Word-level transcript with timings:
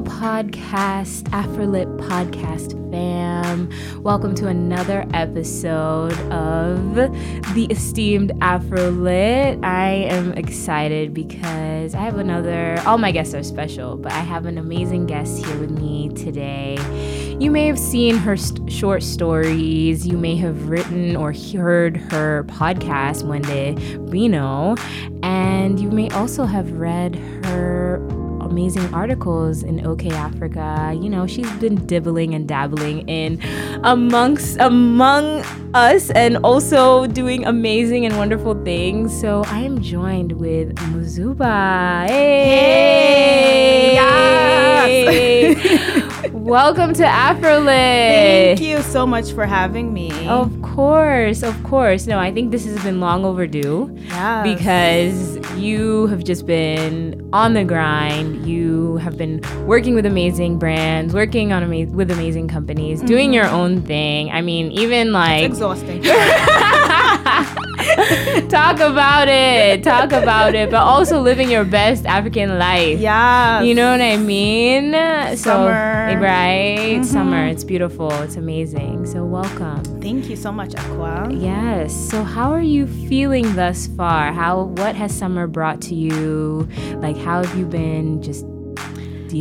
podcast, 0.00 1.22
Afrolit 1.30 1.86
podcast 1.98 2.72
fam. 2.90 3.70
Welcome 4.02 4.34
to 4.36 4.48
another 4.48 5.06
episode 5.14 6.12
of 6.30 6.94
the 7.54 7.66
esteemed 7.70 8.30
Afrolit. 8.40 9.64
I 9.64 9.88
am 9.88 10.32
excited 10.34 11.14
because 11.14 11.94
I 11.94 12.00
have 12.00 12.18
another, 12.18 12.80
all 12.86 12.98
my 12.98 13.10
guests 13.10 13.34
are 13.34 13.42
special, 13.42 13.96
but 13.96 14.12
I 14.12 14.20
have 14.20 14.44
an 14.46 14.58
amazing 14.58 15.06
guest 15.06 15.44
here 15.44 15.58
with 15.58 15.70
me 15.70 16.10
today. 16.10 16.76
You 17.38 17.50
may 17.50 17.66
have 17.66 17.78
seen 17.78 18.16
her 18.16 18.36
st- 18.36 18.70
short 18.70 19.02
stories, 19.02 20.06
you 20.06 20.16
may 20.18 20.36
have 20.36 20.68
written 20.68 21.16
or 21.16 21.32
heard 21.32 21.96
her 21.96 22.44
podcast, 22.44 23.24
Wende 23.24 24.12
Reno, 24.12 24.76
and 25.22 25.80
you 25.80 25.90
may 25.90 26.10
also 26.10 26.44
have 26.44 26.72
read 26.72 27.16
her 27.44 27.98
amazing 28.56 28.94
articles 28.94 29.62
in 29.62 29.86
OK 29.86 30.08
Africa. 30.08 30.98
You 30.98 31.10
know, 31.10 31.26
she's 31.26 31.52
been 31.56 31.74
dibbling 31.84 32.34
and 32.34 32.48
dabbling 32.48 33.06
in 33.06 33.38
amongst 33.84 34.56
among 34.60 35.44
us 35.74 36.08
and 36.12 36.38
also 36.38 37.06
doing 37.06 37.44
amazing 37.44 38.06
and 38.06 38.16
wonderful 38.16 38.54
things. 38.64 39.12
So 39.20 39.44
I 39.48 39.58
am 39.58 39.82
joined 39.82 40.40
with 40.40 40.74
Muzuba. 40.88 42.08
Hey! 42.08 43.92
Yes. 43.92 46.02
Welcome 46.32 46.92
to 46.94 47.02
Afrolit. 47.04 47.66
Thank 48.56 48.60
you 48.60 48.80
so 48.82 49.06
much 49.06 49.32
for 49.32 49.46
having 49.46 49.92
me. 49.92 50.10
Of 50.28 50.60
course, 50.62 51.42
of 51.42 51.60
course. 51.64 52.06
No, 52.06 52.18
I 52.18 52.32
think 52.32 52.50
this 52.50 52.64
has 52.66 52.82
been 52.82 53.00
long 53.00 53.24
overdue. 53.24 53.90
Yes. 54.08 54.42
Because 54.58 55.38
you 55.58 56.06
have 56.08 56.24
just 56.24 56.46
been 56.46 57.28
on 57.32 57.54
the 57.54 57.64
grind. 57.64 58.46
You 58.46 58.96
have 58.98 59.16
been 59.16 59.40
working 59.66 59.94
with 59.94 60.06
amazing 60.06 60.58
brands, 60.58 61.14
working 61.14 61.52
on 61.52 61.62
ama- 61.62 61.90
with 61.92 62.10
amazing 62.10 62.48
companies, 62.48 62.98
Mm-hmm. 62.98 63.06
doing 63.06 63.32
your 63.32 63.46
own 63.46 63.82
thing. 63.82 64.30
I 64.30 64.40
mean, 64.42 64.70
even 64.72 65.12
like 65.12 65.44
exhausting. 65.44 66.02
talk 68.48 68.78
about 68.80 69.28
it, 69.28 69.82
talk 69.82 70.12
about 70.12 70.54
it, 70.54 70.70
but 70.70 70.80
also 70.80 71.20
living 71.20 71.50
your 71.50 71.64
best 71.64 72.04
African 72.06 72.58
life. 72.58 72.98
yeah. 73.00 73.60
You 73.62 73.74
know 73.74 73.90
what 73.90 74.00
I 74.00 74.16
mean? 74.16 74.92
So, 75.36 75.36
Summer. 75.36 76.06
Eh, 76.10 76.14
right? 76.16 76.78
Mm-hmm. 76.78 77.02
Summer. 77.04 77.46
It's 77.46 77.64
beautiful. 77.64 78.10
It's 78.22 78.36
amazing. 78.36 79.06
So, 79.06 79.24
welcome. 79.24 79.82
Thank 80.00 80.28
you 80.28 80.36
so 80.36 80.52
much, 80.52 80.74
Aqua. 80.74 81.28
Yes. 81.32 81.94
So, 82.10 82.22
how 82.22 82.52
are 82.52 82.62
you 82.62 82.86
feeling 82.86 83.54
thus 83.54 83.86
far? 83.88 84.32
How 84.32 84.64
what 84.64 84.94
has 84.94 85.16
summer 85.16 85.46
brought 85.46 85.80
to 85.82 85.94
you? 85.94 86.68
Like, 86.96 87.16
how 87.16 87.42
have 87.42 87.56
you 87.58 87.66
been 87.66 88.22
just? 88.22 88.44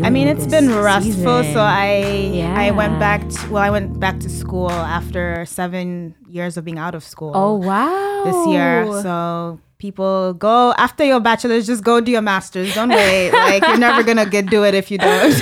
I 0.03 0.09
mean, 0.09 0.27
it's 0.27 0.47
been 0.47 0.73
restful. 0.73 1.13
season? 1.43 1.53
So 1.53 1.59
I 1.61 2.53
I 2.55 2.71
went 2.71 2.99
back. 2.99 3.27
To, 3.29 3.49
well, 3.51 3.63
I 3.63 3.69
went 3.69 3.99
back 3.99 4.19
to 4.21 4.29
school 4.29 4.71
after 4.71 5.45
seven 5.45 6.15
years 6.27 6.57
of 6.57 6.65
being 6.65 6.77
out 6.79 6.95
of 6.95 7.03
school. 7.03 7.31
Oh 7.35 7.55
wow! 7.55 8.23
this 8.25 8.47
year. 8.53 8.85
So 9.01 9.59
people 9.77 10.33
go 10.33 10.73
after 10.77 11.03
your 11.03 11.19
bachelor's, 11.19 11.67
just 11.67 11.83
go 11.83 11.99
do 12.01 12.11
your 12.11 12.21
master's. 12.21 12.73
Don't 12.73 12.89
wait. 13.01 13.31
like 13.31 13.65
you're 13.67 13.77
never 13.77 14.03
gonna 14.03 14.25
get 14.25 14.47
do 14.47 14.63
it 14.63 14.73
if 14.73 14.89
you 14.91 14.97
don't. 14.97 15.39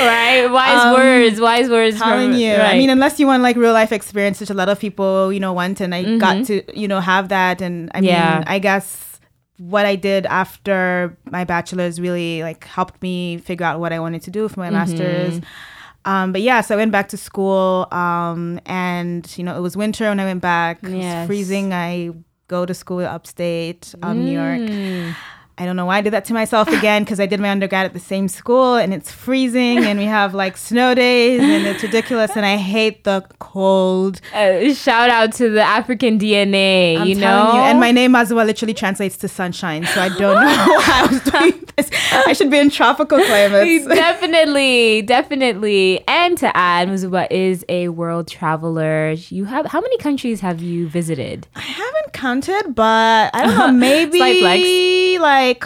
right? 0.00 0.46
Wise 0.50 0.82
Um, 0.84 0.94
words. 0.94 1.40
Wise 1.40 1.68
words. 1.70 1.98
telling 1.98 2.32
from, 2.32 2.40
you. 2.40 2.52
Right. 2.52 2.74
I 2.74 2.78
mean, 2.78 2.90
unless 2.90 3.18
you 3.20 3.26
want 3.26 3.42
like 3.42 3.56
real 3.56 3.72
life 3.72 3.92
experience, 3.92 4.40
which 4.40 4.50
a 4.50 4.54
lot 4.54 4.68
of 4.68 4.78
people, 4.78 5.32
you 5.32 5.40
know, 5.40 5.52
want, 5.52 5.80
and 5.80 5.94
I 5.94 6.18
got 6.18 6.46
to, 6.46 6.62
you 6.78 6.88
know, 6.88 7.00
have 7.00 7.28
that. 7.30 7.60
And 7.62 7.90
I 7.94 7.98
Mm-hmm. 7.98 8.04
Yeah. 8.06 8.34
mean, 8.38 8.44
I 8.46 8.58
guess 8.58 9.15
what 9.58 9.86
I 9.86 9.96
did 9.96 10.26
after 10.26 11.16
my 11.24 11.44
bachelor's 11.44 11.98
really 12.00 12.42
like 12.42 12.64
helped 12.64 13.00
me 13.02 13.38
figure 13.38 13.64
out 13.66 13.80
what 13.80 13.92
I 13.92 14.00
wanted 14.00 14.22
to 14.22 14.30
do 14.30 14.48
for 14.48 14.60
my 14.60 14.66
Mm-hmm. 14.66 14.74
master's. 14.74 15.40
Um, 16.04 16.30
but 16.32 16.40
yeah, 16.42 16.60
so 16.60 16.74
I 16.74 16.76
went 16.76 16.92
back 16.92 17.08
to 17.08 17.16
school, 17.16 17.88
um, 17.90 18.60
and 18.66 19.26
you 19.36 19.42
know, 19.42 19.56
it 19.56 19.60
was 19.60 19.76
winter 19.76 20.04
when 20.08 20.20
I 20.20 20.24
went 20.24 20.40
back. 20.40 20.78
It 20.84 20.90
Yes. 20.96 21.22
was 21.22 21.26
freezing. 21.26 21.72
I 21.72 22.12
go 22.48 22.64
to 22.64 22.72
school 22.74 23.00
upstate, 23.00 23.92
um, 24.02 24.24
New 24.24 24.32
York. 24.32 25.16
I 25.58 25.64
don't 25.64 25.76
know 25.76 25.86
why 25.86 25.98
I 25.98 26.00
did 26.02 26.12
that 26.12 26.26
to 26.26 26.34
myself 26.34 26.68
again 26.68 27.02
because 27.02 27.18
I 27.18 27.24
did 27.24 27.40
my 27.40 27.48
undergrad 27.48 27.86
at 27.86 27.94
the 27.94 28.00
same 28.00 28.28
school 28.28 28.74
and 28.74 28.92
it's 28.92 29.10
freezing 29.10 29.78
and 29.78 29.98
we 29.98 30.04
have 30.04 30.34
like 30.34 30.54
snow 30.58 30.94
days 30.94 31.40
and 31.40 31.66
it's 31.66 31.82
ridiculous 31.82 32.36
and 32.36 32.44
I 32.44 32.58
hate 32.58 33.04
the 33.04 33.24
cold. 33.38 34.20
Uh, 34.34 34.74
shout 34.74 35.08
out 35.08 35.32
to 35.34 35.48
the 35.48 35.62
African 35.62 36.18
DNA. 36.18 36.98
I'm 36.98 37.08
you 37.08 37.14
telling 37.14 37.46
know, 37.46 37.54
you. 37.54 37.60
And 37.60 37.80
my 37.80 37.90
name 37.90 38.12
well 38.12 38.26
literally 38.44 38.74
translates 38.74 39.16
to 39.18 39.28
sunshine. 39.28 39.86
So 39.86 40.02
I 40.02 40.10
don't 40.10 40.20
know 40.20 40.26
why 40.36 41.02
I 41.02 41.06
was 41.10 41.20
doing 41.22 41.64
this. 41.74 41.90
I 42.12 42.34
should 42.34 42.50
be 42.50 42.58
in 42.58 42.68
tropical 42.68 43.18
climates. 43.18 43.86
definitely, 44.26 45.02
definitely. 45.02 46.04
And 46.06 46.36
to 46.36 46.54
add, 46.54 46.88
Muzuba 46.88 47.28
is 47.30 47.64
a 47.70 47.88
world 47.88 48.28
traveler. 48.28 49.12
You 49.30 49.46
have 49.46 49.64
how 49.64 49.80
many 49.80 49.96
countries 49.98 50.40
have 50.40 50.60
you 50.60 50.86
visited? 50.86 51.46
I 51.54 51.60
haven't 51.60 52.12
counted, 52.12 52.74
but 52.74 53.30
I 53.34 53.46
don't 53.46 53.56
know, 53.56 53.72
maybe 53.72 54.18
flex. 54.18 54.62
Like 55.48 55.64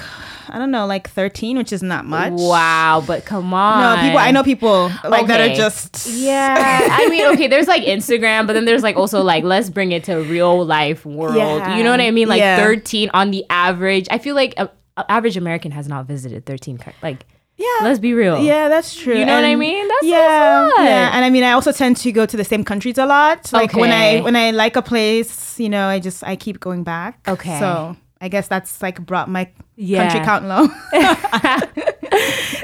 I 0.53 0.59
don't 0.59 0.73
know, 0.73 0.85
like 0.87 1.09
13, 1.09 1.57
which 1.59 1.73
is 1.73 1.81
not 1.83 2.05
much. 2.07 2.33
Wow, 2.35 3.05
but 3.07 3.25
come 3.25 3.55
on. 3.55 3.97
No, 3.97 4.03
people 4.03 4.19
I 4.19 4.31
know 4.33 4.43
people 4.43 4.91
like 5.05 5.27
that 5.29 5.41
are 5.41 5.55
just 5.55 6.07
Yeah, 6.09 6.89
I 6.91 7.09
mean, 7.09 7.25
okay, 7.35 7.47
there's 7.47 7.69
like 7.69 7.85
Instagram, 7.85 8.47
but 8.47 8.55
then 8.55 8.65
there's 8.65 8.83
like 8.83 8.97
also 8.97 9.23
like 9.23 9.45
let's 9.45 9.71
bring 9.71 9.93
it 9.93 10.05
to 10.05 10.17
real 10.17 10.65
life 10.67 11.07
world. 11.07 11.37
Yeah. 11.37 11.77
You 11.77 11.85
know 11.85 11.91
what 11.91 12.01
I 12.01 12.11
mean? 12.11 12.29
Like 12.29 12.41
Yeah. 12.41 12.57
13 12.57 13.11
on 13.15 13.31
the 13.31 13.45
average. 13.49 14.07
I 14.11 14.19
feel 14.19 14.35
like 14.35 14.55
a, 14.57 14.69
a 14.97 15.11
average 15.11 15.37
American 15.37 15.71
has 15.73 15.87
not 15.87 16.07
visited 16.07 16.47
13. 16.47 16.81
Like, 17.03 17.27
Yeah. 17.57 17.67
let's 17.83 18.01
be 18.01 18.13
real. 18.15 18.43
Yeah, 18.43 18.69
that's 18.69 18.95
true. 18.97 19.17
You 19.17 19.25
know 19.27 19.37
what 19.37 19.45
I 19.45 19.55
mean? 19.55 19.87
That's 19.87 20.05
yeah, 20.05 20.69
yeah. 20.79 21.11
And 21.15 21.25
I 21.25 21.31
mean, 21.31 21.45
I 21.45 21.53
also 21.53 21.71
tend 21.73 21.97
to 21.99 22.11
go 22.11 22.27
to 22.27 22.37
the 22.37 22.45
same 22.45 22.65
countries 22.65 22.99
a 22.99 23.07
lot. 23.07 23.53
Like 23.53 23.73
when 23.75 23.93
I 23.93 24.21
when 24.21 24.35
I 24.35 24.51
like 24.51 24.75
a 24.77 24.83
place, 24.83 25.61
you 25.61 25.69
know, 25.69 25.87
I 25.87 26.01
just 26.01 26.25
I 26.25 26.35
keep 26.37 26.59
going 26.59 26.83
back. 26.83 27.21
Okay. 27.29 27.59
So 27.61 27.97
I 28.21 28.29
guess 28.29 28.49
that's 28.49 28.83
like 28.83 29.05
brought 29.05 29.29
my 29.31 29.51
Yeah. 29.77 30.09
country 30.09 30.25
count 30.25 30.45
low. 30.47 30.69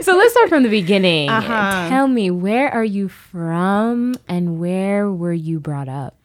So 0.02 0.14
let's 0.16 0.32
start 0.32 0.48
from 0.48 0.62
the 0.62 0.68
beginning. 0.68 1.28
Uh-huh. 1.28 1.88
Tell 1.88 2.06
me, 2.06 2.30
where 2.30 2.68
are 2.70 2.84
you 2.84 3.08
from 3.08 4.14
and 4.28 4.60
where 4.60 5.10
were 5.10 5.32
you 5.32 5.58
brought 5.58 5.88
up? 5.88 6.15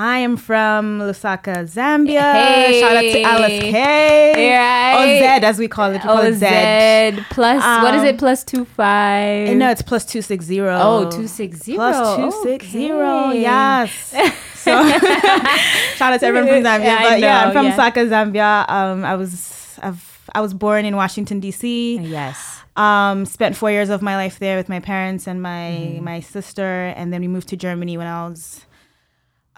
I 0.00 0.18
am 0.18 0.36
from 0.36 1.00
Lusaka, 1.00 1.64
Zambia. 1.66 2.32
Hey. 2.32 2.80
Shout 2.80 2.96
out 2.96 3.00
to 3.00 3.20
LSK. 3.42 3.74
Right. 3.74 4.94
Or 4.94 5.40
Z 5.40 5.44
as 5.46 5.58
we 5.58 5.66
call 5.66 5.90
it. 5.90 5.94
We 5.94 5.98
call 5.98 6.18
Oh, 6.18 6.22
it 6.22 6.34
Z. 6.34 6.46
Z 6.46 7.24
plus, 7.30 7.64
what 7.82 7.94
is 7.94 8.02
Um, 8.02 8.06
it? 8.06 8.18
Plus 8.18 8.44
two 8.44 8.64
five? 8.64 9.56
No, 9.56 9.68
it's 9.70 9.82
plus 9.82 10.04
two 10.04 10.22
six 10.22 10.44
zero. 10.44 10.78
Oh, 10.80 11.00
260. 11.10 11.74
Plus 11.74 12.16
two 12.16 12.30
six 12.44 12.66
zero. 12.68 13.28
Okay. 13.30 13.42
Yes. 13.42 14.14
So 14.58 14.72
shout 15.96 16.12
out 16.12 16.20
to 16.20 16.26
everyone 16.26 16.48
from 16.48 16.62
Zambia. 16.62 16.84
Yeah, 16.84 17.02
but 17.08 17.20
yeah, 17.20 17.46
I'm 17.46 17.52
from 17.52 17.66
yeah. 17.66 17.76
Lusaka, 17.76 18.08
Zambia. 18.08 18.68
Um, 18.68 19.04
I 19.04 19.14
was 19.14 19.78
I've, 19.82 20.28
I 20.34 20.40
was 20.42 20.52
born 20.52 20.84
in 20.84 20.94
Washington 20.96 21.40
D.C. 21.40 21.98
Yes. 22.00 22.60
Um, 22.76 23.24
spent 23.24 23.56
four 23.56 23.70
years 23.70 23.88
of 23.88 24.02
my 24.02 24.16
life 24.16 24.40
there 24.40 24.56
with 24.58 24.68
my 24.68 24.80
parents 24.80 25.26
and 25.26 25.40
my 25.40 25.70
Mm-hmm. 25.78 26.04
my 26.04 26.20
sister, 26.20 26.92
and 26.96 27.12
then 27.12 27.20
we 27.22 27.28
moved 27.28 27.48
to 27.48 27.56
Germany 27.56 27.96
when 27.96 28.06
I 28.08 28.28
was 28.28 28.66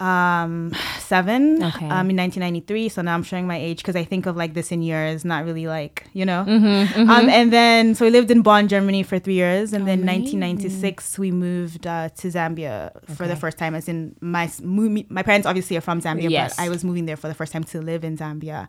um 0.01 0.73
seven 0.99 1.61
Okay. 1.63 1.85
um 1.85 2.09
in 2.09 2.17
1993 2.17 2.89
so 2.89 3.01
now 3.03 3.13
i'm 3.13 3.21
showing 3.21 3.45
my 3.45 3.55
age 3.57 3.77
because 3.77 3.95
i 3.95 4.03
think 4.03 4.25
of 4.25 4.35
like 4.35 4.55
this 4.55 4.71
in 4.71 4.81
years 4.81 5.23
not 5.23 5.45
really 5.45 5.67
like 5.67 6.07
you 6.13 6.25
know? 6.25 6.43
Mm-hmm, 6.47 7.07
um 7.09 7.29
and 7.29 7.53
then 7.53 7.93
so 7.93 8.05
we 8.05 8.11
lived 8.11 8.31
in 8.31 8.41
bonn 8.41 8.67
germany 8.67 9.03
for 9.03 9.19
three 9.19 9.35
years. 9.35 9.73
And 9.73 9.87
then 9.87 9.99
1996 10.05 11.19
we 11.19 11.29
moved 11.31 11.85
uh, 11.85 12.09
to 12.17 12.27
zambia 12.29 12.91
for 13.15 13.27
the 13.27 13.35
first 13.35 13.57
time 13.57 13.75
as 13.75 13.87
in 13.87 14.15
my 14.21 14.45
s- 14.45 14.59
mo- 14.61 14.89
me- 14.89 15.05
my 15.09 15.21
parents 15.23 15.45
obviously 15.45 15.77
are 15.77 15.81
from 15.81 16.01
zambia 16.01 16.29
Yes. 16.29 16.55
but 16.57 16.63
i 16.63 16.69
was 16.69 16.83
moving 16.83 17.05
there 17.05 17.17
for 17.17 17.27
the 17.27 17.35
first 17.35 17.53
time 17.53 17.63
to 17.65 17.79
live 17.81 18.03
in 18.03 18.17
zambia. 18.17 18.67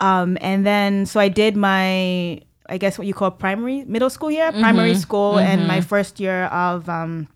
Um 0.00 0.38
and 0.40 0.64
then 0.66 1.04
so 1.06 1.20
i 1.20 1.28
did 1.28 1.56
my 1.56 2.40
i 2.70 2.78
guess 2.78 2.96
what 2.98 3.06
you 3.06 3.12
call 3.14 3.30
primary 3.30 3.84
middle 3.84 4.08
school 4.10 4.30
here 4.30 4.50
primary 4.52 4.94
school 4.94 5.38
and 5.38 5.66
my 5.68 5.80
first 5.82 6.18
year 6.18 6.44
of 6.46 6.88
um 6.88 7.28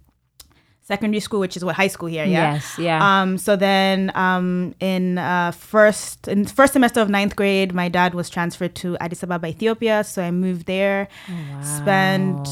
secondary 0.92 1.20
school 1.26 1.40
which 1.44 1.56
is 1.58 1.62
what 1.66 1.74
high 1.82 1.92
school 1.96 2.08
here 2.16 2.24
yeah 2.24 2.46
Yes. 2.54 2.78
Yeah. 2.88 2.98
um, 3.10 3.30
so 3.46 3.52
then 3.68 3.98
um, 4.26 4.46
in 4.92 5.18
uh, 5.18 5.50
first 5.72 6.28
in 6.32 6.38
first 6.58 6.72
semester 6.72 7.00
of 7.04 7.08
ninth 7.18 7.34
grade, 7.40 7.70
my 7.82 7.88
dad 7.98 8.10
was 8.20 8.26
transferred 8.36 8.74
to 8.82 8.86
Addis 9.04 9.22
Ababa, 9.22 9.46
Ethiopia. 9.54 9.96
So 10.12 10.18
I 10.28 10.30
moved 10.46 10.64
there, 10.76 11.00
Wow. 11.28 11.62
spent 11.78 12.46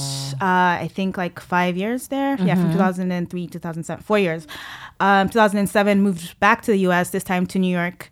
uh, 0.49 0.85
I 0.87 0.89
think 0.97 1.11
like 1.25 1.37
five 1.57 1.75
years 1.83 2.09
there. 2.15 2.33
Yeah, 2.49 2.57
from 2.61 2.71
2003 2.73 3.47
2007, 3.47 4.03
four 4.11 4.19
years. 4.27 4.43
Um, 5.01 5.29
2007 5.29 6.03
moved 6.07 6.39
back 6.47 6.59
to 6.67 6.71
the 6.75 6.81
U.S. 6.89 7.11
This 7.11 7.25
time 7.25 7.45
to 7.53 7.59
New 7.59 7.75
York. 7.81 8.11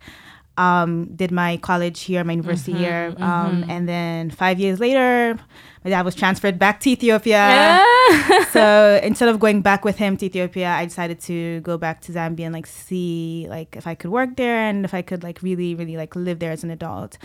Um, 0.57 0.91
did 1.21 1.31
my 1.31 1.51
college 1.69 1.99
here, 2.09 2.23
my 2.23 2.31
university 2.33 2.73
here, 2.85 3.13
um, 3.29 3.65
and 3.73 3.83
then 3.93 4.21
five 4.43 4.57
years 4.63 4.79
later, 4.79 5.37
my 5.85 5.91
dad 5.91 6.03
was 6.03 6.15
transferred 6.15 6.57
back 6.57 6.79
to 6.81 6.89
Ethiopia. 6.89 7.79
So 8.51 8.99
instead 9.03 9.29
of 9.29 9.39
going 9.39 9.61
back 9.61 9.85
with 9.85 9.97
him 9.97 10.17
to 10.17 10.25
Ethiopia, 10.25 10.69
I 10.69 10.85
decided 10.85 11.19
to 11.21 11.59
go 11.61 11.77
back 11.77 12.01
to 12.01 12.11
Zambia 12.11 12.45
and 12.45 12.53
like 12.53 12.65
see 12.65 13.45
like 13.49 13.75
if 13.75 13.85
I 13.85 13.93
could 13.93 14.09
work 14.09 14.35
there 14.35 14.57
and 14.57 14.83
if 14.83 14.93
I 14.93 15.01
could 15.01 15.21
like 15.23 15.41
really 15.41 15.75
really 15.75 15.95
like 15.95 16.15
live 16.15 16.39
there 16.39 16.51
as 16.51 16.63
an 16.63 16.71
adult. 16.71 17.17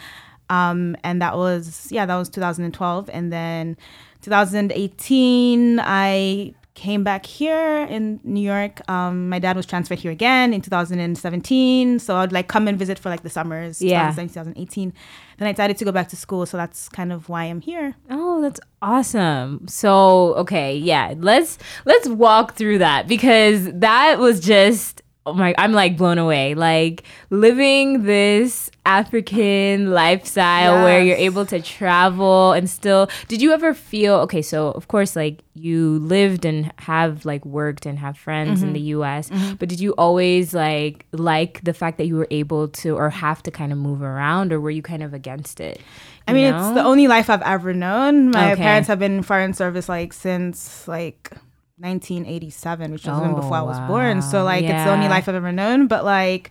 Um, 0.51 0.97
and 1.05 1.23
that 1.23 1.37
was 1.37 1.89
yeah, 1.91 2.05
that 2.05 2.17
was 2.17 2.29
2012, 2.29 3.09
and 3.11 3.33
then 3.33 3.79
2018 4.23 5.81
I 5.81 6.55
came 6.81 7.05
back 7.05 7.27
here 7.27 7.87
in 7.91 8.21
New 8.25 8.41
York. 8.41 8.81
Um, 8.89 9.29
my 9.29 9.39
dad 9.39 9.55
was 9.55 9.67
transferred 9.67 9.99
here 9.99 10.11
again 10.11 10.55
in 10.55 10.63
2017. 10.63 11.99
So 11.99 12.17
I'd 12.17 12.33
like 12.33 12.49
come 12.49 12.67
and 12.69 12.79
visit 12.79 12.99
for 12.99 13.11
like 13.11 13.23
the 13.23 13.29
summers, 13.29 13.83
Yeah. 13.83 14.09
2018. 14.11 14.93
Then 15.37 15.49
I 15.49 15.53
decided 15.53 15.77
to 15.77 15.85
go 15.85 15.93
back 15.93 16.09
to 16.09 16.17
school. 16.17 16.47
So 16.47 16.57
that's 16.57 16.89
kind 16.89 17.13
of 17.13 17.29
why 17.29 17.45
I'm 17.45 17.61
here. 17.61 17.97
Oh, 18.09 18.41
that's 18.41 18.61
awesome. 18.81 19.69
So, 19.69 20.35
okay, 20.37 20.75
yeah, 20.75 21.13
let's 21.19 21.59
let's 21.85 22.09
walk 22.09 22.55
through 22.55 22.79
that 22.79 23.07
because 23.07 23.71
that 23.75 24.19
was 24.19 24.41
just 24.41 25.03
oh 25.27 25.35
my 25.35 25.55
I'm 25.59 25.73
like 25.73 25.97
blown 25.97 26.19
away. 26.19 26.55
Like 26.55 27.05
living 27.31 28.05
this 28.05 28.71
African 28.87 29.91
lifestyle 29.91 30.85
where 30.85 31.03
you're 31.03 31.17
able 31.17 31.45
to 31.47 31.61
travel 31.61 32.53
and 32.53 32.69
still 32.69 33.09
Did 33.29 33.43
you 33.43 33.53
ever 33.53 33.75
feel 33.75 34.15
okay, 34.21 34.43
so 34.43 34.69
of 34.69 34.89
course 34.89 35.17
like 35.17 35.41
you 35.55 35.99
lived 35.99 36.45
and 36.45 36.73
have 36.79 37.25
like 37.25 37.45
worked 37.45 37.85
and 37.85 37.99
have 37.99 38.17
friends 38.17 38.63
in 38.63 38.69
mm-hmm. 38.69 38.75
the 38.75 38.81
US, 38.81 39.29
mm-hmm. 39.31 39.55
but 39.55 39.69
did 39.69 39.81
you 39.81 39.93
always 39.93 40.55
like 40.55 41.07
like 41.13 41.63
the 41.65 41.75
fact 41.75 41.99
that 41.99 42.07
you 42.07 42.17
were 42.17 42.29
able 42.31 42.69
to 42.69 42.97
or 42.97 43.11
have 43.11 43.43
to 43.43 43.51
kind 43.51 43.73
of 43.73 43.79
move 43.79 44.03
around 44.03 44.53
or 44.53 44.61
were 44.61 44.71
you 44.71 44.83
kind 44.83 45.03
of 45.03 45.13
against 45.13 45.61
it? 45.61 45.81
I 46.27 46.33
mean, 46.33 46.47
you 46.47 46.55
it's 46.55 46.75
the 46.75 46.85
only 46.85 47.09
life 47.09 47.29
I've 47.29 47.43
ever 47.43 47.75
known. 47.75 48.31
My 48.31 48.53
Okay. 48.53 48.63
parents 48.63 48.89
have 48.89 48.99
been 48.99 49.17
in 49.17 49.23
foreign 49.23 49.53
service 49.53 49.89
like 49.89 50.13
since 50.13 50.87
like 50.89 51.33
1987, 51.81 52.93
which 52.93 53.07
was 53.07 53.19
even 53.19 53.33
Oh, 53.33 53.37
before 53.37 53.57
I 53.57 53.63
was 53.63 53.79
oh, 53.79 53.87
born. 53.87 54.23
So 54.23 54.45
like 54.45 54.65
it's 54.65 54.85
the 54.85 54.91
only 54.91 55.09
life 55.09 55.29
I've 55.29 55.35
ever 55.35 55.53
known. 55.53 55.87
But 55.87 56.05
like, 56.05 56.51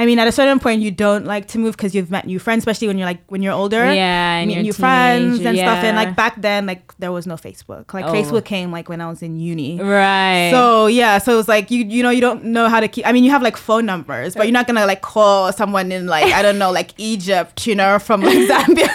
I 0.00 0.06
mean, 0.06 0.18
at 0.18 0.26
a 0.26 0.32
certain 0.32 0.58
point, 0.58 0.80
you 0.80 0.90
don't 0.90 1.26
like 1.26 1.46
to 1.48 1.58
move 1.58 1.76
because 1.76 1.94
you've 1.94 2.10
met 2.10 2.24
new 2.26 2.38
friends, 2.38 2.60
especially 2.62 2.88
when 2.88 2.96
you're 2.98 3.06
like 3.06 3.20
when 3.28 3.42
you're 3.42 3.52
older. 3.52 3.84
Yeah, 3.92 4.44
meet 4.46 4.62
new 4.62 4.72
friends 4.72 5.40
and 5.44 5.56
stuff. 5.58 5.84
And 5.84 5.94
like 5.96 6.16
back 6.16 6.40
then, 6.40 6.64
like 6.66 6.96
there 6.98 7.12
was 7.12 7.26
no 7.26 7.34
Facebook. 7.36 7.92
Like 7.92 8.06
Oh. 8.06 8.12
Facebook 8.12 8.44
came 8.46 8.72
like 8.72 8.88
when 8.88 9.00
I 9.00 9.08
was 9.10 9.20
in 9.22 9.38
uni. 9.38 9.78
Right. 9.80 10.50
So 10.52 10.86
yeah, 10.86 11.18
so 11.18 11.38
it's 11.38 11.48
like 11.48 11.70
you 11.70 11.84
you 11.84 12.02
know 12.02 12.08
you 12.10 12.22
don't 12.22 12.44
know 12.44 12.68
how 12.68 12.80
to 12.80 12.88
keep. 12.88 13.06
I 13.06 13.12
mean, 13.12 13.24
you 13.24 13.30
have 13.30 13.42
like 13.42 13.56
phone 13.58 13.84
numbers, 13.84 14.34
but 14.34 14.46
you're 14.46 14.52
not 14.60 14.66
gonna 14.66 14.86
like 14.86 15.02
call 15.02 15.52
someone 15.52 15.92
in 15.92 16.06
like 16.06 16.32
I 16.32 16.40
don't 16.40 16.58
know 16.58 16.70
like 16.72 16.90
Egypt, 16.96 17.66
you 17.66 17.74
know, 17.74 17.98
from 17.98 18.22
like 18.22 18.38
Zambia, 18.50 18.88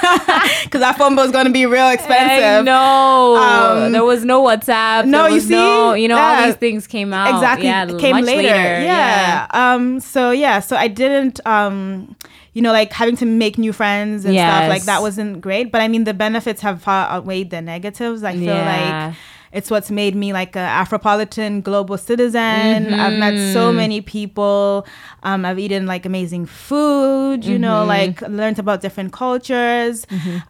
because 0.64 0.82
that 0.82 0.96
phone 0.98 1.16
bill 1.16 1.26
is 1.26 1.32
gonna 1.32 1.52
be 1.52 1.68
real 1.68 1.90
expensive. 1.90 2.66
no, 2.66 3.36
Um, 3.36 3.92
there 3.92 4.04
was 4.04 4.26
no 4.26 4.42
WhatsApp. 4.44 5.06
no, 5.06 5.28
you 5.28 5.36
was 5.36 5.50
no- 5.50 5.94
see? 5.94 6.02
you 6.02 6.08
know, 6.08 6.18
all 6.18 6.46
these 6.48 6.56
things 6.56 6.88
came 6.88 7.14
out. 7.14 7.30
exactly 7.30 7.66
Yeah, 7.68 7.86
came 8.00 8.16
later. 8.16 8.42
later. 8.42 8.82
Yeah. 8.84 9.48
Um. 9.54 10.00
So 10.00 10.32
yeah. 10.32 10.60
So 10.62 10.76
I 10.76 10.88
didn't. 10.96 11.40
Um. 11.46 12.16
You 12.54 12.62
know, 12.62 12.72
like 12.72 12.94
having 12.94 13.18
to 13.18 13.26
make 13.26 13.58
new 13.58 13.74
friends 13.74 14.24
and 14.24 14.34
stuff 14.60 14.70
like 14.70 14.84
that 14.84 15.02
wasn't 15.02 15.42
great. 15.42 15.74
But 15.74 15.82
I 15.82 15.90
mean, 15.90 16.06
the 16.06 16.14
benefits 16.14 16.62
have 16.62 16.82
far 16.82 17.06
outweighed 17.10 17.50
the 17.50 17.62
negatives. 17.62 18.24
I 18.24 18.32
feel 18.32 18.44
Yeah. 18.44 19.08
like 19.08 19.16
it's 19.58 19.72
what's 19.72 19.90
made 19.90 20.16
me 20.24 20.34
like 20.34 20.54
a 20.56 20.68
Afropolitan 20.82 21.64
global 21.64 21.98
citizen. 21.98 22.94
I've 22.94 23.18
met 23.26 23.36
so 23.56 23.62
Mm-hmm. 23.72 23.78
many 23.84 24.00
people. 24.02 24.86
Um, 25.24 25.46
I've 25.48 25.58
eaten 25.66 25.88
like 25.88 26.04
amazing 26.06 26.46
food. 26.46 27.40
You 27.46 27.58
know, 27.58 27.80
Mm-hmm. 27.88 27.96
like 27.98 28.16
learned 28.40 28.60
about 28.60 28.82
different 28.86 29.12
cultures. 29.16 30.06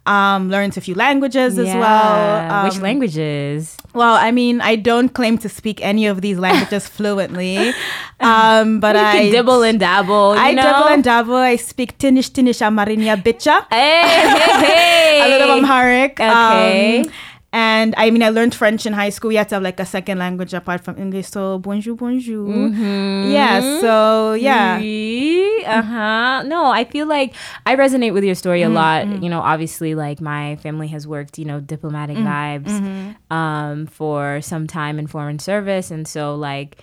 Um, 0.06 0.50
learned 0.50 0.74
a 0.78 0.81
few 0.81 0.96
languages 1.06 1.57
as 1.62 1.69
Yeah. 1.69 1.80
well. 1.86 2.63
Which 2.66 2.78
Um, 2.81 2.81
languages? 2.90 3.78
well, 3.94 4.16
I 4.28 4.30
mean, 4.31 4.60
I 4.72 4.75
don't 4.75 5.10
claim 5.19 5.38
to 5.46 5.50
speak 5.60 5.78
any 5.86 6.04
of 6.08 6.22
these 6.25 6.38
languages 6.38 6.84
fluently, 6.96 7.72
um, 8.19 8.80
but 8.84 8.96
You 8.96 9.01
I 9.06 9.12
can 9.22 9.25
dibble 9.31 9.62
and 9.63 9.80
dabble. 9.80 10.36
You 10.36 10.42
I 10.42 10.51
know? 10.51 10.63
dabble 10.68 10.88
and 10.96 11.04
dabble. 11.04 11.36
I 11.54 11.56
speak 11.56 11.98
Tinish 12.01 12.30
Tinish 12.36 12.60
Amarinya 12.66 13.16
Bicha, 13.22 13.66
Hey, 13.69 14.01
hey, 14.01 14.51
hey. 14.66 15.22
a 15.25 15.28
little 15.30 15.51
Amharic. 15.62 16.19
Okay. 16.19 17.01
Um, 17.06 17.12
and 17.56 17.96
I 17.96 18.12
mean, 18.12 18.22
I 18.22 18.30
learned 18.36 18.54
French 18.54 18.86
in 18.86 18.92
high 18.92 19.10
school. 19.16 19.30
We 19.30 19.36
had 19.40 19.48
to 19.50 19.56
have 19.56 19.63
like 19.63 19.80
a 19.80 19.86
second 19.86 20.19
language 20.19 20.54
apart 20.54 20.84
from 20.84 20.98
English. 21.00 21.28
So 21.31 21.57
bonjour, 21.60 21.96
bonjour. 21.96 22.52
Mm-hmm. 22.52 23.31
Yeah. 23.31 23.80
So 23.80 24.34
yeah. 24.34 24.75
Uh 25.63 25.81
huh. 25.81 26.44
No, 26.44 26.68
I 26.68 26.84
feel 26.84 27.07
like 27.07 27.34
I 27.66 27.75
resonate 27.75 28.12
with 28.13 28.24
your 28.28 28.36
story 28.36 28.62
a 28.62 28.66
Mm-hmm, 28.66 28.75
lot. 28.75 29.24
You 29.24 29.30
know, 29.30 29.40
obviously, 29.40 29.96
like 29.96 30.19
my 30.19 30.57
family 30.57 30.90
has 30.90 31.07
worked, 31.07 31.40
you 31.40 31.46
know, 31.46 31.60
diplomatic 31.62 32.18
Mm, 32.18 32.28
vibes 32.28 32.74
mm-hmm. 32.75 33.34
um, 33.34 33.88
for 33.88 34.42
some 34.42 34.68
time 34.68 35.00
in 35.00 35.08
foreign 35.08 35.40
service. 35.40 35.92
And 35.92 36.08
so, 36.08 36.36
like, 36.36 36.78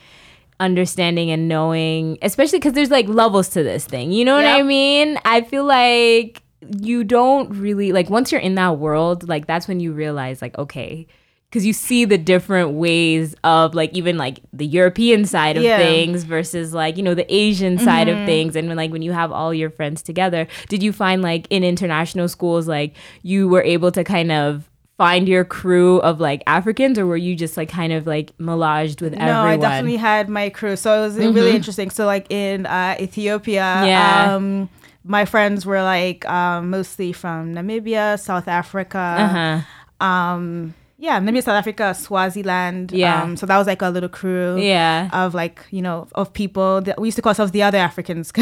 understanding 0.60 1.30
and 1.30 1.48
knowing, 1.48 2.16
especially 2.22 2.58
because 2.58 2.72
there's 2.72 2.90
like 2.90 3.08
levels 3.08 3.48
to 3.50 3.62
this 3.62 3.84
thing. 3.84 4.12
You 4.12 4.24
know 4.24 4.34
what 4.36 4.46
I 4.46 4.62
mean? 4.62 5.18
I 5.24 5.42
feel 5.42 5.64
like 5.64 6.40
you 6.80 7.04
don't 7.04 7.50
really, 7.50 7.92
like, 7.92 8.08
once 8.10 8.30
you're 8.32 8.40
in 8.40 8.54
that 8.56 8.78
world, 8.78 9.28
like, 9.28 9.46
that's 9.46 9.66
when 9.68 9.80
you 9.80 9.92
realize, 9.92 10.40
like, 10.42 10.56
okay. 10.58 11.06
Because 11.50 11.66
you 11.66 11.72
see 11.74 12.06
the 12.06 12.16
different 12.16 12.70
ways 12.70 13.34
of 13.44 13.74
like 13.74 13.92
even 13.92 14.16
like 14.16 14.40
the 14.54 14.64
European 14.64 15.26
side 15.26 15.58
of 15.58 15.62
Yeah. 15.62 15.76
things 15.76 16.24
versus 16.24 16.72
like 16.72 16.96
you 16.96 17.02
know 17.02 17.12
the 17.12 17.26
Asian 17.30 17.76
side 17.78 18.08
of 18.08 18.16
things, 18.24 18.56
and 18.56 18.68
when, 18.68 18.76
like 18.78 18.90
when 18.90 19.02
you 19.02 19.12
have 19.12 19.30
all 19.30 19.52
your 19.52 19.68
friends 19.68 20.00
together, 20.02 20.46
did 20.70 20.82
you 20.82 20.92
find 20.94 21.20
like 21.20 21.46
in 21.50 21.62
international 21.62 22.26
schools 22.28 22.66
like 22.66 22.94
you 23.22 23.48
were 23.50 23.60
able 23.62 23.92
to 23.92 24.02
kind 24.02 24.32
of 24.32 24.70
find 24.96 25.28
your 25.28 25.44
crew 25.44 25.98
of 25.98 26.20
like 26.20 26.42
Africans, 26.46 26.98
or 26.98 27.04
were 27.04 27.18
you 27.18 27.36
just 27.36 27.58
like 27.58 27.68
kind 27.68 27.92
of 27.92 28.06
like 28.06 28.34
melaged 28.38 29.02
with 29.02 29.12
No, 29.12 29.18
everyone? 29.18 29.42
No, 29.42 29.48
I 29.48 29.56
definitely 29.58 29.98
had 29.98 30.30
my 30.30 30.48
crew. 30.48 30.74
So 30.76 31.02
it 31.02 31.04
was 31.04 31.16
really 31.18 31.54
interesting. 31.54 31.90
So 31.90 32.06
like 32.06 32.30
in 32.32 32.64
uh, 32.64 32.96
Ethiopia, 32.98 33.82
Yeah. 33.84 34.36
um, 34.36 34.70
my 35.04 35.24
friends 35.24 35.66
were 35.66 35.82
like 35.82 36.28
um, 36.28 36.70
mostly 36.70 37.12
from 37.12 37.54
Namibia, 37.54 38.18
South 38.20 38.48
Africa. 38.48 38.98
Uh-huh. 38.98 39.60
Um, 40.06 40.74
yeah, 40.98 41.18
Namibia, 41.18 41.42
South 41.42 41.56
Africa, 41.56 41.94
Swaziland. 41.94 42.92
Yeah. 42.92 43.22
Um, 43.22 43.36
so 43.36 43.44
that 43.46 43.58
was 43.58 43.66
like 43.66 43.82
a 43.82 43.88
little 43.88 44.08
crew. 44.08 44.56
Yeah. 44.58 45.10
Of 45.12 45.34
like 45.34 45.66
you 45.70 45.82
know 45.82 46.06
of 46.14 46.32
people 46.32 46.80
that 46.82 47.00
we 47.00 47.08
used 47.08 47.16
to 47.16 47.22
call 47.22 47.30
ourselves 47.30 47.50
the 47.52 47.62
other 47.62 47.78
Africans. 47.78 48.32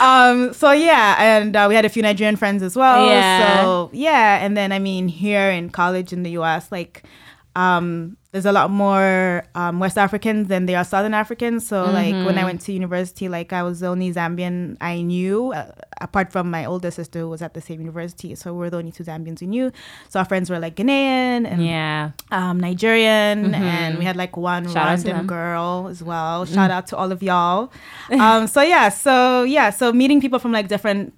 um. 0.00 0.52
So 0.52 0.72
yeah, 0.72 1.16
and 1.18 1.54
uh, 1.54 1.66
we 1.68 1.76
had 1.76 1.84
a 1.84 1.88
few 1.88 2.02
Nigerian 2.02 2.34
friends 2.36 2.62
as 2.62 2.74
well. 2.74 3.06
Yeah. 3.06 3.62
So 3.62 3.90
yeah, 3.92 4.44
and 4.44 4.56
then 4.56 4.72
I 4.72 4.80
mean 4.80 5.06
here 5.06 5.50
in 5.50 5.70
college 5.70 6.12
in 6.12 6.24
the 6.24 6.30
U.S. 6.32 6.72
like 6.72 7.04
um 7.54 8.16
there's 8.32 8.46
a 8.46 8.52
lot 8.52 8.70
more 8.70 9.44
um, 9.54 9.78
West 9.78 9.98
Africans 9.98 10.48
than 10.48 10.64
there 10.64 10.78
are 10.78 10.84
Southern 10.84 11.12
Africans. 11.12 11.66
So 11.66 11.84
like 11.84 12.14
when 12.24 12.38
I 12.38 12.44
went 12.44 12.62
to 12.62 12.72
university, 12.72 13.28
like 13.28 13.52
I 13.52 13.62
was 13.62 13.80
the 13.80 13.88
only 13.88 14.10
Zambian 14.10 14.78
I 14.80 15.02
knew, 15.02 15.52
uh, 15.52 15.70
apart 16.00 16.32
from 16.32 16.50
my 16.50 16.64
older 16.64 16.90
sister 16.90 17.18
who 17.20 17.28
was 17.28 17.42
at 17.42 17.52
the 17.52 17.60
same 17.60 17.80
university. 17.80 18.34
So 18.34 18.54
we 18.54 18.60
were 18.60 18.70
the 18.70 18.78
only 18.78 18.90
two 18.90 19.04
Zambians 19.04 19.42
we 19.42 19.48
knew. 19.48 19.70
So 20.08 20.18
our 20.18 20.24
friends 20.24 20.48
were 20.48 20.58
like 20.58 20.76
Ghanaian 20.76 21.46
and 21.46 21.62
Yeah. 21.62 22.12
um, 22.30 22.58
Nigerian, 22.58 23.54
and 23.54 23.98
we 23.98 24.04
had 24.06 24.16
like 24.16 24.34
one 24.38 24.64
Shout 24.66 24.88
out 24.88 24.96
to 25.00 25.04
them. 25.04 25.12
random 25.12 25.26
girl 25.26 25.88
as 25.90 26.02
well. 26.02 26.46
Shout 26.46 26.70
out 26.70 26.86
to 26.86 26.96
all 26.96 27.12
of 27.12 27.22
y'all. 27.22 27.70
um, 28.18 28.46
so 28.46 28.62
yeah, 28.62 28.88
so 28.88 29.42
yeah, 29.42 29.68
so 29.68 29.92
meeting 29.92 30.22
people 30.22 30.38
from 30.38 30.52
like 30.52 30.68
different 30.68 31.12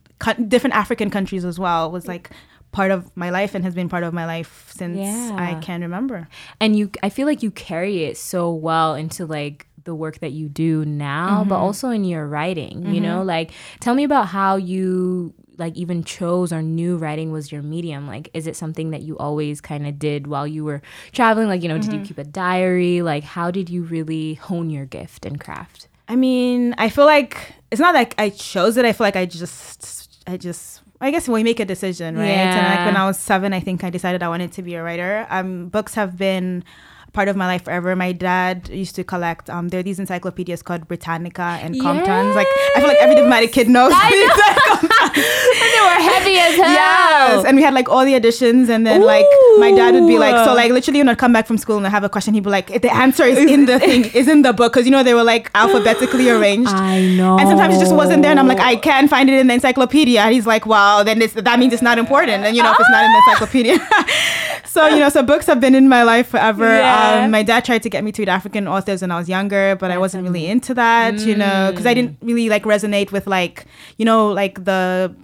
different 0.49 0.75
African 0.75 1.11
countries 1.11 1.45
as 1.45 1.59
well 1.61 1.91
was 1.93 2.09
like 2.09 2.31
part 2.75 2.91
of 2.91 3.17
my 3.17 3.31
life 3.31 3.55
and 3.55 3.65
has 3.65 3.75
been 3.75 3.89
part 3.89 4.05
of 4.05 4.13
my 4.13 4.27
life 4.27 4.73
since 4.75 4.99
Yeah. 4.99 5.37
I 5.39 5.55
can 5.61 5.81
remember. 5.81 6.29
and 6.61 6.77
you 6.77 6.91
i 7.03 7.09
feel 7.09 7.27
like 7.27 7.43
you 7.43 7.51
carry 7.51 8.05
it 8.05 8.17
so 8.17 8.53
well 8.53 8.95
into 8.95 9.27
like 9.27 9.67
the 9.85 9.95
work 9.95 10.19
that 10.21 10.33
you 10.33 10.49
do 10.49 10.85
now 10.85 11.45
but 11.45 11.57
mm-hmm. 11.57 11.65
also 11.65 11.91
in 11.91 12.05
your 12.05 12.27
writing 12.27 12.95
you 12.95 13.01
know? 13.01 13.19
Mm-hmm. 13.19 13.29
Like 13.29 13.51
tell 13.81 13.95
me 13.95 14.05
about 14.05 14.29
how 14.29 14.57
you 14.57 15.35
like 15.57 15.77
even 15.77 16.03
chose 16.03 16.53
or 16.53 16.63
knew 16.63 16.97
writing 16.97 17.31
was 17.31 17.53
your 17.53 17.63
medium. 17.63 18.09
Like 18.09 18.29
is 18.35 18.47
it 18.47 18.57
something 18.57 18.91
that 18.91 19.03
you 19.03 19.17
always 19.19 19.61
kind 19.61 19.87
of 19.87 19.99
did 19.99 20.27
while 20.27 20.47
you 20.47 20.65
were 20.65 20.83
traveling? 21.13 21.49
Like 21.49 21.63
you 21.63 21.69
know 21.69 21.79
did 21.79 21.93
you 21.93 22.01
mm-hmm. 22.01 22.05
keep 22.05 22.19
a 22.19 22.25
diary? 22.25 23.03
Like 23.03 23.25
how 23.25 23.51
did 23.51 23.71
you 23.71 23.83
really 23.85 24.35
hone 24.35 24.71
your 24.71 24.87
gift 24.87 25.25
and 25.25 25.39
craft? 25.39 25.89
I 26.09 26.17
mean, 26.17 26.75
I 26.79 26.89
feel 26.91 27.07
like 27.07 27.55
it's 27.71 27.81
not 27.81 27.95
like 27.95 28.15
I 28.19 28.31
chose 28.31 28.77
it. 28.77 28.85
I 28.85 28.93
feel 28.93 29.07
like 29.07 29.17
I 29.17 29.27
just, 29.27 30.23
I 30.27 30.37
just, 30.37 30.83
I 31.05 31.11
guess 31.11 31.29
we 31.29 31.43
make 31.45 31.61
a 31.61 31.67
decision, 31.67 32.17
right? 32.17 32.29
And 32.29 32.67
like 32.67 32.87
when 32.87 32.97
I 32.97 33.07
was 33.07 33.19
seven, 33.19 33.53
I 33.53 33.61
think 33.61 33.85
I 33.85 33.91
decided 33.91 34.23
I 34.23 34.29
wanted 34.29 34.53
to 34.53 34.63
be 34.63 34.75
a 34.75 34.83
writer. 34.83 35.27
Um, 35.29 35.69
books 35.69 35.95
have 35.95 36.17
been 36.17 36.65
part 37.15 37.29
of 37.29 37.37
my 37.37 37.47
life 37.47 37.65
forever. 37.65 37.97
My 37.97 38.13
dad 38.13 38.69
used 38.69 38.95
to 38.97 39.05
collect. 39.05 39.49
Um, 39.49 39.69
there 39.71 39.81
are 39.81 39.83
these 39.83 39.99
encyclopedias 39.99 40.63
called 40.63 40.87
Britannica 40.87 41.59
and 41.63 41.81
Comptons. 41.81 42.35
Like 42.37 42.49
I 42.77 42.81
feel 42.81 42.89
like 42.89 42.99
every 43.01 43.15
diplomatic 43.15 43.53
kid 43.53 43.69
knows. 43.69 43.93
these 44.11 44.31
they 45.15 45.81
were 45.81 46.01
heavy 46.11 46.37
as 46.39 46.57
hell 46.57 46.75
yes, 46.75 47.45
and 47.47 47.57
we 47.57 47.63
had 47.63 47.73
like 47.73 47.89
all 47.89 48.05
the 48.05 48.15
editions, 48.15 48.69
and 48.69 48.87
then 48.87 49.03
like 49.03 49.27
my 49.59 49.73
dad 49.73 49.95
would 49.95 50.07
be 50.07 50.19
like, 50.19 50.45
so 50.45 50.55
like 50.55 50.71
literally 50.71 51.01
when 51.01 51.09
I'd 51.09 51.19
come 51.19 51.33
back 51.33 51.47
from 51.47 51.57
school 51.59 51.77
and 51.77 51.87
I 51.87 51.91
have 51.91 52.05
a 52.05 52.09
question, 52.09 52.35
he'd 52.35 52.45
be 52.45 52.51
like, 52.51 52.83
the 52.83 52.93
answer 52.93 53.25
is 53.25 53.39
in 53.39 53.67
the 53.67 53.79
thing, 53.79 54.05
is 54.07 54.29
in 54.29 54.43
the 54.43 54.53
book. 54.53 54.73
Cause 54.73 54.85
you 54.85 54.91
know, 54.91 55.03
they 55.03 55.15
were 55.15 55.25
like 55.25 55.51
alphabetically 55.55 56.29
arranged. 56.29 56.71
I 56.71 57.15
know. 57.17 57.39
And 57.39 57.49
sometimes 57.49 57.77
it 57.77 57.81
just 57.81 57.95
wasn't 57.95 58.23
there. 58.23 58.31
And 58.31 58.41
I'm 58.41 58.49
like, 58.49 58.61
I 58.61 58.77
can't 58.77 59.09
find 59.09 59.31
it 59.31 59.39
in 59.39 59.47
the 59.47 59.55
encyclopedia. 59.55 60.21
And 60.21 60.35
he's 60.35 60.47
like, 60.47 60.67
wow, 60.67 61.03
then 61.03 61.23
it's, 61.23 61.35
that 61.35 61.59
means 61.59 61.73
it's 61.73 61.83
not 61.83 61.99
important. 61.99 62.45
And 62.45 62.57
you 62.57 62.63
know, 62.63 62.73
if 62.73 62.81
it's 62.81 62.91
not 62.91 63.05
in 63.05 63.13
the 63.13 63.23
encyclopedia. 63.29 63.79
so, 64.65 64.89
you 64.89 64.99
know, 64.99 65.09
so 65.09 65.23
books 65.23 65.47
have 65.47 65.61
been 65.61 65.75
in 65.75 65.89
my 65.89 66.03
life 66.03 66.29
forever. 66.29 66.67
Yeah. 66.67 66.95
Um, 66.97 67.04
Um, 67.05 67.31
my 67.31 67.43
dad 67.43 67.65
tried 67.65 67.83
to 67.83 67.91
get 67.91 68.05
me 68.05 68.13
to 68.13 68.23
read 68.23 68.29
African 68.29 68.67
authors 68.69 69.03
when 69.03 69.11
I 69.11 69.19
was 69.19 69.29
younger, 69.29 69.77
but 69.77 69.91
I 69.91 69.99
wasn't 69.99 70.25
really 70.25 70.43
mm. 70.43 70.51
into 70.51 70.75
that, 70.75 71.19
you 71.21 71.37
know, 71.37 71.71
because 71.71 71.87
I 71.87 71.95
didn't 71.95 72.21
mm. 72.21 72.27
really 72.27 72.49
like 72.49 72.65
resonate 72.65 73.13
with 73.13 73.27
like, 73.27 73.67
you 73.97 74.05
know, 74.05 74.31
like 74.33 74.65
the 74.65 75.15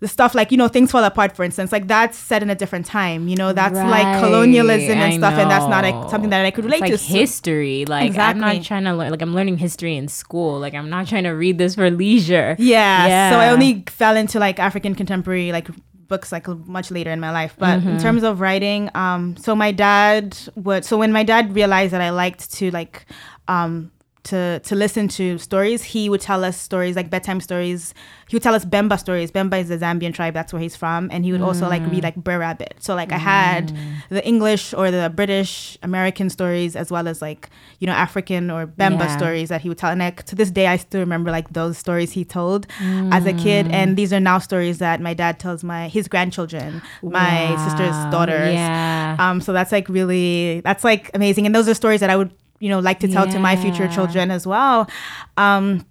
the 0.00 0.08
stuff 0.08 0.34
like 0.34 0.50
you 0.50 0.58
know 0.58 0.68
things 0.68 0.90
fall 0.90 1.02
apart 1.04 1.34
for 1.34 1.42
instance 1.42 1.72
like 1.72 1.88
that's 1.88 2.18
set 2.18 2.42
in 2.42 2.50
a 2.50 2.54
different 2.54 2.84
time 2.84 3.28
you 3.28 3.36
know 3.36 3.52
that's 3.52 3.74
like 3.74 4.20
colonialism 4.20 4.98
and 4.98 5.14
I 5.14 5.16
stuff 5.16 5.34
and 5.34 5.50
that's 5.50 5.66
not 5.66 5.84
like 5.84 6.10
something 6.10 6.28
that 6.30 6.44
i 6.44 6.50
could 6.50 6.64
relate 6.64 6.82
It's 6.82 6.90
like 6.90 7.00
to 7.00 7.06
history. 7.06 7.86
Like 7.86 8.16
I'm 8.18 8.38
not 8.38 8.62
trying 8.62 8.84
to 8.84 8.92
learn. 8.92 9.10
Like 9.10 9.22
I'm 9.22 9.34
learning 9.34 9.58
history 9.58 9.96
in 9.96 10.08
school. 10.08 10.58
Like 10.58 10.74
I'm 10.74 10.90
not 10.90 11.06
trying 11.06 11.24
to 11.24 11.30
read 11.30 11.58
this 11.58 11.74
for 11.74 11.90
leisure. 11.90 12.56
Yeah. 12.58 13.30
So 13.30 13.38
I 13.38 13.48
only 13.48 13.84
fell 13.88 14.16
into 14.16 14.38
like 14.38 14.58
African 14.58 14.94
contemporary 14.94 15.52
like 15.52 15.68
books 16.08 16.32
like 16.32 16.46
much 16.48 16.90
later 16.90 17.10
in 17.10 17.20
my 17.20 17.30
life. 17.32 17.54
But 17.58 17.80
Mm-hmm. 17.80 17.88
in 17.88 17.98
terms 17.98 18.22
of 18.22 18.40
writing, 18.40 18.90
um, 18.94 19.36
so 19.36 19.54
my 19.56 19.72
dad 19.72 20.36
would 20.56 20.84
so 20.84 20.96
when 20.98 21.12
my 21.12 21.22
dad 21.22 21.54
realized 21.54 21.92
that 21.92 22.00
I 22.00 22.10
liked 22.10 22.52
to 22.54 22.70
like 22.70 23.06
um 23.48 23.90
to 24.26 24.60
to 24.60 24.74
listen 24.74 25.08
to 25.08 25.38
stories, 25.38 25.82
he 25.82 26.08
would 26.08 26.20
tell 26.20 26.44
us 26.44 26.56
stories 26.60 26.94
like 26.96 27.08
bedtime 27.10 27.40
stories. 27.40 27.94
He 28.28 28.34
would 28.36 28.42
tell 28.42 28.54
us 28.54 28.64
Bemba 28.64 28.98
stories. 28.98 29.30
Bemba 29.30 29.60
is 29.60 29.68
the 29.68 29.78
Zambian 29.78 30.12
tribe, 30.12 30.34
that's 30.34 30.52
where 30.52 30.60
he's 30.60 30.76
from. 30.76 31.08
And 31.12 31.24
he 31.24 31.32
would 31.32 31.40
also 31.42 31.68
like 31.68 31.82
Mm. 31.84 31.90
read 31.92 32.02
like 32.04 32.16
Brer 32.16 32.38
Rabbit. 32.40 32.74
So 32.80 32.94
like 32.94 33.12
I 33.12 33.18
had 33.18 33.72
the 34.08 34.24
English 34.26 34.74
or 34.74 34.90
the 34.90 35.10
British 35.14 35.78
American 35.82 36.28
stories 36.30 36.74
as 36.76 36.90
well 36.90 37.06
as 37.08 37.22
like, 37.22 37.48
you 37.80 37.86
know, 37.86 37.92
African 37.92 38.50
or 38.50 38.66
Bemba 38.66 39.06
Yeah. 39.06 39.16
stories 39.16 39.48
that 39.50 39.60
he 39.62 39.68
would 39.68 39.78
tell. 39.78 39.90
And 39.90 40.00
like 40.00 40.22
to 40.24 40.34
this 40.34 40.50
day 40.50 40.66
I 40.66 40.76
still 40.76 41.00
remember 41.00 41.30
like 41.30 41.48
those 41.52 41.78
stories 41.78 42.12
he 42.12 42.24
told 42.24 42.66
as 43.12 43.24
a 43.26 43.32
kid. 43.32 43.68
And 43.70 43.96
these 43.96 44.12
are 44.12 44.20
now 44.20 44.38
stories 44.40 44.78
that 44.78 45.00
my 45.00 45.14
dad 45.14 45.38
tells 45.38 45.62
my 45.62 45.88
his 45.88 46.08
grandchildren, 46.08 46.82
my 47.02 47.56
sister's 47.64 47.96
daughters. 48.06 48.54
Yeah. 48.54 49.16
Um, 49.18 49.40
so 49.40 49.52
that's 49.52 49.72
like 49.72 49.88
really 49.88 50.60
that's 50.60 50.84
like 50.84 51.10
amazing. 51.14 51.46
And 51.46 51.54
those 51.54 51.68
are 51.68 51.74
stories 51.74 52.00
that 52.00 52.10
I 52.10 52.16
would, 52.16 52.30
you 52.60 52.68
know, 52.68 52.78
like 52.78 53.00
to 53.00 53.08
tell 53.08 53.26
to 53.26 53.38
my 53.38 53.56
future 53.56 53.88
children 53.88 54.30
as 54.30 54.46
well. 54.46 54.88
Um, 55.36 55.86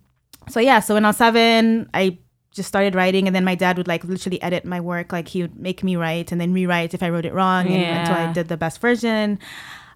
so 0.50 0.60
yeah, 0.60 0.80
so 0.80 0.94
when 0.94 1.06
I 1.06 1.10
was 1.10 1.18
seven, 1.18 1.90
I 1.94 2.18
just 2.52 2.68
started 2.68 2.96
writing 2.96 3.28
and 3.28 3.36
then 3.36 3.44
my 3.44 3.56
dad 3.56 3.78
would 3.78 3.88
like 3.88 4.04
literally 4.04 4.42
edit 4.42 4.66
my 4.66 4.80
work. 4.80 5.12
Like 5.12 5.28
he 5.28 5.42
would 5.42 5.60
make 5.60 5.84
me 5.84 5.96
write 5.96 6.32
and 6.32 6.40
then 6.40 6.54
rewrite 6.54 6.94
if 6.94 7.04
I 7.04 7.10
wrote 7.10 7.26
it 7.26 7.34
wrong 7.34 7.68
and 7.68 8.00
until 8.00 8.16
I 8.16 8.32
did 8.32 8.48
the 8.48 8.58
best 8.58 8.80
version. 8.80 9.40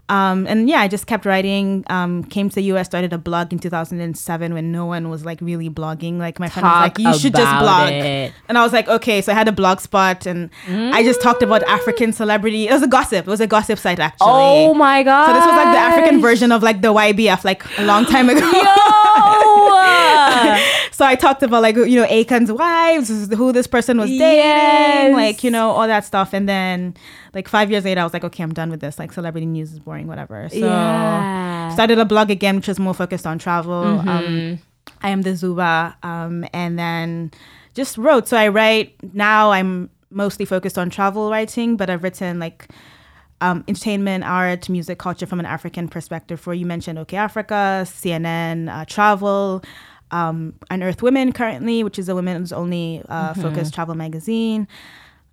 Um, 0.10 0.48
and 0.48 0.68
yeah, 0.68 0.82
I 0.82 0.88
just 0.88 1.06
kept 1.06 1.25
writing. 1.25 1.86
Um, 1.88 2.24
came 2.24 2.50
to 2.50 2.56
the 2.56 2.63
US, 2.74 2.88
started 2.88 3.13
a 3.13 3.18
blog 3.18 3.54
in 3.54 3.60
2007 3.60 4.54
when 4.54 4.72
no 4.72 4.86
one 4.86 5.10
was 5.10 5.24
like 5.24 5.39
really 5.39 5.70
blogging. 5.70 6.18
Like 6.18 6.39
my 6.39 6.50
friend 6.50 6.66
was 6.66 6.82
like, 6.82 7.00
"You 7.00 7.13
should 7.18 7.36
just 7.36 7.60
blog," 7.60 7.92
it. 7.92 8.34
and 8.48 8.58
I 8.58 8.63
was 8.63 8.74
like, 8.74 8.88
"Okay." 8.88 9.22
So 9.22 9.32
I 9.32 9.36
had 9.36 9.48
a 9.48 9.51
blog 9.51 9.80
spot, 9.80 10.25
and 10.25 10.50
I 10.68 11.04
just 11.04 11.22
talked 11.22 11.44
about 11.44 11.63
African 11.63 12.12
celebrity. 12.12 12.68
It 12.68 12.74
was 12.74 12.82
a 12.82 12.88
gossip. 12.88 13.28
It 13.28 13.30
was 13.30 13.39
a 13.39 13.48
gossip 13.48 13.78
site 13.80 14.00
actually. 14.00 14.28
Oh 14.28 14.74
my 14.74 15.04
god. 15.04 15.28
So 15.28 15.34
this 15.34 15.46
was 15.46 15.56
like 15.56 15.74
the 15.74 15.80
African 15.80 16.22
version 16.22 16.51
of 16.51 16.63
like 16.63 16.82
the 16.82 16.94
YBF, 16.94 17.44
like 17.44 17.63
a 17.78 17.86
long 17.86 18.06
time 18.06 18.30
ago. 18.30 18.39
Yo! 18.39 18.66
so 21.00 21.06
I 21.06 21.15
talked 21.15 21.44
about 21.44 21.62
like 21.62 21.77
you 21.77 21.96
know 21.96 22.06
Akon's 22.08 22.51
wives, 22.51 23.08
who 23.34 23.53
this 23.53 23.68
person 23.68 23.98
was 23.98 24.10
dating, 24.10 24.36
Yes. 24.36 25.15
like 25.15 25.46
you 25.46 25.50
know 25.50 25.70
all 25.70 25.88
that 25.88 26.03
stuff, 26.03 26.34
and 26.34 26.48
then 26.50 26.94
like 27.34 27.48
five 27.48 27.72
years 27.72 27.86
later, 27.86 28.01
I 28.01 28.03
was 28.03 28.12
like, 28.12 28.25
okay, 28.25 28.44
I'm 28.44 28.53
done 28.53 28.70
with 28.70 28.82
this. 28.82 29.00
Like 29.00 29.13
celebrity 29.13 29.46
news 29.46 29.72
is 29.72 29.79
boring, 29.79 30.08
whatever. 30.08 30.50
So 30.50 30.58
Yeah. 30.58 31.70
started 31.74 32.00
a 32.00 32.03
blog 32.06 32.29
again, 32.29 32.58
which 32.58 32.68
was 32.68 32.79
more 32.79 32.94
focused 32.94 33.25
on 33.25 33.39
travel. 33.39 33.82
Mm-hmm. 33.82 34.10
Um, 34.10 34.60
I 35.01 35.12
am 35.12 35.22
the 35.22 35.38
Zuba, 35.38 35.96
um, 36.03 36.46
and 36.51 36.77
then 36.77 37.32
just 37.75 37.98
wrote. 37.98 38.27
So 38.27 38.36
I 38.36 38.50
write 38.50 38.94
now. 39.13 39.51
I'm 39.51 39.89
mostly 40.12 40.44
focused 40.44 40.77
on 40.77 40.89
travel 40.89 41.29
writing, 41.32 41.77
but 41.77 41.89
I've 41.89 42.03
written 42.03 42.39
like 42.39 42.68
um, 43.39 43.63
entertainment, 43.70 44.25
art, 44.25 44.68
music, 44.68 45.00
culture 45.00 45.25
from 45.25 45.39
an 45.39 45.46
African 45.46 45.88
perspective. 45.88 46.41
For 46.41 46.53
you 46.53 46.65
mentioned 46.65 47.00
OK 47.00 47.15
Africa, 47.15 47.84
CNN, 47.86 48.68
uh, 48.70 48.84
travel, 48.84 49.63
um, 50.12 50.54
Unearthed 50.70 51.01
Women 51.01 51.32
currently, 51.34 51.84
which 51.84 52.00
is 52.00 52.10
a 52.10 52.16
women's 52.16 52.51
only 52.51 53.01
uh, 53.10 53.34
focused 53.34 53.74
travel 53.74 53.96
magazine. 53.96 54.68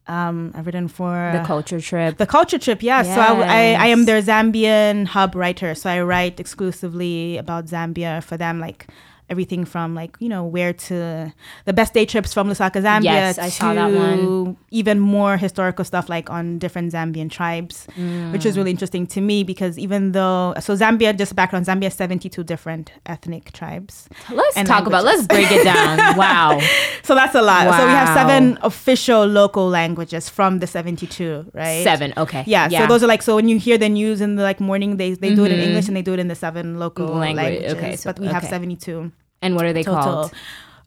Um, 0.09 0.52
I've 0.54 0.66
written 0.66 0.87
for 0.88 1.11
Mm-hmm. 1.11 1.38
the 1.38 1.45
culture 1.47 1.80
trip. 1.80 2.16
the 2.18 2.26
culture 2.26 2.59
trip, 2.59 2.80
yeah. 2.83 3.02
So 3.02 3.21
I, 3.21 3.42
I, 3.42 3.62
I 3.85 3.87
am 3.88 4.04
their 4.04 4.23
Zambian 4.23 5.06
hub 5.06 5.35
writer. 5.35 5.75
So 5.75 5.90
I 5.90 6.00
write 6.02 6.38
exclusively 6.38 7.37
about 7.38 7.66
Zambia 7.66 8.23
for 8.23 8.37
them, 8.37 8.61
like 8.61 8.87
everything 9.28 9.64
from 9.64 9.95
like 9.95 10.16
you 10.21 10.28
know 10.28 10.45
where 10.45 10.73
to 10.73 11.33
the 11.64 11.73
best 11.73 11.95
day 11.95 12.06
trips 12.06 12.33
from 12.33 12.49
Lusaka, 12.49 12.83
Zambia, 12.83 13.04
Yes, 13.04 13.38
I 13.38 13.49
saw 13.49 13.75
that 13.75 13.92
one. 13.92 14.56
even 14.71 15.00
more 15.00 15.37
historical 15.37 15.85
stuff 15.85 16.09
like 16.09 16.30
on 16.30 16.59
different 16.59 16.92
Zambian 16.92 17.30
tribes, 17.30 17.87
which 18.30 18.47
is 18.47 18.54
mm. 18.54 18.59
really 18.59 18.71
interesting 18.71 19.06
to 19.09 19.21
me 19.21 19.42
because 19.42 19.78
even 19.78 20.12
though 20.12 20.54
so 20.61 20.75
Zambia, 20.76 21.16
just 21.16 21.35
background, 21.35 21.66
Zambia 21.66 21.85
has 21.85 21.95
seventy 21.95 22.28
two 22.28 22.45
different 22.45 22.92
ethnic 23.06 23.52
tribes. 23.52 24.09
Let's 24.30 24.62
talk 24.62 24.87
about. 24.87 25.04
Let's 25.04 25.26
break 25.26 25.50
it 25.50 25.64
down. 25.64 26.16
wow. 26.16 26.61
So 27.02 27.14
that's 27.14 27.35
a 27.35 27.42
lot. 27.42 27.64
So 27.76 27.87
we 27.87 27.92
have 27.92 28.16
seven 28.16 28.59
official 28.62 29.26
local 29.26 29.68
languages 29.68 30.28
from 30.28 30.61
the 30.61 30.66
seventy 30.66 31.06
two, 31.06 31.50
right? 31.52 31.83
Seven. 31.83 32.12
Okay. 32.16 32.45
Yeah, 32.47 32.68
so 32.68 32.87
those 32.87 33.02
are 33.02 33.09
like 33.09 33.23
so 33.23 33.37
when 33.37 33.49
you 33.49 33.59
hear 33.59 33.78
the 33.78 33.88
news 33.88 34.21
in 34.21 34.37
the 34.37 34.42
like 34.42 34.61
morning, 34.61 34.97
they 34.97 35.14
they 35.14 35.35
do 35.35 35.45
it 35.45 35.52
in 35.52 35.59
mm-hmm. 35.59 35.68
English 35.68 35.88
and 35.88 35.97
they 35.97 36.02
do 36.02 36.12
it 36.12 36.21
in 36.21 36.28
the 36.28 36.35
seven 36.35 36.78
local 36.78 37.06
Language, 37.06 37.37
languages. 37.37 37.73
okay, 37.75 37.97
so- 37.97 38.09
but 38.09 38.18
we 38.21 38.26
have 38.28 38.45
seventy 38.45 38.76
two 38.76 39.11
And 39.43 39.55
what 39.55 39.64
are 39.66 39.73
they 39.73 39.83
total. 39.83 40.02
called? 40.02 40.33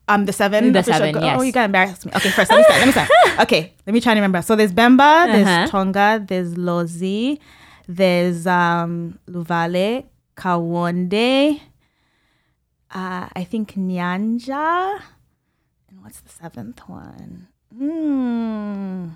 Um, 0.07 0.25
the 0.25 0.33
seven. 0.33 0.71
The 0.71 0.81
seven, 0.83 1.13
go- 1.13 1.21
yes. 1.21 1.37
Oh, 1.39 1.43
you 1.43 1.51
gotta 1.51 1.65
embarrass 1.65 2.03
me. 2.05 2.11
Okay, 2.15 2.31
first 2.31 2.49
let 2.51 2.57
me 2.57 2.63
start. 2.63 2.79
Let 2.79 2.85
me 2.87 2.91
start. 2.91 3.09
Okay, 3.41 3.73
let 3.85 3.93
me 3.93 4.01
try 4.01 4.13
to 4.13 4.19
remember. 4.19 4.41
So 4.41 4.55
there's 4.55 4.73
Bemba, 4.73 5.27
there's 5.31 5.47
Uh-huh. 5.47 5.67
Tonga, 5.67 6.23
there's 6.27 6.55
Lozi, 6.55 7.39
there's 7.87 8.45
um 8.47 9.19
Luvale, 9.29 10.05
Kaonde. 10.35 11.61
Uh, 12.91 13.29
I 13.35 13.43
think 13.43 13.73
Nyanja. 13.75 14.99
And 15.89 16.01
what's 16.01 16.19
the 16.21 16.29
seventh 16.29 16.81
one? 16.89 17.47
Hmm. 17.77 19.09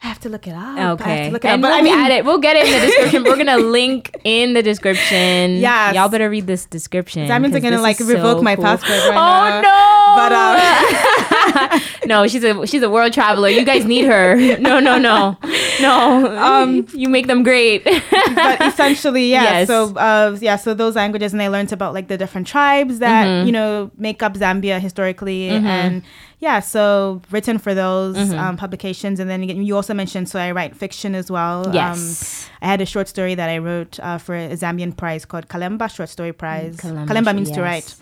I 0.00 0.06
have 0.06 0.20
to 0.20 0.28
look 0.28 0.46
it 0.46 0.52
up. 0.52 0.58
I 0.60 0.80
have 0.80 1.00
Okay. 1.00 1.24
to 1.26 1.32
look 1.32 1.44
it 1.44 1.48
up. 1.48 1.60
But 1.60 1.70
we'll 1.70 1.78
I 1.78 1.82
mean, 1.82 1.92
add 1.92 2.12
it. 2.12 2.24
We'll 2.24 2.38
get 2.38 2.54
it 2.56 2.66
in 2.66 2.72
the 2.80 2.86
description. 2.86 3.24
We're 3.24 3.36
gonna 3.36 3.56
link 3.78 4.14
in 4.22 4.52
the 4.54 4.62
description. 4.62 5.56
Yeah. 5.56 5.92
Y'all 5.92 6.08
better 6.08 6.30
read 6.30 6.46
this 6.46 6.66
description. 6.66 7.26
that 7.26 7.42
means 7.42 7.52
I'm 7.54 7.62
'cause 7.62 7.70
gonna 7.70 7.82
like 7.82 7.98
revoke 7.98 8.38
so 8.38 8.42
my 8.42 8.54
cool. 8.54 8.64
passport 8.64 8.90
right 8.90 9.08
oh 9.10 9.60
now. 9.60 9.60
no! 9.60 10.14
But 10.16 10.32
uh, 10.32 11.80
no, 12.06 12.26
she's 12.28 12.44
a 12.44 12.64
she's 12.66 12.82
a 12.82 12.88
world 12.90 13.12
traveler. 13.12 13.48
You 13.48 13.64
guys 13.64 13.84
need 13.84 14.04
her. 14.04 14.36
No, 14.58 14.78
no, 14.78 14.98
no, 14.98 15.36
no. 15.80 16.36
Um, 16.38 16.86
you 16.94 17.08
make 17.08 17.26
them 17.26 17.42
great. 17.42 17.82
but 17.84 18.60
essentially, 18.62 19.30
yeah. 19.30 19.42
Yes. 19.42 19.66
So, 19.68 19.94
uh, 19.96 20.36
yeah. 20.40 20.56
So 20.56 20.74
those 20.74 20.94
languages, 20.96 21.32
and 21.32 21.42
I 21.42 21.48
learned 21.48 21.72
about 21.72 21.92
like 21.92 22.06
the 22.08 22.16
different 22.16 22.46
tribes 22.46 23.00
that 23.00 23.26
Mm-hmm. 23.26 23.46
you 23.46 23.52
know 23.52 23.90
make 23.98 24.22
up 24.22 24.34
Zambia 24.34 24.78
historically, 24.80 25.48
and 25.48 26.02
yeah. 26.40 26.60
So 26.60 27.20
written 27.30 27.58
for 27.58 27.74
those 27.74 28.16
Mm-hmm. 28.16 28.38
um, 28.38 28.56
publications, 28.56 29.20
and 29.20 29.28
then 29.30 29.42
you 29.42 29.74
also 29.76 29.94
mentioned. 29.94 30.28
So 30.28 30.38
I 30.38 30.50
write 30.52 30.76
fiction 30.76 31.14
as 31.14 31.30
well. 31.30 31.70
Yes. 31.72 32.48
Um, 32.48 32.54
I 32.62 32.66
had 32.66 32.80
a 32.80 32.86
short 32.86 33.08
story 33.08 33.34
that 33.34 33.48
I 33.48 33.58
wrote 33.58 33.98
uh, 34.00 34.18
for 34.18 34.34
a 34.34 34.50
Zambian 34.56 34.96
prize 34.96 35.24
called 35.24 35.48
Kalemba 35.48 35.88
Short 35.94 36.08
Story 36.08 36.32
Prize. 36.32 36.76
Kalemba, 36.76 37.06
Kalemba 37.06 37.34
means 37.34 37.50
to 37.52 37.62
write. 37.62 37.94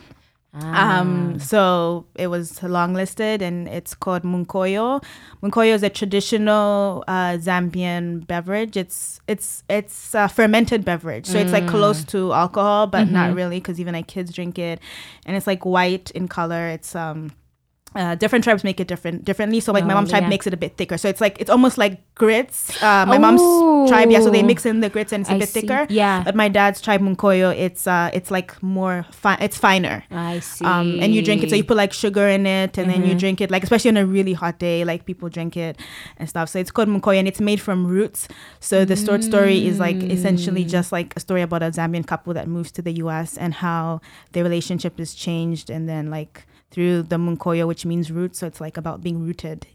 Ah. 0.59 1.00
Um, 1.00 1.38
so 1.38 2.07
it 2.14 2.28
was 2.28 2.61
longlisted 2.61 3.43
and 3.43 3.69
it's 3.69 3.93
called 3.95 4.23
munkoyo. 4.23 5.05
Munkoyo 5.43 5.75
is 5.75 5.83
a 5.83 5.90
traditional 5.90 7.05
uh, 7.07 7.37
Zambian 7.37 8.26
beverage. 8.26 8.75
It's 8.75 9.21
it's 9.28 9.64
it's 9.69 10.14
a 10.14 10.28
fermented 10.31 10.83
beverage, 10.83 11.26
so 11.26 11.37
it's 11.37 11.52
like 11.52 11.69
close 11.69 12.05
to 12.05 12.33
alcohol, 12.33 12.87
but 12.87 13.11
not 13.11 13.35
really 13.35 13.59
because 13.61 13.78
even 13.78 13.93
like 13.93 14.07
kids 14.07 14.33
drink 14.33 14.59
it, 14.59 14.81
and 15.26 15.37
it's 15.37 15.47
like 15.47 15.66
white 15.66 16.11
in 16.12 16.26
color. 16.28 16.69
It's 16.69 16.95
um. 16.97 17.33
Uh, 17.96 18.14
different 18.14 18.44
tribes 18.44 18.62
make 18.62 18.78
it 18.78 18.86
different 18.88 19.24
differently. 19.24 19.58
So 19.60 19.72
like 19.72 19.84
my 19.84 19.92
Oh, 19.94 19.96
mom's 19.96 20.10
tribe 20.10 20.24
yeah. 20.24 20.28
makes 20.28 20.46
it 20.46 20.52
a 20.54 20.56
bit 20.56 20.76
thicker. 20.76 20.98
So 20.98 21.08
it's 21.08 21.20
like 21.20 21.36
it's 21.40 21.50
almost 21.50 21.78
like 21.78 22.00
grits. 22.14 22.70
Uh, 22.82 23.04
my 23.06 23.18
mom's 23.18 23.40
tribe, 23.90 24.10
yeah. 24.10 24.20
So 24.20 24.30
they 24.30 24.42
Oh. 24.42 24.46
mix 24.46 24.66
in 24.66 24.80
the 24.80 24.90
grits 24.90 25.12
and 25.12 25.22
it's 25.22 25.30
a 25.30 25.34
I 25.34 25.38
bit 25.38 25.48
see. 25.48 25.60
thicker. 25.62 25.86
Yeah. 25.88 26.22
But 26.22 26.34
my 26.34 26.48
dad's 26.48 26.80
tribe 26.80 27.00
munkoyo, 27.00 27.56
it's 27.56 27.86
uh 27.86 28.10
it's 28.12 28.30
like 28.30 28.60
more 28.62 29.06
fine. 29.12 29.38
It's 29.40 29.56
finer. 29.56 30.04
I 30.10 30.40
see. 30.40 30.64
Um, 30.64 30.98
and 31.00 31.14
you 31.14 31.22
drink 31.22 31.42
it, 31.42 31.50
so 31.50 31.56
you 31.56 31.64
put 31.64 31.76
like 31.76 31.92
sugar 31.92 32.26
in 32.28 32.46
it, 32.46 32.76
and 32.78 32.90
then 32.90 33.00
Mm-hmm. 33.00 33.08
you 33.10 33.14
drink 33.14 33.40
it, 33.40 33.50
like 33.50 33.62
especially 33.62 33.90
on 33.90 33.96
a 33.96 34.06
really 34.06 34.32
hot 34.34 34.58
day, 34.58 34.84
like 34.84 35.04
people 35.06 35.28
drink 35.28 35.56
it 35.56 35.78
and 36.18 36.28
stuff. 36.28 36.48
So 36.50 36.58
it's 36.58 36.70
called 36.70 36.88
Munkoyo, 36.88 37.18
and 37.18 37.28
it's 37.28 37.40
made 37.40 37.60
from 37.60 37.86
roots. 37.86 38.28
So 38.60 38.84
the 38.84 38.96
short 38.96 39.22
story 39.24 39.66
is 39.66 39.78
like 39.78 39.96
essentially 40.02 40.64
Mm. 40.64 40.68
just 40.68 40.92
like 40.92 41.14
a 41.16 41.20
story 41.20 41.42
about 41.42 41.62
a 41.62 41.70
Zambian 41.70 42.06
couple 42.06 42.34
that 42.34 42.46
moves 42.48 42.70
to 42.72 42.82
the 42.82 42.92
U.S. 43.04 43.36
and 43.38 43.54
how 43.54 44.00
their 44.32 44.42
relationship 44.44 45.00
is 45.00 45.14
changed, 45.14 45.70
and 45.70 45.88
then 45.88 46.10
like 46.10 46.46
through 46.76 47.02
the 47.04 47.16
Munkoyo, 47.16 47.66
which 47.66 47.87
means 47.87 48.11
roots. 48.12 48.40
So 48.40 48.47
it's 48.47 48.61
like 48.61 48.76
about 48.76 49.02
being 49.02 49.25
rooted 49.25 49.66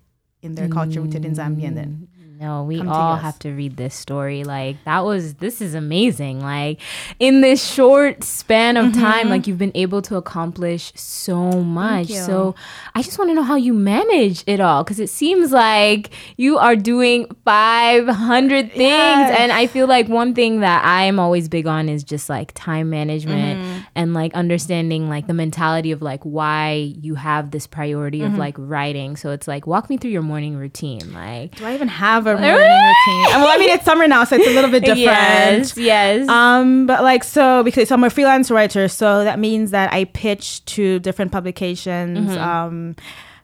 in 0.43 0.53
their 0.53 0.70
culture, 0.70 1.01
rooted 1.01 1.25
in 1.25 1.34
Zambia, 1.34 1.65
and 1.70 1.75
then 1.75 2.08
mm. 2.15 2.20
No, 2.41 2.63
we 2.63 2.79
come 2.79 2.89
all 2.89 3.15
have 3.17 3.38
to 3.39 3.51
read 3.51 3.77
this 3.77 3.93
story. 3.93 4.43
Like 4.43 4.83
that 4.86 5.05
was 5.05 5.36
this 5.36 5.62
is 5.62 5.75
amazing. 5.75 6.41
Like 6.41 6.79
in 7.19 7.41
this 7.41 7.63
short 7.63 8.24
span 8.24 8.77
of 8.77 8.93
time, 8.93 9.29
like 9.29 9.45
you've 9.45 9.60
been 9.60 9.71
able 9.75 10.01
to 10.03 10.15
accomplish 10.15 10.91
so 10.95 11.51
much. 11.62 12.07
Mm-hmm. 12.07 12.25
So 12.25 12.55
I 12.95 13.03
just 13.03 13.19
want 13.19 13.29
to 13.29 13.36
know 13.36 13.43
how 13.43 13.57
you 13.57 13.74
manage 13.75 14.43
it 14.48 14.60
all 14.60 14.83
because 14.83 15.00
it 15.00 15.10
seems 15.12 15.51
like 15.51 16.10
you 16.36 16.57
are 16.57 16.75
doing 16.75 17.27
500 17.45 18.69
things 18.71 18.79
Yes. 18.81 19.39
and 19.39 19.51
I 19.51 19.67
feel 19.67 19.86
like 19.88 20.07
one 20.07 20.33
thing 20.33 20.62
that 20.62 20.81
I'm 20.83 21.19
always 21.19 21.48
big 21.48 21.67
on 21.67 21.89
is 21.89 22.03
just 22.03 22.29
like 22.29 22.51
time 22.55 22.89
management 22.89 23.60
Mm-hmm. 23.62 23.79
and 23.95 24.13
like 24.13 24.33
understanding 24.33 25.10
like 25.10 25.27
the 25.27 25.33
mentality 25.33 25.91
of 25.91 26.01
like 26.01 26.24
why 26.24 26.93
you 27.01 27.15
have 27.15 27.51
this 27.51 27.67
priority 27.67 28.19
Mm-hmm. 28.21 28.33
of 28.33 28.39
like 28.39 28.55
writing. 28.57 29.15
So 29.15 29.29
it's 29.31 29.48
like 29.48 29.67
walk 29.67 29.89
me 29.89 29.98
through 29.98 30.12
your 30.12 30.21
morning 30.24 30.55
routine. 30.57 31.13
Like 31.13 31.55
Do 31.55 31.65
I 31.65 31.74
even 31.75 31.88
have 31.88 32.25
a 32.27 32.30
morning 32.39 32.51
routine? 32.51 33.41
Well, 33.41 33.47
I 33.47 33.57
mean, 33.57 33.69
it's 33.69 33.85
summer 33.85 34.07
now, 34.07 34.23
so 34.23 34.35
it's 34.35 34.47
a 34.47 34.53
little 34.53 34.71
bit 34.71 34.83
different. 34.85 34.97
Yes, 35.00 35.77
yes. 35.77 36.29
Um, 36.29 36.88
but 36.88 37.03
like 37.03 37.23
so 37.23 37.63
because 37.63 37.91
I'm 37.91 38.03
a 38.03 38.09
freelance 38.09 38.51
writer, 38.51 38.88
so 38.88 39.23
that 39.23 39.39
means 39.39 39.71
that 39.71 39.91
I 39.93 40.05
pitch 40.05 40.63
to 40.65 41.00
different 41.00 41.31
publications. 41.31 42.29
Mm-hmm. 42.29 42.41
Um 42.41 42.95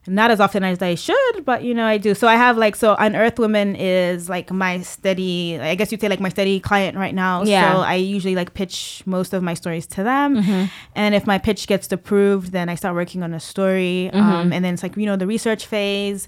not 0.07 0.31
as 0.31 0.39
often 0.39 0.63
as 0.63 0.81
I 0.81 0.95
should, 0.95 1.45
but 1.45 1.63
you 1.63 1.73
know 1.73 1.85
I 1.85 1.97
do. 1.97 2.15
So 2.15 2.27
I 2.27 2.35
have 2.35 2.57
like 2.57 2.75
so 2.75 2.95
Unearthed 2.97 3.39
Women 3.39 3.75
is 3.75 4.29
like 4.29 4.51
my 4.51 4.81
steady 4.81 5.59
I 5.59 5.75
guess 5.75 5.91
you'd 5.91 6.01
say 6.01 6.07
like 6.07 6.19
my 6.19 6.29
steady 6.29 6.59
client 6.59 6.97
right 6.97 7.13
now. 7.13 7.43
Yeah. 7.43 7.73
So 7.73 7.79
I 7.81 7.95
usually 7.95 8.35
like 8.35 8.53
pitch 8.53 9.03
most 9.05 9.33
of 9.33 9.43
my 9.43 9.53
stories 9.53 9.85
to 9.87 10.03
them. 10.03 10.37
Mm-hmm. 10.37 10.65
And 10.95 11.13
if 11.13 11.27
my 11.27 11.37
pitch 11.37 11.67
gets 11.67 11.91
approved, 11.91 12.51
then 12.53 12.69
I 12.69 12.75
start 12.75 12.95
working 12.95 13.21
on 13.21 13.33
a 13.33 13.39
story. 13.39 14.09
Mm-hmm. 14.13 14.19
Um 14.19 14.53
and 14.53 14.63
then 14.63 14.73
it's 14.73 14.83
like, 14.83 14.95
you 14.95 15.05
know, 15.05 15.17
the 15.17 15.27
research 15.27 15.65
phase. 15.65 16.27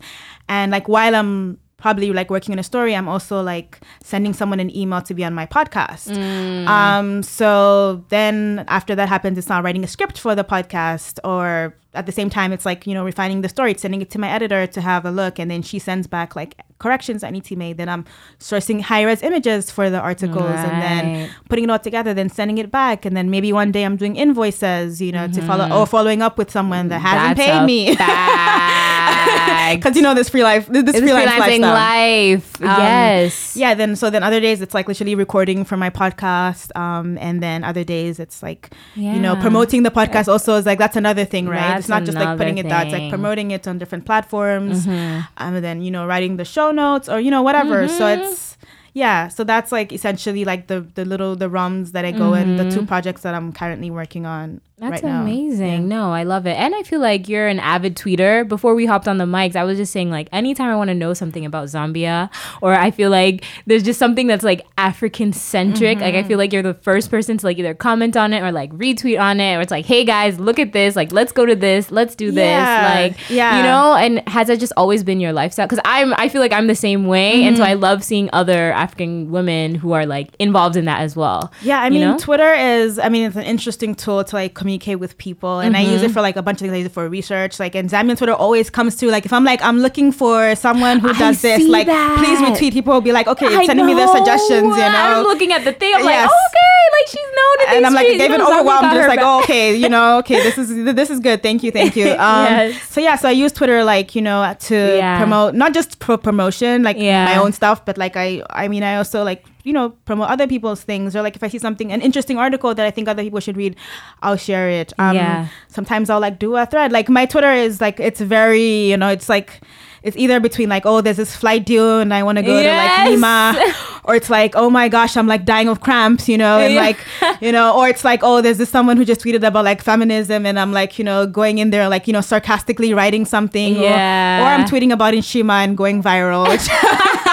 And 0.50 0.72
like 0.72 0.88
while 0.88 1.16
I'm 1.16 1.58
probably 1.80 2.12
like 2.14 2.30
working 2.30 2.54
on 2.54 2.60
a 2.60 2.64
story, 2.64 2.96
I'm 2.96 3.08
also 3.08 3.42
like 3.42 3.80
sending 4.04 4.34
someone 4.34 4.60
an 4.60 4.76
email 4.76 5.02
to 5.04 5.14
be 5.14 5.24
on 5.24 5.34
my 5.34 5.46
podcast. 5.46 6.10
Mm. 6.16 6.68
Um, 6.68 7.24
so 7.24 8.04
then 8.10 8.66
after 8.68 8.96
that 8.96 9.10
happens, 9.10 9.38
it's 9.38 9.50
not 9.50 9.64
writing 9.64 9.84
a 9.84 9.88
script 9.88 10.20
for 10.20 10.36
the 10.36 10.44
podcast 10.44 11.20
or 11.24 11.76
at 11.96 12.06
the 12.06 12.12
same 12.12 12.30
time, 12.30 12.54
it's 12.54 12.66
like, 12.66 12.86
you 12.86 12.94
know, 12.94 13.04
refining 13.04 13.42
the 13.42 13.50
story, 13.50 13.74
sending 13.74 14.02
it 14.02 14.12
to 14.12 14.20
my 14.20 14.30
editor 14.30 14.68
to 14.68 14.82
have 14.82 15.06
a 15.06 15.12
look. 15.12 15.40
And 15.40 15.50
then 15.50 15.64
she 15.64 15.80
sends 15.80 16.06
back 16.06 16.36
like 16.36 16.56
corrections 16.78 17.22
that 17.22 17.34
need 17.34 17.44
to 17.46 17.52
be 17.52 17.56
made. 17.56 17.78
Then 17.78 17.90
I'm 17.90 18.06
sourcing 18.40 18.82
high 18.82 19.02
res 19.04 19.24
images 19.24 19.72
for 19.72 19.90
the 19.90 20.00
articles 20.00 20.52
and 20.52 20.82
then 20.82 21.30
putting 21.50 21.64
it 21.64 21.72
all 21.72 21.80
together, 21.80 22.14
then 22.14 22.30
sending 22.30 22.60
it 22.60 22.70
back. 22.70 23.06
And 23.06 23.18
then 23.18 23.32
maybe 23.32 23.52
one 23.52 23.72
day 23.72 23.86
I'm 23.86 23.98
doing 23.98 24.18
invoices, 24.18 25.02
you 25.02 25.12
know, 25.12 25.28
to 25.30 25.42
follow 25.42 25.68
or 25.76 25.88
following 25.88 26.22
up 26.22 26.38
with 26.38 26.52
someone 26.52 26.90
that 26.90 27.00
hasn't 27.00 27.20
Mm-hmm. 27.30 27.36
That's 27.38 27.60
paid 27.60 27.66
me. 27.66 28.86
fact. 29.30 29.82
Because 29.82 29.96
you 29.98 30.02
know 30.02 30.14
this 30.14 30.30
free 30.30 30.44
life, 30.44 30.68
this, 30.68 30.84
this 30.84 30.96
freelancing 30.98 31.60
lifestyle. 31.62 31.74
life. 31.74 32.62
Um, 32.62 32.68
yes. 32.68 33.56
Yeah, 33.56 33.74
then 33.74 33.96
so 33.96 34.10
then 34.10 34.24
other 34.24 34.40
days 34.40 34.62
it's 34.62 34.74
like 34.74 34.88
literally 34.88 35.16
recording 35.16 35.64
for 35.64 35.78
my 35.78 35.90
podcast. 35.90 36.76
Um, 36.78 37.18
and 37.20 37.42
then 37.42 37.64
other 37.64 37.84
days 37.84 38.20
it's 38.20 38.42
like 38.44 38.72
you 38.96 39.20
know 39.20 39.36
promoting 39.36 39.84
the 39.84 39.92
podcast. 39.92 40.28
Also 40.28 40.56
is 40.56 40.66
like 40.66 40.80
that's 40.80 40.98
another 40.98 41.26
thing, 41.26 41.48
right? 41.48 41.60
That's 41.60 41.80
it's 41.82 41.90
not 41.90 42.04
just 42.04 42.18
like 42.18 42.38
putting 42.38 42.58
it 42.58 42.66
another 42.66 42.88
out. 42.88 42.88
It's 42.88 43.00
like 43.00 43.10
promoting 43.10 43.52
it 43.52 43.68
on 43.68 43.78
different 43.78 44.06
platforms. 44.06 44.86
Mm-hmm. 44.86 45.22
Um, 45.38 45.56
and 45.56 45.64
then 45.64 45.82
you 45.82 45.92
know 45.92 46.06
writing 46.06 46.38
the 46.38 46.46
show 46.46 46.72
notes 46.72 47.10
or 47.10 47.20
you 47.20 47.32
know 47.32 47.42
whatever. 47.42 47.88
So 47.88 48.08
it's 48.08 48.58
yeah. 48.94 49.28
So 49.28 49.44
that's 49.44 49.72
like 49.72 49.94
essentially 49.94 50.46
like 50.46 50.68
the 50.68 50.82
the 50.82 51.06
little 51.06 51.36
the 51.36 51.50
rums 51.50 51.92
that 51.94 52.06
I 52.06 52.12
go 52.12 52.34
in 52.34 52.58
the 52.58 52.70
two 52.70 52.86
projects 52.86 53.22
that 53.22 53.36
I'm 53.36 53.54
currently 53.54 53.92
working 53.92 54.26
on 54.26 54.50
Mm-hmm. 54.50 54.69
That's 54.80 55.04
right 55.04 55.22
amazing. 55.22 55.88
No, 55.88 56.12
I 56.12 56.24
love 56.24 56.46
it. 56.48 56.58
And 56.58 56.74
I 56.74 56.84
feel 56.84 57.00
like 57.00 57.28
you're 57.28 57.48
an 57.48 57.60
avid 57.60 57.96
tweeter. 57.96 58.48
Before 58.48 58.76
we 58.76 58.86
hopped 58.86 59.08
on 59.08 59.18
the 59.18 59.26
mics, 59.26 59.56
I 59.56 59.64
was 59.64 59.78
just 59.78 59.92
saying 59.92 60.10
like 60.10 60.28
anytime 60.32 60.70
I 60.70 60.76
want 60.76 60.90
to 60.90 60.94
know 60.96 61.14
something 61.14 61.46
about 61.46 61.68
Zambia 61.68 62.30
or 62.62 62.74
I 62.74 62.92
feel 62.92 63.10
like 63.10 63.44
there's 63.66 63.84
just 63.84 64.00
something 64.00 64.28
that's 64.28 64.44
like 64.44 64.66
African 64.78 65.34
centric, 65.34 66.00
like 66.00 66.10
Mm-hmm. 66.14 66.26
I 66.26 66.28
feel 66.28 66.38
like 66.38 66.52
you're 66.54 66.64
the 66.64 66.74
first 66.74 67.12
person 67.12 67.38
to 67.38 67.46
like 67.46 67.58
either 67.60 67.74
comment 67.74 68.16
on 68.18 68.34
it 68.34 68.42
or 68.42 68.52
like 68.52 68.72
retweet 68.74 69.20
on 69.20 69.40
it 69.40 69.56
or 69.56 69.62
it's 69.62 69.72
like, 69.72 69.86
"Hey 69.86 70.04
guys, 70.06 70.40
look 70.40 70.60
at 70.60 70.74
this. 70.74 70.96
Like 70.96 71.12
let's 71.12 71.32
go 71.32 71.46
to 71.46 71.56
this. 71.56 71.92
Let's 71.92 72.16
do 72.16 72.32
this." 72.32 72.46
Yeah, 72.46 72.92
Like, 72.96 73.30
yeah. 73.30 73.58
you 73.58 73.64
know, 73.64 73.96
and 73.96 74.28
has 74.30 74.48
that 74.48 74.60
just 74.60 74.74
always 74.78 75.04
been 75.04 75.20
your 75.20 75.34
lifestyle? 75.34 75.68
Cuz 75.68 75.80
I'm 75.86 76.14
I 76.16 76.30
feel 76.30 76.42
like 76.42 76.52
I'm 76.54 76.68
the 76.68 76.76
same 76.76 77.06
way 77.08 77.44
and 77.44 77.58
so 77.58 77.64
Mm-hmm. 77.64 77.72
I 77.72 77.74
love 77.74 78.04
seeing 78.04 78.30
other 78.34 78.72
African 78.72 79.30
women 79.32 79.76
who 79.76 79.92
are 79.92 80.06
like 80.06 80.30
involved 80.40 80.76
in 80.78 80.86
that 80.86 81.02
as 81.02 81.16
well. 81.16 81.52
Yeah, 81.62 81.82
I 81.82 81.86
You 81.88 81.92
mean, 81.92 82.02
know? 82.02 82.18
Twitter 82.18 82.54
is, 82.54 82.98
I 82.98 83.10
mean, 83.10 83.24
it's 83.28 83.36
an 83.36 83.44
interesting 83.44 83.94
tool 83.96 84.24
to 84.24 84.36
like 84.36 84.54
communicate 84.70 85.00
with 85.00 85.18
people. 85.18 85.60
And 85.60 85.76
I 85.76 85.80
Mm-hmm. 85.84 85.92
use 85.94 86.04
it 86.04 86.12
for 86.12 86.22
like 86.22 86.36
a 86.36 86.42
bunch 86.42 86.58
of 86.58 86.62
things. 86.62 86.74
I 86.74 86.78
use 86.78 86.86
it 86.86 86.92
for 86.92 87.08
research. 87.10 87.60
Like, 87.60 87.74
and 87.74 87.90
Zambian 87.90 88.18
Twitter 88.18 88.34
always 88.34 88.70
comes 88.70 88.96
to 88.98 89.10
like, 89.10 89.26
if 89.26 89.34
I'm 89.34 89.44
like, 89.44 89.62
I'm 89.64 89.80
looking 89.80 90.12
for 90.12 90.56
someone 90.56 91.00
who 91.00 91.10
I 91.10 91.18
does 91.18 91.42
this, 91.42 91.68
like, 91.68 91.88
that. 91.88 92.18
please 92.20 92.38
retweet. 92.40 92.74
People 92.74 92.94
will 92.94 93.02
be 93.02 93.12
like, 93.12 93.28
okay, 93.28 93.48
I 93.48 93.66
sending 93.66 93.86
me 93.86 93.94
their 93.96 94.08
suggestions, 94.08 94.64
you 94.64 94.90
know, 94.94 95.06
I'm 95.18 95.24
looking 95.24 95.52
at 95.54 95.64
the 95.64 95.74
thing. 95.74 95.94
I'm 95.96 96.04
Yes. 96.04 96.30
like, 96.30 96.40
okay, 96.48 96.82
like 96.98 97.08
she's 97.08 97.32
known 97.38 97.78
and 97.78 97.86
I'm 97.86 97.94
like, 97.94 98.08
they've 98.18 98.30
been 98.32 98.42
overwhelmed, 98.42 98.92
just 98.94 99.08
like, 99.08 99.20
oh, 99.22 99.40
okay, 99.44 99.76
you 99.76 99.90
know, 99.90 100.18
okay, 100.20 100.42
this 100.44 100.58
is 100.58 100.70
this 100.96 101.10
is 101.10 101.20
good. 101.20 101.42
Thank 101.42 101.64
you, 101.64 101.72
thank 101.72 101.96
you. 101.96 102.08
Um, 102.30 102.46
Yes. 102.46 102.84
So 102.90 103.00
yeah, 103.02 103.16
so 103.16 103.30
I 103.30 103.32
use 103.32 103.52
Twitter 103.52 103.84
like 103.84 104.14
you 104.16 104.22
know 104.22 104.54
to 104.68 104.76
Yeah. 104.98 105.18
promote 105.18 105.56
not 105.56 105.74
just 105.74 106.00
pro 106.00 106.18
promotion 106.18 106.84
like 106.84 106.98
Yeah. 106.98 107.26
my 107.26 107.38
own 107.38 107.52
stuff, 107.54 107.86
but 107.86 107.98
like 107.98 108.16
I 108.18 108.44
I 108.50 108.68
mean 108.68 108.84
I 108.84 108.96
also 108.98 109.24
like 109.24 109.46
you 109.64 109.74
know 109.74 109.90
promote 110.06 110.30
other 110.30 110.48
people's 110.48 110.82
things 110.84 111.16
or 111.16 111.22
like 111.22 111.36
if 111.36 111.44
I 111.44 111.48
see 111.50 111.60
something 111.60 111.92
an 111.92 112.02
interesting 112.02 112.38
article 112.38 112.74
that 112.74 112.86
I 112.86 112.92
think 112.92 113.08
other 113.10 113.24
people 113.24 113.40
should 113.42 113.58
read, 113.58 113.76
I'll 114.22 114.38
share 114.38 114.70
it. 114.70 114.94
Um, 114.98 115.16
Yeah. 115.16 115.48
Sometimes 115.68 116.10
I'll 116.10 116.20
like 116.22 116.40
do 116.40 116.56
a 116.56 116.66
thread. 116.66 116.92
Like 116.92 117.10
my 117.10 117.26
Twitter 117.26 117.52
is 117.52 117.82
like 117.82 118.00
it's 118.00 118.22
very 118.22 118.90
you 118.92 118.98
know 118.98 119.10
it's 119.10 119.30
like. 119.30 119.62
It's 120.02 120.16
either 120.16 120.40
between 120.40 120.70
like, 120.70 120.86
oh, 120.86 121.02
there's 121.02 121.18
this 121.18 121.36
flight 121.36 121.66
due 121.66 121.98
and 122.00 122.14
I 122.14 122.24
want 122.24 122.38
to 122.38 122.42
go 122.42 122.56
to 122.64 122.70
like 122.70 123.10
Lima, 123.10 123.74
or 124.06 124.16
it's 124.16 124.30
like, 124.30 124.54
oh 124.56 124.70
my 124.70 124.88
gosh, 124.88 125.18
I'm 125.18 125.28
like 125.28 125.44
dying 125.44 125.68
of 125.68 125.82
cramps, 125.82 126.30
you 126.30 126.38
know, 126.38 126.58
and 126.58 126.74
Yeah. 126.76 126.80
like, 126.80 127.00
you 127.42 127.52
know, 127.52 127.76
or 127.78 127.90
it's 127.90 128.06
like, 128.06 128.22
oh, 128.24 128.40
there's 128.40 128.60
this 128.60 128.70
someone 128.70 128.96
who 128.96 129.04
just 129.04 129.20
tweeted 129.20 129.44
about 129.46 129.66
like 129.66 129.82
feminism, 129.84 130.46
and 130.46 130.58
I'm 130.58 130.72
like, 130.72 130.98
you 131.00 131.04
know, 131.04 131.28
going 131.28 131.58
in 131.58 131.72
there 131.72 131.90
like, 131.90 132.08
you 132.08 132.14
know, 132.14 132.22
sarcastically 132.22 132.94
writing 132.94 133.26
something, 133.26 133.76
or- 133.78 133.82
Yeah. 133.84 134.42
or, 134.42 134.46
I'm 134.62 134.66
tweeting 134.70 134.94
about 134.94 135.14
Inshima 135.16 135.66
and 135.66 135.76
going 135.76 136.02
viral, 136.02 136.48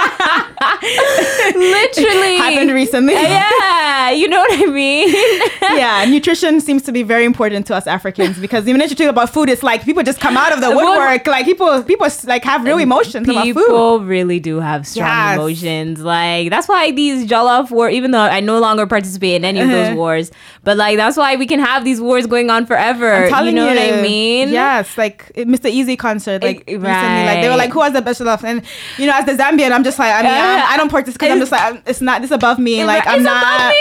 Literally. 1.54 2.36
happened 2.36 2.70
recently. 2.72 3.14
yeah, 3.14 4.10
you 4.10 4.28
know 4.28 4.38
what 4.38 4.60
I 4.60 4.66
mean? 4.66 5.08
yeah, 5.78 6.04
nutrition 6.06 6.60
seems 6.60 6.82
to 6.84 6.92
be 6.92 7.02
very 7.02 7.24
important 7.24 7.66
to 7.68 7.74
us 7.74 7.86
Africans 7.86 8.38
because 8.38 8.66
even 8.68 8.80
if 8.80 8.90
you 8.90 8.96
talk 8.96 9.08
about 9.08 9.30
food, 9.30 9.48
it's 9.48 9.62
like 9.62 9.84
people 9.84 10.02
just 10.02 10.20
come 10.20 10.36
out 10.36 10.52
of 10.52 10.60
the 10.60 10.70
woodwork. 10.70 11.26
Like 11.26 11.44
people, 11.44 11.82
people 11.84 12.06
like 12.24 12.44
have 12.44 12.64
real 12.64 12.78
emotions 12.78 13.28
about 13.28 13.44
food. 13.44 13.54
People 13.54 14.00
really 14.00 14.40
do 14.40 14.60
have 14.60 14.86
strong 14.86 15.06
Yes. 15.08 15.34
emotions. 15.36 16.00
Like 16.00 16.50
that's 16.50 16.68
why 16.68 16.90
these 16.90 17.26
Jollof 17.26 17.70
war, 17.70 17.88
even 17.90 18.10
though 18.10 18.20
I 18.20 18.40
no 18.40 18.58
longer 18.58 18.86
participate 18.86 19.34
in 19.36 19.44
any 19.44 19.60
of 19.60 19.68
those 19.70 19.86
Uh-huh. 19.88 19.96
wars, 19.96 20.30
but 20.64 20.76
like 20.76 20.96
that's 20.96 21.16
why 21.16 21.36
we 21.36 21.46
can 21.46 21.60
have 21.60 21.84
these 21.84 22.00
wars 22.00 22.26
going 22.26 22.50
on 22.50 22.66
forever. 22.66 23.26
You 23.46 23.52
know 23.52 23.66
what 23.66 23.78
I 23.78 24.02
mean? 24.02 24.48
Yes, 24.50 24.96
like 24.98 25.32
Mr. 25.34 25.70
Eazi 25.70 25.98
concert, 25.98 26.42
like 26.42 26.64
Eh, 26.66 26.72
recently, 26.76 27.24
like 27.24 27.40
they 27.42 27.48
were 27.48 27.56
like, 27.56 27.70
"Who 27.72 27.80
has 27.82 27.92
the 27.92 28.02
best 28.02 28.20
love?" 28.20 28.44
And 28.44 28.62
you 28.98 29.06
know, 29.06 29.12
as 29.14 29.24
the 29.26 29.32
Zambian, 29.32 29.70
I'm 29.72 29.84
just 29.84 29.98
like, 29.98 30.12
I 30.12 30.22
mean, 30.22 30.32
I 30.46 30.76
don't 30.76 30.90
participate 30.90 31.28
because 31.28 31.32
I'm 31.32 31.40
just 31.40 31.52
like, 31.52 31.60
I'm- 31.62 31.82
it's 31.86 32.00
not 32.00 32.22
this 32.22 32.30
above 32.30 32.58
me. 32.58 32.84
Like 32.84 33.06
I'm 33.06 33.22
not. 33.22 33.74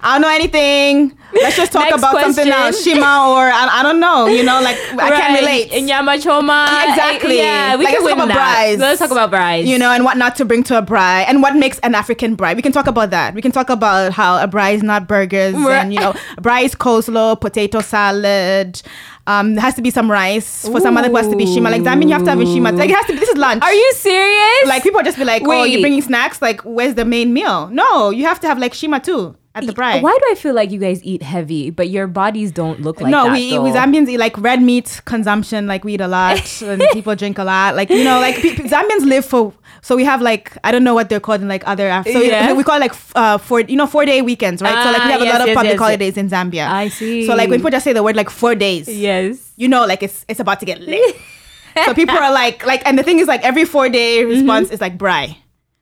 I 0.00 0.12
don't 0.14 0.22
know 0.22 0.28
anything. 0.34 1.18
Let's 1.34 1.56
just 1.56 1.72
talk 1.72 1.92
about 1.92 2.20
something 2.20 2.48
else. 2.48 2.82
Shima, 2.84 3.26
or 3.30 3.42
I, 3.50 3.80
I 3.80 3.82
don't 3.82 3.98
know. 4.00 4.26
You 4.26 4.44
know, 4.44 4.60
like 4.62 4.76
I 4.98 5.10
can't 5.10 5.40
relate. 5.40 5.82
Nyama 5.82 6.18
choma. 6.20 6.66
Exactly. 6.88 7.38
Yeah, 7.38 7.76
we 7.76 7.84
Like, 7.84 7.94
can 7.96 8.04
let's 8.04 8.14
talk 8.16 8.24
about 8.24 8.34
that. 8.34 8.66
braais. 8.68 8.78
Let's 8.78 9.00
talk 9.00 9.10
about 9.10 9.30
braais. 9.32 9.66
you 9.66 9.76
know, 9.78 9.90
and 9.90 10.04
what 10.04 10.16
not 10.16 10.36
to 10.36 10.44
bring 10.44 10.62
to 10.64 10.78
a 10.78 10.82
braai, 10.82 11.24
and 11.28 11.42
what 11.42 11.56
makes 11.56 11.78
an 11.80 11.94
African 11.96 12.36
braai. 12.36 12.54
We 12.56 12.62
can 12.62 12.72
talk 12.72 12.86
about 12.86 13.10
that. 13.10 13.34
We 13.34 13.42
can 13.42 13.50
talk 13.52 13.70
about 13.70 14.12
how 14.12 14.42
a 14.42 14.46
braai 14.48 14.74
is 14.74 14.82
not 14.84 15.08
burgers, 15.08 15.54
Right. 15.54 15.82
and 15.82 15.92
you 15.92 15.98
know, 16.00 16.10
a 16.36 16.40
braai 16.40 16.64
is 16.64 16.74
coleslaw, 16.74 17.40
potato 17.40 17.80
salad. 17.80 18.80
Um, 19.26 19.54
there 19.56 19.62
has 19.62 19.74
to 19.74 19.82
be 19.82 19.90
some 19.90 20.10
rice. 20.10 20.66
For 20.66 20.80
some 20.80 20.96
other 20.96 21.10
has 21.14 21.28
to 21.28 21.36
be 21.36 21.44
shima. 21.44 21.68
Like 21.70 21.82
that 21.82 21.98
mean 21.98 22.08
you 22.08 22.14
have 22.14 22.24
to 22.24 22.30
have 22.30 22.40
a 22.40 22.46
shima. 22.46 22.72
Like 22.72 22.88
it 22.88 22.96
has 22.96 23.04
to. 23.06 23.12
Be, 23.12 23.18
this 23.18 23.28
is 23.28 23.36
lunch. 23.36 23.62
Are 23.62 23.74
you 23.74 23.92
serious? 23.94 24.66
like 24.68 24.82
people 24.82 25.02
just 25.02 25.18
be 25.18 25.24
like, 25.24 25.42
oh, 25.44 25.48
Wait. 25.50 25.70
you're 25.72 25.80
bringing 25.82 26.00
snacks. 26.02 26.40
Like 26.40 26.62
where's 26.62 26.94
the 26.94 27.04
main 27.04 27.32
meal? 27.34 27.68
No, 27.68 28.08
you 28.10 28.24
have 28.24 28.40
to 28.40 28.46
have 28.46 28.58
like 28.58 28.72
shima 28.72 29.00
too 29.00 29.36
at 29.58 29.66
the 29.66 29.72
braai. 29.72 30.00
Why 30.02 30.16
do 30.20 30.24
I 30.30 30.34
feel 30.34 30.54
like 30.54 30.70
you 30.70 30.78
guys 30.78 31.02
eat 31.04 31.22
heavy, 31.22 31.70
but 31.70 31.88
your 31.90 32.06
bodies 32.06 32.50
don't 32.52 32.80
look 32.80 33.00
like 33.00 33.10
no, 33.10 33.24
that? 33.24 33.32
we 33.32 33.50
though? 33.50 33.62
we 33.64 33.70
Zambians 33.70 34.08
eat 34.08 34.18
like 34.18 34.36
red 34.38 34.62
meat 34.62 35.00
consumption. 35.04 35.66
Like 35.66 35.84
we 35.84 35.94
eat 35.94 36.00
a 36.00 36.08
lot, 36.08 36.62
and 36.62 36.82
people 36.92 37.14
drink 37.14 37.38
a 37.38 37.44
lot. 37.44 37.76
Like 37.76 37.90
you 37.90 38.04
know, 38.04 38.20
like 38.20 38.36
pe- 38.36 38.54
pe- 38.56 38.68
Zambians 38.68 39.04
live 39.04 39.24
for. 39.24 39.52
So 39.82 39.94
we 39.96 40.04
have 40.04 40.20
like 40.22 40.56
I 40.64 40.72
don't 40.72 40.84
know 40.84 40.94
what 40.94 41.08
they're 41.08 41.20
called 41.20 41.40
in 41.42 41.48
like 41.48 41.62
other. 41.66 41.88
Af- 41.88 42.06
so 42.06 42.20
Yeah. 42.20 42.50
we, 42.52 42.58
we 42.58 42.64
call 42.64 42.76
it 42.76 42.80
like 42.80 42.94
uh 43.14 43.38
four 43.38 43.60
you 43.60 43.76
know 43.76 43.86
four 43.86 44.04
day 44.04 44.22
weekends, 44.22 44.60
right? 44.62 44.82
so 44.84 44.90
like 44.92 45.04
we 45.04 45.08
Ah, 45.08 45.12
have 45.12 45.20
a 45.22 45.24
lot 45.24 45.40
of 45.40 45.46
yes, 45.48 45.54
public 45.56 45.72
yes, 45.74 45.80
holidays 45.80 46.16
in 46.16 46.28
Zambia. 46.28 46.66
I 46.68 46.88
see. 46.88 47.26
So 47.26 47.34
like 47.34 47.48
when 47.50 47.58
people 47.60 47.70
just 47.70 47.84
say 47.84 47.92
the 47.92 48.02
word 48.02 48.16
like 48.16 48.30
four 48.30 48.54
days, 48.54 48.88
yes. 48.88 49.52
you 49.56 49.68
know, 49.68 49.86
like 49.86 50.02
it's 50.02 50.24
it's 50.28 50.40
about 50.40 50.60
to 50.60 50.66
get 50.66 50.80
lit. 50.80 51.16
so 51.84 51.94
people 51.94 52.16
are 52.18 52.32
like 52.32 52.66
like, 52.66 52.82
and 52.86 52.98
the 52.98 53.02
thing 53.04 53.18
is 53.20 53.28
like 53.28 53.42
every 53.44 53.64
four 53.64 53.88
day 53.88 54.22
Mm-hmm. 54.22 54.30
response 54.30 54.70
is 54.70 54.80
like 54.80 54.98
braai. 54.98 55.36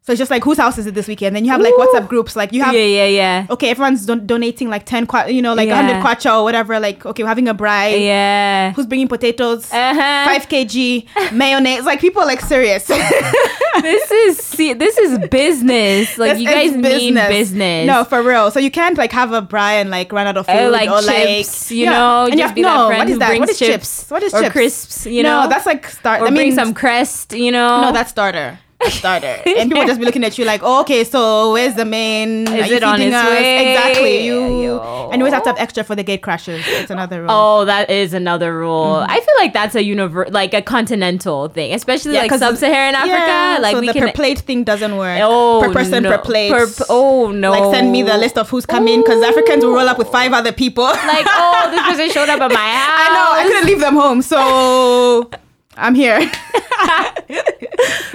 So 0.07 0.13
it's 0.13 0.21
just 0.21 0.31
like 0.31 0.45
whose 0.45 0.57
house 0.57 0.79
is 0.79 0.87
it 0.87 0.95
this 0.95 1.09
weekend? 1.09 1.35
Then 1.35 1.45
you 1.45 1.51
have 1.51 1.61
like 1.61 1.73
Ooh. 1.75 1.79
WhatsApp 1.79 2.07
groups. 2.07 2.37
Like 2.37 2.53
you 2.53 2.63
have 2.63 2.73
yeah, 2.75 2.81
yeah, 2.85 3.07
yeah. 3.07 3.47
okay, 3.51 3.71
everyone's 3.71 4.07
don- 4.07 4.25
donating 4.25 4.71
like 4.71 4.87
ten, 4.87 5.05
qua- 5.05 5.25
you 5.27 5.43
know, 5.43 5.53
like 5.53 5.67
Yeah. 5.67 5.83
hundred 5.83 6.01
kwacha 6.01 6.39
or 6.39 6.45
whatever. 6.45 6.79
Like 6.79 7.05
okay, 7.05 7.25
we're 7.25 7.29
having 7.29 7.49
a 7.49 7.55
braai. 7.57 8.05
Yeah. 8.05 8.73
Who's 8.75 8.87
bringing 8.87 9.09
potatoes? 9.09 9.73
Uh-huh. 9.73 10.25
Five 10.31 10.49
kg 10.49 11.07
mayonnaise. 11.33 11.85
Like 11.85 12.01
people 12.01 12.23
are 12.23 12.27
like 12.27 12.41
serious. 12.41 12.87
this 13.83 14.11
is 14.13 14.39
see, 14.39 14.75
this 14.75 14.97
is 14.97 15.19
business. 15.29 16.17
Like 16.19 16.35
This 16.35 16.41
you 16.43 16.49
guys 16.51 16.77
mean 16.77 17.15
business. 17.15 17.87
No, 17.89 18.05
for 18.05 18.23
real. 18.23 18.53
So 18.53 18.61
you 18.61 18.71
can't 18.71 18.97
like 18.97 19.11
have 19.11 19.33
a 19.33 19.43
braai 19.43 19.81
and 19.81 19.91
like 19.91 20.13
run 20.13 20.29
out 20.29 20.37
of 20.37 20.47
food 20.47 20.55
Uh, 20.55 20.71
like 20.71 20.89
or 20.89 21.03
chips, 21.03 21.71
like 21.71 21.77
you 21.79 21.87
know, 21.87 22.27
And 22.27 22.39
you 22.39 22.47
have- 22.47 22.55
be 22.55 22.63
no, 22.63 22.91
what 22.91 23.09
is 23.11 23.19
that? 23.19 23.37
What 23.41 23.49
is 23.51 23.59
chips, 23.59 23.73
chips? 24.03 24.11
What 24.13 24.23
is 24.23 24.33
or 24.33 24.43
chips? 24.43 24.53
crisps, 24.53 25.07
you 25.07 25.25
know, 25.25 25.43
no, 25.43 25.49
that's 25.49 25.67
like 25.67 25.89
start. 25.89 26.21
or 26.21 26.27
that 26.27 26.35
bring 26.35 26.51
means- 26.51 26.55
some 26.55 26.75
crest, 26.75 27.33
you 27.33 27.51
know. 27.51 27.81
No, 27.81 27.91
that's 27.93 28.11
starter. 28.11 28.61
Starter. 28.89 29.43
and 29.47 29.71
people 29.71 29.87
just 29.87 29.99
be 29.99 30.07
looking 30.07 30.23
at 30.25 30.39
you 30.39 30.45
like, 30.45 30.61
oh, 30.63 30.81
okay, 30.83 31.03
so 31.05 31.53
where's 31.53 31.75
the 31.75 31.85
main? 31.85 32.47
Is 32.49 32.71
it 32.71 32.83
on 32.83 33.01
its 33.01 33.15
us? 33.15 33.29
way? 33.29 33.73
Exactly. 33.73 34.25
You 34.25 34.37
Yo. 34.63 35.11
and 35.11 35.21
you 35.21 35.27
always 35.27 35.33
have 35.33 35.43
to 35.45 35.49
have 35.51 35.59
extra 35.59 35.83
for 35.83 35.95
the 35.95 36.03
gate 36.03 36.23
crashes. 36.23 36.63
It's 36.67 36.91
another 36.91 37.23
rule. 37.23 37.31
Oh, 37.31 37.65
that 37.65 37.91
is 37.91 38.13
another 38.15 38.57
rule. 38.57 38.97
Mm-hmm. 38.97 39.11
I 39.11 39.21
feel 39.21 39.35
like 39.39 39.53
that's 39.53 39.75
a 39.75 39.83
univer- 39.83 40.31
like 40.31 40.55
a 40.55 40.63
continental 40.63 41.49
thing, 41.49 41.73
especially 41.75 42.15
Yeah, 42.15 42.23
like 42.23 42.33
sub-Saharan 42.33 42.95
Africa. 42.95 43.11
Yeah, 43.13 43.59
like 43.61 43.75
so 43.75 43.81
we 43.81 43.87
the 43.89 43.93
can. 43.93 44.03
per 44.09 44.13
plate 44.13 44.39
thing 44.41 44.65
doesn't 44.65 44.97
work. 44.97 45.21
oh, 45.23 45.63
per 45.65 45.73
person 45.73 46.03
no. 46.03 46.11
per 46.17 46.23
plate. 46.23 46.53
Per 46.53 46.67
oh 46.89 47.31
no! 47.31 47.51
Like 47.53 47.75
send 47.75 47.93
me 47.93 48.03
the 48.03 48.17
list 48.17 48.39
of 48.39 48.49
who's 48.51 48.67
coming 48.67 49.01
because 49.01 49.23
Africans 49.23 49.65
will 49.65 49.73
roll 49.73 49.89
up 49.89 49.99
with 49.99 50.09
five 50.09 50.33
other 50.33 50.53
people. 50.53 50.85
Like 50.85 51.27
oh, 51.29 51.69
this 51.71 51.83
person 51.83 52.11
showed 52.11 52.29
up 52.29 52.41
at 52.41 52.51
my 52.53 52.57
house. 52.57 52.97
I 52.99 53.09
know 53.15 53.41
I 53.41 53.45
couldn't 53.45 53.67
leave 53.67 53.81
them 53.81 53.95
home, 53.95 54.23
so 54.23 55.31
I'm 55.77 55.95
here. 55.95 56.19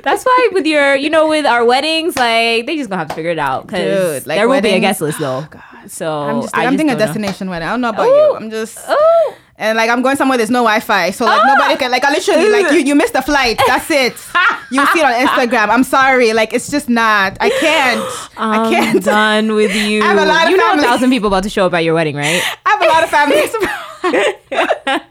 That's 0.03 0.23
why 0.25 0.49
with 0.51 0.65
your, 0.65 0.95
you 0.95 1.09
know, 1.09 1.27
with 1.27 1.45
our 1.45 1.63
weddings, 1.63 2.15
like 2.15 2.65
they 2.65 2.75
just 2.77 2.89
gonna 2.89 2.99
have 2.99 3.09
to 3.09 3.13
figure 3.15 3.31
it 3.31 3.39
out 3.39 3.67
because 3.67 4.25
like 4.25 4.37
there 4.37 4.47
will 4.49 4.61
be 4.61 4.69
a 4.69 4.79
guest 4.79 5.01
list 5.01 5.19
though. 5.19 5.45
So 5.87 6.11
I'm 6.21 6.41
just 6.41 6.55
I 6.57 6.65
I'm 6.65 6.71
thinking 6.77 6.89
a 6.89 6.91
don't 6.93 6.99
know. 6.99 7.05
destination 7.05 7.49
wedding. 7.49 7.67
I 7.67 7.71
don't 7.71 7.81
know 7.81 7.89
about 7.89 8.07
Oh. 8.07 8.29
you. 8.31 8.35
I'm 8.35 8.49
just 8.49 8.77
Oh, 8.87 9.35
and 9.57 9.77
like 9.77 9.89
I'm 9.89 10.01
going 10.01 10.15
somewhere 10.15 10.37
there's 10.37 10.49
no 10.49 10.59
Wi-Fi, 10.63 11.11
so 11.11 11.25
like 11.25 11.39
Ah. 11.43 11.53
nobody 11.55 11.77
can 11.77 11.91
like 11.91 12.03
I 12.03 12.11
literally 12.11 12.49
like 12.49 12.71
you 12.71 12.79
you 12.79 12.95
missed 12.95 13.13
the 13.13 13.21
flight. 13.21 13.59
That's 13.67 13.89
it. 13.91 14.13
You 14.71 14.85
see 14.87 14.99
it 14.99 15.05
on 15.05 15.11
Instagram. 15.27 15.67
I'm 15.67 15.83
sorry, 15.83 16.31
like 16.31 16.53
it's 16.53 16.71
just 16.71 16.87
not. 16.87 17.35
I 17.41 17.49
can't. 17.49 17.99
I 18.37 18.55
I'm 18.63 18.71
can't. 18.71 19.03
done 19.17 19.53
with 19.53 19.75
you. 19.75 20.01
I 20.01 20.05
have 20.07 20.17
a 20.17 20.25
lot 20.25 20.45
of 20.45 20.51
you 20.51 20.55
know, 20.55 20.67
family. 20.69 20.85
a 20.85 20.87
thousand 20.87 21.09
people 21.09 21.27
about 21.27 21.43
to 21.43 21.49
show 21.49 21.65
up 21.65 21.73
at 21.73 21.83
your 21.83 21.93
wedding, 21.93 22.15
right? 22.15 22.41
I 22.65 22.69
have 22.69 22.81
a 22.81 22.87
lot 22.87 23.03
of 23.03 23.09
families. 23.09 25.01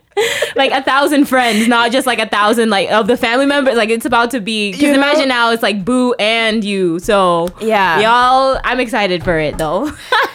Like 0.57 0.73
a 0.73 0.83
thousand 0.83 1.27
friends, 1.27 1.69
not 1.69 1.93
just 1.93 2.07
like 2.07 2.19
a 2.19 2.27
thousand 2.29 2.69
like 2.71 2.91
of 2.91 3.07
the 3.07 3.17
family 3.17 3.47
members. 3.47 3.77
Like 3.77 3.89
it's 3.91 4.05
about 4.05 4.31
to 4.33 4.41
be. 4.41 4.73
Because 4.73 4.95
imagine 4.95 5.29
now 5.29 5.51
it's 5.53 5.63
like 5.63 5.85
Boo 5.85 6.13
and 6.19 6.63
you. 6.65 6.99
So 6.99 7.49
Yeah. 7.61 8.01
y'all. 8.01 8.61
I'm 8.65 8.81
excited 8.81 9.23
for 9.25 9.39
it 9.39 9.57
though. 9.57 9.91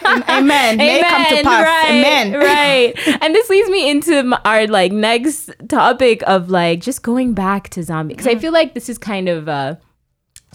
Amen. 0.05 0.77
May 0.77 0.99
it 0.99 1.07
come 1.07 1.25
to 1.37 1.43
pass. 1.43 1.65
Right, 1.65 1.89
Amen. 1.91 2.33
right. 2.33 3.17
And 3.21 3.35
this 3.35 3.49
leads 3.49 3.69
me 3.69 3.89
into 3.89 4.39
our 4.47 4.65
like 4.67 4.91
next 4.91 5.51
topic 5.67 6.23
of 6.25 6.49
like 6.49 6.79
just 6.79 7.03
going 7.03 7.33
back 7.33 7.69
to 7.69 7.81
Zambia 7.81 8.09
because 8.09 8.25
Mm. 8.27 8.35
I 8.37 8.39
feel 8.39 8.53
like 8.53 8.73
this 8.73 8.89
is 8.89 8.97
kind 8.97 9.27
of 9.29 9.47
uh 9.49 9.75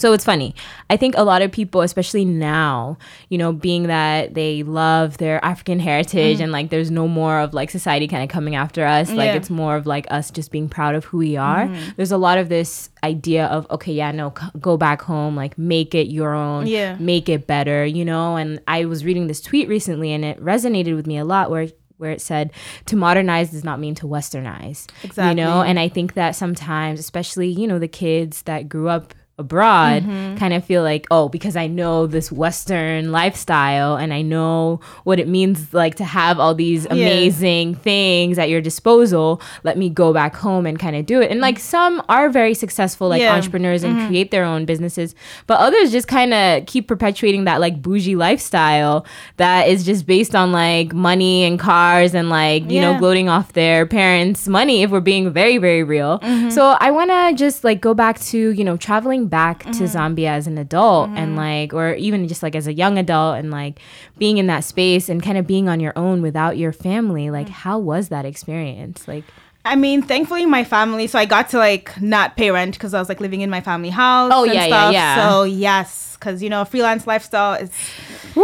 so 0.00 0.12
it's 0.12 0.24
funny. 0.24 0.54
I 0.88 0.96
think 0.96 1.14
a 1.16 1.22
lot 1.24 1.42
of 1.42 1.52
people, 1.52 1.82
especially 1.82 2.24
now, 2.24 2.98
you 3.28 3.38
know, 3.38 3.52
being 3.52 3.84
that 3.88 4.34
they 4.34 4.62
love 4.62 5.18
their 5.18 5.44
African 5.44 5.78
heritage 5.78 6.40
and 6.40 6.50
like 6.52 6.70
there's 6.70 6.90
no 6.90 7.06
more 7.06 7.38
of 7.40 7.52
like 7.54 7.70
society 7.70 8.08
kind 8.08 8.22
of 8.22 8.28
coming 8.28 8.54
after 8.56 8.84
us. 8.84 9.08
Like 9.10 9.18
Mm. 9.18 9.20
Yeah. 9.20 9.26
Mm-hmm. 9.30 9.36
it's 9.36 9.50
more 9.50 9.76
of 9.76 9.86
like 9.86 10.06
us 10.10 10.30
just 10.30 10.50
being 10.50 10.68
proud 10.68 10.94
of 10.94 11.04
who 11.04 11.18
we 11.18 11.36
are. 11.36 11.68
There's 11.96 12.12
a 12.12 12.16
lot 12.16 12.38
of 12.38 12.48
this 12.48 12.88
idea 13.04 13.46
of, 13.46 13.70
okay, 13.70 13.92
yeah, 13.92 14.10
no, 14.12 14.32
c- 14.38 14.46
go 14.60 14.76
back 14.76 15.02
home, 15.02 15.36
like 15.36 15.56
make 15.58 15.94
it 15.94 16.06
your 16.08 16.34
own, 16.34 16.66
Yeah. 16.66 16.96
make 16.98 17.28
it 17.28 17.46
better, 17.46 17.84
you 17.84 18.04
know? 18.04 18.36
And 18.36 18.60
I 18.66 18.86
was 18.86 19.04
reading 19.04 19.26
this 19.26 19.40
tweet 19.40 19.68
recently 19.68 20.12
and 20.12 20.24
it 20.24 20.42
resonated 20.42 20.96
with 20.96 21.06
me 21.06 21.18
a 21.18 21.24
lot 21.24 21.50
where 21.50 21.68
where 21.98 22.10
it 22.12 22.22
said 22.22 22.50
to 22.86 22.96
modernize 22.96 23.50
does 23.50 23.62
not 23.62 23.78
mean 23.78 23.94
to 23.94 24.06
westernize. 24.06 24.86
exactly 25.04 25.28
You 25.28 25.34
know, 25.34 25.60
and 25.60 25.78
I 25.78 25.88
think 25.90 26.14
that 26.14 26.34
sometimes, 26.34 26.98
especially, 26.98 27.48
you 27.48 27.66
know, 27.66 27.78
the 27.78 27.88
kids 27.88 28.40
that 28.42 28.70
grew 28.70 28.88
up 28.88 29.12
abroad 29.40 30.02
Mm-hmm. 30.04 30.36
kind 30.36 30.52
of 30.54 30.64
feel 30.64 30.82
like 30.82 31.06
oh 31.10 31.28
because 31.28 31.56
i 31.56 31.66
know 31.66 32.06
this 32.06 32.30
western 32.30 33.10
lifestyle 33.12 33.96
and 33.96 34.12
i 34.14 34.22
know 34.22 34.78
what 35.04 35.18
it 35.18 35.26
means 35.28 35.72
like 35.74 35.94
to 35.96 36.04
have 36.04 36.38
all 36.38 36.54
these 36.54 36.86
amazing 36.86 37.74
things 37.74 38.38
at 38.38 38.48
your 38.48 38.60
disposal 38.60 39.40
let 39.64 39.76
me 39.76 39.88
go 39.90 40.12
back 40.12 40.34
home 40.36 40.64
and 40.66 40.78
kind 40.78 40.94
of 40.96 41.06
do 41.06 41.20
it 41.20 41.30
and 41.30 41.40
like 41.40 41.58
some 41.58 42.02
are 42.08 42.28
very 42.28 42.54
successful 42.54 43.08
like 43.08 43.20
Yeah. 43.20 43.34
entrepreneurs 43.34 43.82
and 43.82 44.06
create 44.06 44.30
their 44.30 44.44
own 44.44 44.64
businesses 44.64 45.14
but 45.46 45.58
others 45.60 45.90
just 45.90 46.08
kind 46.08 46.32
of 46.34 46.66
keep 46.66 46.86
perpetuating 46.86 47.44
that 47.44 47.60
like 47.60 47.80
bougie 47.82 48.16
lifestyle 48.16 49.04
that 49.38 49.68
is 49.68 49.84
just 49.84 50.06
based 50.06 50.34
on 50.34 50.52
like 50.52 50.92
money 50.92 51.44
and 51.44 51.58
cars 51.58 52.14
and 52.14 52.28
like 52.30 52.70
you 52.70 52.80
know 52.80 52.98
gloating 52.98 53.28
off 53.28 53.52
their 53.54 53.86
parents 53.86 54.46
money 54.48 54.82
if 54.82 54.90
we're 54.90 55.00
being 55.00 55.30
very 55.32 55.58
very 55.58 55.82
real 55.82 56.18
Mm-hmm. 56.20 56.50
so 56.50 56.76
i 56.80 56.90
want 56.90 57.10
to 57.10 57.32
just 57.44 57.64
like 57.64 57.80
go 57.80 57.94
back 57.94 58.18
to 58.30 58.38
you 58.50 58.64
know 58.64 58.76
traveling 58.76 59.26
back 59.30 59.60
Mm-hmm. 59.60 59.72
to 59.72 59.84
zambia 59.84 60.28
as 60.30 60.46
an 60.46 60.58
adult 60.58 61.10
and 61.10 61.36
like 61.36 61.72
or 61.72 61.94
even 61.94 62.26
just 62.28 62.42
like 62.42 62.54
as 62.56 62.66
a 62.66 62.72
young 62.72 62.98
adult 62.98 63.38
and 63.38 63.50
like 63.50 63.78
being 64.18 64.38
in 64.38 64.46
that 64.48 64.64
space 64.64 65.08
and 65.08 65.22
kind 65.22 65.38
of 65.38 65.46
being 65.46 65.68
on 65.68 65.80
your 65.80 65.92
own 65.96 66.20
without 66.22 66.56
your 66.58 66.72
family 66.72 67.30
like 67.30 67.46
Mm. 67.46 67.50
how 67.64 67.78
was 67.78 68.08
that 68.08 68.24
experience 68.24 69.06
like 69.08 69.24
I 69.64 69.76
mean, 69.76 70.02
thankfully, 70.02 70.46
my 70.46 70.64
family. 70.64 71.06
So 71.06 71.18
I 71.18 71.26
got 71.26 71.50
to 71.50 71.58
like 71.58 72.00
not 72.00 72.36
pay 72.36 72.50
rent 72.50 72.74
because 72.74 72.94
I 72.94 72.98
was 72.98 73.08
like 73.08 73.20
living 73.20 73.42
in 73.42 73.50
my 73.50 73.60
family 73.60 73.90
house. 73.90 74.32
Oh, 74.34 74.44
and 74.44 74.54
yeah, 74.54 74.64
yeah, 74.64 74.66
stuff. 74.66 74.92
yeah. 74.92 75.30
So 75.30 75.42
yes, 75.44 76.16
because 76.18 76.42
you 76.42 76.48
know, 76.48 76.64
freelance 76.64 77.06
lifestyle 77.06 77.54
is 77.54 77.70
Woo, 78.34 78.42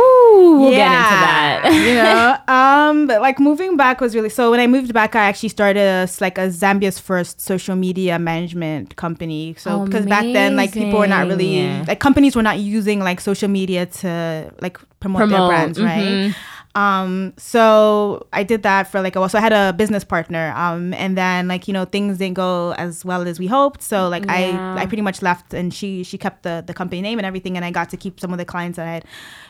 we'll 0.61 0.73
yeah, 0.73 1.63
get 1.63 1.71
into 1.71 1.73
that 1.73 1.87
you 1.87 1.95
know, 1.95 2.55
um, 2.55 3.07
but 3.07 3.21
like 3.21 3.39
moving 3.39 3.77
back 3.77 4.01
was 4.01 4.15
really 4.15 4.29
so. 4.29 4.51
When 4.51 4.61
I 4.61 4.67
moved 4.67 4.93
back, 4.93 5.15
I 5.15 5.25
actually 5.25 5.51
started 5.51 5.81
a, 5.81 6.09
like 6.21 6.37
a 6.39 6.49
Zambia's 6.49 6.99
first 6.99 7.41
social 7.41 7.77
media 7.77 8.19
management 8.19 8.97
company. 8.97 9.55
So 9.59 9.85
because 9.85 10.05
back 10.07 10.25
then, 10.25 10.57
like 10.57 10.73
people 10.73 10.99
were 10.99 11.07
not 11.07 11.29
really 11.29 11.83
like 11.85 12.01
companies 12.01 12.37
were 12.37 12.43
not 12.43 12.59
using 12.59 13.01
like 13.01 13.21
social 13.21 13.49
media 13.49 13.87
to 13.87 14.53
like 14.61 14.79
promote, 15.01 15.21
their 15.29 15.39
Promote, 15.39 15.49
brands, 15.49 15.81
right? 15.81 16.35
Um, 16.77 17.33
so 17.39 18.27
I 18.35 18.43
did 18.43 18.62
that 18.65 18.87
for 18.87 19.01
like 19.01 19.17
a 19.17 19.21
while. 19.21 19.31
So 19.31 19.39
I 19.39 19.41
had 19.41 19.55
a 19.55 19.73
business 19.73 20.05
partner. 20.05 20.53
Um, 20.55 20.93
and 20.95 21.17
then 21.17 21.49
like, 21.49 21.67
you 21.67 21.73
know, 21.73 21.87
things 21.87 22.19
didn't 22.19 22.35
go 22.35 22.73
as 22.75 23.03
well 23.03 23.27
as 23.27 23.39
we 23.39 23.47
hoped. 23.47 23.83
So 23.83 24.09
like 24.09 24.27
Yeah. 24.27 24.75
I, 24.75 24.83
I 24.83 24.87
pretty 24.87 25.03
much 25.03 25.23
left 25.23 25.55
and 25.55 25.73
she, 25.73 26.03
she 26.05 26.19
kept 26.19 26.43
the, 26.43 26.62
the 26.67 26.75
company 26.75 27.01
name 27.01 27.19
and 27.19 27.25
everything. 27.25 27.57
And 27.57 27.65
I 27.65 27.71
got 27.71 27.89
to 27.91 27.97
keep 27.97 28.21
some 28.21 28.31
of 28.31 28.39
the 28.39 28.45
clients 28.45 28.77
that 28.77 28.87
I 28.87 28.93
had 28.93 29.05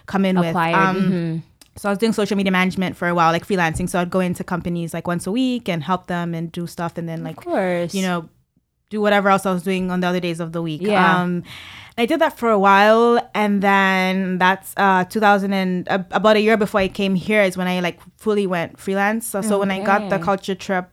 come 0.06 0.24
in 0.24 0.36
acquired 0.36 0.94
with. 0.96 1.04
Um, 1.04 1.12
mhm. 1.12 1.42
so 1.74 1.88
I 1.88 1.92
was 1.92 1.98
doing 1.98 2.12
social 2.12 2.36
media 2.36 2.52
management 2.52 2.96
for 2.96 3.08
a 3.08 3.14
while, 3.14 3.32
like 3.32 3.44
freelancing. 3.44 3.88
So 3.88 3.98
I'd 4.00 4.10
go 4.10 4.20
into 4.20 4.44
companies 4.44 4.94
like 4.94 5.08
once 5.08 5.26
a 5.26 5.32
week 5.32 5.68
and 5.68 5.82
help 5.82 6.06
them 6.06 6.32
and 6.32 6.52
do 6.52 6.68
stuff. 6.68 6.96
And 6.96 7.08
then 7.08 7.24
like, 7.24 7.38
of 7.38 7.44
course 7.44 7.92
you 7.92 8.02
know, 8.02 8.28
do 8.88 9.00
whatever 9.00 9.30
else 9.30 9.44
I 9.46 9.52
was 9.52 9.64
doing 9.64 9.90
on 9.90 9.98
the 9.98 10.06
other 10.06 10.20
days 10.20 10.38
of 10.38 10.52
the 10.52 10.62
week. 10.62 10.82
Yeah. 10.82 11.20
Um, 11.20 11.42
I 11.98 12.04
did 12.04 12.20
that 12.20 12.36
for 12.38 12.50
a 12.50 12.58
while, 12.58 13.18
and 13.34 13.62
then 13.62 14.38
that's 14.38 14.74
uh 14.76 15.04
2000 15.04 15.52
and 15.52 15.88
uh, 15.88 16.02
about 16.10 16.36
a 16.36 16.40
year 16.40 16.56
before 16.56 16.80
I 16.80 16.88
came 16.88 17.14
here 17.14 17.42
is 17.42 17.56
when 17.56 17.66
I 17.66 17.80
like 17.80 17.98
fully 18.16 18.46
went 18.46 18.78
freelance. 18.78 19.26
So, 19.26 19.40
so 19.40 19.58
when 19.58 19.70
I 19.70 19.80
got 19.80 20.10
the 20.10 20.18
culture 20.18 20.54
trip 20.54 20.90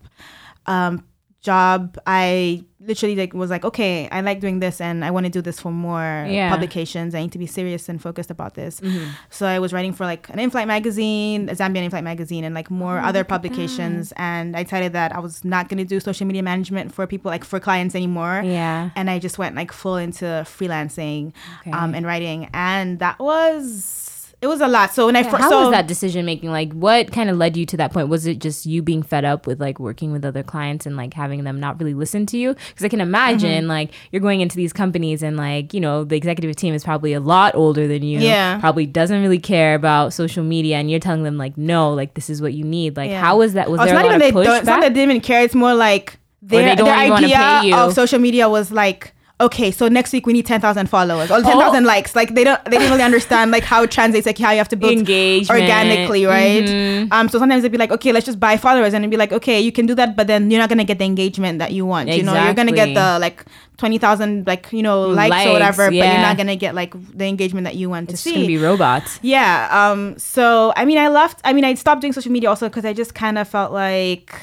um 0.65 1.03
job, 1.41 1.97
I 2.07 2.63
literally 2.85 3.15
like 3.15 3.33
was 3.33 3.49
like, 3.49 3.63
okay, 3.65 4.09
I 4.11 4.21
like 4.21 4.39
doing 4.39 4.59
this, 4.59 4.81
and 4.81 5.05
I 5.05 5.11
want 5.11 5.25
to 5.25 5.29
do 5.29 5.41
this 5.41 5.59
for 5.59 5.71
more 5.71 6.25
Yeah. 6.29 6.49
publications. 6.49 7.15
I 7.15 7.21
need 7.21 7.31
to 7.31 7.37
be 7.39 7.47
serious 7.47 7.87
and 7.89 8.01
focused 8.01 8.29
about 8.31 8.53
this. 8.55 8.79
Mm-hmm. 8.79 9.05
So 9.29 9.45
I 9.47 9.59
was 9.59 9.71
writing 9.73 9.93
for 9.93 10.05
like 10.05 10.29
an 10.29 10.39
in-flight 10.39 10.67
magazine, 10.67 11.49
a 11.49 11.53
Zambian 11.55 11.83
in-flight 11.83 12.03
magazine, 12.03 12.43
and 12.43 12.53
like 12.53 12.69
more 12.69 12.97
Oh, 12.99 13.03
other 13.09 13.23
publications. 13.23 14.13
And 14.17 14.55
I 14.55 14.63
decided 14.63 14.93
that 14.93 15.15
I 15.15 15.19
was 15.19 15.43
not 15.45 15.69
going 15.69 15.77
to 15.79 15.85
do 15.85 15.99
social 15.99 16.27
media 16.27 16.43
management 16.43 16.93
for 16.93 17.07
people, 17.07 17.29
like 17.31 17.43
for 17.45 17.59
clients 17.59 17.95
anymore. 17.95 18.41
yeah 18.43 18.89
And 18.95 19.09
I 19.09 19.19
just 19.19 19.37
went 19.37 19.55
like 19.55 19.71
full 19.71 19.97
into 19.97 20.25
freelancing 20.45 21.33
Okay. 21.61 21.71
um, 21.71 21.93
and 21.95 22.05
writing, 22.05 22.49
and 22.53 22.99
that 22.99 23.17
was 23.19 24.09
it 24.43 24.47
was 24.47 24.61
a 24.61 24.67
lot. 24.67 24.93
So 24.93 25.05
when 25.07 25.15
I 25.15 25.23
first 25.23 25.37
how 25.43 25.49
so 25.49 25.61
was 25.61 25.71
that 25.71 25.87
decision 25.87 26.25
making? 26.25 26.51
Like, 26.51 26.71
what 26.73 27.11
kind 27.11 27.29
of 27.29 27.37
led 27.37 27.55
you 27.55 27.65
to 27.67 27.77
that 27.77 27.93
point? 27.93 28.09
Was 28.09 28.25
it 28.27 28.39
just 28.39 28.65
you 28.65 28.81
being 28.81 29.01
fed 29.01 29.23
up 29.25 29.47
with 29.47 29.61
like 29.61 29.79
working 29.79 30.11
with 30.11 30.25
other 30.25 30.43
clients 30.43 30.85
and 30.85 30.97
like 30.97 31.13
having 31.13 31.43
them 31.45 31.59
not 31.59 31.79
really 31.79 31.93
listen 31.93 32.25
to 32.27 32.37
you? 32.37 32.53
Because 32.53 32.83
I 32.83 32.89
can 32.89 33.01
imagine 33.01 33.63
Mm-hmm. 33.63 33.67
like 33.67 33.91
you're 34.11 34.21
going 34.21 34.41
into 34.41 34.55
these 34.57 34.73
companies 34.73 35.23
and 35.23 35.37
like 35.37 35.73
you 35.73 35.79
know 35.79 36.03
the 36.03 36.15
executive 36.17 36.55
team 36.55 36.73
is 36.73 36.83
probably 36.83 37.13
a 37.13 37.19
lot 37.19 37.55
older 37.55 37.87
than 37.87 38.03
you. 38.03 38.19
Yeah. 38.19 38.59
probably 38.59 38.85
doesn't 38.85 39.21
really 39.21 39.39
care 39.39 39.75
about 39.75 40.13
social 40.13 40.43
media, 40.43 40.75
and 40.77 40.91
you're 40.91 40.99
telling 40.99 41.23
them 41.23 41.37
like, 41.37 41.57
no, 41.57 41.93
like 41.93 42.13
this 42.15 42.29
is 42.29 42.41
what 42.41 42.53
you 42.53 42.63
need. 42.65 42.97
Like, 42.97 43.09
Yeah. 43.11 43.21
how 43.21 43.37
was 43.37 43.53
that? 43.53 43.71
Was 43.71 43.79
Oh, 43.79 43.83
it's 43.83 43.91
there 43.93 43.99
a 43.99 44.03
not 44.03 44.09
lot 44.09 44.15
even 44.15 44.27
of 44.27 44.33
they 44.35 44.43
don't, 44.43 44.57
it's 44.57 44.65
not 44.67 44.81
that 44.81 44.89
they 44.93 44.99
didn't 44.99 45.11
even 45.11 45.21
care. 45.21 45.41
It's 45.43 45.55
more 45.55 45.73
like 45.73 46.19
they 46.41 46.57
their, 46.57 46.75
don't 46.75 46.87
their 46.87 47.13
idea 47.15 47.37
pay 47.37 47.67
you. 47.69 47.75
of 47.75 47.93
social 47.93 48.19
media 48.19 48.49
was 48.49 48.69
like, 48.71 49.12
okay, 49.41 49.71
so 49.71 49.87
next 49.87 50.13
week 50.13 50.25
we 50.25 50.31
need 50.33 50.45
ten 50.45 50.61
thousand 50.61 50.87
followers 50.87 51.29
or 51.31 51.41
ten 51.41 51.57
thousand 51.59 51.83
Oh. 51.85 51.87
likes. 51.87 52.15
Like 52.15 52.33
they 52.35 52.43
don't 52.43 52.63
they 52.65 52.77
didn't 52.77 52.91
really 52.91 53.03
understand 53.03 53.51
like 53.51 53.63
how 53.63 53.83
it 53.83 53.91
translates, 53.91 54.25
like 54.25 54.37
how 54.37 54.51
you 54.51 54.57
have 54.57 54.69
to 54.69 54.75
build 54.75 54.93
Engagement. 54.93 55.59
organically, 55.61 56.25
right? 56.25 56.63
Mhm. 56.63 57.11
Um, 57.11 57.27
so 57.29 57.39
sometimes 57.39 57.63
they'd 57.63 57.71
be 57.71 57.77
like, 57.77 57.91
okay, 57.91 58.11
let's 58.11 58.25
just 58.25 58.39
buy 58.39 58.57
followers, 58.57 58.93
and 58.93 59.03
it'd 59.03 59.11
be 59.11 59.17
like, 59.17 59.33
okay, 59.33 59.59
you 59.59 59.71
can 59.71 59.85
do 59.85 59.95
that, 59.95 60.15
but 60.15 60.27
then 60.27 60.49
you're 60.51 60.59
not 60.61 60.69
gonna 60.69 60.83
get 60.85 60.97
the 60.99 61.05
engagement 61.05 61.59
that 61.59 61.71
you 61.73 61.85
want. 61.85 62.09
You 62.09 62.23
know, 62.23 62.33
you're 62.43 62.53
gonna 62.53 62.71
get 62.71 62.93
the 62.93 63.19
like 63.19 63.43
twenty 63.77 63.97
thousand 63.97 64.45
like 64.47 64.71
you 64.71 64.83
know 64.83 65.07
likes, 65.07 65.31
Likes, 65.31 65.49
or 65.49 65.53
whatever, 65.53 65.85
but 65.87 65.95
you're 65.95 66.05
not 66.29 66.37
gonna 66.37 66.55
get 66.55 66.73
like 66.75 66.93
the 67.17 67.25
engagement 67.25 67.65
that 67.65 67.75
you 67.75 67.89
want 67.89 68.09
It's 68.11 68.23
to 68.23 68.29
just 68.29 68.35
gonna 68.35 68.47
be 68.47 68.57
robots. 68.57 69.19
Yeah. 69.21 69.67
Um. 69.71 70.17
So 70.17 70.71
I 70.77 70.85
mean, 70.85 70.97
I 70.99 71.07
left. 71.09 71.41
I 71.43 71.53
mean, 71.53 71.65
I 71.65 71.73
stopped 71.73 72.01
doing 72.01 72.13
social 72.13 72.31
media 72.31 72.49
also 72.49 72.69
because 72.69 72.85
I 72.85 72.93
just 72.93 73.13
kind 73.15 73.37
of 73.37 73.47
felt 73.47 73.71
like 73.73 74.33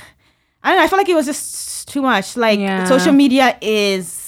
I 0.62 0.70
don't 0.70 0.78
know. 0.78 0.84
I 0.84 0.88
felt 0.88 0.98
like 0.98 1.08
it 1.08 1.14
was 1.14 1.26
just 1.26 1.88
too 1.88 2.02
much. 2.02 2.36
Like 2.36 2.58
Yeah. 2.58 2.84
social 2.84 3.12
media 3.12 3.56
is 3.62 4.19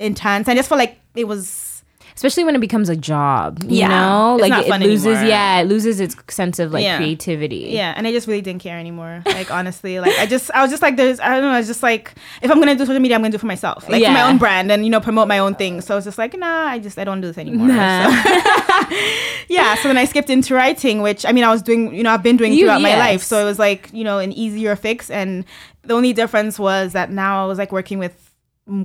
intense. 0.00 0.48
I 0.48 0.54
just 0.54 0.68
felt 0.68 0.78
like 0.78 0.98
it 1.14 1.24
was. 1.26 1.82
especially 2.14 2.42
when 2.44 2.54
it 2.56 2.60
becomes 2.60 2.88
a 2.88 2.96
job 2.96 3.62
you 3.62 3.78
Yeah, 3.78 3.88
know 3.88 4.34
it's 4.34 4.42
like 4.42 4.50
not 4.50 4.64
it 4.66 4.68
fun 4.68 4.80
loses 4.82 5.06
anymore. 5.06 5.24
yeah 5.28 5.60
it 5.60 5.64
loses 5.68 6.00
its 6.00 6.16
sense 6.28 6.58
of 6.58 6.72
like 6.72 6.82
Yeah. 6.82 6.96
creativity 6.96 7.70
Yeah, 7.72 7.94
and 7.96 8.06
I 8.08 8.12
just 8.12 8.26
really 8.26 8.40
didn't 8.40 8.60
care 8.60 8.76
anymore. 8.78 9.22
Like 9.26 9.50
honestly, 9.52 10.00
like 10.00 10.16
I 10.18 10.26
just 10.26 10.50
I 10.52 10.62
was 10.62 10.70
just 10.70 10.82
like 10.82 10.96
there's 10.96 11.20
I 11.20 11.28
don't 11.28 11.42
know. 11.42 11.50
I 11.50 11.58
was 11.58 11.66
just 11.68 11.82
like 11.82 12.14
if 12.42 12.50
I'm 12.50 12.58
gonna 12.58 12.74
do 12.74 12.84
social 12.86 12.98
media, 13.00 13.14
I'm 13.16 13.22
gonna 13.22 13.30
do 13.30 13.36
it 13.36 13.40
for 13.40 13.46
myself, 13.46 13.88
like 13.88 14.02
for 14.04 14.10
my 14.10 14.22
own 14.28 14.38
brand, 14.38 14.70
and 14.72 14.84
you 14.84 14.90
know 14.90 15.00
promote 15.00 15.28
my 15.28 15.38
own 15.38 15.54
thing. 15.54 15.80
So 15.80 15.94
I 15.94 15.96
was 15.96 16.04
just 16.04 16.18
like, 16.18 16.36
nah, 16.36 16.66
I 16.74 16.78
just 16.80 16.98
I 16.98 17.04
don't 17.04 17.20
do 17.20 17.28
this 17.28 17.38
anymore. 17.38 17.68
Nah. 17.68 18.10
So- 18.10 18.96
yeah. 19.48 19.74
So 19.76 19.88
then 19.88 19.96
I 19.96 20.04
skipped 20.04 20.30
into 20.30 20.54
writing, 20.54 21.02
which 21.02 21.24
I 21.26 21.32
mean 21.32 21.44
I 21.44 21.50
was 21.50 21.62
doing, 21.62 21.94
you 21.94 22.02
know, 22.02 22.10
I've 22.10 22.22
been 22.22 22.36
doing 22.36 22.52
You- 22.52 22.66
throughout 22.66 22.82
my 22.82 22.96
life. 22.96 23.22
So 23.22 23.38
it 23.40 23.44
was 23.44 23.58
like 23.58 23.90
you 23.92 24.04
know 24.04 24.18
an 24.18 24.32
easier 24.32 24.74
fix, 24.76 25.10
and 25.10 25.44
the 25.82 25.94
only 25.94 26.12
difference 26.12 26.58
was 26.58 26.92
that 26.94 27.10
now 27.10 27.44
I 27.44 27.46
was 27.46 27.58
like 27.58 27.72
working 27.72 27.98
with 27.98 28.27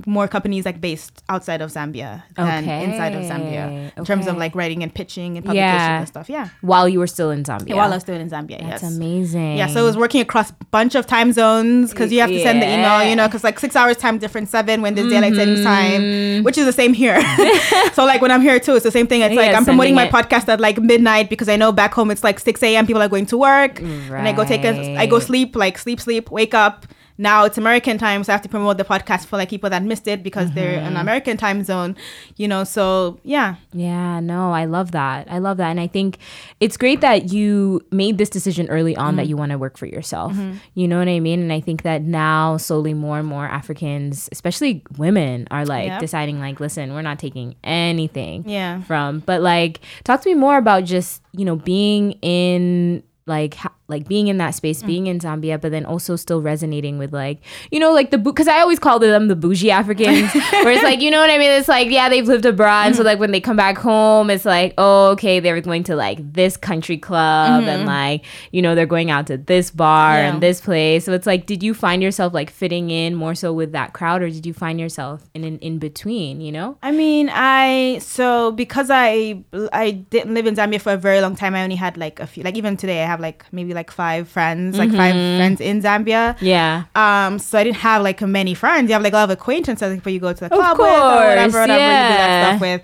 more 0.06 0.28
companies 0.28 0.64
like 0.64 0.80
based 0.80 1.22
outside 1.28 1.60
of 1.60 1.70
Zambia 1.70 2.22
than 2.36 2.68
inside 2.68 3.14
of 3.14 3.22
Zambia 3.22 3.64
Okay, 3.66 3.92
in 3.96 4.04
terms 4.04 4.26
of 4.26 4.36
like 4.36 4.54
writing 4.54 4.82
and 4.82 4.94
pitching 4.94 5.36
and 5.36 5.44
publication 5.44 5.76
Yeah. 5.76 5.98
and 5.98 6.08
stuff. 6.08 6.28
Yeah. 6.28 6.48
while 6.60 6.88
you 6.88 6.98
were 6.98 7.06
still 7.06 7.30
in 7.30 7.44
Zambia 7.44 7.74
While 7.74 7.92
I 7.92 7.96
was 7.96 8.02
still 8.02 8.16
in 8.16 8.30
Zambia. 8.30 8.60
that's 8.60 8.82
yes. 8.82 8.96
amazing 8.96 9.56
Yeah, 9.56 9.66
so 9.66 9.80
it 9.80 9.84
was 9.84 9.96
working 9.96 10.20
across 10.20 10.50
a 10.50 10.64
bunch 10.70 10.94
of 10.94 11.06
time 11.06 11.32
zones 11.32 11.90
because 11.90 12.12
you 12.12 12.20
have 12.20 12.30
to 12.30 12.40
send 12.42 12.62
the 12.62 12.66
email, 12.66 13.04
you 13.04 13.16
know, 13.16 13.26
because 13.26 13.44
like 13.44 13.58
six 13.58 13.74
hours 13.74 13.96
time 13.96 14.18
difference, 14.18 14.50
seven 14.50 14.80
when 14.82 14.94
there's 14.94 15.10
daylight 15.10 15.34
savings 15.34 15.60
mm-hmm. 15.60 16.36
time, 16.36 16.44
which 16.44 16.56
is 16.56 16.66
the 16.66 16.72
same 16.72 16.94
here. 16.94 17.20
so 17.92 18.04
like 18.04 18.20
when 18.20 18.30
I'm 18.30 18.42
here 18.42 18.60
too, 18.60 18.74
it's 18.76 18.84
the 18.84 18.90
same 18.90 19.06
thing. 19.06 19.22
It's 19.22 19.34
like 19.34 19.54
I'm 19.54 19.64
promoting 19.64 19.94
my 19.94 20.04
sending 20.04 20.30
podcast 20.30 20.48
at 20.48 20.60
like 20.60 20.78
midnight 20.78 21.30
because 21.30 21.48
I 21.48 21.56
know 21.56 21.72
back 21.72 21.94
home 21.94 22.10
it's 22.10 22.24
like 22.24 22.38
6 22.38 22.62
a.m. 22.62 22.86
People 22.86 23.02
are 23.02 23.08
going 23.08 23.26
to 23.26 23.38
work, 23.38 23.80
and 23.80 24.28
I 24.28 24.32
go 24.32 24.44
take 24.44 24.64
a, 24.64 24.96
I 24.96 25.06
go 25.06 25.18
sleep, 25.18 25.56
like 25.56 25.78
sleep, 25.78 26.00
sleep, 26.00 26.30
wake 26.30 26.54
up. 26.54 26.86
Now 27.16 27.44
it's 27.44 27.56
American 27.58 27.96
time, 27.96 28.24
so 28.24 28.32
I 28.32 28.34
have 28.34 28.42
to 28.42 28.48
promote 28.48 28.76
the 28.76 28.84
podcast 28.84 29.26
for 29.26 29.36
like 29.36 29.48
people 29.48 29.70
that 29.70 29.82
missed 29.84 30.08
it 30.08 30.22
because 30.22 30.50
they're 30.52 30.78
Mm-hmm. 30.78 30.86
in 30.88 30.96
American 30.96 31.36
time 31.36 31.62
zone, 31.62 31.94
you 32.36 32.48
know. 32.48 32.64
So 32.64 33.20
yeah, 33.22 33.54
Yeah, 33.72 34.18
no, 34.20 34.50
I 34.52 34.64
love 34.64 34.90
that. 34.92 35.28
I 35.30 35.38
love 35.38 35.58
that. 35.58 35.70
And 35.70 35.78
I 35.78 35.86
think 35.86 36.18
it's 36.58 36.76
great 36.76 37.00
that 37.02 37.32
you 37.32 37.80
made 37.92 38.18
this 38.18 38.28
decision 38.30 38.68
early 38.68 38.96
on 38.96 39.04
Mm-hmm. 39.10 39.16
that 39.18 39.26
you 39.28 39.36
want 39.36 39.52
to 39.52 39.58
work 39.58 39.76
for 39.78 39.86
yourself. 39.86 40.34
You 40.74 40.88
know 40.88 40.98
what 40.98 41.08
I 41.08 41.20
mean? 41.20 41.40
And 41.40 41.52
I 41.52 41.60
think 41.60 41.82
that 41.82 42.02
now 42.02 42.56
slowly 42.56 42.94
more 42.94 43.18
and 43.18 43.28
more 43.28 43.46
Africans, 43.46 44.28
especially 44.32 44.82
women, 44.98 45.46
are 45.52 45.64
like 45.64 45.86
Yep. 45.86 46.00
deciding 46.00 46.40
like, 46.40 46.58
listen, 46.58 46.94
we're 46.94 47.02
not 47.02 47.18
taking 47.20 47.54
anything 47.62 48.42
yeah. 48.48 48.82
from. 48.82 49.20
But 49.20 49.40
like 49.40 49.80
talk 50.02 50.20
to 50.22 50.28
me 50.28 50.34
more 50.34 50.56
about 50.58 50.84
just, 50.84 51.22
you 51.32 51.44
know, 51.44 51.56
being 51.56 52.12
in 52.22 53.02
like 53.26 53.54
ha- 53.54 53.72
like 53.86 54.08
being 54.08 54.28
in 54.28 54.38
that 54.38 54.54
space, 54.54 54.82
Mm. 54.82 54.86
being 54.86 55.06
in 55.08 55.18
Zambia, 55.20 55.60
but 55.60 55.70
then 55.70 55.84
also 55.84 56.16
still 56.16 56.40
resonating 56.40 56.96
with 56.98 57.12
like 57.12 57.38
you 57.70 57.78
know 57.78 57.92
like 57.92 58.10
the 58.10 58.16
because 58.18 58.48
I 58.48 58.60
always 58.60 58.78
call 58.78 58.98
them 58.98 59.28
the 59.28 59.36
bougie 59.36 59.70
Africans, 59.70 60.32
where 60.64 60.70
it's 60.72 60.82
like 60.82 61.00
you 61.02 61.10
know 61.10 61.20
what 61.20 61.28
I 61.30 61.36
mean. 61.38 61.50
It's 61.50 61.68
like 61.68 61.90
yeah 61.90 62.08
they've 62.08 62.26
lived 62.26 62.46
abroad, 62.46 62.86
and 62.86 62.96
so 62.96 63.02
like 63.02 63.18
when 63.18 63.30
they 63.30 63.40
come 63.40 63.56
back 63.56 63.76
home, 63.76 64.30
it's 64.30 64.44
like 64.46 64.72
oh 64.78 65.08
okay 65.10 65.38
they're 65.40 65.60
going 65.60 65.84
to 65.84 65.96
like 65.96 66.18
this 66.32 66.56
country 66.56 66.96
club 66.96 67.64
and 67.64 67.84
like 67.86 68.24
you 68.52 68.62
know 68.62 68.74
they're 68.74 68.86
going 68.86 69.10
out 69.10 69.26
to 69.26 69.36
this 69.36 69.70
bar 69.70 70.14
Yeah. 70.14 70.32
and 70.32 70.42
this 70.42 70.60
place. 70.62 71.04
So 71.04 71.12
it's 71.12 71.26
like 71.26 71.44
did 71.44 71.62
you 71.62 71.74
find 71.74 72.02
yourself 72.02 72.32
like 72.32 72.48
fitting 72.50 72.88
in 72.90 73.14
more 73.14 73.34
so 73.34 73.52
with 73.52 73.72
that 73.72 73.92
crowd, 73.92 74.22
or 74.22 74.30
did 74.30 74.46
you 74.46 74.54
find 74.54 74.80
yourself 74.80 75.28
in 75.34 75.44
an 75.44 75.58
in 75.58 75.78
between? 75.78 76.40
You 76.40 76.52
know. 76.52 76.78
I 76.82 76.90
mean, 76.90 77.28
I 77.30 77.98
so 78.00 78.50
because 78.52 78.88
I 78.90 79.42
I 79.74 79.90
didn't 79.90 80.32
live 80.32 80.46
in 80.46 80.54
Zambia 80.56 80.80
for 80.80 80.92
a 80.92 80.96
very 80.96 81.20
long 81.20 81.36
time. 81.36 81.54
I 81.54 81.62
only 81.62 81.76
had 81.76 81.98
like 81.98 82.18
a 82.20 82.26
few. 82.26 82.42
Like 82.42 82.56
even 82.56 82.78
today, 82.78 83.02
I 83.02 83.06
have 83.06 83.20
like 83.20 83.44
maybe 83.52 83.73
like 83.74 83.90
five 83.90 84.28
friends, 84.28 84.78
like 84.78 84.90
five 84.90 85.12
friends 85.12 85.60
in 85.60 85.82
Zambia. 85.82 86.36
Yeah. 86.40 86.84
Um, 86.94 87.38
so 87.38 87.58
I 87.58 87.64
didn't 87.64 87.78
have 87.78 88.02
like 88.02 88.20
many 88.22 88.54
friends. 88.54 88.88
You 88.88 88.94
have 88.94 89.02
like 89.02 89.12
a 89.12 89.16
lot 89.16 89.24
of 89.24 89.30
acquaintances 89.30 89.82
like, 89.82 89.98
people 89.98 90.12
you 90.12 90.20
go 90.20 90.32
to 90.32 90.40
the 90.40 90.48
club 90.48 90.78
with 90.78 90.86
or 90.86 90.90
whatever, 90.90 91.60
whatever 91.60 91.62
you 91.62 91.66
do 91.66 91.66
that 91.66 92.28
yeah. 92.28 92.50
stuff 92.50 92.60
with. 92.60 92.82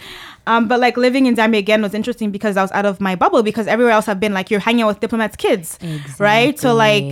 Um, 0.51 0.63
but 0.71 0.79
like 0.81 0.97
living 1.07 1.25
in 1.27 1.37
Zambia 1.37 1.59
again 1.67 1.81
was 1.87 1.95
interesting 2.01 2.31
because 2.37 2.55
I 2.57 2.63
was 2.63 2.73
out 2.73 2.87
of 2.87 3.01
my 3.01 3.15
bubble 3.23 3.43
because 3.51 3.67
everywhere 3.75 3.93
else 3.99 4.07
I've 4.09 4.21
been 4.27 4.35
like 4.35 4.51
you're 4.51 4.61
hanging 4.69 4.83
out 4.85 4.89
with 4.93 5.01
diplomats' 5.01 5.37
kids, 5.37 5.79
right? 6.19 6.59
So 6.59 6.75
like 6.75 7.05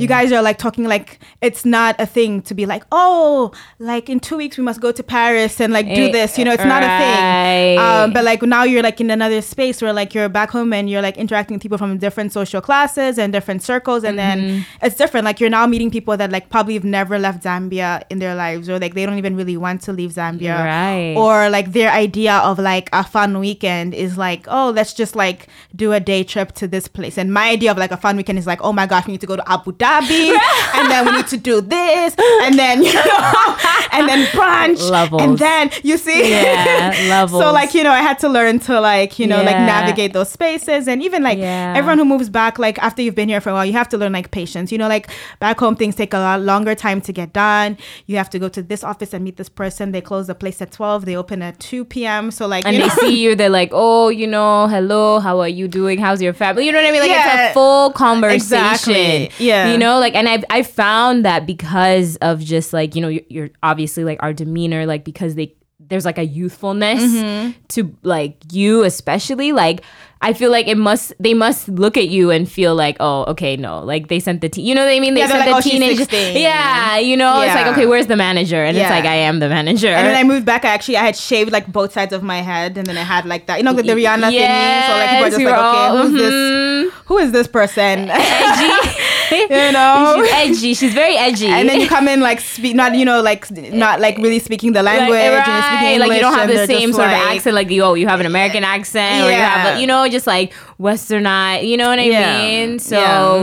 you 0.00 0.06
guys 0.14 0.32
are 0.32 0.42
like 0.42 0.58
talking 0.66 0.84
like 0.84 1.08
it's 1.48 1.64
not 1.64 1.92
a 2.00 2.06
thing 2.16 2.32
to 2.48 2.52
be 2.60 2.64
like 2.66 2.84
oh 2.92 3.52
like 3.92 4.08
in 4.08 4.18
two 4.28 4.36
weeks 4.42 4.56
we 4.58 4.64
must 4.64 4.80
go 4.80 4.90
to 4.92 5.02
Paris 5.02 5.60
and 5.60 5.70
like 5.78 5.86
do 5.86 6.04
Eh, 6.08 6.12
this. 6.12 6.38
You 6.38 6.44
know, 6.46 6.52
it's 6.58 6.64
not 6.74 6.82
a 6.82 6.92
thing. 7.02 7.78
Um, 7.78 8.12
but 8.14 8.24
like 8.24 8.40
now 8.42 8.62
you're 8.70 8.82
like 8.82 9.00
in 9.00 9.10
another 9.10 9.40
space 9.42 9.76
where 9.82 9.92
like 9.92 10.14
you're 10.14 10.28
back 10.40 10.50
home 10.50 10.72
and 10.72 10.88
you're 10.90 11.02
like 11.08 11.16
interacting 11.24 11.54
with 11.56 11.62
people 11.62 11.78
from 11.78 11.98
different 11.98 12.32
social 12.32 12.60
classes 12.68 13.18
and 13.18 13.32
different 13.32 13.62
circles, 13.62 14.04
and 14.04 14.18
Mm-hmm. 14.18 14.46
then 14.48 14.66
it's 14.82 14.96
different. 14.96 15.24
Like 15.24 15.38
you're 15.40 15.54
now 15.58 15.64
meeting 15.74 15.90
people 15.98 16.14
that 16.20 16.30
like 16.36 16.46
probably 16.54 16.74
have 16.78 16.84
never 16.98 17.18
left 17.26 17.38
Zambia 17.44 18.02
in 18.10 18.18
their 18.18 18.34
lives, 18.44 18.64
or 18.70 18.78
like 18.84 18.94
they 18.94 19.04
don't 19.06 19.18
even 19.24 19.34
really 19.36 19.56
want 19.56 19.78
to 19.86 19.92
leave 19.92 20.12
Zambia, 20.20 20.56
Right. 20.58 21.14
Or 21.16 21.48
like 21.50 21.72
their 21.72 21.90
idea 22.06 22.34
of 22.48 22.58
like 22.58 22.77
a 22.92 23.02
fun 23.02 23.38
weekend 23.40 23.94
is 23.94 24.16
like, 24.16 24.44
oh, 24.48 24.70
let's 24.70 24.92
just 24.92 25.16
like 25.16 25.48
do 25.74 25.92
a 25.92 26.00
day 26.00 26.22
trip 26.22 26.52
to 26.52 26.68
this 26.68 26.86
place. 26.86 27.18
And 27.18 27.32
my 27.32 27.48
idea 27.50 27.70
of 27.70 27.78
like 27.78 27.90
a 27.90 27.96
fun 27.96 28.16
weekend 28.16 28.38
is 28.38 28.46
like, 28.46 28.60
oh 28.62 28.72
my 28.72 28.86
gosh, 28.86 29.06
we 29.06 29.12
need 29.12 29.20
to 29.22 29.26
go 29.26 29.36
to 29.36 29.50
Abu 29.50 29.72
Dhabi, 29.72 30.36
and 30.74 30.90
then 30.90 31.06
we 31.06 31.12
need 31.12 31.26
to 31.28 31.36
do 31.36 31.60
this, 31.60 32.14
and 32.42 32.58
then 32.58 32.82
you 32.82 32.92
know, 32.92 33.02
and 33.92 34.08
then 34.08 34.26
brunch, 34.28 34.88
Levels. 34.90 35.22
and 35.22 35.38
then 35.38 35.70
you 35.82 35.96
see, 35.98 36.30
Yeah, 36.30 36.94
levels. 37.08 37.42
So 37.48 37.52
like 37.52 37.74
you 37.74 37.82
know, 37.82 37.90
I 37.92 38.00
had 38.00 38.18
to 38.20 38.28
learn 38.28 38.58
to 38.60 38.80
like 38.80 39.18
you 39.18 39.26
know 39.26 39.42
like 39.42 39.56
navigate 39.56 40.12
those 40.12 40.30
spaces, 40.30 40.88
and 40.88 41.02
even 41.02 41.22
like 41.22 41.38
Yeah. 41.38 41.74
everyone 41.76 41.98
who 41.98 42.04
moves 42.04 42.28
back, 42.28 42.58
like 42.58 42.78
after 42.78 43.02
you've 43.02 43.14
been 43.14 43.28
here 43.28 43.40
for 43.40 43.50
a 43.50 43.52
while, 43.54 43.66
you 43.66 43.72
have 43.72 43.88
to 43.90 43.98
learn 43.98 44.12
like 44.12 44.30
patience. 44.30 44.70
You 44.72 44.78
know, 44.78 44.88
like 44.88 45.10
back 45.40 45.58
home 45.58 45.76
things 45.76 45.94
take 45.96 46.14
a 46.14 46.18
lot 46.18 46.40
longer 46.42 46.74
time 46.74 47.00
to 47.02 47.12
get 47.12 47.32
done. 47.32 47.76
You 48.06 48.16
have 48.16 48.30
to 48.30 48.38
go 48.38 48.48
to 48.48 48.62
this 48.62 48.82
office 48.84 49.12
and 49.14 49.24
meet 49.24 49.36
this 49.36 49.48
person. 49.48 49.92
They 49.92 50.00
close 50.00 50.26
the 50.26 50.34
place 50.34 50.60
at 50.62 50.72
twelve. 50.72 51.04
They 51.04 51.16
open 51.16 51.42
at 51.42 51.58
two 51.60 51.84
p.m. 51.84 52.30
So 52.30 52.46
like 52.46 52.57
and 52.66 52.76
you 52.76 52.82
they 52.82 52.88
see 52.90 53.22
you, 53.22 53.34
they're 53.34 53.48
like, 53.48 53.70
"Oh, 53.72 54.08
you 54.08 54.26
know, 54.26 54.66
hello, 54.68 55.20
how 55.20 55.40
are 55.40 55.48
you 55.48 55.68
doing? 55.68 55.98
How's 55.98 56.20
your 56.22 56.32
family?" 56.32 56.66
You 56.66 56.72
know 56.72 56.78
what 56.80 56.88
I 56.88 56.92
mean? 56.92 57.00
Like 57.00 57.10
Yeah. 57.10 57.46
it's 57.46 57.50
a 57.50 57.54
full 57.54 57.92
conversation. 57.92 58.36
Exactly. 58.36 59.30
Yeah. 59.38 59.70
you 59.72 59.78
know, 59.78 59.98
like, 59.98 60.14
and 60.14 60.28
I 60.28 60.42
I 60.50 60.62
found 60.62 61.24
that 61.24 61.46
because 61.46 62.16
of 62.16 62.40
just 62.40 62.72
like 62.72 62.94
you 62.94 63.02
know, 63.02 63.08
you're, 63.08 63.22
you're 63.28 63.50
obviously 63.62 64.04
like 64.04 64.22
our 64.22 64.32
demeanor, 64.32 64.86
like 64.86 65.04
because 65.04 65.34
they 65.34 65.54
there's 65.80 66.04
like 66.04 66.18
a 66.18 66.24
youthfulness 66.26 67.02
Mm-hmm. 67.02 67.52
to 67.68 67.96
like 68.02 68.36
you, 68.52 68.82
especially 68.84 69.52
like. 69.52 69.82
I 70.20 70.32
feel 70.32 70.50
like 70.50 70.66
it 70.66 70.76
must. 70.76 71.12
They 71.20 71.32
must 71.32 71.68
look 71.68 71.96
at 71.96 72.08
you 72.08 72.30
and 72.30 72.50
feel 72.50 72.74
like, 72.74 72.96
oh, 72.98 73.24
okay, 73.26 73.56
no, 73.56 73.80
like 73.84 74.08
they 74.08 74.18
sent 74.18 74.40
the 74.40 74.48
teen. 74.48 74.66
You 74.66 74.74
know 74.74 74.84
what 74.84 74.90
I 74.90 74.98
mean? 74.98 75.14
They 75.14 75.20
Yeah, 75.20 75.28
sent 75.28 75.40
like, 75.40 75.62
the 75.62 75.68
"Oh, 75.68 75.70
teenage. 75.70 75.96
16." 75.96 76.36
Yeah, 76.42 76.98
you 76.98 77.16
know, 77.16 77.40
it's 77.42 77.54
like, 77.54 77.66
okay, 77.68 77.86
where's 77.86 78.08
the 78.08 78.16
manager? 78.16 78.64
And 78.64 78.76
it's 78.76 78.90
like, 78.90 79.04
I 79.04 79.14
am 79.14 79.38
the 79.38 79.48
manager. 79.48 79.88
And 79.88 80.06
then 80.06 80.16
I 80.16 80.24
moved 80.24 80.44
back. 80.44 80.64
I 80.64 80.70
actually 80.70 80.96
I 80.96 81.04
had 81.04 81.16
shaved 81.16 81.52
like 81.52 81.70
both 81.70 81.92
sides 81.92 82.12
of 82.12 82.22
my 82.22 82.40
head, 82.40 82.76
and 82.76 82.86
then 82.86 82.98
I 82.98 83.02
had 83.04 83.26
like 83.26 83.46
that. 83.46 83.58
You 83.58 83.64
know, 83.64 83.72
the, 83.72 83.82
the 83.82 83.92
Rihanna 83.92 84.30
thingy. 84.30 84.86
So 84.86 84.92
like 84.92 85.10
people 85.10 85.24
are 85.24 85.30
just 85.30 85.42
like, 85.42 85.54
okay, 85.54 85.86
all, 85.86 85.96
who's 85.98 86.12
mhm. 86.12 86.18
this? 86.18 86.94
Who 87.06 87.18
is 87.18 87.32
this 87.32 87.46
person? 87.46 88.10
You 89.50 89.72
know? 89.72 90.22
she's 90.24 90.32
edgy. 90.34 90.74
She's 90.74 90.94
very 90.94 91.16
edgy. 91.16 91.46
and 91.46 91.68
then 91.68 91.80
you 91.80 91.88
come 91.88 92.08
in 92.08 92.20
like 92.20 92.40
speak 92.40 92.74
not 92.74 92.94
you 92.94 93.04
know 93.04 93.20
like 93.22 93.50
not 93.72 94.00
like 94.00 94.16
really 94.18 94.38
speaking 94.38 94.72
the 94.72 94.82
like, 94.82 95.00
language 95.00 95.18
and 95.48 95.64
speaking 95.64 95.88
English 95.94 96.08
like 96.08 96.16
you 96.16 96.20
don't 96.22 96.34
have 96.38 96.48
the 96.48 96.66
same 96.66 96.92
sort 96.92 97.06
of 97.06 97.12
accent. 97.12 97.54
Like 97.54 97.70
you, 97.70 97.82
oh, 97.82 97.94
you 97.94 98.06
have 98.06 98.20
an 98.20 98.26
American 98.26 98.64
accent, 98.64 99.24
or 99.24 99.30
you 99.30 99.36
have, 99.36 99.74
Yeah. 99.74 99.78
you 99.78 99.86
know, 99.86 100.08
just 100.08 100.26
like 100.26 100.52
Westernized. 100.80 101.66
You 101.68 101.76
know 101.76 101.88
what 101.88 101.98
I 101.98 102.02
Yeah. 102.04 102.38
mean? 102.42 102.78
So, 102.78 102.98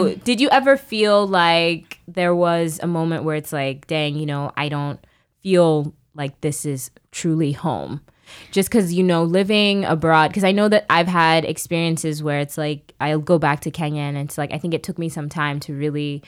Yeah. 0.07 0.15
did 0.23 0.41
you 0.41 0.49
ever 0.49 0.77
feel 0.77 1.27
like 1.27 1.99
there 2.07 2.35
was 2.35 2.79
a 2.83 2.87
moment 2.87 3.23
where 3.23 3.35
it's 3.35 3.53
like, 3.53 3.87
dang, 3.87 4.15
you 4.15 4.25
know, 4.25 4.51
I 4.57 4.69
don't 4.69 4.99
feel 5.41 5.93
like 6.13 6.41
this 6.41 6.65
is 6.65 6.91
truly 7.11 7.51
home? 7.53 8.01
Just 8.51 8.69
because 8.69 8.93
you 8.93 9.03
know 9.03 9.23
living 9.23 9.85
abroad 9.85 10.29
because 10.29 10.43
i 10.43 10.51
know 10.51 10.67
that 10.69 10.85
i've 10.89 11.07
had 11.07 11.43
experiences 11.45 12.21
where 12.23 12.39
it's 12.39 12.57
like 12.57 12.93
i'll 13.01 13.19
go 13.19 13.37
back 13.37 13.59
to 13.61 13.69
kenya 13.71 14.01
and 14.01 14.17
it's 14.17 14.37
like 14.37 14.51
i 14.53 14.57
think 14.57 14.73
it 14.73 14.83
took 14.83 14.97
me 14.97 15.09
some 15.09 15.27
time 15.29 15.59
to 15.59 15.73
really 15.75 16.21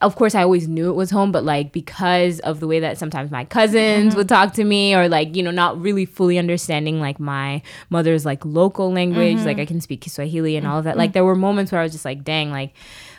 of 0.00 0.16
course 0.16 0.34
i 0.34 0.42
always 0.42 0.66
knew 0.68 0.88
it 0.90 0.94
was 0.94 1.10
home 1.10 1.30
but 1.32 1.44
like 1.44 1.72
because 1.72 2.40
of 2.40 2.60
the 2.60 2.66
way 2.66 2.80
that 2.80 2.98
sometimes 2.98 3.30
my 3.30 3.44
cousins 3.44 3.84
Mm-hmm. 3.84 4.16
would 4.16 4.28
talk 4.28 4.54
to 4.54 4.64
me 4.64 4.94
or 4.94 5.08
like 5.08 5.36
you 5.36 5.42
know 5.42 5.50
not 5.50 5.80
really 5.80 6.04
fully 6.06 6.38
understanding 6.38 7.00
like 7.00 7.20
my 7.20 7.60
mother's 7.90 8.24
like 8.24 8.44
local 8.44 8.92
language 8.92 9.36
Mm-hmm. 9.36 9.46
like 9.46 9.58
i 9.58 9.66
can 9.66 9.80
speak 9.80 10.00
kiswahili 10.00 10.56
and 10.56 10.66
all 10.66 10.78
of 10.78 10.84
that 10.84 10.96
like 10.96 11.12
there 11.12 11.24
were 11.24 11.36
moments 11.36 11.70
where 11.72 11.80
i 11.80 11.84
was 11.84 11.92
just 11.92 12.04
like 12.04 12.24
dang 12.24 12.50
like 12.50 12.72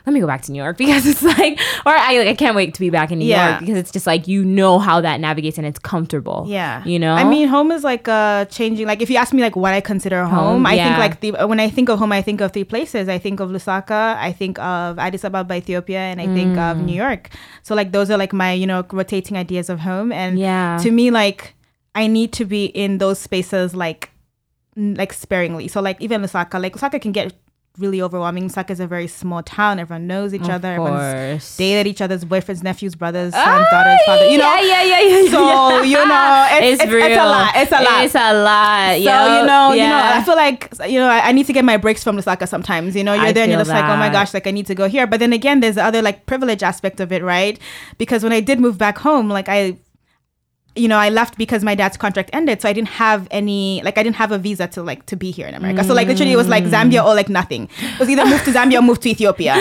let 0.05 0.13
me 0.13 0.19
go 0.19 0.27
back 0.27 0.43
to 0.43 0.51
New 0.51 0.61
York 0.61 0.77
because 0.83 1.03
it's 1.07 1.23
like, 1.23 1.59
or 1.83 1.91
I 1.91 2.19
like, 2.19 2.27
I 2.27 2.35
can't 2.35 2.55
wait 2.55 2.75
to 2.75 2.79
be 2.79 2.91
back 2.91 3.11
in 3.11 3.17
New 3.17 3.25
Yeah. 3.25 3.49
York 3.49 3.61
because 3.61 3.75
it's 3.75 3.89
just 3.91 4.05
like 4.05 4.27
you 4.27 4.45
know 4.45 4.77
how 4.77 5.01
that 5.01 5.19
navigates 5.19 5.57
and 5.57 5.65
it's 5.65 5.79
comfortable. 5.79 6.45
Yeah. 6.47 6.85
you 6.85 6.99
know. 6.99 7.15
I 7.15 7.23
mean, 7.23 7.47
home 7.47 7.71
is 7.71 7.83
like 7.83 8.07
uh 8.35 8.45
changing. 8.57 8.85
Like 8.91 9.01
if 9.05 9.09
you 9.11 9.17
ask 9.23 9.31
me 9.37 9.41
like 9.47 9.55
what 9.63 9.73
I 9.79 9.81
consider 9.91 10.19
home, 10.25 10.45
Home, 10.49 10.65
I 10.71 10.73
yeah. 10.75 10.83
think 10.85 10.97
like 11.05 11.15
the 11.23 11.29
when 11.51 11.59
I 11.65 11.69
think 11.75 11.87
of 11.89 11.97
home, 12.01 12.11
I 12.19 12.21
think 12.27 12.39
of 12.41 12.49
three 12.55 12.67
places. 12.73 13.03
I 13.15 13.19
think 13.25 13.39
of 13.43 13.47
Lusaka, 13.55 14.01
I 14.29 14.31
think 14.41 14.59
of 14.59 14.99
Addis 15.05 15.23
Ababa, 15.29 15.53
Ethiopia, 15.63 16.01
and 16.11 16.17
I 16.25 16.27
think 16.37 16.53
of 16.67 16.73
Mm. 16.77 16.85
New 16.89 16.97
York. 17.05 17.23
So 17.67 17.71
like 17.79 17.89
those 17.95 18.07
are 18.11 18.19
like 18.23 18.33
my 18.43 18.51
you 18.61 18.67
know 18.71 18.81
rotating 19.01 19.35
ideas 19.45 19.67
of 19.73 19.77
home. 19.89 20.09
And 20.11 20.31
Yeah. 20.47 20.77
to 20.83 20.89
me, 20.91 21.05
like 21.21 21.41
I 21.95 22.07
need 22.07 22.31
to 22.39 22.43
be 22.45 22.65
in 22.85 22.97
those 23.03 23.19
spaces 23.27 23.67
like 23.85 24.11
like 24.75 25.13
sparingly. 25.13 25.67
So 25.73 25.81
like 25.81 25.97
even 26.01 26.21
Lusaka, 26.21 26.59
like 26.61 26.73
Lusaka 26.75 26.99
can 27.01 27.13
get 27.19 27.33
really 27.77 28.01
overwhelming. 28.01 28.49
Lusaka 28.49 28.71
is 28.71 28.79
a 28.79 28.87
very 28.87 29.07
small 29.07 29.43
town. 29.43 29.79
Everyone 29.79 30.07
knows 30.07 30.33
each 30.33 30.49
other. 30.49 30.73
Everyone's 30.73 31.13
course. 31.13 31.57
dated 31.57 31.87
each 31.87 32.01
other's 32.01 32.23
boyfriends, 32.23 32.63
nephews, 32.63 32.95
brothers, 32.95 33.33
sons, 33.33 33.67
daughters, 33.71 33.99
father. 34.05 34.27
You 34.27 34.37
know. 34.37 34.45
Ah, 34.45 34.61
yeah, 34.61 34.83
yeah, 34.83 35.01
yeah, 35.01 35.21
yeah. 35.21 35.31
So 35.31 35.81
you 35.81 36.05
know, 36.05 36.47
it's, 36.51 36.65
it's, 36.65 36.83
it's, 36.83 36.91
real. 36.91 37.05
it's 37.05 37.17
a 37.17 37.25
lot. 37.25 37.55
It's 37.55 37.71
a 37.71 37.83
lot. 37.83 38.05
It's 38.05 38.15
a 38.15 38.33
lot. 38.33 38.91
so 38.91 38.97
yeah. 38.97 39.41
you 39.41 39.47
know, 39.47 39.71
you 39.71 39.77
know, 39.81 39.87
yeah. 39.87 40.11
I 40.15 40.23
feel 40.23 40.35
like 40.35 40.73
you 40.87 40.99
know, 40.99 41.07
I, 41.07 41.29
I 41.29 41.31
need 41.31 41.47
to 41.47 41.53
get 41.53 41.65
my 41.65 41.77
breaks 41.77 42.03
from 42.03 42.15
the 42.15 42.21
Lusaka 42.21 42.47
sometimes. 42.47 42.95
You 42.95 43.03
know, 43.03 43.13
you're 43.13 43.25
I 43.25 43.31
there 43.31 43.43
and 43.43 43.51
you're 43.51 43.61
just 43.61 43.71
like, 43.71 43.85
oh 43.85 43.97
my 43.97 44.09
gosh, 44.09 44.33
like 44.33 44.47
I 44.47 44.51
need 44.51 44.67
to 44.67 44.75
go 44.75 44.87
here. 44.87 45.07
But 45.07 45.19
then 45.19 45.33
again, 45.33 45.59
there's 45.59 45.75
the 45.75 45.83
other 45.83 46.01
like 46.01 46.25
privilege 46.25 46.63
aspect 46.63 46.99
of 46.99 47.11
it, 47.11 47.23
right? 47.23 47.59
Because 47.97 48.23
when 48.23 48.33
I 48.33 48.39
did 48.39 48.59
move 48.59 48.77
back 48.77 48.97
home, 48.97 49.29
like 49.29 49.49
I 49.49 49.77
you 50.75 50.87
know, 50.87 50.97
I 50.97 51.09
left 51.09 51.37
because 51.37 51.63
my 51.63 51.73
dad's 51.73 51.95
contract 51.95 52.29
ended, 52.33 52.61
so 52.61 52.67
I 52.67 52.73
didn't 52.73 52.89
have 52.89 53.27
any, 53.31 53.81
like, 53.83 53.97
I 53.97 54.03
didn't 54.03 54.17
have 54.17 54.31
a 54.31 54.37
visa 54.37 54.67
to 54.67 54.83
like 54.83 55.05
to 55.05 55.15
be 55.15 55.31
here 55.31 55.47
in 55.47 55.53
America. 55.53 55.83
So 55.83 55.93
like, 55.93 56.07
literally, 56.07 56.33
it 56.33 56.35
was 56.35 56.49
like 56.49 56.65
Zambia 56.65 57.03
or 57.05 57.15
like 57.15 57.29
nothing. 57.29 57.69
It 57.79 57.99
was 57.99 58.09
either 58.09 58.25
move 58.25 58.43
to 58.43 58.51
Zambia 58.51 58.79
or 58.79 58.81
move 58.81 58.99
to 59.01 59.09
Ethiopia, 59.09 59.55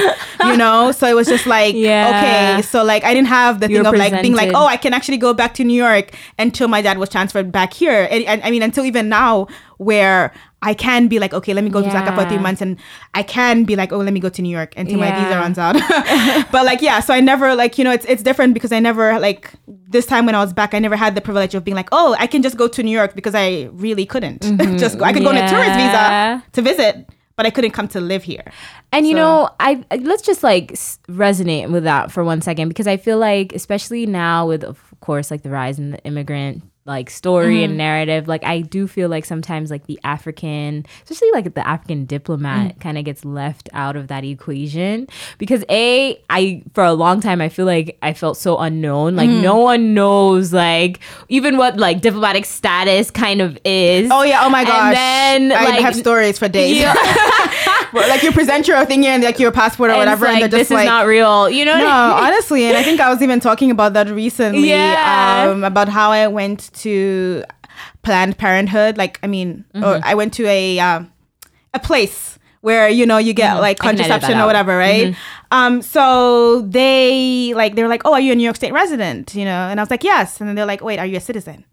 you 0.44 0.56
know. 0.62 0.90
So 0.92 1.06
it 1.06 1.14
was 1.14 1.28
just 1.28 1.46
like, 1.46 1.74
Yeah. 1.76 2.08
okay, 2.56 2.62
so 2.62 2.82
like, 2.82 3.04
I 3.04 3.14
didn't 3.14 3.28
have 3.28 3.60
the 3.60 3.68
thing 3.68 3.86
of 3.86 3.94
like 3.94 4.20
being 4.22 4.34
like, 4.34 4.50
oh, 4.54 4.66
I 4.66 4.76
can 4.76 4.92
actually 4.92 5.18
go 5.18 5.32
back 5.34 5.54
to 5.54 5.64
New 5.64 5.76
York 5.76 6.10
until 6.38 6.66
my 6.68 6.82
dad 6.82 6.98
was 6.98 7.08
transferred 7.08 7.52
back 7.52 7.72
here. 7.72 8.08
And, 8.10 8.24
and 8.24 8.42
I 8.42 8.50
mean, 8.50 8.62
until 8.62 8.84
even 8.84 9.08
now, 9.08 9.46
where 9.78 10.32
I 10.64 10.74
can 10.74 11.08
be 11.08 11.18
like, 11.18 11.32
okay, 11.34 11.52
let 11.54 11.62
me 11.62 11.70
go 11.70 11.82
to 11.82 11.88
Zaka 11.88 12.14
for 12.16 12.26
three 12.28 12.38
months, 12.38 12.60
and 12.62 12.76
I 13.12 13.22
can 13.22 13.64
be 13.64 13.76
like, 13.76 13.92
oh, 13.92 13.98
let 13.98 14.12
me 14.12 14.18
go 14.20 14.30
to 14.30 14.42
New 14.42 14.48
York 14.48 14.72
until 14.76 14.98
my 14.98 15.10
visa 15.12 15.36
runs 15.38 15.58
out. 15.58 15.74
but 16.52 16.64
like, 16.64 16.80
yeah, 16.82 17.00
so 17.00 17.12
I 17.14 17.20
never 17.20 17.54
like, 17.54 17.78
you 17.78 17.84
know, 17.84 17.92
it's 17.92 18.06
it's 18.06 18.22
different 18.22 18.54
because 18.54 18.72
I 18.72 18.80
never 18.80 19.18
like 19.20 19.52
this 19.68 20.06
time 20.06 20.26
when 20.26 20.34
I 20.34 20.40
was 20.42 20.52
back, 20.52 20.74
I 20.74 20.78
never 20.80 20.96
had 20.96 21.14
the 21.14 21.20
privilege 21.20 21.54
of 21.54 21.62
being 21.64 21.76
like, 21.76 21.88
oh, 21.92 22.16
I 22.18 22.26
can 22.26 22.42
just 22.42 22.56
go 22.56 22.66
to 22.66 22.82
New 22.82 22.90
York 22.90 23.14
because 23.14 23.34
I 23.34 23.68
really 23.72 24.06
couldn't 24.06 24.42
just 24.78 24.98
go. 24.98 25.04
I 25.04 25.12
could 25.12 25.22
go 25.22 25.28
on 25.28 25.36
a 25.36 25.48
tourist 25.48 25.70
Mm-hmm. 25.70 26.38
Visa 26.40 26.44
to 26.52 26.62
visit, 26.62 27.08
but 27.36 27.46
I 27.46 27.50
couldn't 27.50 27.72
come 27.72 27.88
to 27.88 28.00
live 28.00 28.22
here. 28.22 28.44
And 28.92 29.06
you 29.06 29.14
know, 29.14 29.50
I- 29.60 29.84
let's 30.00 30.22
just 30.22 30.42
like 30.42 30.72
resonate 31.08 31.70
with 31.70 31.84
that 31.84 32.10
for 32.12 32.24
one 32.24 32.40
second 32.40 32.68
because 32.68 32.86
I 32.86 32.96
feel 32.96 33.18
like, 33.18 33.52
especially 33.54 34.06
now 34.06 34.46
with, 34.48 34.64
of 34.64 34.78
course, 35.00 35.30
like 35.30 35.42
the 35.42 35.50
rise 35.50 35.78
in 35.78 35.90
the 35.90 35.98
immigrant 36.04 36.62
like 36.86 37.08
story 37.08 37.54
Mm-hmm. 37.56 37.64
and 37.64 37.76
narrative, 37.78 38.28
like 38.28 38.44
I 38.44 38.60
do 38.60 38.86
feel 38.86 39.08
like 39.08 39.24
sometimes 39.24 39.70
like 39.70 39.86
the 39.86 39.98
African, 40.04 40.84
especially 41.02 41.30
like 41.32 41.54
the 41.54 41.66
African 41.66 42.04
diplomat, 42.04 42.78
kind 42.80 42.98
of 42.98 43.04
gets 43.04 43.24
left 43.24 43.70
out 43.72 43.96
of 43.96 44.08
that 44.08 44.22
equation 44.24 45.06
because 45.38 45.64
a 45.70 46.20
I 46.28 46.62
for 46.74 46.84
a 46.84 46.92
long 46.92 47.20
time 47.22 47.40
I 47.40 47.48
feel 47.48 47.64
like 47.66 47.96
I 48.02 48.12
felt 48.12 48.36
so 48.36 48.58
unknown, 48.58 49.16
like 49.16 49.30
Mm. 49.30 49.40
no 49.42 49.56
one 49.56 49.94
knows 49.94 50.52
like 50.52 51.00
even 51.28 51.56
what 51.56 51.78
like 51.78 52.02
diplomatic 52.02 52.44
status 52.44 53.10
kind 53.10 53.40
of 53.40 53.58
is. 53.64 54.10
Oh 54.12 54.22
yeah, 54.22 54.44
oh 54.44 54.50
my 54.50 54.64
gosh. 54.64 54.94
And 54.96 55.50
then 55.50 55.58
I 55.58 55.64
like 55.70 55.80
have 55.80 55.96
stories 55.96 56.38
for 56.38 56.48
days. 56.48 56.76
Yeah. 56.78 56.94
Where, 57.94 58.08
like 58.08 58.22
you 58.22 58.32
present 58.32 58.66
your 58.68 58.84
thing 58.84 59.06
and 59.06 59.22
like 59.22 59.38
your 59.38 59.52
passport 59.52 59.90
or 59.90 59.92
and 59.94 60.00
whatever, 60.00 60.26
and 60.26 60.40
like, 60.40 60.50
they're 60.50 60.58
just 60.58 60.70
this 60.70 60.74
like 60.74 60.84
is 60.84 60.88
not 60.88 61.06
real, 61.06 61.48
you 61.48 61.64
know? 61.64 61.78
no, 61.78 61.86
honestly, 62.24 62.64
and 62.64 62.76
I 62.76 62.82
think 62.82 63.00
I 63.00 63.08
was 63.08 63.22
even 63.22 63.40
talking 63.40 63.70
about 63.70 63.92
that 63.94 64.08
recently. 64.08 64.68
Yeah. 64.68 65.48
Um, 65.50 65.64
about 65.64 65.88
how 65.88 66.10
I 66.10 66.26
went 66.26 66.72
to 66.82 67.44
Planned 68.02 68.36
Parenthood. 68.36 68.98
Like, 68.98 69.18
I 69.22 69.26
mean, 69.28 69.64
or 69.74 69.80
Mm-hmm. 69.80 70.04
I 70.04 70.14
went 70.14 70.34
to 70.34 70.46
a 70.46 70.78
um, 70.80 71.12
a 71.72 71.78
place 71.78 72.38
where 72.60 72.88
you 72.88 73.06
know 73.06 73.18
you 73.18 73.32
get 73.32 73.60
like 73.60 73.78
Mm-hmm. 73.78 73.88
I 73.88 73.92
that 73.92 73.98
contraception 73.98 74.32
or. 74.32 74.34
Mm-hmm. 74.38 74.46
whatever, 74.46 74.76
right? 74.76 75.16
Um, 75.50 75.82
so 75.82 76.62
they 76.62 77.52
like 77.54 77.76
they're 77.76 77.88
like, 77.88 78.02
oh, 78.04 78.12
are 78.14 78.20
you 78.20 78.32
a 78.32 78.34
New 78.34 78.42
York 78.44 78.56
State 78.56 78.72
resident? 78.72 79.34
You 79.34 79.44
know, 79.44 79.68
and 79.68 79.78
I 79.78 79.82
was 79.82 79.90
like, 79.90 80.02
yes. 80.02 80.40
And 80.40 80.48
then 80.48 80.56
they're 80.56 80.66
like, 80.66 80.82
wait, 80.82 80.98
are 80.98 81.06
you 81.06 81.16
a 81.18 81.20
citizen? 81.20 81.64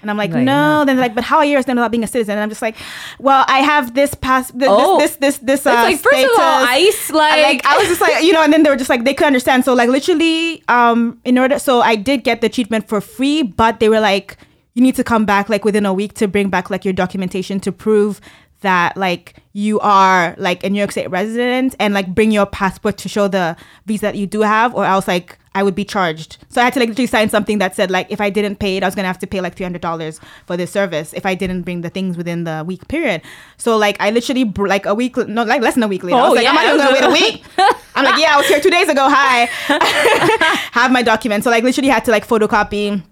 And 0.00 0.10
I'm 0.10 0.16
like, 0.16 0.30
Like, 0.30 0.44
no. 0.44 0.84
Then 0.84 0.96
they're 0.96 1.04
like, 1.04 1.14
but 1.14 1.24
how 1.24 1.38
are 1.38 1.44
you 1.44 1.56
resident 1.56 1.78
without 1.78 1.90
being 1.90 2.04
a 2.04 2.06
citizen? 2.06 2.32
And 2.32 2.40
I'm 2.40 2.48
just 2.48 2.62
like, 2.62 2.76
well, 3.18 3.44
I 3.48 3.58
have 3.60 3.94
this 3.94 4.14
pass, 4.14 4.50
this, 4.52 4.68
Oh. 4.70 4.98
this, 4.98 5.16
this, 5.16 5.38
this, 5.38 5.60
It's 5.60 5.66
uh, 5.66 5.72
like 5.72 5.98
first 5.98 6.24
of 6.24 6.30
all, 6.38 6.64
ice 6.66 7.10
like, 7.10 7.42
like 7.42 7.66
I 7.66 7.78
was 7.78 7.88
just 7.88 8.00
like, 8.00 8.22
you 8.22 8.32
know, 8.32 8.42
and 8.42 8.52
then 8.52 8.62
they 8.62 8.70
were 8.70 8.76
just 8.76 8.90
like 8.90 9.04
they 9.04 9.14
could 9.14 9.26
understand. 9.26 9.64
So 9.64 9.74
like 9.74 9.88
literally, 9.88 10.62
um, 10.68 11.20
in 11.24 11.36
order, 11.38 11.58
so 11.58 11.80
I 11.80 11.96
did 11.96 12.22
get 12.24 12.40
the 12.40 12.48
treatment 12.48 12.88
for 12.88 13.00
free, 13.00 13.42
but 13.42 13.80
they 13.80 13.88
were 13.88 14.00
like, 14.00 14.36
you 14.74 14.82
need 14.82 14.94
to 14.94 15.02
come 15.04 15.24
back 15.24 15.48
like 15.48 15.64
within 15.64 15.84
a 15.84 15.92
week 15.92 16.14
to 16.14 16.28
bring 16.28 16.48
back 16.50 16.70
like 16.70 16.84
your 16.84 16.94
documentation 16.94 17.58
to 17.60 17.72
prove 17.72 18.20
that 18.60 18.96
like 18.96 19.34
you 19.52 19.78
are 19.80 20.34
like 20.38 20.62
a 20.64 20.70
New 20.70 20.78
York 20.78 20.92
State 20.92 21.10
resident 21.10 21.74
and 21.80 21.94
like 21.94 22.14
bring 22.14 22.30
your 22.30 22.46
passport 22.46 22.96
to 22.98 23.08
show 23.08 23.26
the 23.28 23.56
visa 23.86 24.02
that 24.06 24.16
you 24.16 24.26
do 24.26 24.42
have, 24.42 24.74
or 24.74 24.84
else 24.84 25.08
like 25.08 25.38
I 25.58 25.62
would 25.66 25.74
be 25.74 25.84
charged. 25.84 26.38
So 26.48 26.60
I 26.60 26.64
had 26.66 26.74
to 26.74 26.80
like 26.80 26.88
literally 26.90 27.06
sign 27.16 27.28
something 27.36 27.58
that 27.58 27.74
said 27.78 27.90
like 27.90 28.06
if 28.16 28.20
I 28.20 28.30
didn't 28.30 28.56
pay 28.64 28.76
it, 28.76 28.82
I 28.84 28.86
was 28.86 28.94
gonna 28.94 29.08
have 29.08 29.18
to 29.24 29.26
pay 29.26 29.40
like 29.40 29.54
three 29.56 29.64
hundred 29.68 29.82
dollars 29.82 30.20
for 30.46 30.56
this 30.56 30.70
service 30.70 31.12
if 31.20 31.24
I 31.26 31.34
didn't 31.34 31.62
bring 31.62 31.80
the 31.86 31.90
things 31.90 32.16
within 32.16 32.44
the 32.44 32.62
week 32.66 32.86
period. 32.88 33.22
So 33.56 33.76
like 33.76 33.96
I 34.00 34.10
literally 34.10 34.44
br- 34.44 34.68
like 34.68 34.86
a 34.86 34.94
week, 34.94 35.16
no, 35.16 35.42
like 35.44 35.62
less 35.62 35.74
than 35.74 35.82
a 35.82 35.88
week 35.94 36.04
later. 36.04 36.16
I 36.16 36.20
Oh, 36.20 36.28
was 36.30 36.36
like, 36.36 36.44
yeah, 36.44 36.50
I'm 36.50 36.56
not 36.56 36.64
even 36.66 36.78
gonna 36.78 36.92
wait 36.98 37.04
a 37.04 37.12
week. 37.20 37.44
I'm 37.96 38.04
like, 38.04 38.20
yeah, 38.20 38.34
I 38.34 38.36
was 38.38 38.46
here 38.46 38.60
two 38.60 38.70
days 38.70 38.88
ago. 38.88 39.06
Hi, 39.10 39.46
have 40.78 40.92
my 40.92 41.02
documents. 41.02 41.44
So 41.44 41.50
like 41.50 41.64
literally 41.64 41.88
had 41.88 42.04
to 42.06 42.10
like 42.10 42.26
photocopy 42.26 43.02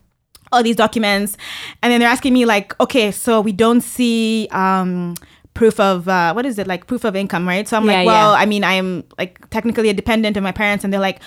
all 0.52 0.62
these 0.62 0.76
documents, 0.76 1.36
and 1.82 1.90
then 1.92 1.98
they're 2.00 2.08
asking 2.08 2.32
me 2.32 2.44
like, 2.44 2.78
okay, 2.80 3.10
so 3.10 3.40
we 3.40 3.52
don't 3.52 3.80
see 3.80 4.46
um 4.52 5.14
proof 5.54 5.80
of 5.80 6.06
uh, 6.06 6.32
what 6.34 6.44
is 6.46 6.58
it 6.58 6.66
like 6.66 6.86
proof 6.86 7.02
of 7.04 7.16
income, 7.16 7.48
right? 7.48 7.66
So 7.66 7.76
I'm 7.76 7.84
Yeah, 7.86 7.92
like, 7.98 8.06
well, 8.06 8.32
yeah. 8.32 8.38
I 8.42 8.46
mean, 8.46 8.62
I'm 8.62 9.02
like 9.18 9.48
technically 9.50 9.88
a 9.88 9.94
dependent 9.94 10.36
of 10.36 10.42
my 10.42 10.52
parents, 10.52 10.84
and 10.84 10.92
they're 10.92 11.00
like. 11.10 11.20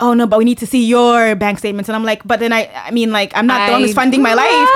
Oh 0.00 0.14
no, 0.14 0.26
but 0.26 0.38
we 0.38 0.44
need 0.44 0.58
to 0.58 0.66
see 0.66 0.84
your 0.84 1.34
bank 1.36 1.58
statements, 1.58 1.88
and 1.88 1.96
I'm 1.96 2.04
like, 2.04 2.26
but 2.26 2.40
then 2.40 2.52
I, 2.52 2.70
I 2.86 2.90
mean, 2.90 3.12
like, 3.12 3.32
I'm 3.36 3.46
not 3.46 3.66
the 3.66 3.72
one 3.72 3.82
who's 3.82 3.94
funding 3.94 4.22
my 4.22 4.34
life, 4.34 4.68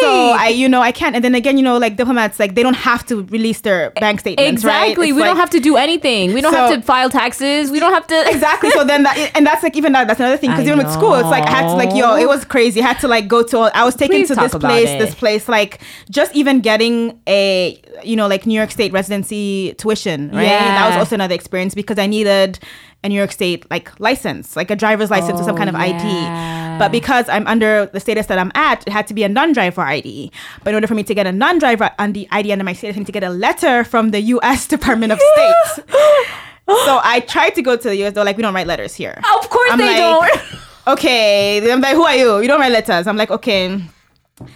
so 0.00 0.08
I, 0.38 0.48
you 0.54 0.68
know, 0.68 0.80
I 0.80 0.92
can't. 0.92 1.14
And 1.16 1.24
then 1.24 1.34
again, 1.34 1.56
you 1.56 1.64
know, 1.64 1.76
like 1.78 1.96
diplomats, 1.96 2.38
like 2.38 2.54
they 2.54 2.62
don't 2.62 2.76
have 2.76 3.04
to 3.06 3.24
release 3.24 3.60
their 3.62 3.90
bank 3.98 4.20
statements, 4.20 4.62
exactly. 4.62 5.08
It's 5.08 5.16
We 5.16 5.20
like- 5.22 5.30
don't 5.30 5.36
have 5.36 5.50
to 5.50 5.60
do 5.60 5.76
anything. 5.76 6.32
We 6.32 6.40
don't 6.40 6.54
have 6.54 6.72
to 6.74 6.80
file 6.82 7.10
taxes. 7.10 7.70
We 7.70 7.80
don't 7.80 7.92
have 7.92 8.06
to 8.06 8.30
exactly. 8.34 8.70
So 8.70 8.84
then 8.84 9.02
that, 9.02 9.32
and 9.34 9.44
that's 9.46 9.62
like 9.62 9.76
even 9.76 9.92
that. 9.92 10.06
That's 10.06 10.20
another 10.20 10.36
thing 10.36 10.50
because 10.50 10.64
I 10.66 10.72
even 10.72 10.78
with 10.78 10.92
school, 10.92 11.14
it's 11.14 11.28
like 11.28 11.44
I 11.44 11.50
had 11.50 11.62
to 11.68 11.74
like 11.74 11.94
yo, 11.94 12.16
it 12.16 12.28
was 12.28 12.44
crazy. 12.44 12.80
I 12.80 12.86
had 12.86 13.00
to 13.00 13.08
like 13.08 13.26
go 13.28 13.42
to. 13.42 13.58
all- 13.58 13.70
I 13.74 13.84
was 13.84 13.94
taken 13.96 14.16
Please 14.18 14.28
to 14.28 14.36
this 14.36 14.54
place, 14.54 14.88
it. 14.88 14.98
this 14.98 15.14
place. 15.14 15.48
Like 15.48 15.80
just 16.10 16.34
even 16.36 16.60
getting 16.60 17.20
a 17.26 17.80
you 18.04 18.14
know 18.16 18.28
like 18.28 18.46
New 18.46 18.54
York 18.54 18.70
State 18.70 18.92
residency 18.92 19.74
tuition, 19.78 20.30
right? 20.30 20.44
That 20.46 20.88
was 20.90 20.96
also 20.98 21.14
another 21.16 21.34
experience 21.34 21.74
because 21.74 21.98
I 21.98 22.06
needed 22.06 22.58
a 23.04 23.08
New 23.08 23.14
York 23.14 23.30
State 23.32 23.64
like 23.70 23.98
license, 24.00 24.56
like 24.56 24.70
a 24.70 24.76
driver's 24.76 25.10
license 25.10 25.40
or 25.40 25.44
some 25.44 25.54
Oh, 25.54 25.58
kind 25.58 25.68
of 25.68 25.76
oh, 25.76 25.78
yeah. 25.84 26.74
ID. 26.74 26.78
But 26.78 26.92
because 26.92 27.28
I'm 27.28 27.46
under 27.46 27.86
the 27.86 28.00
status 28.00 28.26
that 28.26 28.38
I'm 28.38 28.52
at, 28.54 28.86
it 28.86 28.92
had 28.92 29.06
to 29.08 29.14
be 29.14 29.22
a 29.24 29.28
non-driver 29.28 29.80
ID. 29.82 30.30
But 30.64 30.70
in 30.70 30.74
order 30.74 30.86
for 30.86 30.94
me 30.94 31.02
to 31.04 31.14
get 31.14 31.26
a 31.26 31.32
non-driver 31.32 31.90
on 31.98 32.12
the 32.12 32.26
ID 32.30 32.52
under 32.52 32.64
my 32.64 32.72
status, 32.72 32.96
I 32.96 32.98
need 33.00 33.06
to 33.06 33.12
get 33.12 33.24
a 33.24 33.30
letter 33.30 33.84
from 33.84 34.10
the 34.10 34.20
U.S. 34.20 34.66
Department 34.74 35.12
of 35.12 35.18
State. 35.20 35.84
so 35.86 37.00
I 37.02 37.24
tried 37.26 37.54
to 37.54 37.62
go 37.62 37.76
to 37.76 37.88
the 37.88 37.96
U.S. 37.96 38.14
They're 38.14 38.24
like, 38.24 38.36
we 38.36 38.42
don't 38.42 38.54
write 38.54 38.66
letters 38.66 38.94
here. 38.94 39.20
Of 39.38 39.48
course 39.50 39.70
I'm 39.72 39.78
they 39.78 39.86
like, 39.86 40.30
don't. 40.30 40.42
okay. 40.98 41.72
I'm 41.72 41.80
like, 41.80 41.94
who 41.94 42.04
are 42.04 42.14
you? 42.16 42.40
You 42.40 42.48
don't 42.48 42.60
write 42.60 42.72
letters. 42.72 43.06
I'm 43.06 43.16
like, 43.16 43.30
okay. 43.30 43.80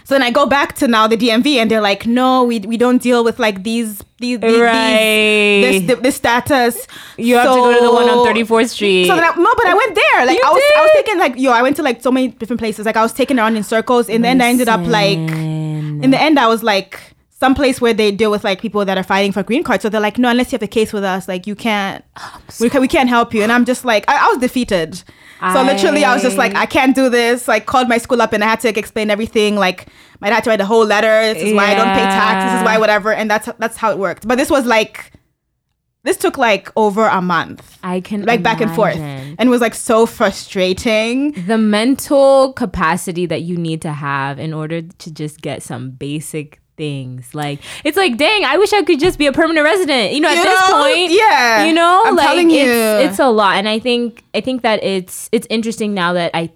So 0.05 0.15
then 0.15 0.21
I 0.23 0.31
go 0.31 0.45
back 0.45 0.75
to 0.77 0.87
now 0.87 1.07
the 1.07 1.17
DMV 1.17 1.57
and 1.57 1.69
they're 1.69 1.81
like, 1.81 2.05
no, 2.07 2.43
we, 2.43 2.59
we 2.59 2.77
don't 2.77 3.01
deal 3.01 3.23
with 3.23 3.37
like 3.39 3.63
these 3.63 4.01
these 4.19 4.39
these, 4.39 4.59
Right. 4.59 5.61
these 5.63 5.87
this, 5.87 5.99
this 5.99 6.15
status. 6.15 6.87
You 7.17 7.35
have 7.35 7.47
to 7.47 7.55
go 7.59 7.73
to 7.73 7.85
the 7.85 7.91
one 7.91 8.09
on 8.09 8.25
34th 8.25 8.69
Street. 8.69 9.07
So 9.07 9.15
then 9.15 9.23
I, 9.23 9.35
no, 9.35 9.53
but 9.55 9.65
I 9.67 9.73
went 9.73 9.95
there. 9.95 10.25
Like 10.25 10.37
You 10.37 10.43
I 10.45 10.51
was 10.51 10.63
I 10.77 10.81
was 10.81 10.91
did? 10.93 11.05
taking 11.05 11.19
like 11.19 11.33
yo, 11.37 11.51
I 11.51 11.61
went 11.61 11.75
to 11.77 11.83
like 11.83 12.01
so 12.01 12.11
many 12.11 12.29
different 12.29 12.59
places. 12.59 12.85
Like 12.85 12.95
I 12.97 13.01
was 13.01 13.13
taking 13.13 13.37
around 13.39 13.57
in 13.57 13.63
circles. 13.63 14.09
and 14.09 14.23
the 14.23 14.27
end, 14.29 14.41
I 14.41 14.47
ended 14.49 14.69
up 14.69 14.85
like 14.87 15.17
in 15.17 16.11
the 16.11 16.21
end 16.21 16.39
I 16.39 16.47
was 16.47 16.63
like 16.63 16.99
some 17.31 17.55
place 17.55 17.81
where 17.81 17.93
they 17.93 18.09
deal 18.09 18.31
with 18.31 18.45
like 18.45 18.61
people 18.61 18.85
that 18.85 18.97
are 18.97 19.03
fighting 19.03 19.33
for 19.33 19.43
green 19.43 19.63
cards. 19.63 19.81
So 19.81 19.89
they're 19.89 19.99
like, 19.99 20.17
no, 20.17 20.29
unless 20.29 20.53
you 20.53 20.55
have 20.55 20.63
a 20.63 20.67
case 20.67 20.93
with 20.93 21.03
us, 21.03 21.27
like 21.27 21.45
you 21.45 21.55
can't, 21.55 22.01
we, 22.61 22.69
can, 22.69 22.79
we 22.79 22.87
can't 22.87 23.09
help 23.09 23.33
you. 23.33 23.43
And 23.43 23.51
I'm 23.51 23.65
just 23.65 23.83
like, 23.83 24.05
I, 24.07 24.25
I 24.25 24.27
was 24.29 24.37
defeated. 24.37 25.03
So 25.51 25.59
I- 25.59 25.63
literally, 25.73 26.05
I 26.05 26.13
was 26.13 26.23
just 26.23 26.37
like, 26.37 26.55
I 26.55 26.65
can't 26.65 26.95
do 26.95 27.09
this. 27.09 27.47
Like, 27.47 27.65
called 27.65 27.89
my 27.89 27.97
school 27.97 28.21
up 28.21 28.31
and 28.31 28.43
I 28.43 28.47
had 28.47 28.59
to 28.61 28.67
like, 28.67 28.77
explain 28.77 29.09
everything. 29.09 29.55
Like, 29.57 29.87
my 30.21 30.29
dad 30.29 30.35
had 30.35 30.43
to 30.45 30.49
write 30.51 30.61
a 30.61 30.65
whole 30.65 30.85
letter. 30.85 31.33
This 31.33 31.43
is 31.43 31.53
why 31.53 31.65
I 31.71 31.75
don't 31.75 31.93
pay 31.93 31.99
tax. 31.99 32.51
This 32.53 32.61
is 32.61 32.65
why 32.65 32.77
whatever. 32.77 33.11
And 33.13 33.29
that's 33.29 33.49
that's 33.59 33.75
how 33.75 33.91
it 33.91 33.97
worked. 33.97 34.25
But 34.27 34.37
this 34.37 34.49
was 34.49 34.65
like, 34.65 35.11
this 36.03 36.17
took 36.17 36.37
like 36.37 36.69
over 36.75 37.05
a 37.07 37.21
month, 37.21 37.77
I 37.83 37.99
can 38.01 38.23
like 38.23 38.43
back 38.43 38.59
and 38.61 38.73
forth, 38.75 38.97
and 38.97 39.39
it 39.39 39.49
was 39.49 39.61
like 39.61 39.73
so 39.73 40.05
frustrating. 40.05 41.31
the 41.47 41.57
mental 41.57 42.53
capacity 42.53 43.25
that 43.25 43.41
you 43.43 43.57
need 43.57 43.81
to 43.83 43.91
have 43.93 44.39
in 44.39 44.53
order 44.53 44.81
to 44.81 45.11
just 45.11 45.41
get 45.41 45.63
some 45.63 45.91
basic 45.91 46.59
things. 46.75 47.33
Like 47.35 47.59
it's 47.83 47.97
like 47.97 48.17
dang 48.17 48.43
i 48.45 48.57
wish 48.57 48.73
i 48.73 48.81
could 48.83 48.99
just 48.99 49.17
be 49.19 49.27
a 49.27 49.31
permanent 49.31 49.63
resident 49.63 50.13
you 50.13 50.19
know 50.19 50.29
at 50.29 50.37
You 50.37 50.43
this 50.43 50.69
know? 50.69 50.81
point. 50.83 51.11
Yeah. 51.11 51.65
you 51.65 51.73
know? 51.73 52.03
I'm 52.05 52.15
like 52.15 52.25
telling 52.25 52.51
it's, 52.51 53.11
it's 53.11 53.19
a 53.19 53.29
lot. 53.29 53.57
And 53.57 53.69
i 53.69 53.79
think 53.79 54.23
i 54.33 54.41
think 54.41 54.61
that 54.63 54.83
it's 54.83 55.29
it's 55.31 55.47
interesting 55.49 55.93
now 55.93 56.13
that 56.13 56.31
i 56.33 56.49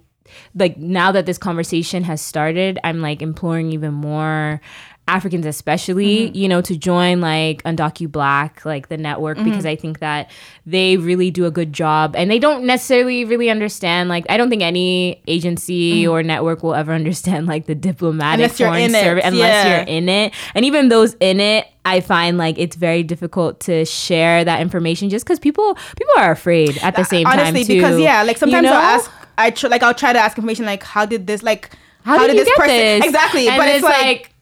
like 0.54 0.76
now 0.76 1.12
that 1.12 1.26
this 1.26 1.38
conversation 1.38 2.04
has 2.04 2.20
started 2.20 2.78
i'm 2.84 3.00
like 3.00 3.22
imploring 3.22 3.72
even 3.72 3.92
more 3.94 4.60
africans 5.08 5.46
especially 5.46 6.26
Mm-hmm. 6.28 6.36
you 6.36 6.48
know 6.48 6.60
to 6.60 6.76
join 6.76 7.20
like 7.20 7.62
UndocuBlack 7.64 8.64
like 8.64 8.88
the 8.88 8.96
network 8.96 9.36
Mm-hmm. 9.38 9.50
because 9.50 9.66
i 9.66 9.74
think 9.74 9.98
that 10.00 10.30
they 10.66 10.96
really 10.96 11.30
do 11.30 11.44
a 11.46 11.50
good 11.50 11.72
job 11.72 12.14
and 12.14 12.30
they 12.30 12.38
don't 12.38 12.64
necessarily 12.64 13.24
really 13.24 13.50
understand 13.50 14.08
like 14.08 14.24
i 14.28 14.36
don't 14.36 14.50
think 14.50 14.62
any 14.62 15.22
agency 15.26 16.06
or 16.06 16.22
network 16.22 16.62
will 16.62 16.74
ever 16.74 16.92
understand 17.02 17.46
like 17.46 17.66
the 17.66 17.74
diplomatic 17.74 18.28
Mm-hmm. 18.52 18.62
Unless 18.62 18.90
foreign 18.90 18.90
service 19.04 19.24
unless 19.24 19.64
yeah. 19.64 19.76
you're 19.78 19.88
in 19.88 20.08
it 20.08 20.34
and 20.54 20.64
even 20.64 20.88
those 20.88 21.14
in 21.14 21.40
it 21.40 21.66
i 21.84 22.00
find 22.00 22.36
like 22.38 22.58
it's 22.58 22.76
very 22.76 23.02
difficult 23.02 23.60
to 23.60 23.84
share 23.84 24.44
that 24.44 24.60
information 24.60 25.08
just 25.08 25.24
because 25.24 25.38
people 25.38 25.74
people 25.74 26.14
are 26.18 26.30
afraid 26.30 26.76
at 26.78 26.94
the 26.96 27.04
same 27.04 27.26
Honestly, 27.26 27.60
time 27.60 27.66
too 27.66 27.74
because 27.74 27.98
yeah, 27.98 28.22
like 28.22 28.36
you 28.36 28.40
sometimes 28.40 28.64
know? 28.64 28.72
I'll 28.72 28.98
ask, 28.98 29.10
I 29.38 29.50
tr- 29.50 29.68
like 29.68 29.82
I'll 29.82 29.94
try 29.94 30.12
to 30.12 30.18
ask 30.18 30.36
information 30.36 30.64
like, 30.66 30.82
how 30.82 31.06
did 31.06 31.26
this 31.26 31.42
like, 31.42 31.70
how, 32.04 32.18
did, 32.26 32.36
you 32.36 32.44
get 32.44 32.66
this 32.66 33.04
exactly? 33.06 33.48
and 33.48 33.56
but 33.56 33.68
it's, 33.68 33.82
like, 33.82 34.32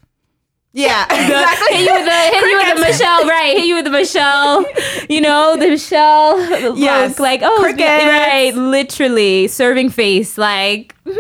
yeah, 0.77 1.05
exactly. 1.11 1.77
hit 1.77 1.87
you 1.87 1.95
with 1.95 2.05
the 2.05 2.11
hit 2.13 2.45
you 2.51 2.57
with 2.59 2.75
the 2.77 2.81
Michelle, 2.83 3.27
right? 3.27 3.57
Hit 3.57 3.67
you 3.67 3.75
with 3.77 3.85
the 3.85 3.91
Michelle, 3.91 4.65
you 5.09 5.21
know, 5.21 5.57
the 5.57 5.69
Michelle 5.69 6.39
Yes. 6.77 7.11
look, 7.11 7.19
like 7.21 7.41
oh, 7.43 7.59
Crickets. 7.61 8.05
right, 8.05 8.55
literally 8.55 9.49
serving 9.49 9.91
face, 9.91 10.37
like. 10.39 10.95
mhm. 11.05 11.17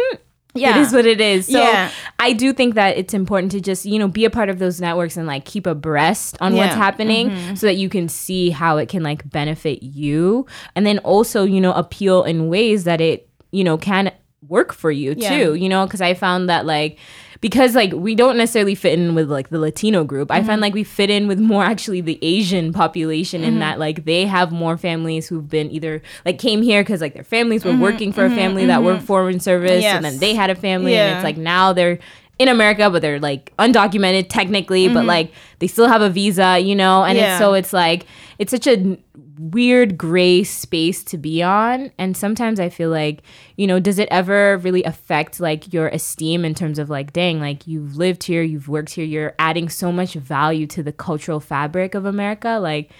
It 0.54 0.60
Yeah. 0.62 0.78
is 0.80 0.90
what 0.94 1.04
it 1.04 1.20
is. 1.20 1.44
So 1.48 1.58
Yeah. 1.60 1.90
I 2.18 2.32
do 2.32 2.50
think 2.54 2.76
that 2.76 2.96
it's 2.96 3.12
important 3.12 3.52
to 3.52 3.60
just, 3.60 3.84
you 3.84 3.98
know, 3.98 4.08
be 4.08 4.24
a 4.24 4.30
part 4.30 4.48
of 4.48 4.58
those 4.58 4.80
networks 4.80 5.18
and 5.18 5.26
like 5.26 5.44
keep 5.44 5.66
abreast 5.66 6.38
on 6.40 6.54
what's 6.56 6.70
Yeah. 6.72 6.76
happening 6.76 7.56
so 7.56 7.66
that 7.66 7.76
you 7.76 7.90
can 7.90 8.08
see 8.08 8.48
how 8.48 8.78
it 8.78 8.88
can 8.88 9.02
like 9.02 9.28
benefit 9.30 9.82
you. 9.82 10.46
And 10.74 10.86
then 10.86 10.96
also, 11.00 11.44
you 11.44 11.60
know, 11.60 11.72
appeal 11.74 12.22
in 12.24 12.48
ways 12.48 12.84
that 12.84 13.02
it, 13.02 13.28
you 13.52 13.64
know, 13.64 13.76
can 13.76 14.10
work 14.48 14.72
for 14.72 14.90
you 14.90 15.14
Yeah. 15.18 15.28
too, 15.28 15.54
you 15.56 15.68
know, 15.68 15.84
because 15.84 16.00
I 16.00 16.14
found 16.14 16.48
that 16.48 16.64
like 16.64 16.96
because 17.40 17.74
like 17.74 17.92
we 17.92 18.14
don't 18.14 18.36
necessarily 18.36 18.74
fit 18.74 18.98
in 18.98 19.14
with 19.14 19.30
like 19.30 19.48
the 19.50 19.58
Latino 19.58 20.04
group. 20.04 20.30
I 20.30 20.38
Mm-hmm. 20.38 20.46
find 20.46 20.60
like 20.60 20.74
we 20.74 20.84
fit 20.84 21.10
in 21.10 21.28
with 21.28 21.38
more 21.38 21.64
actually 21.64 22.00
the 22.00 22.18
Asian 22.22 22.72
population 22.72 23.40
Mm-hmm. 23.42 23.48
in 23.48 23.58
that 23.60 23.78
like 23.78 24.04
they 24.04 24.26
have 24.26 24.52
more 24.52 24.76
families 24.76 25.28
who've 25.28 25.48
been 25.48 25.70
either 25.70 26.02
like 26.24 26.38
came 26.38 26.62
here 26.62 26.82
because 26.82 27.00
like 27.00 27.14
their 27.14 27.24
families 27.24 27.62
Mm-hmm. 27.64 27.80
were 27.80 27.90
working 27.92 28.12
for 28.12 28.24
a 28.24 28.30
family 28.30 28.66
that 28.66 28.82
worked 28.82 29.02
foreign 29.02 29.40
service 29.40 29.84
and 29.84 30.04
then 30.04 30.18
they 30.18 30.34
had 30.34 30.50
a 30.50 30.54
family 30.54 30.96
and 30.96 31.16
it's 31.16 31.24
like 31.24 31.36
now 31.36 31.72
they're 31.72 31.98
in 32.38 32.48
America 32.48 32.90
but 32.90 33.00
they're 33.00 33.18
like 33.20 33.52
undocumented 33.58 34.26
technically 34.28 34.88
but 34.88 35.04
like 35.06 35.32
they 35.58 35.66
still 35.66 35.88
have 35.88 36.02
a 36.02 36.10
visa, 36.10 36.58
you 36.58 36.74
know, 36.74 37.02
and 37.04 37.16
Mm-hmm. 37.18 37.24
Yeah. 37.24 37.32
it's 37.34 37.38
so 37.38 37.54
it's 37.54 37.72
like 37.72 38.06
it's 38.38 38.50
such 38.50 38.66
a 38.66 38.98
weird 39.38 39.98
gray 39.98 40.42
space 40.44 41.02
to 41.04 41.18
be 41.18 41.42
on. 41.42 41.90
And 41.98 42.16
sometimes 42.16 42.60
i 42.60 42.68
feel 42.68 42.90
like 42.90 43.22
you 43.56 43.66
know 43.66 43.80
does 43.80 43.98
it 43.98 44.08
ever 44.10 44.58
really 44.58 44.82
affect 44.84 45.40
like 45.40 45.72
your 45.72 45.88
esteem 45.88 46.44
in 46.44 46.54
terms 46.54 46.78
of 46.78 46.90
like 46.90 47.12
dang 47.12 47.40
like 47.40 47.66
you've 47.66 47.96
lived 47.96 48.24
here 48.24 48.42
you've 48.42 48.68
worked 48.68 48.90
here 48.90 49.04
you're 49.04 49.34
adding 49.38 49.68
so 49.68 49.92
much 49.92 50.14
value 50.14 50.66
to 50.66 50.82
the 50.82 50.92
cultural 50.92 51.40
fabric 51.40 51.94
of 51.94 52.04
america? 52.04 52.58
Like 52.60 52.90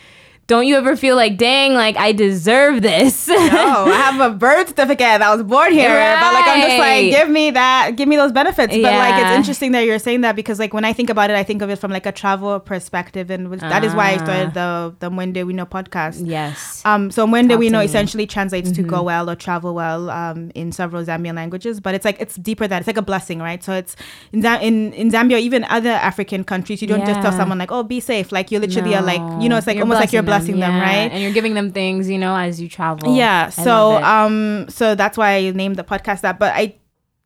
don't 0.49 0.67
you 0.67 0.77
ever 0.77 0.95
feel 0.97 1.17
like 1.17 1.37
dang 1.37 1.75
like 1.75 1.97
i 1.97 2.13
deserve 2.13 2.81
this 2.83 3.29
oh, 3.33 3.91
I 3.93 3.97
have 3.97 4.21
a 4.21 4.35
birth 4.35 4.69
certificate. 4.69 5.21
I 5.23 5.35
was 5.35 5.43
born 5.43 5.73
here, 5.73 5.89
but 6.21 6.33
like 6.35 6.47
I'm 6.47 6.61
just 6.61 6.79
like, 6.79 7.11
give 7.11 7.29
me 7.29 7.51
that, 7.51 7.93
give 7.97 8.09
me 8.09 8.17
those 8.17 8.33
benefits. 8.33 8.73
But 8.75 8.83
like, 8.83 9.23
it's 9.23 9.37
interesting 9.37 9.73
that 9.73 9.81
you're 9.81 9.99
saying 9.99 10.21
that 10.21 10.37
because 10.37 10.59
like 10.59 10.73
when 10.75 10.85
I 10.85 10.93
think 10.93 11.11
about 11.11 11.31
it, 11.31 11.37
I 11.37 11.43
think 11.43 11.63
of 11.63 11.71
it 11.71 11.77
from 11.77 11.91
like 11.91 12.07
a 12.07 12.13
travel 12.13 12.59
perspective, 12.61 13.31
and 13.31 13.53
that 13.61 13.85
is 13.85 13.95
why 13.95 14.11
I 14.13 14.17
started 14.19 14.55
the 14.55 14.95
the 15.01 15.11
Mwende 15.11 15.37
Bwino 15.45 15.69
podcast. 15.69 16.23
yes 16.27 16.83
Um, 16.85 17.11
so 17.11 17.27
Mwende 17.27 17.51
Talk 17.51 17.59
We 17.59 17.69
Know 17.71 17.81
me. 17.81 17.85
essentially 17.87 18.27
translates 18.27 18.71
to 18.73 18.83
go 18.83 19.03
well 19.03 19.29
or 19.31 19.35
travel 19.35 19.75
well 19.75 20.11
um, 20.11 20.51
in 20.55 20.73
several 20.73 21.05
Zambian 21.05 21.35
languages, 21.35 21.81
but 21.81 21.95
it's 21.95 22.05
like 22.05 22.21
it's 22.21 22.37
deeper 22.37 22.67
than 22.69 22.79
it's 22.81 22.87
like 22.87 22.99
a 22.99 23.03
blessing, 23.03 23.39
right? 23.41 23.63
So 23.65 23.73
it's 23.73 23.97
in 24.33 24.45
in, 24.45 24.93
in 24.93 25.11
Zambia, 25.11 25.39
even 25.41 25.65
other 25.65 25.91
African 25.91 26.45
countries, 26.45 26.81
you 26.83 26.89
don't 26.89 27.05
just 27.07 27.21
tell 27.21 27.33
someone 27.33 27.59
like, 27.59 27.73
"Oh, 27.73 27.83
be 27.83 28.01
safe." 28.01 28.33
Like 28.33 28.51
you 28.51 28.59
literally 28.61 28.95
are 28.95 29.03
like, 29.03 29.23
you 29.43 29.49
know, 29.49 29.57
it's 29.57 29.67
like 29.67 29.77
You're 29.77 29.85
almost 29.85 30.01
like 30.01 30.13
you're 30.13 30.23
blessing 30.39 30.61
them, 30.61 30.73
yeah. 30.73 30.83
right? 30.83 31.13
and 31.13 31.23
you're 31.23 31.33
giving 31.33 31.55
them 31.55 31.73
things 31.73 32.09
you 32.09 32.19
know 32.19 32.37
as 32.37 32.61
you 32.61 32.69
travel 32.69 33.15
Yeah. 33.15 33.47
I 33.57 33.63
So 33.63 33.97
um 34.03 34.67
so 34.69 34.95
that's 34.95 35.17
why 35.17 35.37
I 35.37 35.51
named 35.51 35.77
the 35.77 35.85
podcast 35.85 36.21
that. 36.23 36.39
But 36.39 36.55
I 36.55 36.77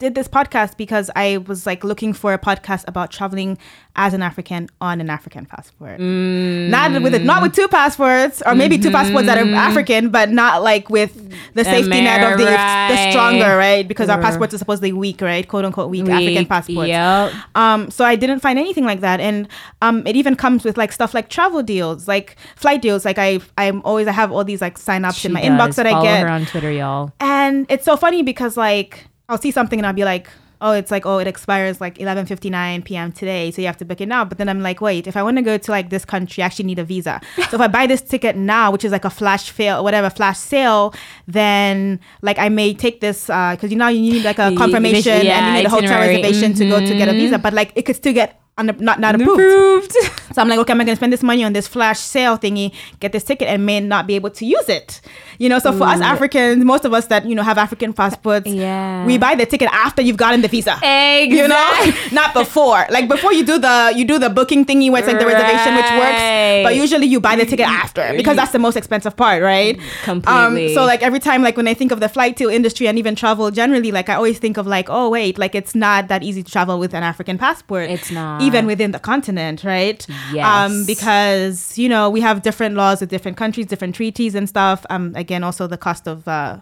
did 0.00 0.14
this 0.16 0.26
podcast 0.26 0.76
because 0.76 1.10
I 1.14 1.36
was 1.46 1.66
like 1.66 1.84
looking 1.84 2.12
for 2.12 2.32
a 2.34 2.38
podcast 2.38 2.84
about 2.88 3.10
traveling 3.12 3.56
as 3.96 4.14
an 4.14 4.22
African 4.22 4.68
on 4.80 5.00
an 5.00 5.10
African 5.10 5.44
passport. 5.46 6.00
Mm. 6.00 6.68
Not 6.70 7.02
with 7.02 7.14
it, 7.14 7.22
not 7.22 7.42
with 7.42 7.54
two 7.54 7.68
passports, 7.68 8.42
or 8.44 8.54
maybe 8.54 8.78
two 8.78 8.90
passports 8.90 9.26
that 9.26 9.38
Mm-hmm. 9.38 9.54
are 9.54 9.58
African, 9.58 10.08
but 10.10 10.30
not 10.30 10.62
like 10.62 10.90
with 10.90 11.12
the 11.54 11.64
safety 11.64 12.00
net 12.00 12.32
of 12.32 12.38
the, 12.38 12.44
the 12.46 13.10
stronger, 13.10 13.56
right? 13.56 13.86
Because 13.86 14.08
our 14.08 14.20
passports 14.20 14.52
are 14.54 14.58
supposedly 14.58 14.92
weak, 14.92 15.20
right? 15.20 15.46
Quote 15.46 15.64
unquote 15.64 15.90
weak, 15.90 16.08
African 16.08 16.34
Weak, 16.34 16.48
passports. 16.48 16.88
yep. 16.88 17.32
Um, 17.54 17.90
so 17.90 18.04
I 18.04 18.16
didn't 18.16 18.40
find 18.40 18.58
anything 18.58 18.84
like 18.84 19.00
that, 19.00 19.20
and 19.20 19.48
um, 19.82 20.06
it 20.06 20.16
even 20.16 20.34
comes 20.34 20.64
with 20.64 20.76
like 20.78 20.92
stuff 20.92 21.14
like 21.14 21.28
travel 21.28 21.62
deals, 21.62 22.08
like 22.08 22.36
flight 22.56 22.80
deals. 22.82 23.04
Like 23.04 23.18
I, 23.18 23.40
I'm 23.58 23.82
always 23.84 24.06
I 24.08 24.12
have 24.12 24.32
all 24.32 24.44
these 24.44 24.60
like 24.60 24.78
sign 24.78 25.04
ups 25.04 25.24
in 25.24 25.32
my 25.32 25.42
inbox 25.42 25.66
does. 25.68 25.76
that 25.76 25.86
I 25.86 25.90
Follow 25.92 26.04
get, 26.04 26.22
her 26.22 26.28
on 26.28 26.46
Twitter, 26.46 26.72
y'all. 26.72 27.12
and 27.20 27.66
it's 27.68 27.84
so 27.84 27.96
funny 27.96 28.22
because 28.22 28.56
like 28.56 29.06
I'll 29.30 29.38
see 29.38 29.52
something 29.52 29.78
and 29.78 29.86
I'll 29.86 29.92
be 29.92 30.04
like, 30.04 30.28
oh, 30.60 30.72
it's 30.72 30.90
like 30.90 31.06
oh, 31.06 31.18
it 31.18 31.26
expires 31.26 31.80
like 31.80 31.98
11:59 31.98 32.84
p.m. 32.84 33.12
today, 33.12 33.50
so 33.50 33.62
you 33.62 33.66
have 33.66 33.76
to 33.78 33.84
book 33.84 34.00
it 34.00 34.06
now. 34.06 34.24
But 34.24 34.38
then 34.38 34.48
I'm 34.48 34.60
like, 34.60 34.80
wait, 34.80 35.06
if 35.06 35.16
I 35.16 35.22
want 35.22 35.36
to 35.36 35.42
go 35.42 35.56
to 35.56 35.70
like 35.70 35.88
this 35.88 36.04
country, 36.04 36.42
I 36.42 36.46
actually 36.46 36.66
need 36.66 36.78
a 36.78 36.84
visa. 36.84 37.20
so 37.48 37.56
if 37.56 37.60
I 37.60 37.68
buy 37.68 37.86
this 37.86 38.02
ticket 38.02 38.36
now, 38.36 38.70
which 38.70 38.84
is 38.84 38.92
like 38.92 39.04
a 39.04 39.10
flash 39.10 39.50
fail, 39.50 39.84
whatever 39.84 40.10
flash 40.10 40.38
sale, 40.38 40.92
then 41.28 42.00
like 42.22 42.38
I 42.38 42.48
may 42.48 42.74
take 42.74 43.00
this 43.00 43.30
uh, 43.30 43.52
because 43.52 43.70
you 43.70 43.76
know 43.76 43.88
you 43.88 44.00
need 44.00 44.24
like 44.24 44.38
a 44.38 44.54
confirmation 44.56 45.12
and 45.12 45.46
you 45.46 45.52
need 45.62 45.66
a 45.66 45.70
hotel 45.70 45.92
itinerary. 45.92 46.16
reservation 46.16 46.54
to 46.54 46.68
go 46.68 46.80
to 46.80 46.94
get 46.96 47.08
a 47.08 47.12
visa. 47.12 47.38
But 47.38 47.54
like 47.54 47.72
it 47.76 47.82
could 47.82 47.96
still 47.96 48.14
get 48.14 48.40
not 48.66 48.98
not 49.00 49.14
approved. 49.14 49.40
Approved. 49.40 49.96
So 50.32 50.40
I'm 50.40 50.48
like, 50.48 50.60
okay, 50.60 50.72
I'm 50.72 50.78
gonna 50.78 50.94
spend 50.94 51.12
this 51.12 51.24
money 51.24 51.42
on 51.42 51.54
this 51.54 51.66
flash 51.66 51.98
sale 51.98 52.38
thingy, 52.38 52.72
get 53.00 53.10
this 53.10 53.24
ticket, 53.24 53.48
and 53.48 53.66
may 53.66 53.80
not 53.80 54.06
be 54.06 54.14
able 54.14 54.30
to 54.30 54.46
use 54.46 54.68
it. 54.68 55.00
You 55.38 55.48
know, 55.48 55.58
so 55.58 55.72
for 55.72 55.82
us 55.84 56.00
Africans, 56.00 56.64
most 56.64 56.84
of 56.84 56.92
us 56.94 57.06
that 57.08 57.26
you 57.26 57.34
know 57.34 57.42
have 57.42 57.58
African 57.58 57.92
passports, 57.92 58.46
Yeah. 58.46 59.04
we 59.06 59.18
buy 59.18 59.34
the 59.34 59.44
ticket 59.44 59.68
after 59.72 60.02
you've 60.02 60.16
gotten 60.18 60.40
the 60.42 60.46
visa. 60.46 60.74
Exactly. 60.74 61.36
You 61.36 61.48
know, 61.48 61.92
not 62.12 62.32
before. 62.32 62.86
Like 62.90 63.08
before 63.08 63.32
you 63.32 63.44
do 63.44 63.58
the 63.58 63.92
you 63.96 64.04
do 64.04 64.20
the 64.20 64.30
booking 64.30 64.64
thingy 64.64 64.88
where 64.88 65.00
it's 65.02 65.08
like 65.08 65.18
the 65.18 65.26
reservation, 65.26 65.74
which 65.74 65.90
works. 65.98 66.22
But 66.64 66.76
usually 66.76 67.06
you 67.06 67.18
buy 67.18 67.34
the 67.34 67.44
ticket 67.44 67.66
after 67.66 68.12
because 68.16 68.36
that's 68.36 68.52
the 68.52 68.60
most 68.60 68.76
expensive 68.76 69.16
part, 69.16 69.42
right? 69.42 69.80
Completely. 70.04 70.68
Um, 70.68 70.74
so 70.74 70.84
like 70.84 71.02
every 71.02 71.18
time, 71.18 71.42
like 71.42 71.56
when 71.56 71.66
I 71.66 71.74
think 71.74 71.90
of 71.90 71.98
the 71.98 72.08
flight 72.08 72.36
to 72.36 72.48
industry 72.48 72.86
and 72.86 72.98
even 72.98 73.16
travel 73.16 73.50
generally, 73.50 73.90
like 73.90 74.08
I 74.08 74.14
always 74.14 74.38
think 74.38 74.58
of 74.58 74.66
like, 74.68 74.86
oh 74.88 75.08
wait, 75.10 75.38
like 75.38 75.56
it's 75.56 75.74
not 75.74 76.06
that 76.06 76.22
easy 76.22 76.44
to 76.44 76.50
travel 76.52 76.78
with 76.78 76.94
an 76.94 77.02
African 77.02 77.36
passport. 77.36 77.90
It's 77.90 78.12
not. 78.12 78.42
even 78.42 78.49
within 78.66 78.90
the 78.92 78.98
continent, 78.98 79.64
right? 79.64 80.06
Yes. 80.32 80.46
Um, 80.46 80.86
because 80.86 81.78
you 81.78 81.88
know 81.88 82.10
we 82.10 82.20
have 82.20 82.42
different 82.42 82.76
laws 82.76 83.00
with 83.00 83.10
different 83.10 83.36
countries, 83.36 83.66
different 83.66 83.94
treaties 83.94 84.34
and 84.34 84.48
stuff. 84.48 84.84
Um, 84.90 85.12
again, 85.16 85.44
also 85.44 85.66
the 85.66 85.78
cost 85.78 86.06
of 86.06 86.26
uh, 86.28 86.58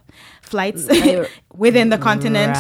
flights 0.49 0.89
within 1.55 1.89
the 1.91 1.99
continent, 1.99 2.57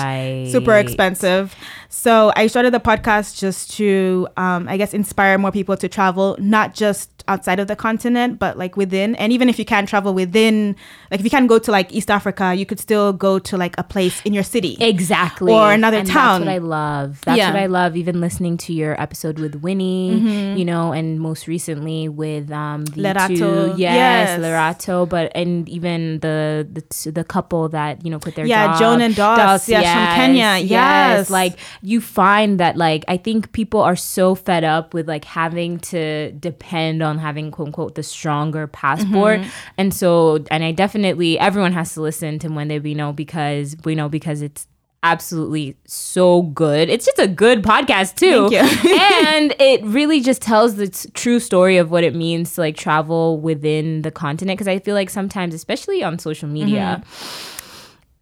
super 0.50 0.74
expensive. 0.76 1.54
So 1.90 2.32
I 2.36 2.46
started 2.48 2.72
the 2.74 2.80
podcast 2.80 3.38
just 3.38 3.70
to, 3.78 4.28
um, 4.36 4.68
I 4.68 4.76
guess, 4.76 4.92
inspire 4.92 5.38
more 5.38 5.50
people 5.50 5.76
to 5.78 5.88
travel, 5.88 6.36
not 6.38 6.74
just 6.74 7.24
outside 7.28 7.58
of 7.60 7.66
the 7.66 7.76
continent, 7.76 8.38
but 8.38 8.58
like 8.58 8.76
within. 8.76 9.14
And 9.16 9.32
even 9.32 9.48
if 9.48 9.58
you 9.58 9.64
can't 9.64 9.88
travel 9.88 10.12
within, 10.12 10.76
like 11.10 11.20
if 11.20 11.24
you 11.24 11.30
can't 11.30 11.48
go 11.48 11.58
to 11.58 11.70
like 11.70 11.92
East 11.92 12.10
Africa, 12.10 12.54
you 12.54 12.66
could 12.66 12.78
still 12.80 13.12
go 13.14 13.38
to 13.38 13.56
like 13.56 13.74
a 13.78 13.82
place 13.82 14.20
in 14.22 14.34
your 14.34 14.42
city. 14.44 14.76
Exactly. 14.80 15.52
Or 15.52 15.72
another 15.72 15.98
and 15.98 16.08
town. 16.08 16.44
That's 16.44 16.48
what 16.48 16.54
I 16.54 16.58
love. 16.58 17.20
That's 17.24 17.38
Yeah. 17.38 17.52
what 17.52 17.60
I 17.60 17.66
love. 17.66 17.96
Even 17.96 18.20
listening 18.20 18.56
to 18.58 18.72
your 18.74 19.00
episode 19.00 19.38
with 19.38 19.56
Winnie, 19.56 20.20
Mm-hmm. 20.20 20.58
you 20.58 20.64
know, 20.64 20.68
know, 20.68 20.92
and 20.92 21.18
most 21.18 21.46
recently 21.48 22.10
with 22.10 22.52
um, 22.52 22.84
the 22.84 23.00
Lerato. 23.02 23.38
two, 23.38 23.80
yes, 23.80 24.38
Yes. 24.38 24.38
Lerato, 24.38 25.08
but 25.08 25.32
and 25.34 25.66
even 25.66 26.20
the 26.20 26.68
the 26.70 27.10
the 27.10 27.24
couple 27.24 27.70
that 27.70 27.77
you 28.02 28.10
know 28.10 28.18
quit 28.18 28.34
their 28.34 28.46
Yeah, 28.46 28.66
job, 28.68 28.78
Joan 28.80 29.00
and 29.00 29.14
Doss. 29.14 29.68
Yes, 29.68 29.84
from 29.84 30.16
Kenya. 30.16 30.64
Yes. 30.64 31.30
like 31.30 31.58
you 31.82 32.00
find 32.00 32.58
that 32.60 32.76
like 32.76 33.04
I 33.08 33.16
think 33.16 33.52
people 33.52 33.80
are 33.80 33.96
so 33.96 34.34
fed 34.34 34.64
up 34.64 34.94
with 34.94 35.06
like 35.08 35.24
having 35.24 35.78
to 35.92 36.32
depend 36.32 37.02
on 37.02 37.18
having 37.18 37.50
quote 37.50 37.68
unquote 37.68 37.94
the 37.94 38.02
stronger 38.02 38.66
passport, 38.66 39.40
Mm-hmm. 39.40 39.48
and 39.78 39.92
so 39.94 40.44
and 40.50 40.62
I 40.64 40.72
definitely 40.72 41.38
everyone 41.38 41.72
has 41.72 41.94
to 41.94 42.00
listen 42.02 42.38
to 42.40 42.48
when 42.48 42.68
they 42.68 42.78
we 42.78 42.94
know 42.94 43.12
because 43.12 43.76
we 43.84 43.94
know 43.94 44.08
because 44.08 44.42
it's 44.42 44.66
absolutely 45.04 45.76
so 45.86 46.42
good. 46.42 46.88
It's 46.88 47.06
just 47.06 47.20
a 47.20 47.28
good 47.28 47.62
podcast 47.62 48.16
too. 48.16 48.48
Thank 48.50 48.82
you. 48.84 48.98
and 49.26 49.54
it 49.60 49.80
really 49.84 50.20
just 50.20 50.42
tells 50.42 50.74
the 50.74 50.88
t- 50.88 51.08
true 51.14 51.38
story 51.38 51.76
of 51.76 51.92
what 51.92 52.02
it 52.02 52.16
means 52.16 52.54
to 52.56 52.62
like 52.62 52.76
travel 52.76 53.38
within 53.38 54.02
the 54.02 54.10
continent 54.10 54.58
because 54.58 54.66
I 54.66 54.80
feel 54.80 54.96
like 54.96 55.08
sometimes 55.08 55.54
especially 55.54 56.02
on 56.02 56.18
social 56.18 56.48
media 56.48 57.00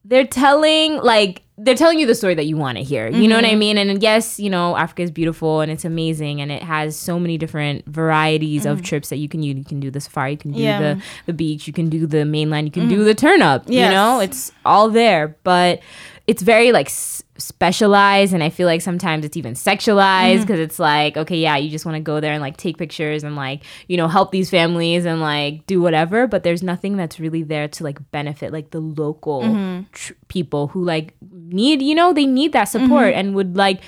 they're 0.08 0.26
telling 0.26 0.98
like 0.98 1.42
they're 1.58 1.74
telling 1.74 1.98
you 1.98 2.06
the 2.06 2.14
story 2.14 2.34
that 2.34 2.44
you 2.44 2.56
want 2.56 2.76
to 2.76 2.84
hear. 2.84 3.08
You 3.08 3.26
know 3.26 3.34
what 3.34 3.46
I 3.46 3.50
mm-hmm. 3.50 3.58
mean? 3.58 3.78
And 3.78 4.02
yes, 4.02 4.38
you 4.38 4.50
know, 4.50 4.76
Africa 4.76 5.02
is 5.02 5.10
beautiful 5.10 5.62
and 5.62 5.72
it's 5.72 5.86
amazing 5.86 6.42
and 6.42 6.52
it 6.52 6.62
has 6.62 6.98
so 6.98 7.18
many 7.18 7.38
different 7.38 7.86
varieties 7.86 8.66
of 8.66 8.78
mm-hmm. 8.78 8.84
trips 8.84 9.08
that 9.08 9.16
you 9.16 9.28
can. 9.28 9.42
You 9.42 9.64
can 9.64 9.80
do 9.80 9.90
the 9.90 10.00
safari, 10.00 10.32
you 10.32 10.36
can 10.36 10.52
do 10.52 10.60
Yeah. 10.60 10.80
the 10.80 11.02
the 11.26 11.32
beach, 11.32 11.66
you 11.66 11.72
can 11.72 11.88
do 11.88 12.06
the 12.06 12.24
mainland, 12.26 12.66
you 12.66 12.72
can 12.72 12.88
do 12.88 12.96
mm-hmm. 12.96 13.04
the 13.04 13.14
turn 13.14 13.40
up. 13.40 13.68
You 13.68 13.80
know, 13.80 14.20
it's 14.20 14.52
all 14.64 14.90
there, 14.90 15.36
but 15.44 15.80
it's 16.26 16.42
very 16.42 16.72
like 16.72 16.86
s- 16.86 17.22
specialized 17.38 18.32
and 18.32 18.42
I 18.42 18.50
feel 18.50 18.66
like 18.66 18.82
sometimes 18.82 19.24
it's 19.24 19.36
even 19.36 19.54
sexualized 19.54 20.32
mm-hmm. 20.32 20.40
because 20.42 20.60
it's 20.60 20.78
like, 20.78 21.16
okay, 21.16 21.36
yeah, 21.36 21.56
you 21.56 21.70
just 21.70 21.84
want 21.84 21.96
to 21.96 22.00
go 22.00 22.20
there 22.20 22.32
and 22.32 22.40
like 22.40 22.56
take 22.56 22.78
pictures 22.78 23.24
and 23.24 23.36
like, 23.36 23.62
you 23.88 23.96
know, 23.96 24.08
help 24.08 24.32
these 24.32 24.50
families 24.50 25.04
and 25.04 25.20
like 25.20 25.66
do 25.66 25.80
whatever, 25.80 26.26
but 26.26 26.42
there's 26.42 26.62
nothing 26.62 26.96
that's 26.96 27.20
really 27.20 27.42
there 27.42 27.68
to 27.68 27.84
like 27.84 27.98
benefit 28.10 28.52
like 28.52 28.70
the 28.70 28.80
local 28.80 29.42
mm-hmm. 29.42 29.82
tr- 29.92 30.12
people 30.28 30.68
who 30.68 30.84
like 30.84 31.14
need, 31.30 31.82
you 31.82 31.94
know, 31.94 32.12
they 32.12 32.26
need 32.26 32.52
that 32.52 32.64
support 32.64 33.08
mm-hmm. 33.08 33.18
and 33.18 33.34
would 33.34 33.56
like 33.56 33.80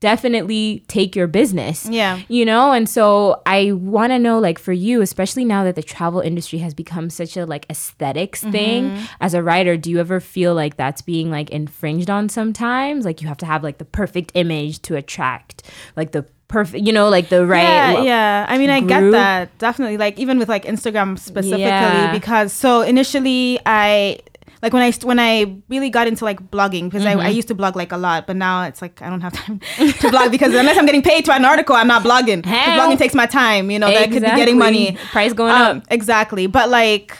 definitely 0.00 0.84
take 0.88 1.16
your 1.16 1.26
business 1.26 1.86
Yeah. 1.88 2.20
you 2.28 2.44
know 2.44 2.72
and 2.72 2.88
so 2.88 3.40
i 3.46 3.72
want 3.72 4.10
to 4.12 4.18
know 4.18 4.38
like 4.38 4.58
for 4.58 4.72
you 4.72 5.00
especially 5.00 5.44
now 5.44 5.64
that 5.64 5.74
the 5.74 5.82
travel 5.82 6.20
industry 6.20 6.58
has 6.58 6.74
become 6.74 7.08
such 7.08 7.36
a 7.36 7.46
like 7.46 7.64
aesthetics 7.70 8.42
mm-hmm. 8.42 8.52
thing 8.52 8.98
as 9.20 9.32
a 9.32 9.42
writer 9.42 9.76
do 9.78 9.90
you 9.90 9.98
ever 9.98 10.20
feel 10.20 10.54
like 10.54 10.76
that's 10.76 11.00
being 11.00 11.30
like 11.30 11.48
infringed 11.50 12.10
on 12.10 12.28
sometimes 12.28 13.04
like 13.04 13.22
you 13.22 13.28
have 13.28 13.38
to 13.38 13.46
have 13.46 13.62
like 13.62 13.78
the 13.78 13.84
perfect 13.86 14.32
image 14.34 14.82
to 14.82 14.96
attract 14.96 15.62
like 15.96 16.12
the 16.12 16.26
perfect 16.48 16.84
you 16.84 16.92
know 16.92 17.08
like 17.08 17.28
the 17.28 17.46
right 17.46 17.62
Yeah, 17.62 17.92
lo- 17.92 18.02
yeah. 18.02 18.46
I 18.48 18.58
mean, 18.58 18.70
I 18.70 18.80
get 18.80 19.08
that 19.12 19.56
definitely. 19.58 19.98
Like 19.98 20.18
even 20.18 20.36
with 20.40 20.48
like 20.48 20.64
Instagram 20.64 21.16
specifically, 21.16 21.60
Yeah. 21.62 22.12
because 22.12 22.52
so 22.52 22.80
initially 22.82 23.60
I 23.64 24.18
like 24.62 24.72
when 24.72 24.82
I 24.82 24.92
when 25.04 25.18
I 25.18 25.56
really 25.68 25.90
got 25.90 26.06
into 26.06 26.24
like 26.24 26.40
blogging 26.50 26.84
because 26.90 27.04
I, 27.06 27.12
Mm-hmm. 27.14 27.20
I 27.20 27.28
used 27.30 27.48
to 27.48 27.54
blog 27.54 27.76
like 27.76 27.92
a 27.92 27.96
lot, 27.96 28.26
but 28.26 28.36
now 28.36 28.64
it's 28.64 28.82
like 28.82 29.00
I 29.02 29.08
don't 29.10 29.20
have 29.22 29.32
time 29.44 29.60
to 30.00 30.10
blog 30.10 30.30
because 30.30 30.54
unless 30.54 30.76
I'm 30.78 30.86
getting 30.86 31.02
paid 31.02 31.24
to 31.26 31.32
an 31.32 31.44
article, 31.44 31.74
I'm 31.76 31.86
not 31.88 32.02
blogging. 32.02 32.42
Blogging 32.42 32.98
takes 32.98 33.14
my 33.14 33.26
time. 33.26 33.70
You 33.70 33.78
know, 33.78 33.88
that 33.90 34.10
could 34.10 34.22
be 34.22 34.28
getting 34.36 34.58
money. 34.58 34.96
Price 35.12 35.32
going 35.32 35.52
Um, 35.52 35.78
up 35.78 35.84
exactly. 35.90 36.46
But 36.46 36.68
like 36.68 37.16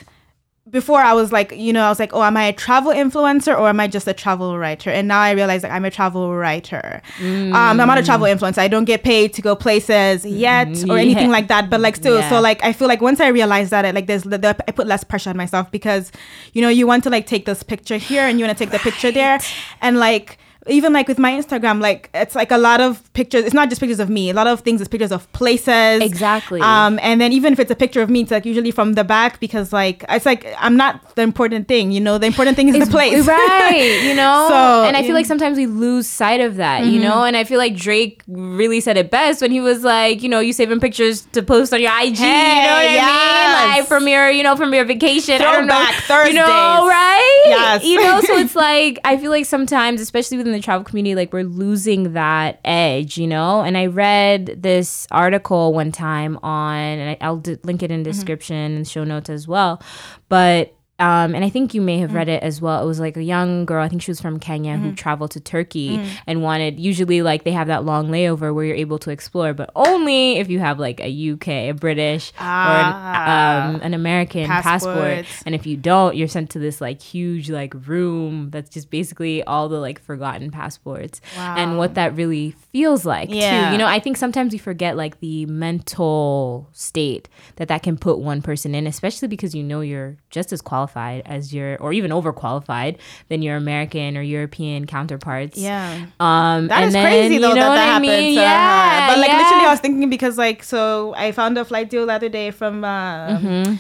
before 0.70 1.00
I 1.00 1.12
was 1.14 1.32
like, 1.32 1.52
you 1.56 1.72
know, 1.72 1.82
I 1.82 1.88
was 1.88 1.98
like, 1.98 2.12
oh, 2.12 2.22
am 2.22 2.36
I 2.36 2.44
a 2.44 2.52
travel 2.52 2.92
influencer 2.92 3.58
or 3.58 3.68
am 3.68 3.80
I 3.80 3.88
just 3.88 4.06
a 4.06 4.12
travel 4.14 4.56
writer? 4.58 4.90
And 4.90 5.08
now 5.08 5.20
I 5.20 5.32
realize 5.32 5.62
like 5.62 5.72
I'm 5.72 5.84
a 5.84 5.90
travel 5.90 6.32
writer. 6.34 7.02
Um, 7.20 7.54
I'm 7.54 7.76
not 7.76 7.98
a 7.98 8.02
travel 8.02 8.26
influencer. 8.26 8.58
I 8.58 8.68
don't 8.68 8.84
get 8.84 9.02
paid 9.02 9.32
to 9.34 9.42
go 9.42 9.56
places 9.56 10.24
yet 10.24 10.68
or 10.88 10.96
anything 10.98 11.30
like 11.30 11.48
that. 11.48 11.70
But 11.70 11.80
like 11.80 11.96
still, 11.96 12.18
Yeah. 12.20 12.28
so 12.30 12.40
like 12.40 12.62
I 12.62 12.72
feel 12.72 12.88
like 12.88 13.00
once 13.00 13.20
I 13.20 13.28
realized 13.28 13.70
that, 13.72 13.84
it, 13.84 13.94
like 13.94 14.06
there's 14.06 14.22
the, 14.22 14.38
the, 14.38 14.56
I 14.68 14.72
put 14.72 14.86
less 14.86 15.02
pressure 15.02 15.30
on 15.30 15.36
myself 15.36 15.70
because, 15.70 16.12
you 16.52 16.62
know, 16.62 16.68
you 16.68 16.86
want 16.86 17.02
to 17.04 17.10
like 17.10 17.26
take 17.26 17.46
this 17.46 17.62
picture 17.62 17.96
here 17.96 18.22
and 18.22 18.38
you 18.38 18.44
want 18.46 18.56
to 18.56 18.64
take 18.64 18.70
the 18.72 18.78
picture 18.78 19.10
there, 19.10 19.40
and 19.80 19.98
like 19.98 20.38
even 20.70 20.92
like 20.92 21.08
with 21.08 21.18
my 21.18 21.32
Instagram, 21.32 21.80
like 21.80 22.10
it's 22.14 22.34
like 22.34 22.50
a 22.50 22.58
lot 22.58 22.80
of 22.80 23.12
pictures. 23.12 23.44
It's 23.44 23.54
not 23.54 23.68
just 23.68 23.80
pictures 23.80 24.00
of 24.00 24.08
me. 24.08 24.30
A 24.30 24.34
lot 24.34 24.46
of 24.46 24.60
things 24.60 24.80
is 24.80 24.88
pictures 24.88 25.12
of 25.12 25.30
places. 25.32 26.02
Exactly. 26.02 26.60
Um, 26.60 26.98
and 27.02 27.20
then 27.20 27.32
even 27.32 27.52
if 27.52 27.58
it's 27.58 27.70
a 27.70 27.76
picture 27.76 28.02
of 28.02 28.10
me, 28.10 28.22
it's 28.22 28.30
like 28.30 28.44
usually 28.44 28.70
from 28.70 28.94
the 28.94 29.04
back 29.04 29.40
because 29.40 29.72
like 29.72 30.04
it's 30.08 30.26
like 30.26 30.46
I'm 30.58 30.76
not 30.76 31.09
the 31.20 31.26
important 31.32 31.68
thing. 31.68 31.92
You 31.92 32.00
know, 32.00 32.18
the 32.18 32.26
important 32.26 32.56
thing 32.56 32.68
is 32.68 32.78
the 32.86 32.90
place. 32.90 33.26
right 33.30 34.00
you 34.02 34.14
know 34.22 34.46
So, 34.48 34.84
and 34.84 34.96
i 34.96 35.02
feel 35.02 35.14
like 35.14 35.26
sometimes 35.26 35.56
we 35.56 35.66
lose 35.66 36.08
sight 36.08 36.40
of 36.40 36.56
that 36.56 36.86
you 36.86 37.00
know 37.00 37.12
mm-hmm. 37.12 37.28
and 37.28 37.36
i 37.36 37.44
feel 37.44 37.58
like 37.58 37.76
drake 37.76 38.22
really 38.26 38.80
said 38.80 38.96
it 38.96 39.10
best 39.10 39.42
when 39.42 39.50
he 39.50 39.60
was 39.60 39.82
like 39.82 40.22
you 40.22 40.28
know 40.28 40.40
you 40.40 40.52
saving 40.52 40.80
pictures 40.80 41.22
to 41.32 41.42
post 41.42 41.72
on 41.72 41.80
your 41.80 41.92
ig 42.00 42.18
you 42.18 42.24
know 42.24 42.30
what 42.30 42.86
i 42.88 43.68
mean 43.68 43.78
like 43.78 43.86
from 43.86 44.08
your 44.08 44.30
you 44.30 44.42
know 44.42 44.56
from 44.56 44.72
your 44.74 44.84
vacation 44.84 45.34
i 45.34 45.38
don't 45.38 45.66
know 45.66 45.74
Throwback 46.06 46.28
you 46.28 46.34
know 46.34 46.46
Thursdays. 46.46 46.88
right 46.88 47.44
Yes. 47.46 47.84
you 47.84 47.96
know 48.00 48.20
so 48.20 48.36
it's 48.36 48.56
like 48.68 48.98
i 49.04 49.16
feel 49.16 49.30
like 49.30 49.46
sometimes 49.46 50.00
especially 50.00 50.36
within 50.36 50.52
the 50.52 50.60
travel 50.60 50.84
community 50.84 51.14
like 51.14 51.32
we're 51.32 51.44
losing 51.44 52.12
that 52.14 52.60
edge 52.64 53.16
you 53.18 53.26
know 53.26 53.60
and 53.62 53.76
i 53.76 53.86
read 53.86 54.62
this 54.62 55.06
article 55.10 55.72
one 55.72 55.92
time 55.92 56.38
on 56.42 56.76
and 56.76 57.16
i'll 57.20 57.38
d- 57.38 57.58
link 57.64 57.82
it 57.82 57.90
in 57.90 58.00
mm-hmm. 58.00 58.10
description 58.10 58.56
and 58.56 58.88
show 58.88 59.04
notes 59.04 59.30
as 59.30 59.46
well 59.46 59.82
but 60.28 60.74
um, 61.00 61.34
and 61.34 61.44
I 61.44 61.48
think 61.48 61.74
you 61.74 61.80
may 61.80 61.98
have 61.98 62.12
read 62.14 62.28
it 62.28 62.42
as 62.42 62.60
well. 62.60 62.82
It 62.82 62.86
was 62.86 63.00
like 63.00 63.16
a 63.16 63.22
young 63.22 63.64
girl, 63.64 63.82
I 63.82 63.88
think 63.88 64.02
she 64.02 64.10
was 64.10 64.20
from 64.20 64.38
Kenya, 64.38 64.76
who 64.76 64.92
traveled 64.92 65.32
to 65.32 65.40
Turkey 65.40 66.00
and 66.26 66.42
wanted, 66.42 66.78
usually, 66.78 67.22
like 67.22 67.44
they 67.44 67.52
have 67.52 67.66
that 67.68 67.84
long 67.84 68.08
layover 68.08 68.54
where 68.54 68.64
you're 68.64 68.76
able 68.76 68.98
to 69.00 69.10
explore, 69.10 69.54
but 69.54 69.70
only 69.74 70.36
if 70.36 70.48
you 70.50 70.58
have 70.60 70.78
like 70.78 71.00
a 71.00 71.08
UK, 71.32 71.48
a 71.48 71.72
British, 71.72 72.32
Ah. 72.38 72.68
or 72.70 73.70
an, 73.70 73.74
um, 73.76 73.80
an 73.82 73.94
American 73.94 74.46
passport. 74.46 75.26
And 75.46 75.54
if 75.54 75.66
you 75.66 75.76
don't, 75.76 76.14
you're 76.16 76.28
sent 76.28 76.50
to 76.50 76.58
this 76.58 76.80
like 76.80 77.00
huge 77.00 77.50
like 77.50 77.72
room 77.88 78.50
that's 78.50 78.68
just 78.70 78.90
basically 78.90 79.42
all 79.44 79.68
the 79.68 79.78
like 79.80 80.00
forgotten 80.00 80.50
passports 80.50 81.20
and 81.36 81.78
what 81.78 81.94
that 81.94 82.14
really 82.14 82.50
feels 82.72 83.04
like 83.06 83.30
too. 83.30 83.36
Yeah. 83.36 83.72
You 83.72 83.78
know, 83.78 83.86
I 83.86 84.00
think 84.00 84.16
sometimes 84.16 84.52
we 84.52 84.58
forget 84.58 84.96
like 84.96 85.20
the 85.20 85.46
mental 85.46 86.68
state 86.72 87.28
that 87.56 87.68
that 87.68 87.82
can 87.82 87.96
put 87.96 88.18
one 88.18 88.42
person 88.42 88.74
in, 88.74 88.86
especially 88.86 89.28
because 89.28 89.54
you 89.54 89.62
know 89.62 89.80
you're 89.80 90.16
just 90.30 90.52
as 90.52 90.60
qualified 90.60 90.89
as 90.96 91.52
your, 91.52 91.76
or 91.78 91.92
even 91.92 92.10
overqualified 92.10 92.96
than 93.28 93.42
your 93.42 93.56
American 93.56 94.16
or 94.16 94.22
European 94.22 94.86
counterparts. 94.86 95.58
Yeah. 95.58 96.06
Um, 96.20 96.68
That 96.68 96.78
and 96.78 96.88
is 96.88 96.92
then, 96.92 97.04
crazy 97.04 97.38
though 97.38 97.48
you 97.50 97.54
know 97.54 97.60
that 97.60 97.74
that 97.76 97.78
I 97.78 97.92
happened 97.92 98.10
mean? 98.10 98.34
to 98.36 98.40
yeah, 98.40 99.06
her. 99.06 99.12
But 99.14 99.18
like 99.20 99.28
yeah. 99.30 99.38
literally, 99.38 99.66
I 99.66 99.70
was 99.70 99.80
thinking 99.80 100.10
because 100.10 100.38
like 100.38 100.62
so 100.62 101.14
I 101.16 101.32
found 101.32 101.56
a 101.58 101.64
flight 101.64 101.90
deal 101.90 102.06
the 102.06 102.12
other 102.12 102.28
day 102.28 102.50
from 102.50 102.84
uh, 102.84 103.28
Mm-hmm. 103.38 103.74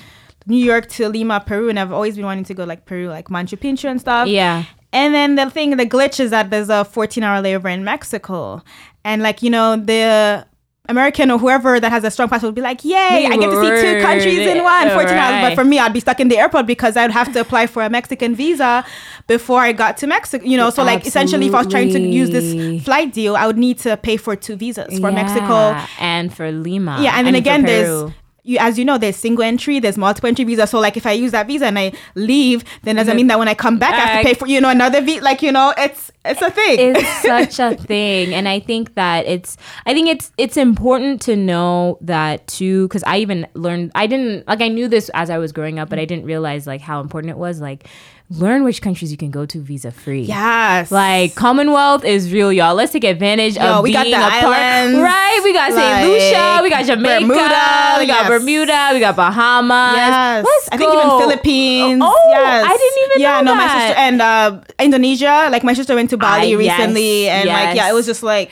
New 0.46 0.64
York 0.64 0.88
to 0.88 1.08
Lima, 1.08 1.40
Peru, 1.46 1.68
and 1.68 1.78
I've 1.78 1.92
always 1.92 2.16
been 2.16 2.24
wanting 2.24 2.44
to 2.44 2.54
go 2.54 2.64
like 2.64 2.84
Peru, 2.86 3.08
like 3.08 3.28
Machu 3.28 3.58
Picchu 3.58 3.88
and 3.90 4.00
stuff. 4.00 4.26
Yeah. 4.26 4.64
And 4.92 5.14
then 5.14 5.36
the 5.36 5.48
thing, 5.50 5.76
the 5.76 5.86
glitch 5.86 6.18
is 6.18 6.30
that 6.30 6.50
there's 6.50 6.70
a 6.70 6.84
14 6.84 7.22
hour 7.22 7.40
layover 7.42 7.72
in 7.72 7.84
Mexico, 7.84 8.62
and 9.04 9.22
like 9.22 9.42
you 9.42 9.50
know 9.50 9.76
the. 9.76 10.46
American 10.90 11.30
or 11.30 11.38
whoever 11.38 11.80
that 11.80 11.90
has 11.90 12.04
a 12.04 12.10
strong 12.10 12.28
passport 12.28 12.48
would 12.48 12.54
be 12.54 12.60
like, 12.60 12.84
yay, 12.84 13.26
I 13.26 13.36
get 13.36 13.50
to 13.50 13.60
see 13.62 13.82
two 13.82 14.02
countries 14.02 14.38
in 14.46 14.62
one, 14.62 14.88
14 14.90 14.96
hours. 14.96 15.10
Right. 15.10 15.42
But 15.50 15.54
for 15.54 15.64
me, 15.64 15.78
I'd 15.78 15.92
be 15.92 16.00
stuck 16.00 16.20
in 16.20 16.28
the 16.28 16.38
airport 16.38 16.66
because 16.66 16.96
I'd 16.96 17.10
have 17.10 17.32
to 17.32 17.40
apply 17.40 17.66
for 17.66 17.82
a 17.82 17.90
Mexican 17.90 18.34
visa 18.34 18.84
before 19.26 19.60
I 19.60 19.72
got 19.72 19.96
to 19.98 20.06
Mexico. 20.06 20.44
You 20.44 20.56
know, 20.56 20.70
so 20.70 20.82
like 20.82 21.06
essentially 21.06 21.46
if 21.46 21.54
I 21.54 21.58
was 21.58 21.68
trying 21.68 21.90
to 21.92 22.00
use 22.00 22.30
this 22.30 22.84
flight 22.84 23.12
deal, 23.12 23.36
I 23.36 23.46
would 23.46 23.58
need 23.58 23.78
to 23.80 23.96
pay 23.96 24.16
for 24.16 24.36
two 24.36 24.56
visas 24.56 24.98
for 24.98 25.10
Yeah, 25.10 25.14
Mexico. 25.22 25.86
and 25.98 26.34
for 26.34 26.50
Lima. 26.50 26.98
Yeah, 27.00 27.14
and 27.16 27.26
then 27.26 27.34
for 27.34 27.38
again, 27.38 27.62
there's 27.64 28.12
you 28.42 28.58
as 28.58 28.78
you 28.78 28.84
know, 28.84 28.98
there's 28.98 29.16
single 29.16 29.44
entry, 29.44 29.80
there's 29.80 29.98
multiple 29.98 30.28
entry 30.28 30.44
visa. 30.44 30.66
So 30.66 30.80
like 30.80 30.96
if 30.96 31.06
I 31.06 31.12
use 31.12 31.32
that 31.32 31.46
visa 31.46 31.66
and 31.66 31.78
I 31.78 31.92
leave, 32.14 32.64
then 32.82 32.96
doesn't 32.96 33.16
mean 33.16 33.28
that 33.28 33.38
when 33.38 33.48
I 33.48 33.54
come 33.54 33.78
back 33.78 33.94
I 33.94 33.98
have 33.98 34.22
to 34.22 34.28
pay 34.28 34.34
for 34.34 34.46
you 34.46 34.60
know 34.60 34.70
another 34.70 35.00
visa. 35.00 35.22
Like 35.22 35.42
you 35.42 35.52
know, 35.52 35.72
it's 35.76 36.10
it's 36.24 36.42
a 36.42 36.50
thing. 36.50 36.94
it's 36.96 37.22
such 37.22 37.58
a 37.58 37.74
thing 37.86 38.34
and 38.34 38.46
i 38.46 38.60
think 38.60 38.94
that 38.94 39.24
it's 39.26 39.56
i 39.86 39.94
think 39.94 40.06
it's 40.06 40.32
it's 40.36 40.56
important 40.56 41.20
to 41.22 41.34
know 41.34 41.96
that 42.02 42.46
too 42.46 42.86
because 42.88 43.02
i 43.04 43.16
even 43.16 43.46
learned 43.54 43.90
i 43.94 44.06
didn't 44.06 44.46
like 44.46 44.60
i 44.60 44.68
knew 44.68 44.86
this 44.86 45.10
as 45.14 45.30
i 45.30 45.38
was 45.38 45.50
growing 45.50 45.78
up 45.78 45.88
but 45.88 45.98
i 45.98 46.04
didn't 46.04 46.24
realize 46.26 46.66
like 46.66 46.82
how 46.82 47.00
important 47.00 47.30
it 47.30 47.38
was 47.38 47.60
like 47.60 47.88
learn 48.30 48.62
which 48.62 48.80
countries 48.80 49.10
you 49.10 49.16
can 49.16 49.30
go 49.30 49.44
to 49.44 49.60
visa 49.60 49.90
free 49.90 50.22
yes, 50.22 50.90
like 50.92 51.34
Commonwealth 51.34 52.04
is 52.04 52.32
real, 52.32 52.52
y'all. 52.52 52.74
Let's 52.76 52.92
take 52.92 53.02
advantage 53.02 53.56
Yo, 53.56 53.62
of 53.62 53.82
we 53.82 53.92
got 53.92 54.04
the 54.04 54.12
a 54.12 54.18
part. 54.18 54.56
islands, 54.56 55.00
Right, 55.00 55.40
we 55.42 55.52
got 55.52 55.72
Saint 55.72 56.08
Lucia, 56.08 56.60
we 56.62 56.70
got 56.70 56.84
Jamaica, 56.84 57.26
Bermuda, 57.26 57.96
we 57.98 58.06
got 58.06 58.22
yes. 58.22 58.28
Bermuda, 58.28 58.90
we 58.92 59.00
got 59.00 59.16
Bahamas. 59.16 59.96
Yes, 59.96 60.44
Let's 60.44 60.68
I 60.70 60.76
think 60.76 60.92
even. 60.92 61.08
Philippines. 61.20 62.02
Oh, 62.04 62.28
yes. 62.30 62.64
I 62.64 62.76
didn't 62.76 63.10
even 63.10 63.20
yeah, 63.20 63.40
know 63.40 63.54
no, 63.54 63.56
my 63.56 63.66
sister 63.66 63.98
and 63.98 64.22
uh, 64.22 64.60
Indonesia. 64.78 65.48
Like 65.50 65.64
my 65.64 65.72
sister 65.74 65.94
went 65.94 66.10
to 66.10 66.16
Bali 66.16 66.50
yes, 66.50 66.58
recently, 66.58 67.28
and 67.28 67.48
like 67.48 67.74
yeah, 67.76 67.90
it 67.90 67.94
was 67.94 68.06
just 68.06 68.22
like 68.22 68.50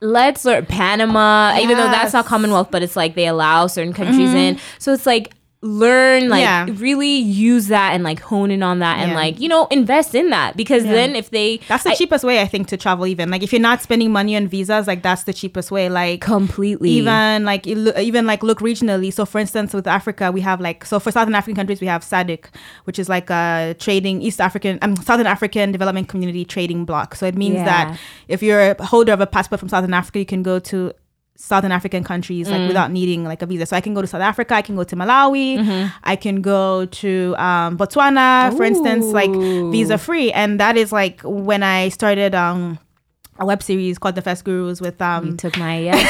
let's 0.00 0.44
learn 0.44 0.64
Panama, 0.66 1.58
even 1.60 1.76
though 1.76 1.90
that's 1.90 2.12
not 2.12 2.24
Commonwealth, 2.26 2.70
but 2.70 2.82
it's 2.82 2.96
like 2.96 3.14
they 3.14 3.26
allow 3.26 3.66
certain 3.66 3.92
countries 3.92 4.32
in. 4.32 4.58
So 4.78 4.92
it's 4.92 5.06
like 5.06 5.32
learn 5.62 6.30
like 6.30 6.40
Yeah. 6.40 6.66
really 6.76 7.16
use 7.18 7.66
that 7.68 7.92
and 7.92 8.02
like 8.02 8.18
hone 8.20 8.50
in 8.50 8.62
on 8.62 8.78
that 8.78 8.98
and 8.98 9.12
like 9.12 9.38
you 9.38 9.46
know 9.46 9.66
invest 9.70 10.14
in 10.14 10.30
that 10.30 10.56
because 10.56 10.84
Yeah. 10.86 10.92
then 10.92 11.14
if 11.16 11.28
they 11.30 11.60
That's 11.68 11.84
the 11.84 11.90
I- 11.90 11.94
cheapest 11.94 12.24
way, 12.24 12.40
I 12.40 12.46
think, 12.46 12.68
to 12.68 12.78
travel. 12.78 13.06
Even 13.06 13.30
like 13.30 13.42
if 13.42 13.52
you're 13.52 13.60
not 13.60 13.82
spending 13.82 14.10
money 14.10 14.34
on 14.36 14.48
visas, 14.48 14.86
like 14.86 15.02
that's 15.02 15.24
the 15.24 15.34
cheapest 15.34 15.70
way. 15.70 15.90
Like 15.90 16.22
completely 16.22 16.90
even 16.92 17.44
like 17.44 17.66
even 17.66 18.24
like 18.26 18.42
look 18.42 18.60
regionally. 18.60 19.12
So 19.12 19.26
for 19.26 19.38
instance, 19.38 19.74
with 19.74 19.86
Africa, 19.86 20.32
we 20.32 20.40
have 20.40 20.60
like 20.62 20.86
so 20.86 20.98
for 20.98 21.10
Southern 21.12 21.34
African 21.34 21.56
countries, 21.56 21.80
we 21.82 21.86
have 21.88 22.02
SADC, 22.02 22.46
which 22.84 22.98
is 22.98 23.10
like 23.10 23.28
a 23.28 23.76
trading 23.78 24.22
East 24.22 24.40
African, 24.40 24.78
um, 24.80 24.96
Southern 24.96 25.26
African 25.26 25.72
Development 25.72 26.08
Community 26.08 26.44
Trading 26.46 26.86
block 26.86 27.14
So 27.14 27.26
it 27.26 27.34
means 27.34 27.56
Yeah. 27.56 27.64
that 27.64 27.98
if 28.28 28.42
you're 28.42 28.70
a 28.70 28.82
holder 28.82 29.12
of 29.12 29.20
a 29.20 29.26
passport 29.26 29.60
from 29.60 29.68
Southern 29.68 29.92
Africa, 29.92 30.20
you 30.20 30.26
can 30.26 30.42
go 30.42 30.58
to 30.60 30.92
Southern 31.40 31.72
African 31.72 32.04
countries 32.04 32.46
Mm. 32.48 32.52
like 32.52 32.68
without 32.68 32.90
needing 32.92 33.24
like 33.24 33.40
a 33.42 33.46
visa. 33.46 33.64
So 33.66 33.74
I 33.76 33.80
can 33.80 33.94
go 33.94 34.02
to 34.02 34.06
South 34.06 34.20
Africa, 34.20 34.54
I 34.54 34.62
can 34.62 34.76
go 34.76 34.84
to 34.84 34.94
Malawi, 34.94 35.58
Mm-hmm. 35.58 35.88
I 36.04 36.14
can 36.16 36.42
go 36.42 36.84
to 37.02 37.34
um, 37.38 37.78
Botswana, 37.78 38.54
for 38.56 38.64
instance, 38.64 39.06
like 39.06 39.30
visa 39.72 39.96
free. 39.98 40.30
And 40.32 40.60
that 40.60 40.76
is 40.76 40.92
like 40.92 41.20
when 41.24 41.62
I 41.62 41.88
started 41.88 42.34
um, 42.34 42.78
a 43.38 43.46
web 43.46 43.62
series 43.62 43.98
called 43.98 44.16
The 44.16 44.22
Fest 44.22 44.44
Gurus 44.44 44.80
with 44.82 45.00
you 45.00 45.06
um, 45.06 45.36
took 45.38 45.56
my 45.56 45.78
yes 45.88 46.02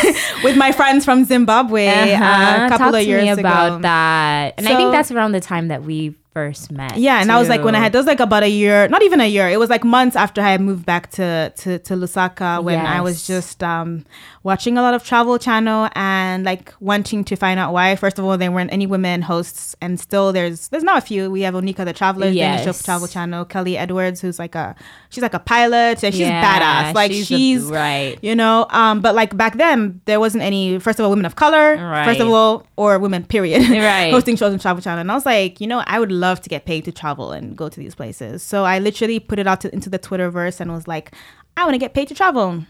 with 0.43 0.57
my 0.57 0.73
friends 0.73 1.05
from 1.05 1.25
Zimbabwe 1.25 1.87
Uh-huh. 1.87 2.25
uh, 2.25 2.67
a 2.67 2.69
couple 2.69 2.91
Talk 2.93 3.01
of 3.03 3.07
years 3.07 3.39
about 3.39 3.67
ago. 3.75 3.83
that 3.83 4.55
and 4.59 4.67
I 4.69 4.75
think 4.77 4.91
that's 4.91 5.11
around 5.13 5.33
the 5.33 5.41
time 5.41 5.69
that 5.69 5.85
we 5.85 6.17
first 6.35 6.71
met 6.71 6.97
Yeah, 6.97 7.21
and 7.21 7.29
that 7.31 7.39
was 7.39 7.49
like 7.49 7.63
when 7.65 7.75
I 7.75 7.81
had 7.81 7.93
that 7.93 7.99
was 7.99 8.07
like 8.07 8.21
about 8.21 8.43
a 8.45 8.49
year, 8.63 8.87
not 8.89 9.03
even 9.03 9.21
a 9.21 9.27
year. 9.27 9.49
It 9.49 9.59
was 9.59 9.69
like 9.71 9.83
months 9.85 10.15
after 10.17 10.41
I 10.41 10.51
had 10.55 10.61
moved 10.61 10.87
back 10.87 11.11
to 11.19 11.53
to, 11.63 11.79
to 11.87 11.95
Lusaka 11.95 12.63
when 12.63 12.79
I 12.97 13.01
was 13.01 13.27
just 13.27 13.63
um, 13.65 14.05
watching 14.43 14.79
a 14.79 14.83
lot 14.83 14.95
of 14.95 15.05
Travel 15.05 15.39
Channel 15.39 15.91
and 15.95 16.45
like 16.45 16.73
wanting 16.81 17.25
to 17.25 17.37
find 17.37 17.61
out 17.61 17.73
why. 17.73 17.95
First 17.97 18.19
of 18.19 18.25
all, 18.25 18.39
there 18.39 18.51
weren't 18.51 18.73
any 18.73 18.87
women 18.87 19.23
hosts, 19.23 19.77
and 19.81 20.01
still 20.01 20.33
there's 20.33 20.69
there's 20.69 20.83
now 20.85 20.97
a 20.97 21.01
few. 21.01 21.31
We 21.31 21.43
have 21.43 21.55
Oneika 21.55 21.85
the 21.85 21.93
Traveler 21.93 22.33
doing 22.33 22.43
a 22.43 22.65
show 22.65 22.73
for 22.73 22.83
Travel 22.85 23.07
Channel. 23.09 23.45
Kelly 23.45 23.77
Edwards, 23.77 24.21
who's 24.21 24.39
like 24.39 24.55
a 24.55 24.75
she's 25.11 25.23
like 25.23 25.35
a 25.35 25.39
pilot 25.39 26.03
and 26.03 26.15
she's 26.15 26.21
Yeah, 26.21 26.43
badass. 26.91 26.95
Like 26.95 27.13
she's 27.13 27.27
she's, 27.27 27.69
a- 27.71 27.73
right. 27.73 28.19
you 28.23 28.35
know. 28.35 28.67
Um, 28.71 29.01
but 29.01 29.15
like 29.15 29.37
back 29.37 29.57
then 29.57 30.01
there 30.07 30.21
wasn't 30.21 30.43
any. 30.43 30.79
First 30.79 30.99
of 30.99 31.05
all, 31.05 31.11
women 31.11 31.27
of 31.27 31.37
color. 31.37 31.77
Right. 31.77 32.05
First 32.05 32.21
of 32.21 32.29
all, 32.29 32.67
or 32.77 32.99
women 32.99 33.25
period. 33.25 33.63
Right. 33.91 34.11
hosting 34.13 34.37
shows 34.37 34.53
on 34.53 34.59
Travel 34.59 34.83
Channel. 34.83 35.01
And 35.01 35.11
I 35.11 35.15
was 35.15 35.25
like, 35.27 35.61
you 35.61 35.67
know, 35.67 35.83
I 35.87 35.99
would 35.99 36.13
love 36.13 36.41
to 36.43 36.49
get 36.49 36.65
paid 36.65 36.85
to 36.85 36.93
travel 36.93 37.33
and 37.33 37.57
go 37.57 37.69
to 37.69 37.79
these 37.81 37.95
places. 37.95 38.43
So 38.43 38.65
I 38.65 38.79
literally 38.79 39.19
put 39.21 39.39
it 39.39 39.47
out 39.47 39.61
to, 39.63 39.73
into 39.75 39.89
the 39.91 39.99
Twitterverse 39.99 40.61
and 40.61 40.71
was 40.73 40.87
like, 40.87 41.13
I 41.57 41.65
want 41.65 41.75
to 41.75 41.79
get 41.79 41.95
paid 41.95 42.09
to 42.09 42.15
travel. 42.15 42.65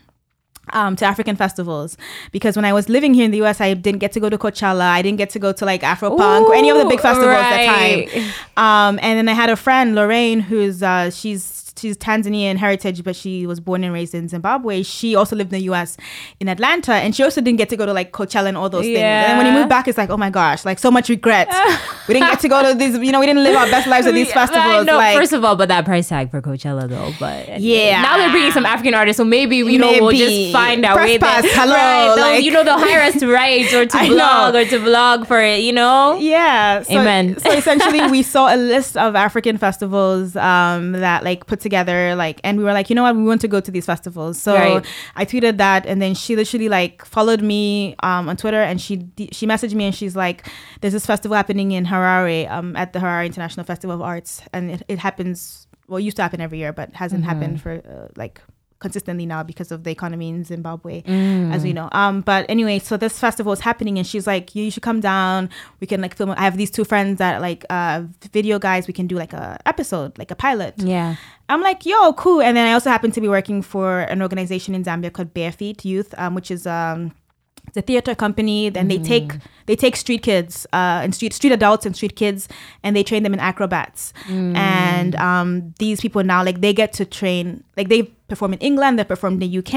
Um, 0.72 0.96
to 0.96 1.04
African 1.04 1.36
festivals 1.36 1.96
because 2.32 2.54
when 2.56 2.64
I 2.64 2.72
was 2.72 2.88
living 2.88 3.12
here 3.14 3.24
in 3.24 3.30
the 3.30 3.42
US, 3.42 3.60
I 3.60 3.74
didn't 3.74 3.98
get 3.98 4.12
to 4.12 4.20
go 4.20 4.28
to 4.28 4.38
Coachella. 4.38 4.82
I 4.82 5.02
didn't 5.02 5.18
get 5.18 5.30
to 5.30 5.38
go 5.38 5.52
to 5.52 5.64
like 5.64 5.82
Afropunk 5.82 6.46
or 6.46 6.54
any 6.54 6.70
of 6.70 6.78
the 6.78 6.84
big 6.84 6.98
Ooh, 7.00 7.02
festivals 7.02 7.34
at 7.34 7.66
right. 7.66 8.08
the 8.08 8.20
time. 8.20 8.32
Um, 8.56 8.98
and 9.02 9.18
then 9.18 9.28
I 9.28 9.32
had 9.32 9.50
a 9.50 9.56
friend, 9.56 9.94
Lorraine, 9.94 10.40
who's 10.40 10.82
uh, 10.82 11.10
she's 11.10 11.59
she's 11.80 11.96
Tanzanian 11.96 12.56
heritage, 12.56 13.02
but 13.02 13.16
she 13.16 13.46
was 13.46 13.58
born 13.60 13.82
and 13.84 13.92
raised 13.92 14.14
in 14.14 14.28
Zimbabwe. 14.28 14.82
She 14.82 15.14
also 15.14 15.34
lived 15.36 15.52
in 15.52 15.58
the 15.60 15.64
US 15.72 15.96
in 16.38 16.48
Atlanta, 16.48 16.92
and 16.94 17.14
she 17.14 17.22
also 17.22 17.40
didn't 17.40 17.58
get 17.58 17.68
to 17.70 17.76
go 17.76 17.86
to 17.86 17.92
like 17.92 18.12
Coachella 18.12 18.46
and 18.46 18.56
all 18.56 18.68
those 18.68 18.84
things. 18.84 18.98
And 18.98 19.24
then 19.30 19.36
when 19.38 19.46
you 19.46 19.52
Yeah. 19.52 19.60
move 19.60 19.68
back, 19.68 19.88
it's 19.88 19.98
like, 19.98 20.10
oh 20.10 20.16
my 20.16 20.30
gosh, 20.30 20.64
like 20.64 20.78
so 20.78 20.90
much 20.90 21.08
regret. 21.08 21.48
we 22.08 22.14
didn't 22.14 22.28
get 22.30 22.40
to 22.40 22.48
go 22.48 22.62
to 22.62 22.74
these, 22.78 22.96
you 22.98 23.12
know, 23.12 23.20
we 23.20 23.26
didn't 23.26 23.42
live 23.42 23.56
our 23.56 23.66
best 23.66 23.86
lives 23.86 24.06
at 24.06 24.14
these 24.14 24.32
festivals. 24.40 24.86
Know, 24.86 24.96
like, 24.96 25.16
first 25.16 25.32
of 25.32 25.44
all, 25.44 25.56
but 25.56 25.68
that 25.68 25.84
price 25.84 26.08
tag 26.08 26.30
for 26.30 26.40
Coachella 26.42 26.88
though, 26.88 27.12
but 27.18 27.60
Yeah. 27.60 28.02
now 28.02 28.16
they're 28.18 28.30
bringing 28.30 28.52
some 28.52 28.66
African 28.66 28.94
artists, 28.94 29.16
so 29.16 29.24
maybe 29.24 29.56
you 29.56 29.78
know 29.78 29.90
we'll 30.00 30.10
just 30.12 30.52
find 30.52 30.84
our 30.84 30.94
Press 30.96 31.08
way 31.08 31.18
pass, 31.18 31.42
there. 31.42 31.52
hello, 31.60 31.74
right? 31.74 32.14
Like- 32.16 32.44
you 32.44 32.50
know, 32.50 32.64
they'll 32.64 32.78
hire 32.78 33.00
us 33.02 33.18
to 33.20 33.26
write 33.32 33.72
or 33.72 33.86
to 33.86 33.96
I 33.96 34.08
blog 34.08 34.54
know. 34.54 34.60
or 34.60 34.64
to 34.64 34.78
vlog 34.78 35.26
for 35.26 35.40
it. 35.40 35.60
You 35.60 35.72
know, 35.72 36.16
yeah 36.20 36.82
so, 36.82 36.98
Amen. 36.98 37.38
so 37.38 37.50
essentially 37.52 38.10
we 38.10 38.22
saw 38.22 38.54
a 38.54 38.56
list 38.56 38.96
of 38.96 39.14
african 39.14 39.56
festivals 39.58 40.36
um 40.36 40.92
that 40.92 41.22
like 41.24 41.46
put 41.46 41.60
together 41.60 41.69
like 41.70 42.40
and 42.44 42.58
we 42.58 42.64
were 42.64 42.72
like 42.72 42.90
you 42.90 42.94
know 42.96 43.02
what? 43.02 43.16
We 43.16 43.22
want 43.22 43.40
to 43.40 43.48
go 43.48 43.60
to 43.60 43.70
these 43.70 43.86
festivals. 43.86 44.40
So 44.40 44.54
Right. 44.54 44.86
i 45.16 45.24
tweeted 45.24 45.56
that 45.58 45.86
and 45.86 46.00
then 46.02 46.14
she 46.14 46.36
literally 46.36 46.68
like 46.68 47.04
followed 47.04 47.42
me 47.42 47.94
um 48.02 48.28
on 48.28 48.36
twitter 48.36 48.60
and 48.62 48.80
she 48.80 48.94
she 49.32 49.46
messaged 49.46 49.74
me 49.74 49.84
and 49.86 49.94
she's 49.94 50.14
like 50.16 50.46
there's 50.80 50.92
this 50.92 51.06
festival 51.06 51.36
happening 51.36 51.72
in 51.72 51.84
harare 51.86 52.50
um 52.50 52.76
at 52.76 52.92
the 52.92 52.98
harare 52.98 53.24
international 53.26 53.64
festival 53.64 53.94
of 53.96 54.02
arts 54.02 54.42
and 54.52 54.70
it, 54.70 54.82
it 54.88 54.98
happens 54.98 55.66
well 55.88 55.98
it 55.98 56.02
used 56.02 56.16
to 56.16 56.22
happen 56.22 56.40
every 56.40 56.58
year 56.58 56.72
but 56.72 56.92
hasn't 56.92 57.24
happened 57.24 57.60
for 57.62 57.72
uh, 57.94 58.08
like 58.16 58.40
consistently 58.80 59.26
now 59.26 59.42
because 59.42 59.70
of 59.70 59.84
the 59.84 59.90
economy 59.90 60.28
in 60.30 60.42
Zimbabwe, 60.42 61.02
as 61.52 61.62
we 61.62 61.72
know. 61.72 61.88
Um, 61.92 62.22
but 62.22 62.46
anyway, 62.48 62.78
so 62.80 62.96
this 62.96 63.18
festival 63.18 63.52
is 63.52 63.60
happening, 63.60 63.98
and 63.98 64.06
she's 64.06 64.26
like, 64.26 64.54
"You 64.56 64.70
should 64.70 64.82
come 64.82 65.00
down. 65.00 65.48
We 65.80 65.86
can 65.86 66.00
like 66.00 66.16
film. 66.16 66.30
I 66.30 66.42
have 66.42 66.56
these 66.56 66.70
two 66.70 66.84
friends 66.84 67.18
that 67.18 67.40
like 67.40 67.64
uh 67.70 68.02
video 68.32 68.58
guys. 68.58 68.86
We 68.88 68.94
can 68.94 69.06
do 69.06 69.16
like 69.16 69.32
a 69.32 69.58
episode, 69.66 70.18
like 70.18 70.30
a 70.32 70.36
pilot." 70.36 70.74
yeah. 70.78 71.16
I'm 71.48 71.60
like, 71.62 71.84
"Yo, 71.84 72.12
cool." 72.14 72.40
And 72.40 72.56
then 72.56 72.66
I 72.66 72.72
also 72.72 72.90
happen 72.90 73.10
to 73.12 73.20
be 73.20 73.28
working 73.28 73.60
for 73.62 74.00
an 74.00 74.22
organization 74.22 74.74
in 74.74 74.82
Zambia 74.84 75.12
called 75.12 75.34
Bare 75.34 75.52
Feet 75.52 75.84
Youth, 75.84 76.14
um, 76.18 76.34
which 76.34 76.50
is 76.50 76.66
um. 76.66 77.12
It's 77.68 77.76
a 77.76 77.82
theater 77.82 78.16
company. 78.16 78.68
Then 78.70 78.88
they 78.88 78.98
take 79.04 79.32
they 79.66 79.76
take 79.76 79.94
street 79.94 80.22
kids 80.24 80.66
uh, 80.72 81.02
and 81.04 81.14
street 81.14 81.32
street 81.32 81.52
adults 81.52 81.86
and 81.86 81.94
street 81.94 82.16
kids, 82.16 82.48
and 82.82 82.96
they 82.96 83.04
train 83.04 83.22
them 83.22 83.32
in 83.32 83.38
acrobats. 83.38 84.12
And 84.56 85.14
um, 85.14 85.72
these 85.78 86.00
people 86.00 86.24
now 86.24 86.42
like 86.42 86.62
they 86.62 86.72
get 86.72 86.92
to 86.94 87.04
train 87.04 87.62
like 87.76 87.88
they 87.88 88.10
perform 88.30 88.52
in 88.54 88.60
England, 88.60 88.98
they 88.98 89.04
perform 89.04 89.34
in 89.34 89.40
the 89.46 89.58
UK. 89.60 89.74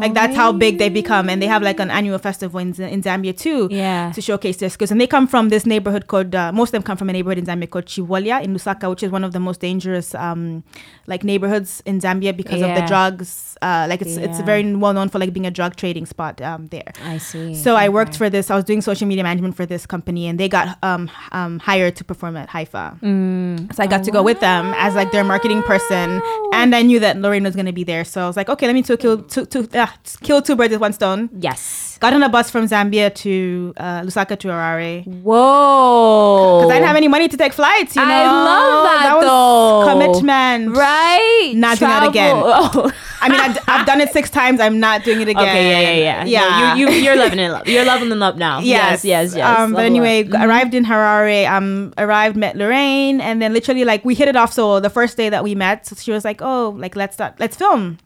Like 0.00 0.14
that's 0.14 0.36
how 0.36 0.52
big 0.52 0.78
they 0.78 0.88
become, 0.88 1.28
and 1.28 1.42
they 1.42 1.46
have 1.54 1.62
like 1.62 1.80
an 1.80 1.90
annual 1.90 2.18
festival 2.18 2.60
in, 2.60 2.68
in 2.80 3.02
Zambia 3.02 3.36
too. 3.36 3.68
Yeah. 3.70 4.12
to 4.12 4.20
showcase 4.20 4.56
their 4.58 4.70
skills. 4.70 4.90
And 4.90 5.00
they 5.00 5.06
come 5.06 5.26
from 5.26 5.48
this 5.48 5.64
neighborhood 5.66 6.06
called 6.06 6.34
uh, 6.34 6.52
most 6.52 6.68
of 6.70 6.72
them 6.72 6.82
come 6.82 6.96
from 6.96 7.08
a 7.08 7.12
neighborhood 7.12 7.38
in 7.38 7.46
Zambia 7.46 7.68
called 7.68 7.86
Chibolya 7.86 8.42
in 8.44 8.54
Lusaka, 8.54 8.88
which 8.90 9.02
is 9.02 9.10
one 9.10 9.24
of 9.24 9.32
the 9.32 9.40
most 9.40 9.60
dangerous 9.60 10.14
um, 10.14 10.62
like 11.06 11.24
neighborhoods 11.24 11.82
in 11.86 12.00
Zambia 12.00 12.36
because 12.36 12.62
of 12.62 12.74
the 12.74 12.84
drugs. 12.86 13.56
Uh, 13.62 13.86
like 13.88 14.00
it's 14.00 14.16
it's 14.16 14.40
very 14.40 14.64
well 14.74 14.92
known 14.92 15.08
for 15.08 15.18
like 15.18 15.32
being 15.32 15.46
a 15.46 15.50
drug 15.50 15.76
trading 15.76 16.06
spot 16.06 16.40
um, 16.40 16.68
there. 16.68 16.92
I 17.04 17.18
see. 17.18 17.54
So 17.54 17.76
I 17.76 17.88
worked 17.88 18.16
for 18.16 18.30
this. 18.30 18.50
I 18.50 18.56
was 18.56 18.64
doing 18.64 18.80
social 18.80 19.06
media 19.06 19.24
management 19.24 19.56
for 19.56 19.66
this 19.66 19.86
company, 19.86 20.26
and 20.28 20.38
they 20.38 20.48
got 20.48 20.78
um, 20.82 21.10
um, 21.32 21.58
hired 21.58 21.96
to 21.96 22.04
perform 22.04 22.36
at 22.36 22.48
HIFA. 22.48 23.00
Mm. 23.00 23.74
So 23.74 23.82
I 23.82 23.86
got 23.86 24.04
to 24.04 24.10
go 24.10 24.22
with 24.22 24.40
them 24.40 24.72
as 24.76 24.94
like 24.94 25.12
their 25.12 25.24
marketing 25.24 25.62
person, 25.62 26.22
and 26.52 26.74
I 26.74 26.82
knew 26.82 27.00
that 27.00 27.18
Lorraine 27.18 27.44
was 27.44 27.54
going 27.54 27.66
to 27.70 27.74
be 27.74 27.84
there. 27.84 28.04
So 28.04 28.22
I 28.22 28.26
was 28.26 28.36
like, 28.36 28.48
okay, 28.48 28.66
let 28.66 28.74
me 28.74 28.82
two 28.82 28.96
kill 28.96 29.22
two, 29.22 29.46
two, 29.46 29.68
uh, 29.74 29.86
kill 30.22 30.42
two 30.42 30.56
birds 30.56 30.72
with 30.72 30.80
one 30.80 30.92
stone. 30.92 31.30
Yes. 31.38 31.98
Got 32.00 32.12
on 32.14 32.22
a 32.22 32.28
bus 32.28 32.50
from 32.50 32.66
Zambia 32.66 33.14
to 33.16 33.74
uh, 33.76 34.00
Lusaka 34.02 34.38
to 34.38 34.48
Harare 34.48 35.04
Whoa. 35.06 36.60
because 36.60 36.70
I 36.70 36.74
didn't 36.76 36.86
have 36.86 36.96
any 36.96 37.08
money 37.08 37.28
to 37.28 37.36
take 37.36 37.52
flights. 37.52 37.94
You 37.96 38.02
know, 38.02 38.08
I 38.08 38.24
love 38.26 38.84
that, 38.84 39.16
was 39.16 39.24
though. 39.26 39.92
commitment. 39.92 40.76
Right. 40.76 41.52
Not 41.56 41.78
doing 41.78 41.90
that 41.90 42.08
again. 42.08 42.36
Oh. 42.52 42.92
I 43.20 43.28
mean, 43.28 43.40
I've, 43.40 43.58
I've 43.68 43.86
done 43.86 44.00
it 44.00 44.10
six 44.10 44.30
times. 44.30 44.60
I'm 44.60 44.80
not 44.80 45.04
doing 45.04 45.20
it 45.20 45.28
again. 45.28 45.42
Okay, 45.42 45.70
yeah, 45.70 45.80
yeah, 45.80 46.24
yeah. 46.24 46.24
yeah. 46.24 46.74
No, 46.74 46.74
you, 46.74 46.90
you, 46.90 47.02
you're 47.02 47.16
loving 47.16 47.38
it. 47.38 47.66
You're 47.66 47.84
loving 47.92 48.08
the 48.08 48.16
love 48.16 48.36
now. 48.36 48.60
Yes, 48.60 49.04
yes, 49.04 49.34
yes. 49.34 49.58
Um, 49.58 49.72
but 49.72 49.84
anyway, 49.84 50.28
arrived 50.28 50.74
in 50.74 50.84
Harare. 50.84 51.48
Um, 51.50 51.92
arrived, 51.98 52.36
met 52.36 52.56
Lorraine, 52.56 53.20
and 53.20 53.42
then 53.42 53.52
literally 53.52 53.84
like 53.84 54.04
we 54.04 54.14
hit 54.14 54.28
it 54.28 54.36
off. 54.36 54.52
So 54.52 54.80
the 54.80 54.90
first 54.90 55.16
day 55.16 55.28
that 55.28 55.44
we 55.44 55.54
met, 55.54 55.86
so 55.86 55.96
she 55.96 56.12
was 56.12 56.24
like, 56.24 56.40
"Oh, 56.42 56.70
like 56.78 56.96
let's 56.96 57.14
start, 57.14 57.38
let's 57.38 57.56
film." 57.56 57.98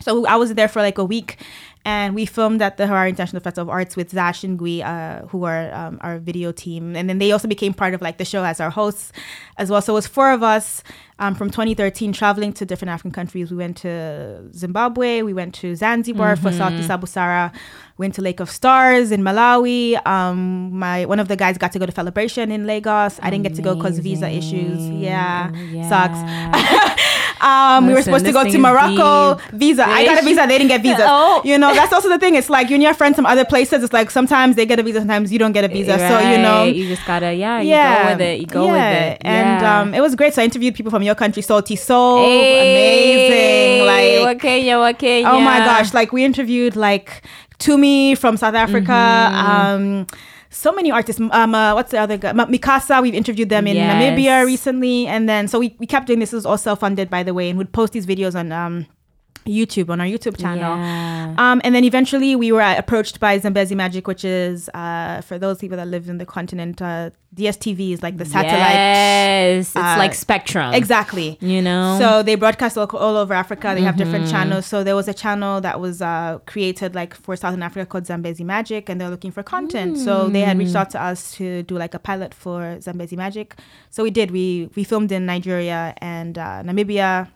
So 0.00 0.26
I 0.26 0.36
was 0.36 0.54
there 0.54 0.68
for 0.68 0.82
like 0.82 0.98
a 0.98 1.04
week, 1.04 1.38
and 1.84 2.14
we 2.14 2.24
filmed 2.24 2.62
at 2.62 2.78
the 2.78 2.84
Harare 2.84 3.08
International 3.08 3.40
Festival 3.42 3.68
of 3.68 3.68
Arts 3.68 3.94
with 3.94 4.10
Zash 4.10 4.42
and 4.42 4.58
Gui, 4.58 4.82
uh, 4.82 5.26
who 5.26 5.44
are 5.44 5.72
um, 5.74 5.98
our 6.00 6.18
video 6.18 6.50
team, 6.50 6.96
and 6.96 7.08
then 7.10 7.18
they 7.18 7.30
also 7.30 7.46
became 7.46 7.74
part 7.74 7.92
of 7.92 8.00
like 8.00 8.16
the 8.16 8.24
show 8.24 8.42
as 8.42 8.58
our 8.58 8.70
hosts 8.70 9.12
as 9.58 9.70
well. 9.70 9.82
So 9.82 9.92
it 9.92 9.96
was 9.96 10.06
four 10.06 10.32
of 10.32 10.42
us 10.42 10.82
um, 11.18 11.34
from 11.34 11.50
2013 11.50 12.12
traveling 12.12 12.52
to 12.54 12.64
different 12.64 12.90
African 12.90 13.10
countries. 13.10 13.50
We 13.50 13.58
went 13.58 13.76
to 13.78 14.50
Zimbabwe, 14.54 15.22
we 15.22 15.34
went 15.34 15.54
to 15.56 15.76
Zanzibar 15.76 16.36
for 16.36 16.50
Sauti 16.50 16.82
za 16.82 16.96
Busara, 16.96 17.54
went 17.98 18.14
to 18.14 18.22
Lake 18.22 18.40
of 18.40 18.50
Stars 18.50 19.12
in 19.12 19.22
Malawi. 19.22 20.04
Um, 20.06 20.78
my 20.78 21.04
one 21.04 21.20
of 21.20 21.28
the 21.28 21.36
guys 21.36 21.58
got 21.58 21.72
to 21.72 21.78
go 21.78 21.84
to 21.86 21.92
Felabration 21.92 22.50
in 22.50 22.66
Lagos. 22.66 23.20
I 23.22 23.28
didn't 23.28 23.44
get 23.44 23.54
to 23.56 23.62
go 23.62 23.74
because 23.74 23.98
visa 23.98 24.28
issues. 24.30 24.88
Yeah, 24.90 25.50
sucks. 25.88 27.00
Um, 27.44 27.86
we 27.86 27.92
were 27.92 28.02
supposed 28.02 28.24
to 28.24 28.32
go 28.32 28.42
to 28.44 28.58
Morocco. 28.58 29.40
Visa. 29.52 29.86
I 29.86 30.04
got 30.06 30.22
a 30.22 30.24
visa. 30.24 30.46
They 30.48 30.58
didn't 30.58 30.68
get 30.68 30.82
visa. 30.88 31.04
Oh. 31.06 31.42
You 31.44 31.58
know, 31.58 31.74
that's 31.74 31.92
also 31.96 32.08
the 32.08 32.18
thing. 32.18 32.34
It's 32.34 32.48
like 32.48 32.70
you 32.70 32.80
have 32.86 32.96
friends 32.96 33.16
from 33.16 33.26
other 33.26 33.44
places. 33.44 33.82
It's 33.84 33.92
like 33.92 34.10
sometimes 34.10 34.56
they 34.56 34.66
get 34.66 34.78
a 34.78 34.82
visa, 34.82 35.00
sometimes 35.00 35.32
you 35.32 35.38
don't 35.38 35.52
get 35.52 35.64
a 35.64 35.68
visa. 35.68 35.98
So 35.98 36.18
you 36.18 36.38
know, 36.38 36.64
you 36.64 36.88
just 36.88 37.06
gotta, 37.06 37.34
yeah, 37.34 37.60
you 37.60 37.70
yeah, 37.70 38.04
go 38.04 38.10
with 38.12 38.20
it. 38.20 38.40
You 38.40 38.46
go 38.46 38.64
yeah. 38.66 38.72
with 38.72 39.12
it. 39.12 39.18
And 39.24 39.60
Yeah. 39.60 39.80
um, 39.80 39.94
it 39.94 40.00
was 40.00 40.14
great. 40.14 40.34
So 40.34 40.42
I 40.42 40.46
interviewed 40.46 40.74
people 40.74 40.90
from 40.90 41.02
your 41.02 41.14
country, 41.14 41.42
Sauti 41.42 41.78
Sol, 41.78 42.24
Hey, 42.24 43.78
amazing. 43.78 43.86
Like, 43.86 44.26
what 44.26 44.40
Kenya, 44.40 44.78
what 44.78 44.98
Kenya? 44.98 45.28
oh 45.28 45.40
my 45.40 45.58
gosh, 45.58 45.92
like 45.92 46.12
we 46.12 46.24
interviewed 46.24 46.76
like 46.76 47.22
Tumi 47.58 48.16
from 48.16 48.36
South 48.36 48.54
Africa. 48.54 48.92
Mm-hmm. 48.92 49.50
Um, 49.50 50.06
so 50.54 50.72
many 50.72 50.90
artists. 50.90 51.20
Um, 51.20 51.54
uh, 51.54 51.74
what's 51.74 51.90
the 51.90 51.98
other 51.98 52.16
guy? 52.16 52.32
Mi 52.32 52.58
Casa. 52.58 53.00
We've 53.02 53.14
interviewed 53.14 53.48
them 53.48 53.66
in 53.66 53.76
Yes. 53.76 53.92
Namibia 53.92 54.44
recently, 54.46 55.06
and 55.06 55.28
then 55.28 55.48
so 55.48 55.58
we, 55.58 55.74
we 55.78 55.86
kept 55.86 56.06
doing 56.06 56.20
this. 56.20 56.30
This 56.30 56.38
was 56.38 56.46
all 56.46 56.58
self 56.58 56.80
funded, 56.80 57.10
by 57.10 57.22
the 57.22 57.34
way, 57.34 57.48
and 57.50 57.58
would 57.58 57.72
post 57.72 57.92
these 57.92 58.06
videos 58.06 58.34
on 58.34 58.52
um 58.52 58.86
YouTube 59.46 59.90
on 59.90 60.00
our 60.00 60.06
YouTube 60.06 60.38
channel. 60.40 60.76
Yeah. 60.76 61.34
Um, 61.38 61.60
and 61.64 61.74
then 61.74 61.84
eventually 61.84 62.34
we 62.36 62.50
were 62.52 62.62
approached 62.62 63.20
by 63.20 63.38
Zambezi 63.38 63.74
Magic, 63.74 64.06
which 64.06 64.24
is 64.24 64.68
uh, 64.74 65.20
for 65.20 65.38
those 65.38 65.58
people 65.58 65.76
that 65.76 65.88
live 65.88 66.08
in 66.08 66.18
the 66.18 66.26
continent, 66.26 66.80
uh, 66.80 67.10
DSTV 67.36 67.92
is 67.92 68.02
like 68.02 68.16
the 68.16 68.24
satellite. 68.24 68.74
Yes, 68.74 69.66
it's 69.68 69.76
uh, 69.76 69.96
like 69.98 70.14
Spectrum. 70.14 70.72
Exactly. 70.72 71.36
You 71.40 71.60
know. 71.60 71.96
So 72.00 72.22
they 72.22 72.36
broadcast 72.36 72.78
all, 72.78 72.86
all 72.96 73.16
over 73.16 73.34
Africa. 73.34 73.72
They 73.74 73.82
have 73.82 73.94
Mm-hmm. 73.96 74.04
different 74.04 74.30
channels. 74.30 74.66
So 74.66 74.82
there 74.84 74.94
was 74.96 75.08
a 75.08 75.14
channel 75.14 75.60
that 75.60 75.80
was 75.80 76.00
uh, 76.00 76.38
created 76.46 76.94
like 76.94 77.12
for 77.14 77.34
Southern 77.36 77.62
Africa 77.62 77.86
called 77.86 78.06
Zambezi 78.06 78.44
Magic, 78.44 78.88
and 78.88 79.00
they're 79.00 79.10
looking 79.10 79.30
for 79.32 79.42
content. 79.42 79.98
So 79.98 80.28
they 80.28 80.40
had 80.40 80.56
Mm. 80.56 80.60
reached 80.60 80.76
out 80.76 80.90
to 80.90 81.02
us 81.02 81.32
to 81.36 81.64
do 81.64 81.76
like 81.76 81.92
a 81.94 81.98
pilot 81.98 82.32
for 82.34 82.78
Zambezi 82.80 83.16
Magic. 83.16 83.56
So 83.90 84.02
we 84.04 84.10
did. 84.10 84.30
We 84.30 84.70
we 84.76 84.84
filmed 84.84 85.10
in 85.10 85.26
Nigeria 85.26 85.94
and 85.98 86.38
uh, 86.38 86.62
Namibia, 86.64 87.28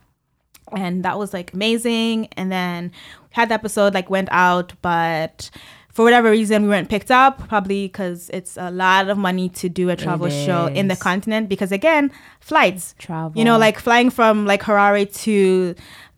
and 0.73 1.03
that 1.03 1.17
was 1.17 1.33
like 1.33 1.53
amazing. 1.53 2.27
And 2.37 2.51
then 2.51 2.91
had 3.31 3.49
the 3.49 3.53
episode 3.53 3.93
like 3.93 4.09
went 4.09 4.29
out, 4.31 4.73
but. 4.81 5.49
For 5.91 6.05
whatever 6.05 6.29
reason, 6.31 6.63
we 6.63 6.69
weren't 6.69 6.87
picked 6.87 7.11
up, 7.11 7.45
probably 7.49 7.87
because 7.87 8.29
it's 8.31 8.55
a 8.55 8.71
lot 8.71 9.09
of 9.09 9.17
money 9.17 9.49
to 9.49 9.67
do 9.67 9.89
a 9.89 9.97
travel 9.97 10.29
show 10.29 10.67
in 10.67 10.87
the 10.87 10.95
continent. 10.95 11.49
Because 11.49 11.73
again, 11.73 12.09
flights, 12.39 12.95
Travel. 12.99 13.37
you 13.37 13.43
know, 13.43 13.57
like 13.57 13.79
flying 13.79 14.09
from 14.09 14.45
like 14.45 14.61
Harare 14.61 15.11
to 15.23 15.75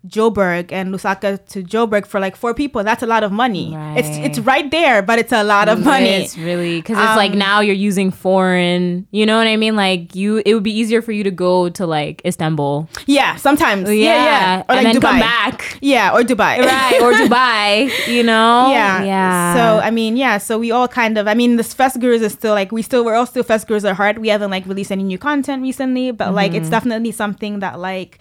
Joburg 0.08 0.72
and 0.72 0.92
Lusaka 0.92 1.38
to 1.50 1.62
Joburg 1.62 2.06
for 2.06 2.18
like 2.18 2.34
four 2.34 2.54
people. 2.54 2.82
That's 2.82 3.02
a 3.02 3.06
lot 3.06 3.22
of 3.22 3.30
money. 3.30 3.74
It's 3.96 4.08
it's 4.18 4.38
right 4.40 4.68
there, 4.70 5.00
but 5.02 5.18
it's 5.18 5.32
a 5.32 5.44
lot 5.44 5.68
of 5.68 5.84
money. 5.84 6.08
It's 6.26 6.36
really 6.36 6.80
because 6.80 6.98
it's 6.98 7.16
like 7.16 7.32
Um, 7.32 7.38
now 7.38 7.60
you're 7.60 7.74
using 7.76 8.10
foreign. 8.10 9.06
You 9.12 9.26
know 9.26 9.38
what 9.38 9.46
I 9.46 9.56
mean? 9.56 9.76
Like 9.76 10.14
you, 10.16 10.42
it 10.44 10.54
would 10.54 10.62
be 10.64 10.72
easier 10.76 11.02
for 11.02 11.12
you 11.12 11.22
to 11.24 11.30
go 11.30 11.68
to 11.70 11.86
like 11.86 12.20
Istanbul. 12.26 12.88
Yeah, 13.06 13.36
sometimes. 13.36 13.88
Yeah, 13.90 14.24
yeah. 14.24 14.58
Or 14.68 14.74
and 14.74 14.84
like 14.84 14.92
then 14.92 14.96
Dubai. 14.96 15.02
come 15.02 15.20
back. 15.20 15.78
Yeah, 15.80 16.12
or 16.14 16.22
Dubai. 16.22 16.58
Right, 16.58 16.98
or 17.00 17.12
Dubai, 17.22 17.90
you 18.08 18.22
know? 18.22 18.70
Yeah. 18.72 19.04
Yeah. 19.04 19.54
So 19.54 19.78
I 19.86 19.90
mean, 19.90 20.16
yeah. 20.16 20.38
So 20.38 20.58
we 20.58 20.70
all 20.72 20.88
kind 20.88 21.16
of. 21.18 21.28
I 21.28 21.34
mean, 21.34 21.56
this 21.56 21.72
Fest 21.74 22.00
Gurus 22.00 22.22
is 22.22 22.32
still 22.32 22.54
like 22.54 22.72
we 22.72 22.82
still 22.82 23.04
we're 23.04 23.14
all 23.14 23.26
still 23.26 23.44
Fest 23.44 23.68
Gurus 23.68 23.84
at 23.84 23.94
heart. 23.96 24.18
We 24.18 24.28
haven't 24.28 24.50
like 24.50 24.66
released 24.66 24.90
any 24.90 25.04
new 25.04 25.18
content 25.18 25.62
recently, 25.62 26.10
but 26.10 26.34
like 26.34 26.42
Mm-hmm. 26.52 26.56
it's 26.60 26.70
definitely 26.70 27.12
something 27.12 27.60
that 27.60 27.78
like, 27.78 28.18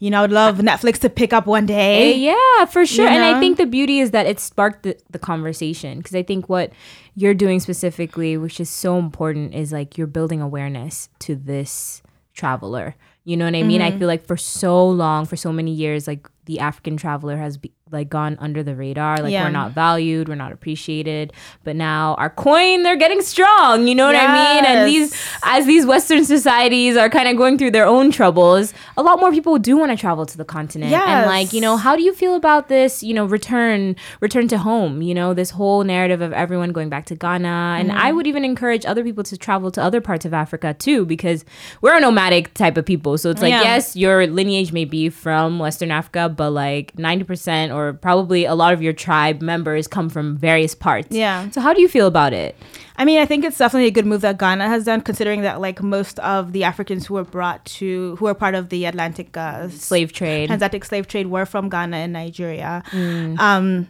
you 0.00 0.10
know, 0.10 0.24
I'd 0.24 0.32
love 0.32 0.56
Netflix 0.58 0.98
to 1.00 1.08
pick 1.10 1.32
up 1.32 1.46
one 1.46 1.64
Eh, 1.64 1.66
day. 1.66 2.16
yeah, 2.16 2.64
for 2.64 2.84
sure. 2.86 3.06
And 3.06 3.22
I 3.22 3.38
think 3.38 3.58
the 3.58 3.66
beauty 3.66 4.00
is 4.00 4.10
that 4.10 4.26
it 4.26 4.40
sparked 4.40 4.82
the, 4.82 4.96
the 5.10 5.18
conversation 5.18 5.98
because 5.98 6.14
I 6.16 6.22
think 6.22 6.48
what 6.48 6.72
you're 7.14 7.34
doing 7.34 7.60
specifically, 7.60 8.36
which 8.38 8.58
is 8.60 8.68
so 8.70 8.98
important, 8.98 9.54
is 9.54 9.72
like 9.72 9.96
you're 9.98 10.06
building 10.08 10.40
awareness 10.40 11.10
to 11.20 11.36
this 11.36 12.02
traveler. 12.34 12.96
You 13.24 13.36
know 13.36 13.44
what 13.44 13.54
I 13.54 13.62
mean? 13.62 13.82
Mm-hmm. 13.82 13.94
I 13.94 13.98
feel 13.98 14.08
like 14.08 14.26
for 14.26 14.36
so 14.38 14.88
long, 14.88 15.26
for 15.26 15.36
so 15.36 15.52
many 15.52 15.70
years, 15.72 16.06
like 16.08 16.26
the 16.50 16.58
African 16.58 16.96
traveler 16.96 17.36
has 17.36 17.56
be, 17.58 17.70
like 17.92 18.08
gone 18.08 18.36
under 18.40 18.62
the 18.62 18.74
radar. 18.74 19.18
Like 19.18 19.32
Yeah. 19.32 19.44
we're 19.44 19.50
not 19.50 19.70
valued, 19.72 20.28
we're 20.28 20.34
not 20.34 20.52
appreciated. 20.52 21.32
But 21.62 21.76
now 21.76 22.14
our 22.18 22.30
coin, 22.30 22.82
they're 22.82 22.96
getting 22.96 23.22
strong. 23.22 23.86
You 23.86 23.94
know 23.94 24.06
what 24.06 24.16
I 24.16 24.26
mean? 24.32 24.64
And 24.64 24.88
these, 24.88 25.14
as 25.44 25.66
these 25.66 25.86
Western 25.86 26.24
societies 26.24 26.96
are 26.96 27.08
kind 27.08 27.28
of 27.28 27.36
going 27.36 27.56
through 27.56 27.70
their 27.70 27.86
own 27.86 28.10
troubles, 28.10 28.74
a 28.96 29.02
lot 29.02 29.20
more 29.20 29.30
people 29.30 29.58
do 29.58 29.76
want 29.76 29.90
to 29.92 29.96
travel 29.96 30.26
to 30.26 30.36
the 30.36 30.44
continent. 30.44 30.92
And 30.92 31.26
like, 31.26 31.52
you 31.52 31.60
know, 31.60 31.76
how 31.76 31.94
do 31.96 32.02
you 32.02 32.12
feel 32.12 32.34
about 32.34 32.68
this, 32.68 33.02
you 33.02 33.14
know, 33.14 33.24
return, 33.26 33.94
return 34.20 34.48
to 34.48 34.58
home, 34.58 35.02
you 35.02 35.14
know, 35.14 35.34
this 35.34 35.50
whole 35.50 35.84
narrative 35.84 36.20
of 36.20 36.32
everyone 36.32 36.72
going 36.72 36.88
back 36.88 37.06
to 37.06 37.14
Ghana. 37.14 37.76
And 37.78 37.92
I 37.92 37.94
mm-hmm. 37.94 38.16
would 38.16 38.26
even 38.26 38.44
encourage 38.44 38.84
other 38.84 39.04
people 39.04 39.24
to 39.24 39.36
travel 39.36 39.70
to 39.72 39.82
other 39.82 40.00
parts 40.00 40.24
of 40.24 40.34
Africa 40.34 40.74
too, 40.74 41.04
because 41.06 41.44
we're 41.80 41.96
a 41.96 42.00
nomadic 42.00 42.54
type 42.54 42.76
of 42.76 42.84
people. 42.84 43.18
So 43.18 43.30
it's 43.30 43.42
like, 43.42 43.50
Yeah. 43.50 43.62
yes, 43.62 43.94
your 43.96 44.26
lineage 44.26 44.72
may 44.72 44.84
be 44.84 45.08
from 45.08 45.58
Western 45.58 45.90
Africa, 45.90 46.28
but 46.40 46.52
like 46.52 46.96
90% 46.96 47.70
or 47.74 47.92
probably 47.92 48.46
a 48.46 48.54
lot 48.54 48.72
of 48.72 48.80
your 48.80 48.94
tribe 48.94 49.42
members 49.42 49.86
come 49.86 50.08
from 50.08 50.38
various 50.38 50.74
parts. 50.74 51.14
Yeah. 51.14 51.50
So 51.50 51.60
how 51.60 51.74
do 51.74 51.82
you 51.82 51.88
feel 51.88 52.06
about 52.06 52.32
it? 52.32 52.56
I 52.96 53.04
mean, 53.04 53.18
I 53.18 53.26
think 53.26 53.44
it's 53.44 53.58
definitely 53.58 53.88
a 53.88 53.90
good 53.90 54.06
move 54.06 54.22
that 54.22 54.38
Ghana 54.38 54.66
has 54.66 54.86
done, 54.86 55.02
considering 55.02 55.42
that 55.42 55.60
like 55.60 55.82
most 55.82 56.18
of 56.20 56.52
the 56.52 56.64
Africans 56.64 57.06
who 57.06 57.12
were 57.12 57.24
brought 57.24 57.62
to, 57.80 58.16
who 58.16 58.26
are 58.26 58.32
part 58.32 58.54
of 58.54 58.70
the 58.70 58.86
Atlantic 58.86 59.36
uh, 59.36 59.68
Slave 59.68 60.14
trade. 60.14 60.46
transatlantic 60.46 60.86
slave 60.86 61.06
trade, 61.06 61.26
were 61.26 61.44
from 61.44 61.68
Ghana 61.68 61.98
and 61.98 62.14
Nigeria. 62.14 62.82
Mm. 62.90 63.38
Um, 63.38 63.88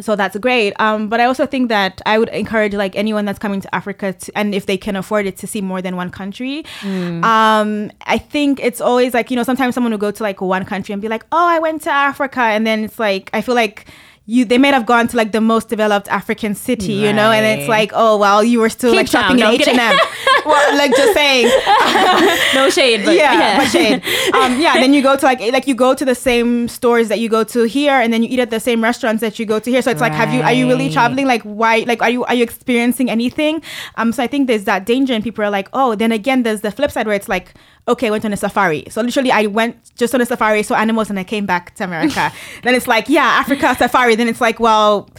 so 0.00 0.16
that's 0.16 0.36
great. 0.38 0.72
Um, 0.80 1.08
but 1.08 1.20
I 1.20 1.24
also 1.24 1.46
think 1.46 1.68
that 1.68 2.00
I 2.06 2.18
would 2.18 2.28
encourage 2.30 2.74
like 2.74 2.96
anyone 2.96 3.24
that's 3.24 3.38
coming 3.38 3.60
to 3.60 3.74
Africa, 3.74 4.12
to, 4.12 4.38
and 4.38 4.54
if 4.54 4.66
they 4.66 4.76
can 4.76 4.96
afford 4.96 5.26
it, 5.26 5.36
to 5.38 5.46
see 5.46 5.60
more 5.60 5.80
than 5.80 5.96
one 5.96 6.10
country. 6.10 6.64
Mm. 6.80 7.24
Um, 7.24 7.92
I 8.06 8.18
think 8.18 8.60
it's 8.60 8.80
always 8.80 9.14
like 9.14 9.30
you 9.30 9.36
know 9.36 9.42
sometimes 9.42 9.74
someone 9.74 9.92
will 9.92 9.98
go 9.98 10.10
to 10.10 10.22
like 10.22 10.40
one 10.40 10.64
country 10.64 10.92
and 10.92 11.02
be 11.02 11.08
like, 11.08 11.24
oh, 11.32 11.46
I 11.46 11.58
went 11.58 11.82
to 11.82 11.90
Africa, 11.90 12.40
and 12.40 12.66
then 12.66 12.84
it's 12.84 12.98
like 12.98 13.30
I 13.32 13.40
feel 13.40 13.54
like. 13.54 13.86
You, 14.26 14.46
they 14.46 14.56
might 14.56 14.72
have 14.72 14.86
gone 14.86 15.06
to 15.08 15.16
like 15.18 15.32
the 15.32 15.40
most 15.42 15.68
developed 15.68 16.08
African 16.08 16.54
city, 16.54 16.94
you 16.94 17.12
know, 17.12 17.30
and 17.30 17.44
it's 17.44 17.68
like, 17.68 17.90
oh 17.94 18.16
well, 18.16 18.42
you 18.42 18.58
were 18.58 18.70
still 18.70 18.94
like 18.94 19.06
Cape 19.06 19.12
Town, 19.12 19.22
shopping 19.22 19.40
no, 19.40 19.52
in 19.52 19.60
H 19.60 19.68
and 19.68 19.78
M. 19.78 19.98
Well, 20.46 20.76
like 20.76 20.90
just 20.90 21.14
saying, 21.14 21.46
no 22.54 22.68
shade, 22.68 23.02
but 23.04 23.14
yeah, 23.14 23.58
but 23.58 23.68
shade. 23.68 24.02
Um, 24.34 24.60
yeah, 24.60 24.74
then 24.74 24.92
you 24.92 25.02
go 25.02 25.16
to 25.16 25.24
like 25.24 25.40
like 25.40 25.66
you 25.66 25.74
go 25.74 25.94
to 25.94 26.04
the 26.04 26.14
same 26.14 26.68
stores 26.68 27.08
that 27.08 27.18
you 27.18 27.28
go 27.28 27.44
to 27.44 27.64
here, 27.64 27.94
and 27.94 28.12
then 28.12 28.22
you 28.22 28.28
eat 28.30 28.38
at 28.38 28.50
the 28.50 28.60
same 28.60 28.82
restaurants 28.82 29.20
that 29.20 29.38
you 29.38 29.46
go 29.46 29.58
to 29.58 29.70
here. 29.70 29.80
So 29.80 29.90
it's 29.90 30.00
like, 30.00 30.12
have 30.12 30.32
you 30.34 30.42
are 30.42 30.52
you 30.52 30.66
really 30.66 30.90
traveling? 30.90 31.26
Like, 31.26 31.42
why? 31.42 31.84
Like, 31.86 32.02
are 32.02 32.10
you 32.10 32.24
are 32.24 32.34
you 32.34 32.42
experiencing 32.42 33.10
anything? 33.10 33.62
Um, 33.96 34.12
so 34.12 34.22
I 34.22 34.26
think 34.26 34.48
there's 34.48 34.64
that 34.64 34.84
danger, 34.84 35.14
and 35.14 35.24
people 35.24 35.44
are 35.44 35.50
like, 35.50 35.68
oh. 35.72 35.94
Then 35.94 36.12
again, 36.12 36.42
there's 36.42 36.60
the 36.62 36.70
flip 36.70 36.90
side 36.90 37.06
where 37.06 37.16
it's 37.16 37.28
like. 37.28 37.54
Okay, 37.86 38.06
I 38.06 38.10
went 38.10 38.24
on 38.24 38.32
a 38.32 38.36
safari. 38.36 38.84
So 38.88 39.02
literally, 39.02 39.30
I 39.30 39.44
went 39.44 39.76
just 39.94 40.14
on 40.14 40.20
a 40.22 40.26
safari, 40.26 40.62
saw 40.62 40.74
animals, 40.74 41.10
and 41.10 41.18
I 41.18 41.24
came 41.24 41.44
back 41.44 41.74
to 41.74 41.84
America. 41.84 42.32
then 42.62 42.74
it's 42.74 42.86
like, 42.86 43.10
yeah, 43.10 43.24
Africa 43.24 43.74
safari. 43.78 44.14
Then 44.14 44.26
it's 44.26 44.40
like, 44.40 44.58
well, 44.58 45.10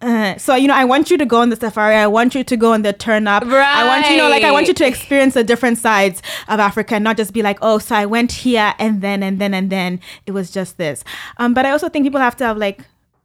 uh, 0.00 0.36
so 0.36 0.56
you 0.56 0.66
know, 0.66 0.74
I 0.74 0.84
want 0.84 1.12
you 1.12 1.18
to 1.18 1.24
go 1.24 1.40
on 1.40 1.50
the 1.50 1.56
safari. 1.56 1.94
I 1.94 2.08
want 2.08 2.34
you 2.34 2.42
to 2.42 2.56
go 2.56 2.72
on 2.72 2.82
the 2.82 2.92
turn 2.92 3.28
up. 3.28 3.44
Right. 3.44 3.52
I 3.52 3.86
want 3.86 4.10
you 4.10 4.16
know, 4.16 4.28
like, 4.28 4.42
I 4.42 4.50
want 4.50 4.66
you 4.66 4.74
to 4.74 4.86
experience 4.86 5.34
the 5.34 5.44
different 5.44 5.78
sides 5.78 6.20
of 6.48 6.58
Africa 6.58 6.96
and 6.96 7.04
not 7.04 7.16
just 7.16 7.32
be 7.32 7.42
like, 7.42 7.58
oh, 7.62 7.78
so 7.78 7.94
I 7.94 8.06
went 8.06 8.32
here 8.32 8.74
and 8.80 9.00
then 9.00 9.22
and 9.22 9.38
then 9.40 9.54
and 9.54 9.70
then 9.70 10.00
it 10.26 10.32
was 10.32 10.50
just 10.50 10.76
this. 10.76 11.04
Um, 11.36 11.54
but 11.54 11.66
I 11.66 11.70
also 11.70 11.88
think 11.88 12.04
people 12.04 12.20
have 12.20 12.36
to 12.38 12.44
have 12.44 12.56
like 12.56 12.80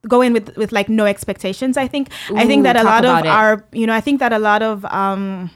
go 0.07 0.21
in 0.21 0.33
with 0.33 0.55
with 0.55 0.71
like 0.71 0.89
no 0.89 1.05
expectations. 1.05 1.77
I 1.77 1.87
think 1.87 2.09
I 2.35 2.45
think 2.45 2.63
that 2.63 2.75
a 2.75 2.83
lot 2.83 3.05
of 3.05 3.25
it. 3.25 3.27
our 3.27 3.65
you 3.71 3.87
know 3.87 3.93
I 3.93 4.01
think 4.01 4.19
that 4.19 4.33
a 4.33 4.39
lot 4.39 4.61
of 4.61 4.85
um 4.85 5.49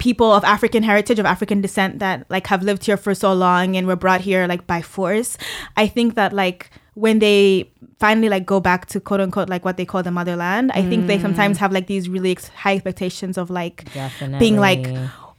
people 0.00 0.32
of 0.32 0.42
African 0.42 0.82
heritage, 0.82 1.18
of 1.20 1.26
African 1.26 1.60
descent 1.60 2.00
that 2.00 2.24
like 2.28 2.46
have 2.48 2.62
lived 2.64 2.84
here 2.86 2.96
for 2.96 3.14
so 3.14 3.32
long 3.32 3.76
and 3.76 3.86
were 3.86 3.96
brought 3.96 4.20
here 4.22 4.46
like 4.48 4.66
by 4.66 4.82
force. 4.82 5.38
I 5.76 5.86
think 5.86 6.14
that 6.16 6.32
like 6.32 6.70
when 6.94 7.20
they 7.20 7.70
finally 8.00 8.28
like 8.28 8.44
go 8.46 8.58
back 8.60 8.86
to 8.86 8.98
quote 8.98 9.20
unquote 9.20 9.48
like 9.48 9.64
what 9.64 9.76
they 9.76 9.84
call 9.84 10.02
the 10.02 10.10
motherland, 10.10 10.72
I 10.74 10.82
think 10.82 11.06
they 11.06 11.18
Mm. 11.18 11.22
sometimes 11.22 11.58
have 11.58 11.70
like 11.72 11.86
these 11.86 12.08
really 12.08 12.32
ex- 12.32 12.48
high 12.48 12.74
expectations 12.74 13.38
of 13.38 13.50
like 13.50 13.84
Definitely. 13.94 14.38
being 14.40 14.56
like 14.56 14.88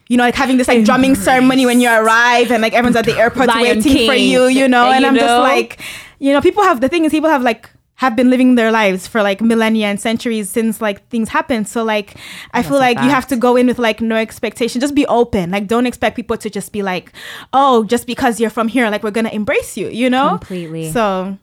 you 0.07 0.17
know, 0.17 0.23
like 0.23 0.35
having 0.35 0.57
this 0.57 0.67
like 0.67 0.83
drumming 0.83 1.15
ceremony 1.15 1.65
when 1.65 1.79
you 1.79 1.89
arrive 1.89 2.51
and 2.51 2.61
like 2.61 2.73
everyone's 2.73 2.97
at 2.97 3.05
the 3.05 3.17
airport 3.17 3.47
Lion 3.47 3.77
waiting 3.77 4.07
for 4.07 4.13
you, 4.13 4.45
you 4.47 4.67
know, 4.67 4.85
Uh, 4.87 4.91
and 4.95 5.01
you 5.03 5.07
I'm 5.07 5.15
just 5.15 5.39
like, 5.51 5.79
you 6.19 6.33
know, 6.33 6.41
people 6.41 6.63
have 6.63 6.81
the 6.81 6.89
thing 6.89 7.05
is 7.05 7.11
people 7.11 7.29
have 7.29 7.41
like 7.41 7.69
have 8.01 8.15
been 8.15 8.31
living 8.31 8.55
their 8.55 8.71
lives 8.71 9.05
for 9.05 9.21
like 9.21 9.41
millennia 9.41 9.85
and 9.85 10.01
centuries 10.01 10.49
since 10.49 10.81
like 10.81 11.07
things 11.09 11.29
happened. 11.29 11.67
So 11.67 11.83
like 11.83 12.17
I 12.51 12.63
feel 12.63 12.77
a 12.77 12.87
like 12.89 12.97
you 12.97 13.11
have 13.11 13.27
to 13.27 13.35
go 13.35 13.55
in 13.55 13.67
with 13.67 13.77
like 13.77 14.01
no 14.01 14.15
expectation. 14.15 14.81
Just 14.81 14.95
be 14.95 15.05
open. 15.05 15.51
Like 15.51 15.67
don't 15.67 15.85
expect 15.85 16.15
people 16.15 16.35
to 16.37 16.49
just 16.49 16.71
be 16.71 16.81
like, 16.81 17.13
oh, 17.53 17.83
just 17.83 18.07
because 18.07 18.39
you're 18.39 18.49
from 18.49 18.67
here, 18.67 18.89
like 18.89 19.03
we're 19.03 19.11
gonna 19.11 19.29
embrace 19.29 19.77
you, 19.77 19.87
you 19.89 20.09
know? 20.09 20.29
Completely. 20.39 20.91
So 20.91 21.37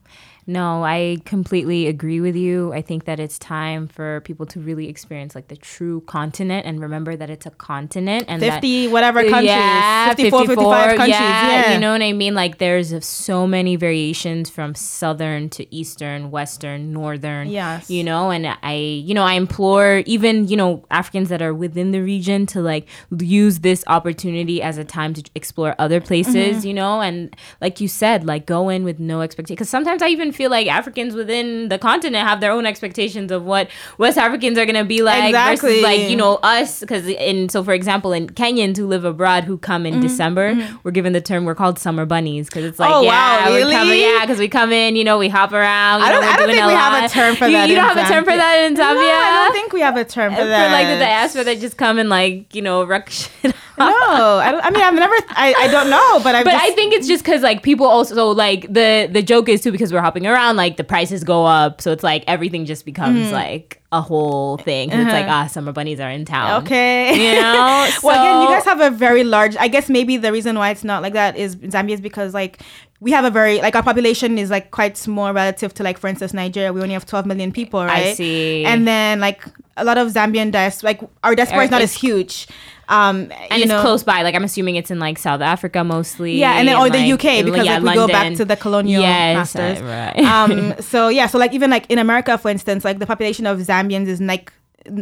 No, 0.49 0.83
I 0.83 1.19
completely 1.27 1.87
agree 1.89 2.23
with 2.23 2.35
you. 2.35 2.73
I 2.73 2.81
think 2.81 3.05
that 3.05 3.21
it's 3.21 3.39
time 3.39 3.87
for 3.87 4.23
people 4.23 4.47
to 4.47 4.59
really 4.61 4.89
experience 4.89 5.35
like 5.35 5.49
the 5.49 5.57
true 5.57 6.01
continent 6.07 6.65
and 6.67 6.81
remember 6.81 7.17
that 7.17 7.29
it's 7.29 7.45
a 7.45 7.51
continent 7.51 8.25
and 8.29 8.41
that- 8.41 8.55
fifty 8.55 8.89
whatever 8.89 9.21
countries. 9.23 9.45
Yeah, 9.51 10.15
54, 10.15 10.47
55 10.47 10.97
countries. 10.97 11.09
Yeah. 11.11 11.75
You 11.75 11.79
know 11.79 11.93
what 11.93 12.01
I 12.01 12.15
mean? 12.15 12.35
Like 12.35 12.57
there's 12.57 13.05
so 13.05 13.47
many 13.47 13.77
variations 13.77 14.49
from 14.49 14.75
southern 14.75 15.51
to 15.51 15.73
eastern, 15.75 16.31
western, 16.31 16.95
northern. 16.95 17.49
Yes. 17.51 17.91
You 17.91 18.03
know, 18.03 18.31
and 18.31 18.47
I, 18.63 18.75
you 18.77 19.13
know, 19.13 19.25
I 19.25 19.35
implore 19.35 20.03
even, 20.07 20.49
you 20.49 20.57
know, 20.57 20.83
Africans 20.91 21.29
that 21.29 21.43
are 21.43 21.53
within 21.53 21.91
the 21.93 22.01
region 22.01 22.47
to 22.47 22.63
like 22.63 22.89
use 23.21 23.59
this 23.61 23.85
opportunity 23.87 24.63
as 24.63 24.79
a 24.79 24.85
time 24.85 25.13
to 25.13 25.23
explore 25.35 25.75
other 25.79 26.01
places, 26.01 26.29
Mm-hmm. 26.59 26.67
you 26.69 26.73
know, 26.75 27.03
and 27.03 27.37
like 27.61 27.83
you 27.83 27.89
said, 27.89 28.25
like 28.25 28.47
go 28.47 28.71
in 28.71 28.83
with 28.83 28.99
no 28.99 29.21
expectation. 29.21 29.57
Because 29.57 29.69
sometimes 29.69 30.01
I 30.01 30.09
even 30.09 30.33
feel 30.39 30.51
like 30.51 30.67
Africans 30.69 31.15
within 31.15 31.69
the 31.69 31.79
continent 31.79 32.27
have 32.27 32.41
their 32.41 32.53
own 32.53 32.65
expectations 32.65 33.31
of 33.33 33.45
what 33.45 33.69
West 33.99 34.17
Africans 34.17 34.57
are 34.57 34.65
going 34.65 34.77
to 34.77 34.85
be 34.85 35.03
like 35.03 35.25
Exactly. 35.25 35.69
versus 35.71 35.83
like, 35.83 36.09
you 36.09 36.17
know, 36.17 36.37
us 36.43 36.81
because 36.81 37.07
in 37.09 37.49
so 37.49 37.63
for 37.65 37.73
example 37.75 38.13
in 38.13 38.29
kenyans 38.29 38.77
who 38.77 38.87
live 38.87 39.05
abroad 39.05 39.45
who 39.45 39.59
come 39.59 39.83
Mm-hmm. 39.85 39.95
in 39.97 40.01
december 40.01 40.47
we're 40.83 40.91
given 40.93 41.13
the 41.13 41.21
term 41.21 41.45
we're 41.45 41.55
called 41.55 41.79
summer 41.79 42.05
bunnies 42.07 42.47
because 42.49 42.65
it's 42.65 42.79
like 42.79 42.91
Oh, 42.93 43.03
yeah 43.03 43.49
wow, 43.49 43.55
really? 43.55 44.01
yeah 44.03 44.21
because 44.23 44.39
we 44.39 44.49
come 44.49 44.73
in 44.73 44.97
you 44.97 45.05
know 45.05 45.19
we 45.19 45.29
hop 45.29 45.53
around 45.53 46.03
I 46.03 46.11
don't- 46.13 46.23
know, 46.23 46.29
I 46.29 46.37
don't 46.37 46.49
think 46.49 46.67
we 46.67 46.73
have 46.73 47.05
a 47.05 47.09
term 47.09 47.37
for 47.37 47.47
you, 47.47 47.53
that 47.53 47.69
you 47.69 47.75
don't 47.77 47.85
have 47.97 47.97
a 47.97 48.13
term 48.13 48.25
for 48.25 48.37
that 48.37 48.65
in 48.67 48.75
Zambia 48.75 48.79
No, 48.79 49.29
I 49.37 49.43
don't 49.45 49.53
think 49.53 49.73
we 49.73 49.81
have 49.81 49.97
a 49.97 50.05
term 50.05 50.33
for 50.33 50.39
for 50.43 50.47
that. 50.47 50.73
like 50.73 50.87
the 50.89 50.99
diaspora 51.05 51.45
that 51.45 51.59
just 51.61 51.77
come 51.77 51.99
and 51.99 52.09
like 52.09 52.55
you 52.55 52.63
know 52.63 52.85
wreck 52.85 53.11
shit 53.11 53.55
I, 53.81 54.51
don't, 54.53 54.65
I 54.65 54.71
mean 54.71 54.83
I've 54.83 54.95
never. 54.95 55.15
I, 55.31 55.55
I 55.59 55.69
don't 55.69 55.91
know, 55.91 56.21
but 56.23 56.35
I. 56.35 56.45
But 56.45 56.53
just, 56.53 56.65
I 56.65 56.71
think 56.73 56.93
it's 56.95 57.07
just 57.07 57.25
because 57.25 57.43
like 57.43 57.63
people 57.63 57.87
also 57.87 58.31
like 58.33 58.63
the 58.73 59.09
the 59.11 59.23
joke 59.23 59.49
is 59.49 59.61
too 59.61 59.73
because 59.73 59.93
we're 59.93 60.01
hopping 60.01 60.27
around 60.27 60.57
like 60.57 60.77
the 60.77 60.85
prices 60.85 61.25
go 61.25 61.45
up, 61.47 61.81
so 61.81 61.93
it's 61.93 62.03
like 62.03 62.25
everything 62.27 62.65
just 62.65 62.85
becomes 62.85 63.19
Mm-hmm. 63.27 63.33
like 63.35 63.83
a 63.91 64.01
whole 64.03 64.59
thing. 64.59 64.91
'Cause 64.91 65.01
It's 65.01 65.13
like 65.13 65.27
ah, 65.29 65.47
summer 65.47 65.73
bunnies 65.73 65.99
are 66.01 66.11
in 66.11 66.25
town. 66.25 66.51
Uh-huh. 66.51 66.61
Okay. 66.61 67.35
you 67.35 67.41
know. 67.43 67.89
well, 68.03 68.21
again, 68.21 68.43
you 68.43 68.49
guys 68.55 68.65
have 68.65 68.81
a 68.81 68.91
very 68.91 69.25
large. 69.25 69.57
I 69.57 69.69
guess 69.69 69.89
maybe 69.89 70.17
the 70.17 70.31
reason 70.33 70.59
why 70.59 70.71
it's 70.71 70.85
not 70.85 71.03
like 71.03 71.15
that 71.15 71.37
is 71.37 71.57
Zambia 71.57 71.93
is 71.95 72.01
because 72.01 72.35
like 72.35 72.61
we 73.01 73.13
have 73.13 73.25
a 73.25 73.31
very 73.31 73.61
like 73.61 73.75
our 73.77 73.83
population 73.83 74.39
is 74.39 74.51
like 74.51 74.73
quite 74.73 74.97
small 74.97 75.33
relative 75.33 75.73
to 75.75 75.83
like 75.85 75.99
for 75.99 76.09
instance 76.09 76.35
Nigeria. 76.35 76.73
We 76.73 76.81
only 76.83 76.95
have 76.95 77.07
12 77.07 77.27
million 77.27 77.53
people, 77.53 77.83
right? 77.85 78.17
see. 78.17 78.65
And 78.65 78.87
then 78.87 79.21
like 79.21 79.43
a 79.77 79.85
lot 79.85 79.97
of 79.99 80.09
Zambian 80.09 80.51
diaspora, 80.51 80.91
like 80.91 81.01
our 81.23 81.35
diaspora 81.35 81.65
is 81.65 81.71
not 81.71 81.81
as 81.81 81.95
huge. 81.95 82.47
Um, 82.89 83.31
and 83.51 83.63
it's 83.63 83.69
know, 83.69 83.83
close 83.83 84.03
by. 84.03 84.23
Like 84.23 84.35
I'm 84.35 84.45
assuming 84.45 84.77
it's 84.77 84.91
in 84.91 84.99
like 84.99 85.19
South 85.19 85.41
Africa 85.41 85.85
mostly. 85.85 86.37
Yeah, 86.39 86.55
and 86.59 86.67
then 86.67 86.77
or 86.77 86.89
the 86.89 87.13
UK 87.13 87.45
because 87.45 87.67
yeah, 87.67 87.79
like 87.79 87.95
we 87.95 87.95
go 87.95 88.09
back 88.09 88.35
to 88.37 88.45
the 88.45 88.57
colonial 88.57 89.03
Yes, 89.03 89.55
masters. 89.55 89.81
right. 89.83 90.19
um, 90.21 90.75
so 90.81 91.09
yeah, 91.09 91.27
so 91.27 91.39
like 91.39 91.53
even 91.53 91.71
like 91.71 91.85
in 91.91 91.99
America, 91.99 92.39
for 92.39 92.49
instance, 92.49 92.85
like 92.85 92.99
the 92.99 93.07
population 93.07 93.47
of 93.47 93.59
Zambians 93.59 94.07
is 94.07 94.21
like 94.21 94.53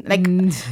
like 0.06 0.26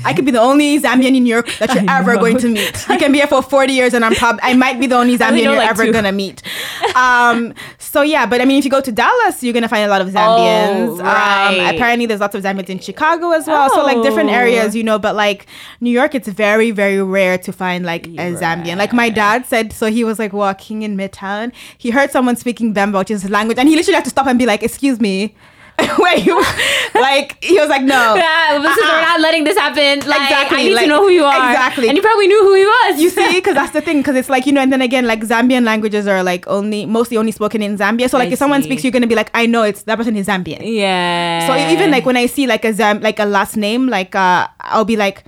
I 0.05 0.13
could 0.15 0.25
be 0.25 0.31
the 0.31 0.41
only 0.41 0.81
Zambian 0.81 1.17
in 1.17 1.23
New 1.25 1.35
York 1.35 1.49
that 1.59 1.75
you're 1.75 1.89
I 1.91 1.99
ever 2.01 2.15
know. 2.15 2.21
going 2.21 2.39
to 2.39 2.49
meet. 2.49 2.87
You 2.89 2.99
can 2.99 3.13
be 3.13 3.19
here 3.19 3.27
for 3.27 3.43
40 3.43 3.73
years 3.73 3.95
and 3.95 4.05
I'm 4.05 4.15
prob 4.15 4.39
I 4.43 4.55
might 4.55 4.79
be 4.81 4.87
the 4.87 4.97
only 4.97 5.17
Zambian 5.23 5.43
you're 5.45 5.57
like, 5.57 5.71
ever 5.71 5.85
two. 5.87 5.93
gonna 5.93 6.13
meet. 6.13 6.43
Um, 6.95 7.55
so 7.79 8.03
yeah, 8.03 8.25
but 8.25 8.41
I 8.41 8.45
mean 8.45 8.59
if 8.59 8.65
you 8.65 8.71
go 8.71 8.81
to 8.81 8.93
Dallas, 8.93 9.43
you're 9.43 9.53
gonna 9.53 9.69
find 9.69 9.85
a 9.85 9.89
lot 9.89 10.01
of 10.01 10.09
Zambians. 10.09 11.01
Oh, 11.01 11.03
right. 11.03 11.69
Um, 11.69 11.75
apparently 11.75 12.07
there's 12.07 12.21
lots 12.21 12.35
of 12.37 12.43
Zambians 12.45 12.69
in 12.71 12.79
Chicago 12.79 13.33
as 13.33 13.47
well. 13.49 13.69
So 13.71 13.83
like 13.83 14.01
different 14.03 14.31
Oh. 14.31 14.35
areas, 14.35 14.77
you 14.77 14.85
know, 14.85 14.99
but 14.99 15.17
like 15.17 15.47
New 15.81 15.91
York, 15.91 16.15
it's 16.15 16.29
very, 16.29 16.71
very 16.71 17.03
rare 17.03 17.37
to 17.39 17.53
find 17.53 17.85
like 17.85 18.07
a 18.07 18.35
Zambian. 18.35 18.77
Like 18.77 18.93
my 18.93 19.11
dad 19.11 19.45
said, 19.47 19.73
so 19.73 19.87
he 19.91 20.05
was 20.05 20.19
like 20.21 20.33
walking 20.33 20.83
in 20.83 20.97
Midtown. 20.97 21.53
He 21.79 21.91
heard 21.91 22.11
someone 22.13 22.37
speaking 22.37 22.73
Bemba, 22.73 22.99
which 23.01 23.11
is 23.11 23.23
his 23.23 23.31
language, 23.31 23.59
and 23.59 23.69
he 23.69 23.75
literally 23.75 23.97
had 23.97 24.05
to 24.05 24.11
stop 24.11 24.27
and 24.29 24.39
be 24.39 24.47
like, 24.47 24.63
"Excuse 24.63 25.01
me." 25.01 25.35
Where 25.99 26.17
you 26.19 26.41
like 26.95 27.43
he 27.43 27.59
was 27.59 27.69
like 27.69 27.83
no 27.83 28.15
Yeah, 28.15 28.59
this 28.61 28.77
is, 28.77 28.85
Uh-uh. 28.85 28.93
we're 28.93 29.01
not 29.03 29.21
letting 29.21 29.45
this 29.45 29.57
happen. 29.59 30.07
Like, 30.09 30.23
Exactly, 30.23 30.59
I 30.59 30.63
need 30.63 30.75
like- 30.75 30.85
to 30.85 30.89
know 30.89 31.03
who 31.03 31.11
you 31.11 31.25
are. 31.25 31.51
exactly. 31.51 31.89
And 31.89 31.97
you 31.97 32.03
probably 32.03 32.27
knew 32.29 32.43
who 32.43 32.55
he 32.55 32.65
was. 32.65 33.01
you 33.01 33.11
see 33.11 33.33
because 33.33 33.55
that's 33.55 33.73
the 33.73 33.81
thing 33.81 33.99
because 33.99 34.15
it's 34.17 34.29
like 34.29 34.47
you 34.47 34.53
know 34.53 34.61
and 34.61 34.73
then 34.73 34.83
again 34.83 35.07
like 35.07 35.21
zambian 35.21 35.65
languages 35.65 36.07
are 36.07 36.23
like 36.23 36.47
only 36.47 36.87
mostly 36.87 37.17
only 37.17 37.33
spoken 37.33 37.61
in 37.63 37.77
zambia 37.77 38.09
so 38.09 38.19
like 38.19 38.29
I 38.29 38.33
if 38.33 38.39
someone 38.39 38.63
speaks 38.63 38.85
you're 38.85 38.93
gonna 38.93 39.07
be 39.07 39.15
like 39.17 39.31
i 39.35 39.47
know 39.47 39.63
it's 39.63 39.83
that 39.85 39.97
person 39.99 40.17
is 40.17 40.27
zambian 40.29 40.61
Yeah. 40.63 41.47
so 41.47 41.73
even 41.73 41.91
like 41.91 42.05
when 42.07 42.17
i 42.17 42.27
see 42.27 42.47
like 42.47 42.65
a 42.65 42.73
zam 42.73 43.01
like 43.01 43.19
a 43.19 43.25
last 43.25 43.57
name 43.57 43.89
like 43.89 44.15
uh 44.15 44.47
i'll 44.61 44.85
be 44.85 44.97
like 44.97 45.25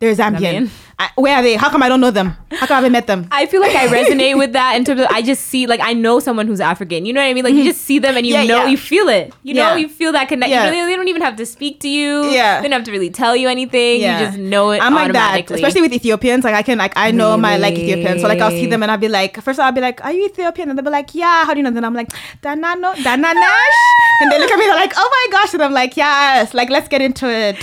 they're 0.00 0.14
zambian, 0.14 0.68
Zambian? 0.68 0.70
I, 1.02 1.10
where 1.24 1.36
are 1.38 1.42
they 1.42 1.54
how 1.62 1.68
come 1.74 1.82
i 1.82 1.88
don't 1.88 2.00
know 2.00 2.10
them 2.10 2.28
how 2.50 2.66
come 2.66 2.74
i 2.76 2.80
haven't 2.80 2.92
met 2.98 3.06
them 3.06 3.20
I 3.30 3.46
feel 3.46 3.60
like 3.66 3.74
I 3.74 3.86
resonate 3.98 4.36
with 4.42 4.52
that 4.52 4.76
in 4.76 4.84
terms 4.84 5.00
of 5.00 5.06
I 5.10 5.20
just 5.22 5.42
see 5.52 5.66
like 5.66 5.80
I 5.82 5.92
know 6.04 6.20
someone 6.26 6.46
who's 6.46 6.60
African. 6.60 7.06
You 7.06 7.12
know 7.14 7.22
what 7.22 7.28
I 7.32 7.34
mean? 7.34 7.44
Like 7.44 7.54
you 7.54 7.64
just 7.64 7.80
see 7.88 7.98
them 7.98 8.16
and 8.18 8.26
you 8.26 8.34
Mm-hmm. 8.34 8.48
Yeah, 8.48 8.54
know 8.56 8.62
yeah. 8.64 8.70
you 8.74 8.76
feel 8.90 9.08
it. 9.08 9.32
You 9.42 9.54
know 9.54 9.68
Yeah. 9.70 9.76
you 9.82 9.88
feel 9.88 10.12
that 10.12 10.28
connection. 10.28 10.52
Yeah. 10.58 10.70
They, 10.70 10.84
they 10.88 10.96
don't 10.98 11.08
even 11.08 11.22
have 11.22 11.36
to 11.36 11.46
speak 11.46 11.80
to 11.80 11.88
you. 11.88 12.24
Yeah. 12.30 12.60
They 12.60 12.68
don't 12.68 12.78
have 12.80 12.84
to 12.90 12.94
really 12.96 13.10
tell 13.10 13.34
you 13.42 13.48
anything. 13.48 14.00
Yeah. 14.02 14.20
You 14.20 14.26
just 14.26 14.38
know 14.38 14.70
it 14.72 14.80
I'm 14.82 14.94
like 14.94 15.12
that, 15.12 15.50
especially 15.50 15.80
with 15.86 15.92
Ethiopians. 15.94 16.44
Like 16.44 16.54
I 16.54 16.62
can, 16.62 16.78
like 16.78 16.92
I 16.96 17.10
know 17.10 17.36
my 17.36 17.56
like 17.56 17.74
Ethiopians. 17.74 18.20
So 18.22 18.28
like 18.28 18.40
I'll 18.40 18.50
see 18.50 18.66
them 18.66 18.82
and 18.82 18.90
I'll 18.92 18.98
be 19.06 19.08
like, 19.08 19.40
first 19.42 19.58
I'll 19.58 19.72
be 19.72 19.80
like, 19.88 20.04
"Are 20.04 20.12
you 20.12 20.26
Ethiopian?" 20.26 20.68
And 20.68 20.78
they'll 20.78 20.84
be 20.84 20.90
like, 21.00 21.14
"Yeah." 21.14 21.44
How 21.46 21.52
do 21.54 21.58
you 21.60 21.64
know? 21.64 21.70
Then 21.78 21.84
I'm 21.84 21.94
like, 21.94 22.08
"Danano, 22.42 22.94
Dananash," 23.06 23.78
and 24.20 24.30
they 24.32 24.38
look 24.38 24.50
at 24.50 24.58
me. 24.58 24.66
They're 24.66 24.74
like, 24.84 24.92
"Oh 24.96 25.08
my 25.16 25.26
gosh!" 25.38 25.54
And 25.54 25.62
I'm 25.62 25.72
like, 25.72 25.96
"Yes." 25.96 26.54
Like 26.54 26.70
let's 26.70 26.88
get 26.88 27.00
into 27.02 27.26
it. 27.28 27.56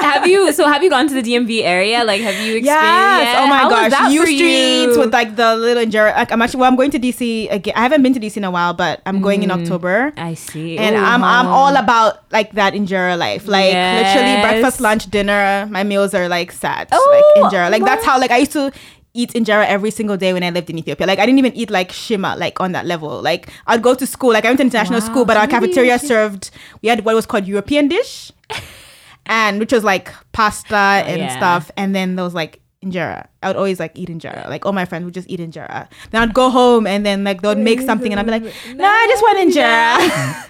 have 0.00 0.26
you 0.26 0.52
so 0.58 0.66
have 0.68 0.82
you 0.82 0.90
gone 0.90 1.08
to 1.08 1.14
the 1.14 1.22
DMV 1.22 1.62
area? 1.62 2.04
Like 2.04 2.20
have 2.22 2.38
you 2.46 2.60
Yes. 2.72 3.36
Oh 3.40 3.46
my 3.46 3.56
How 3.58 3.68
gosh. 3.70 4.12
U 4.12 4.22
streets 4.24 4.94
you? 4.94 4.98
with 5.00 5.12
like 5.12 5.36
the 5.36 5.56
little 5.56 5.84
injera. 5.84 6.14
Like 6.16 6.32
I'm 6.32 6.40
actually. 6.40 6.60
Well, 6.60 6.70
I'm 6.70 6.76
going 6.76 6.90
to 6.92 6.98
DC 6.98 7.50
again. 7.50 7.74
I 7.76 7.82
haven't 7.82 8.02
been 8.02 8.14
to 8.14 8.20
DC 8.20 8.36
in 8.36 8.44
a 8.44 8.50
while, 8.50 8.72
but 8.74 9.00
I'm 9.06 9.20
going 9.20 9.42
in 9.42 9.50
Mm. 9.50 9.60
October. 9.60 10.12
I 10.16 10.34
see. 10.34 10.78
And 10.78 10.96
Ooh, 10.96 10.98
I'm 10.98 11.22
I'm 11.24 11.46
all 11.46 11.76
about 11.76 12.24
like 12.32 12.52
that 12.52 12.74
injera 12.74 13.18
life. 13.18 13.46
Like 13.46 13.74
literally 13.74 14.40
breakfast, 14.40 14.80
lunch, 14.80 15.10
dinner. 15.10 15.66
My 15.70 15.82
meals 15.84 16.14
are 16.14 16.28
like 16.28 16.52
sad. 16.52 16.88
Oh, 16.92 17.04
like 17.12 17.52
injera. 17.52 17.70
Like 17.70 17.84
that's 17.84 18.04
how 18.04 18.18
like 18.18 18.30
I 18.30 18.38
used 18.38 18.52
to 18.52 18.72
eat 19.14 19.30
injera 19.34 19.66
every 19.66 19.90
single 19.90 20.16
day 20.16 20.32
when 20.32 20.42
I 20.42 20.48
lived 20.48 20.70
in 20.70 20.78
Ethiopia. 20.78 21.06
Like 21.06 21.18
I 21.18 21.26
didn't 21.26 21.38
even 21.38 21.52
eat 21.52 21.68
like 21.70 21.92
nshima 21.92 22.38
like 22.38 22.60
on 22.60 22.72
that 22.72 22.86
level. 22.86 23.20
Like 23.20 23.50
I'd 23.66 23.82
go 23.82 23.94
to 23.94 24.06
school. 24.06 24.32
Like 24.32 24.44
I 24.46 24.48
went 24.48 24.58
to 24.58 24.64
international 24.64 25.00
Wow. 25.00 25.06
school, 25.06 25.24
but 25.26 25.36
our 25.36 25.46
cafeteria 25.46 25.98
served. 25.98 26.50
We 26.80 26.88
had 26.88 27.04
what 27.04 27.14
was 27.14 27.26
called 27.26 27.46
European 27.46 27.88
dish, 27.88 28.32
and 29.26 29.60
which 29.60 29.72
was 29.72 29.84
like 29.84 30.10
pasta 30.32 31.04
and 31.06 31.20
Yeah. 31.20 31.36
stuff. 31.36 31.70
And 31.76 31.94
then 31.94 32.16
there 32.16 32.24
was 32.24 32.32
like 32.34 32.60
injera. 32.82 33.26
I 33.42 33.48
would 33.48 33.56
always 33.56 33.80
like 33.80 33.92
eat 33.94 34.08
injera. 34.08 34.48
Like 34.48 34.66
all 34.66 34.72
my 34.72 34.84
friends 34.84 35.04
would 35.04 35.14
just 35.14 35.28
eat 35.30 35.40
injera. 35.40 35.88
Then 36.10 36.22
I'd 36.22 36.34
go 36.34 36.50
home 36.50 36.86
and 36.86 37.04
then 37.06 37.24
like 37.24 37.42
they 37.42 37.48
would 37.48 37.58
make 37.58 37.80
something 37.80 38.12
and 38.12 38.20
I'd 38.20 38.26
be 38.26 38.32
like, 38.32 38.42
no, 38.74 38.84
I 38.84 39.06
just 39.08 39.22
want 39.22 39.38
injera. 39.48 40.48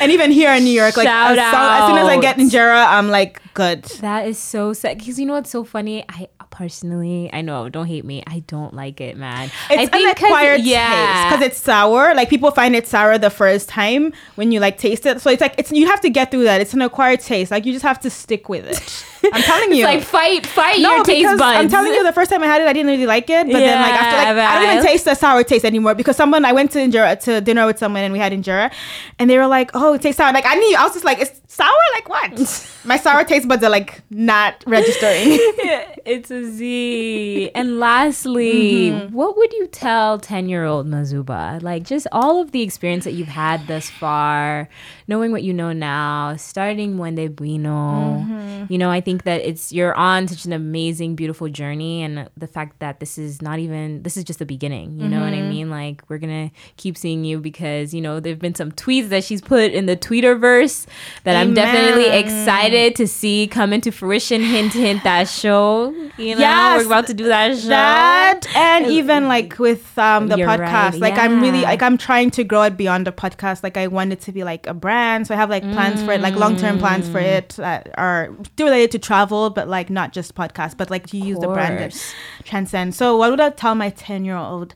and 0.02 0.12
even 0.12 0.30
here 0.30 0.52
in 0.52 0.64
New 0.64 0.72
York, 0.72 0.96
like 0.96 1.08
as, 1.08 1.36
so- 1.36 1.42
as 1.42 1.88
soon 1.88 1.98
as 1.98 2.06
I 2.06 2.20
get 2.20 2.36
injera, 2.36 2.86
I'm 2.86 3.08
like 3.08 3.40
good. 3.54 3.84
That 4.00 4.26
is 4.26 4.38
so 4.38 4.72
sad. 4.72 4.98
Because 4.98 5.18
you 5.18 5.26
know 5.26 5.34
what's 5.34 5.50
so 5.50 5.64
funny? 5.64 6.04
I 6.08 6.28
personally, 6.56 7.28
I 7.34 7.42
know, 7.42 7.68
don't 7.68 7.86
hate 7.86 8.04
me. 8.04 8.22
I 8.26 8.40
don't 8.46 8.72
like 8.72 9.00
it, 9.00 9.16
man. 9.16 9.50
I 9.68 9.82
It's 9.82 9.94
an 9.94 10.06
acquired 10.06 10.62
yeah. 10.62 10.88
taste 10.88 11.28
because 11.40 11.46
it's 11.46 11.60
sour. 11.60 12.14
Like 12.14 12.30
people 12.30 12.50
find 12.50 12.74
it 12.74 12.86
sour 12.86 13.18
the 13.18 13.30
first 13.30 13.68
time 13.68 14.12
when 14.36 14.52
you 14.52 14.60
like 14.60 14.78
taste 14.78 15.04
it. 15.04 15.20
So 15.20 15.30
it's 15.30 15.42
like 15.42 15.54
it's 15.58 15.70
you 15.70 15.86
have 15.86 16.00
to 16.00 16.10
get 16.10 16.30
through 16.30 16.44
that. 16.44 16.62
It's 16.62 16.72
an 16.72 16.80
acquired 16.82 17.20
taste. 17.20 17.50
Like 17.50 17.66
you 17.66 17.72
just 17.72 17.84
have 17.84 18.00
to 18.00 18.10
stick 18.10 18.48
with 18.48 18.66
it. 18.66 19.04
I'm 19.32 19.42
telling 19.42 19.72
you. 19.72 19.86
It's 19.86 19.94
like 19.94 20.02
fight, 20.04 20.46
fight 20.46 20.80
no, 20.80 20.96
your 20.96 21.04
taste 21.04 21.38
buds. 21.38 21.42
I'm 21.42 21.68
telling 21.68 21.92
you, 21.92 22.02
the 22.04 22.12
first 22.12 22.30
time 22.30 22.42
I 22.42 22.46
had 22.46 22.60
it, 22.62 22.66
I 22.66 22.72
didn't 22.72 22.90
really 22.90 23.06
like 23.06 23.28
it. 23.30 23.46
But 23.46 23.52
then, 23.58 23.80
like 23.80 23.92
after, 23.92 24.16
like 24.16 24.36
Yeah, 24.36 24.50
I 24.50 24.62
don't 24.62 24.72
even 24.78 24.84
taste 24.84 25.04
the 25.04 25.14
sour 25.14 25.42
taste 25.44 25.64
anymore 25.64 25.94
because 25.94 26.16
someone 26.16 26.44
I 26.44 26.52
went 26.52 26.70
to 26.72 26.78
injera 26.78 27.18
to 27.20 27.40
dinner 27.40 27.66
with 27.66 27.78
someone 27.78 28.02
and 28.02 28.12
we 28.12 28.18
had 28.18 28.32
injera, 28.32 28.72
and 29.18 29.28
they 29.30 29.38
were 29.38 29.46
like, 29.46 29.70
"Oh, 29.74 29.94
it 29.94 30.02
tastes 30.02 30.18
sour." 30.18 30.32
Like 30.32 30.46
I 30.46 30.54
knew, 30.54 30.76
I 30.76 30.82
was 30.84 30.92
just 30.92 31.04
like, 31.04 31.18
"It's 31.20 31.40
sour? 31.48 31.70
Like 31.94 32.08
what?" 32.08 32.72
My 32.84 32.96
sour 32.98 33.24
taste 33.24 33.48
buds 33.48 33.64
are 33.64 33.70
like 33.70 34.02
not 34.10 34.62
registering. 34.66 35.26
it's 36.04 36.30
a 36.30 36.44
Z. 36.50 37.50
And 37.54 37.78
lastly, 37.80 38.46
Mm-hmm. 38.46 39.14
what 39.14 39.36
would 39.36 39.52
you 39.52 39.66
tell 39.66 40.18
10 40.18 40.48
year 40.48 40.64
old 40.64 40.86
Mazuba? 40.86 41.62
Like, 41.62 41.82
just 41.82 42.06
all 42.12 42.40
of 42.40 42.52
the 42.52 42.62
experience 42.62 43.04
that 43.04 43.12
you've 43.12 43.28
had 43.28 43.66
thus 43.66 43.90
far, 43.90 44.68
knowing 45.08 45.32
what 45.32 45.42
you 45.42 45.52
know 45.52 45.72
now, 45.72 46.36
starting 46.36 46.96
Mwende 46.96 47.28
Bwino. 47.34 48.22
Mm-hmm. 48.24 48.72
You 48.72 48.78
know, 48.78 48.90
I 48.90 49.00
think 49.00 49.15
that 49.24 49.40
it's, 49.42 49.72
you're 49.72 49.94
on 49.94 50.28
such 50.28 50.44
an 50.44 50.52
amazing, 50.52 51.16
beautiful 51.16 51.48
journey. 51.48 52.02
And 52.02 52.28
the 52.36 52.46
fact 52.46 52.78
that 52.80 53.00
this 53.00 53.18
is 53.18 53.40
not 53.42 53.58
even, 53.58 54.02
this 54.02 54.16
is 54.16 54.24
just 54.24 54.38
the 54.38 54.46
beginning. 54.46 54.98
You 55.00 55.08
know 55.08 55.20
what 55.20 55.32
I 55.32 55.36
Mm-hmm. 55.36 55.48
mean? 55.50 55.70
Like, 55.70 56.02
we're 56.08 56.18
to 56.18 56.50
keep 56.76 56.96
seeing 56.96 57.24
you 57.24 57.38
because, 57.38 57.92
you 57.94 58.00
know, 58.00 58.20
there 58.20 58.32
have 58.32 58.40
been 58.40 58.54
some 58.54 58.72
tweets 58.72 59.08
that 59.10 59.22
she's 59.24 59.40
put 59.42 59.72
in 59.72 59.86
the 59.86 59.96
Tweeterverse 59.96 60.86
that 61.24 61.36
I'm 61.36 61.54
definitely 61.54 62.06
excited 62.18 62.94
to 62.96 63.06
see 63.06 63.46
come 63.46 63.72
into 63.72 63.92
fruition. 63.92 64.42
Hint, 64.42 64.72
hint, 64.72 65.04
that 65.04 65.28
show. 65.28 65.90
You 66.18 66.34
know, 66.34 66.40
Yes, 66.40 66.80
we're 66.80 66.86
about 66.86 67.06
to 67.08 67.14
do 67.14 67.24
that 67.26 67.56
show. 67.58 67.68
that 67.68 68.40
and 68.54 68.86
even 68.86 69.28
like 69.28 69.58
with 69.58 69.98
um 69.98 70.28
the 70.28 70.36
You're 70.38 70.48
podcast 70.48 70.92
right, 70.92 71.00
like 71.00 71.18
i'm 71.18 71.40
really 71.40 71.62
like 71.62 71.82
i'm 71.82 71.96
trying 71.98 72.30
to 72.32 72.44
grow 72.44 72.62
it 72.62 72.76
beyond 72.76 73.06
the 73.06 73.12
podcast 73.12 73.62
like 73.62 73.76
i 73.76 73.86
want 73.86 74.12
it 74.12 74.20
to 74.22 74.32
be 74.32 74.44
like 74.44 74.66
a 74.66 74.74
brand 74.74 75.26
so 75.26 75.34
i 75.34 75.36
have 75.36 75.50
like 75.50 75.62
plans 75.72 76.02
for 76.02 76.12
it 76.12 76.20
like 76.20 76.34
long-term 76.34 76.78
plans 76.78 77.08
for 77.08 77.20
Mm. 77.20 77.38
it 77.38 77.48
that 77.56 77.88
are 77.96 78.30
related 78.58 78.90
to 78.92 78.95
travel 78.98 79.50
but 79.50 79.68
like 79.68 79.90
not 79.90 80.12
just 80.12 80.34
podcast 80.34 80.76
but 80.76 80.90
like 80.90 81.06
to 81.06 81.16
use 81.16 81.38
the 81.38 81.48
brand 81.48 81.78
that 81.78 81.90
course. 81.92 82.14
transcend 82.44 82.94
so 82.94 83.16
what 83.16 83.30
would 83.30 83.40
i 83.40 83.50
tell 83.50 83.74
my 83.74 83.90
10 83.90 84.24
year 84.24 84.36
old 84.36 84.74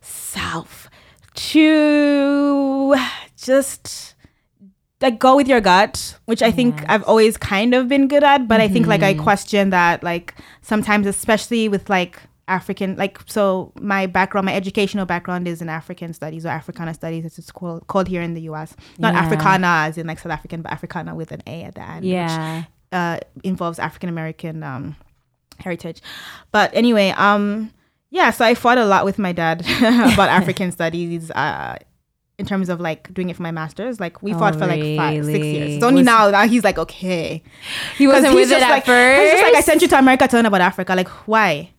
self 0.00 0.88
to 1.34 2.94
just 3.36 4.14
like 5.00 5.18
go 5.18 5.36
with 5.36 5.48
your 5.48 5.60
gut, 5.60 6.16
which 6.24 6.40
I 6.40 6.50
think 6.50 6.76
Yes. 6.78 6.86
I've 6.88 7.02
always 7.04 7.36
kind 7.36 7.74
of 7.74 7.88
been 7.88 8.08
good 8.08 8.24
at, 8.24 8.48
but 8.48 8.60
I 8.60 8.68
think 8.68 8.86
like 8.86 9.02
I 9.02 9.12
Mm-hmm. 9.12 9.22
question 9.22 9.70
that 9.70 10.02
like 10.02 10.34
sometimes 10.62 11.06
especially 11.06 11.68
with 11.68 11.90
like 11.90 12.20
African 12.48 12.96
like 12.96 13.18
so 13.26 13.72
my 13.78 14.06
background, 14.06 14.46
my 14.46 14.54
educational 14.54 15.04
background 15.04 15.46
is 15.48 15.60
in 15.60 15.68
African 15.68 16.14
studies 16.14 16.46
or 16.46 16.50
Africana 16.50 16.94
studies 16.94 17.24
as 17.26 17.38
it's 17.38 17.50
called 17.52 17.86
called 17.86 18.08
here 18.08 18.22
in 18.22 18.32
the 18.34 18.42
US. 18.42 18.76
Not 18.98 19.12
Yeah. 19.14 19.20
Africana 19.20 19.66
as 19.88 19.98
in 19.98 20.06
like 20.06 20.18
South 20.18 20.32
African, 20.32 20.62
but 20.62 20.72
Africana 20.72 21.14
with 21.14 21.32
an 21.32 21.42
A 21.46 21.64
at 21.64 21.74
the 21.74 21.82
end. 21.82 22.04
which 22.04 22.12
Yeah. 22.12 22.64
Uh, 22.94 23.18
involves 23.42 23.78
African 23.78 24.08
American 24.08 24.62
um, 24.62 24.96
heritage. 25.58 26.00
But 26.52 26.70
anyway, 26.74 27.10
um, 27.16 27.70
yeah, 28.10 28.30
so 28.30 28.44
I 28.44 28.54
fought 28.54 28.78
a 28.78 28.84
lot 28.86 29.04
with 29.04 29.18
my 29.18 29.32
dad 29.32 29.60
about 29.78 30.28
African 30.40 30.72
studies. 30.72 31.30
Uh, 31.30 31.76
in 32.36 32.46
terms 32.46 32.68
of 32.68 32.80
like 32.80 33.12
doing 33.14 33.30
it 33.30 33.36
for 33.36 33.42
my 33.42 33.52
masters, 33.52 34.00
like 34.00 34.20
we 34.20 34.34
Oh, 34.34 34.38
fought 34.38 34.54
for 34.56 34.66
like 34.66 34.82
five, 34.96 35.24
six 35.24 35.44
years. 35.46 35.74
It's 35.76 35.84
only 35.84 36.00
Was- 36.00 36.06
now 36.06 36.30
now 36.30 36.48
he's 36.48 36.64
like 36.64 36.78
okay, 36.78 37.42
he 37.96 38.08
wasn't 38.08 38.34
with 38.34 38.50
it 38.50 38.60
at 38.62 38.70
like, 38.70 38.86
first. 38.86 39.20
He's 39.22 39.30
just 39.32 39.42
like 39.44 39.54
I 39.54 39.60
sent 39.60 39.82
you 39.82 39.88
to 39.88 39.98
America 39.98 40.26
to 40.26 40.36
learn 40.36 40.46
about 40.46 40.60
Africa. 40.60 40.94
Like 40.96 41.08
why? 41.28 41.70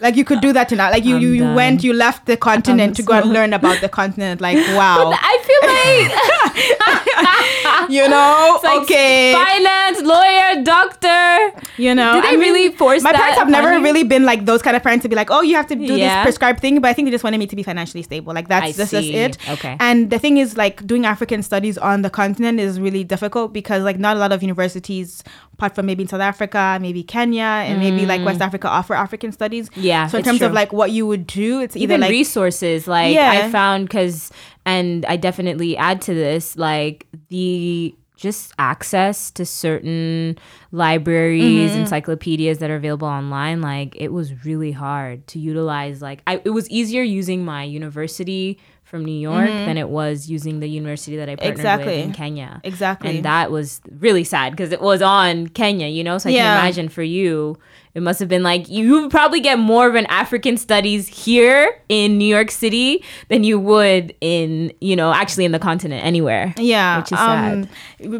Like 0.00 0.16
you 0.16 0.24
could 0.24 0.40
do 0.40 0.52
that 0.52 0.68
tonight. 0.68 0.90
Like 0.90 1.04
you, 1.04 1.16
I'm 1.16 1.22
you, 1.22 1.28
you 1.30 1.54
went, 1.54 1.84
you 1.84 1.92
left 1.92 2.26
the 2.26 2.36
continent 2.36 2.96
to 2.96 3.02
go 3.02 3.14
and 3.14 3.32
learn 3.32 3.52
about 3.52 3.80
the 3.80 3.88
continent. 3.88 4.40
Like 4.40 4.56
wow, 4.76 5.12
I 5.14 5.38
feel 5.46 5.70
like 5.70 7.88
you 7.90 8.08
know, 8.08 8.60
like 8.62 8.82
okay, 8.82 9.32
finance, 9.32 10.02
lawyer, 10.02 10.62
doctor. 10.62 11.52
you 11.76 11.94
know. 11.94 12.14
Did 12.14 12.24
they 12.24 12.28
I 12.28 12.30
mean, 12.32 12.40
really 12.40 12.72
force 12.76 13.02
My 13.02 13.12
parents 13.12 13.38
have 13.38 13.48
never 13.48 13.74
you? 13.78 13.82
really 13.82 14.04
been 14.04 14.24
like 14.24 14.44
those 14.44 14.62
kind 14.62 14.76
of 14.76 14.82
parents 14.82 15.02
to 15.04 15.08
be 15.08 15.16
like, 15.16 15.30
oh, 15.30 15.42
you 15.42 15.56
have 15.56 15.66
to 15.68 15.74
do 15.74 15.82
Yeah. 15.82 16.16
this 16.16 16.24
prescribed 16.24 16.60
thing. 16.60 16.80
But 16.80 16.88
I 16.88 16.92
think 16.92 17.06
they 17.06 17.12
just 17.12 17.24
wanted 17.24 17.38
me 17.38 17.46
to 17.46 17.56
be 17.56 17.62
financially 17.62 18.02
stable. 18.02 18.34
Like 18.34 18.48
that's 18.48 18.76
just 18.76 18.92
it. 18.92 19.38
Okay. 19.48 19.76
And 19.80 20.10
the 20.10 20.18
thing 20.18 20.38
is, 20.38 20.56
like 20.56 20.86
doing 20.86 21.06
African 21.06 21.42
studies 21.42 21.78
on 21.78 22.02
the 22.02 22.10
continent 22.10 22.60
is 22.60 22.80
really 22.80 23.04
difficult 23.04 23.52
because 23.52 23.82
like 23.82 23.98
not 23.98 24.16
a 24.16 24.20
lot 24.20 24.32
of 24.32 24.42
universities, 24.42 25.22
apart 25.54 25.74
from 25.74 25.86
maybe 25.86 26.02
in 26.02 26.08
South 26.08 26.20
Africa, 26.20 26.78
maybe 26.80 27.02
Kenya, 27.02 27.42
and 27.66 27.78
maybe 27.80 28.04
like 28.06 28.24
West 28.24 28.40
Africa, 28.40 28.68
offer 28.68 28.94
African 28.94 29.32
studies. 29.32 29.70
Mm. 29.70 29.82
Yeah, 29.90 30.06
So 30.08 30.18
in 30.18 30.24
terms 30.24 30.42
of 30.42 30.52
like 30.52 30.72
what 30.72 30.90
you 30.90 31.06
would 31.06 31.26
do, 31.26 31.60
it's 31.60 31.74
either 31.76 31.94
even 31.94 32.00
like 32.02 32.10
resources 32.10 32.86
like 32.86 33.14
Yeah. 33.14 33.30
i 33.32 33.50
found 33.50 33.86
because 33.88 34.30
and 34.66 35.04
i 35.06 35.16
definitely 35.16 35.76
add 35.76 36.00
to 36.02 36.12
this 36.14 36.56
like 36.56 37.06
the 37.28 37.94
just 38.16 38.52
access 38.58 39.30
to 39.32 39.44
certain 39.44 40.36
libraries 40.72 41.70
Mm-hmm. 41.70 41.80
encyclopedias 41.80 42.58
that 42.58 42.70
are 42.70 42.76
available 42.76 43.08
online 43.08 43.60
like 43.60 43.94
it 43.96 44.12
was 44.12 44.44
really 44.44 44.72
hard 44.72 45.26
to 45.28 45.38
utilize 45.38 46.00
like 46.02 46.20
I, 46.26 46.40
it 46.44 46.50
was 46.50 46.68
easier 46.70 47.02
using 47.02 47.44
my 47.44 47.62
university 47.64 48.58
from 48.94 49.04
new 49.04 49.20
york 49.30 49.48
than 49.66 49.76
it 49.76 49.88
was 49.88 50.30
using 50.30 50.60
the 50.60 50.68
university 50.68 51.16
that 51.16 51.28
i 51.28 51.34
partnered 51.34 51.56
Mm-hmm. 51.56 51.60
Exactly. 51.60 51.96
with 51.96 52.04
in 52.06 52.12
kenya 52.12 52.60
exactly. 52.62 53.08
and 53.16 53.24
that 53.24 53.50
was 53.50 53.80
really 53.98 54.22
sad 54.22 54.48
because 54.52 54.70
it 54.70 54.80
was 54.80 55.02
on 55.02 55.48
Kenya, 55.48 55.88
you 55.88 56.04
know. 56.04 56.16
So 56.18 56.28
I 56.28 56.32
Yeah. 56.32 56.42
can 56.44 56.58
imagine 56.62 56.88
for 56.88 57.02
you, 57.02 57.58
it 57.94 58.02
must 58.02 58.18
have 58.20 58.28
been 58.28 58.42
like 58.44 58.68
you 58.68 58.84
would 59.02 59.10
probably 59.10 59.40
get 59.40 59.58
more 59.58 59.88
of 59.88 59.94
an 59.96 60.06
African 60.22 60.56
studies 60.56 61.02
here 61.08 61.62
in 61.88 62.18
New 62.18 62.30
York 62.36 62.50
City 62.52 63.02
than 63.30 63.42
you 63.42 63.58
would 63.58 64.14
in, 64.20 64.72
you 64.80 64.94
know, 64.96 65.12
actually 65.12 65.44
in 65.44 65.52
the 65.52 65.58
continent 65.58 66.04
anywhere. 66.04 66.54
yeah 66.58 66.98
which 66.98 67.10
is 67.12 67.18
um 67.18 67.68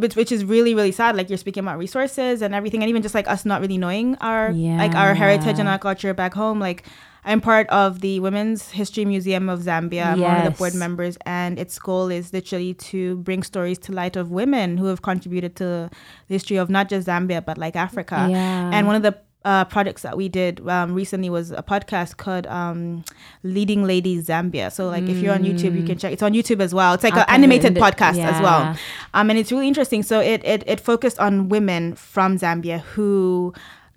which, 0.03 0.17
which 0.17 0.33
is 0.33 0.45
really 0.45 0.75
really 0.75 0.93
sad 0.93 1.15
like 1.17 1.29
you're 1.31 1.39
speaking 1.47 1.63
about 1.67 1.79
resources 1.79 2.43
and 2.43 2.51
everything 2.59 2.81
and 2.83 2.89
even 2.91 3.03
just 3.03 3.15
like 3.15 3.29
us 3.35 3.45
not 3.45 3.61
really 3.61 3.79
knowing 3.79 4.17
our 4.21 4.51
like 4.83 4.95
our 5.03 5.15
heritage 5.15 5.59
and 5.61 5.69
our 5.69 5.79
culture 5.79 6.13
back 6.15 6.35
home 6.35 6.59
like 6.69 6.83
i'm 7.25 7.41
part 7.41 7.69
of 7.69 8.01
the 8.01 8.21
women's 8.21 8.71
history 8.71 9.05
museum 9.05 9.49
of 9.49 9.61
zambia 9.61 10.07
i'm 10.13 10.21
one 10.21 10.37
of 10.37 10.45
the 10.45 10.51
board 10.59 10.75
members 10.75 11.17
and 11.27 11.59
its 11.59 11.79
goal 11.79 12.11
is 12.11 12.33
literally 12.33 12.75
to 12.75 13.17
bring 13.19 13.43
stories 13.43 13.79
to 13.79 13.93
light 13.93 14.17
of 14.17 14.31
women 14.31 14.77
who 14.77 14.87
have 14.87 15.03
contributed 15.03 15.57
to 15.57 15.65
the 15.65 15.91
history 16.29 16.57
of 16.57 16.69
not 16.71 16.89
just 16.89 17.07
zambia 17.09 17.45
but 17.45 17.57
like 17.59 17.77
africa 17.77 18.27
Yeah. 18.31 18.71
and 18.73 18.87
one 18.87 18.97
of 18.97 19.03
the 19.03 19.17
uh, 19.47 19.63
projects 19.67 20.01
that 20.01 20.17
we 20.17 20.27
did 20.27 20.67
um, 20.67 20.95
recently 20.95 21.29
was 21.29 21.51
a 21.51 21.63
podcast 21.63 22.17
called 22.17 22.47
um, 22.47 23.05
"Leading 23.43 23.85
Ladies 23.85 24.27
Zambia." 24.29 24.73
So, 24.73 24.89
like, 24.89 25.03
if 25.05 25.19
you're 25.19 25.35
on 25.35 25.43
YouTube, 25.45 25.79
you 25.79 25.85
can 25.85 25.99
check. 25.99 26.15
It's 26.15 26.23
on 26.23 26.33
YouTube 26.33 26.61
as 26.63 26.73
well. 26.73 26.95
It's 26.95 27.05
like 27.05 27.15
an 27.15 27.27
animated 27.29 27.75
podcast 27.75 28.19
as 28.25 28.41
well, 28.41 28.61
yeah. 28.61 28.77
um, 29.13 29.29
and 29.29 29.39
it's 29.39 29.53
really 29.53 29.69
interesting. 29.69 30.03
So, 30.03 30.19
it, 30.21 30.43
it 30.47 30.65
it 30.67 30.81
focused 30.81 31.19
on 31.19 31.51
women 31.51 31.95
from 31.95 32.39
Zambia 32.39 32.81
who 32.81 33.53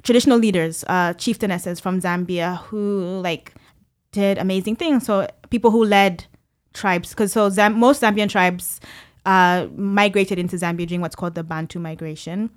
traditional 0.08 0.39
leaders, 0.39 0.86
uh, 0.88 1.14
chieftainesses 1.14 1.82
from 1.82 1.99
Zambia 2.01 2.58
who 2.64 3.20
like 3.22 3.53
did 4.14 4.38
amazing 4.38 4.78
things. 4.78 5.05
So, 5.05 5.28
people 5.49 5.70
who 5.70 5.84
led 5.84 6.26
tribes, 6.74 7.10
because 7.10 7.34
so 7.34 7.49
Zam- 7.49 7.78
most 7.78 8.01
Zambian 8.01 8.30
tribes 8.30 8.80
uh, 9.26 9.68
migrated 9.76 10.39
into 10.39 10.55
Zambia 10.55 10.88
during 10.88 11.01
what's 11.01 11.16
called 11.16 11.36
the 11.36 11.43
Bantu 11.43 11.80
migration 11.80 12.49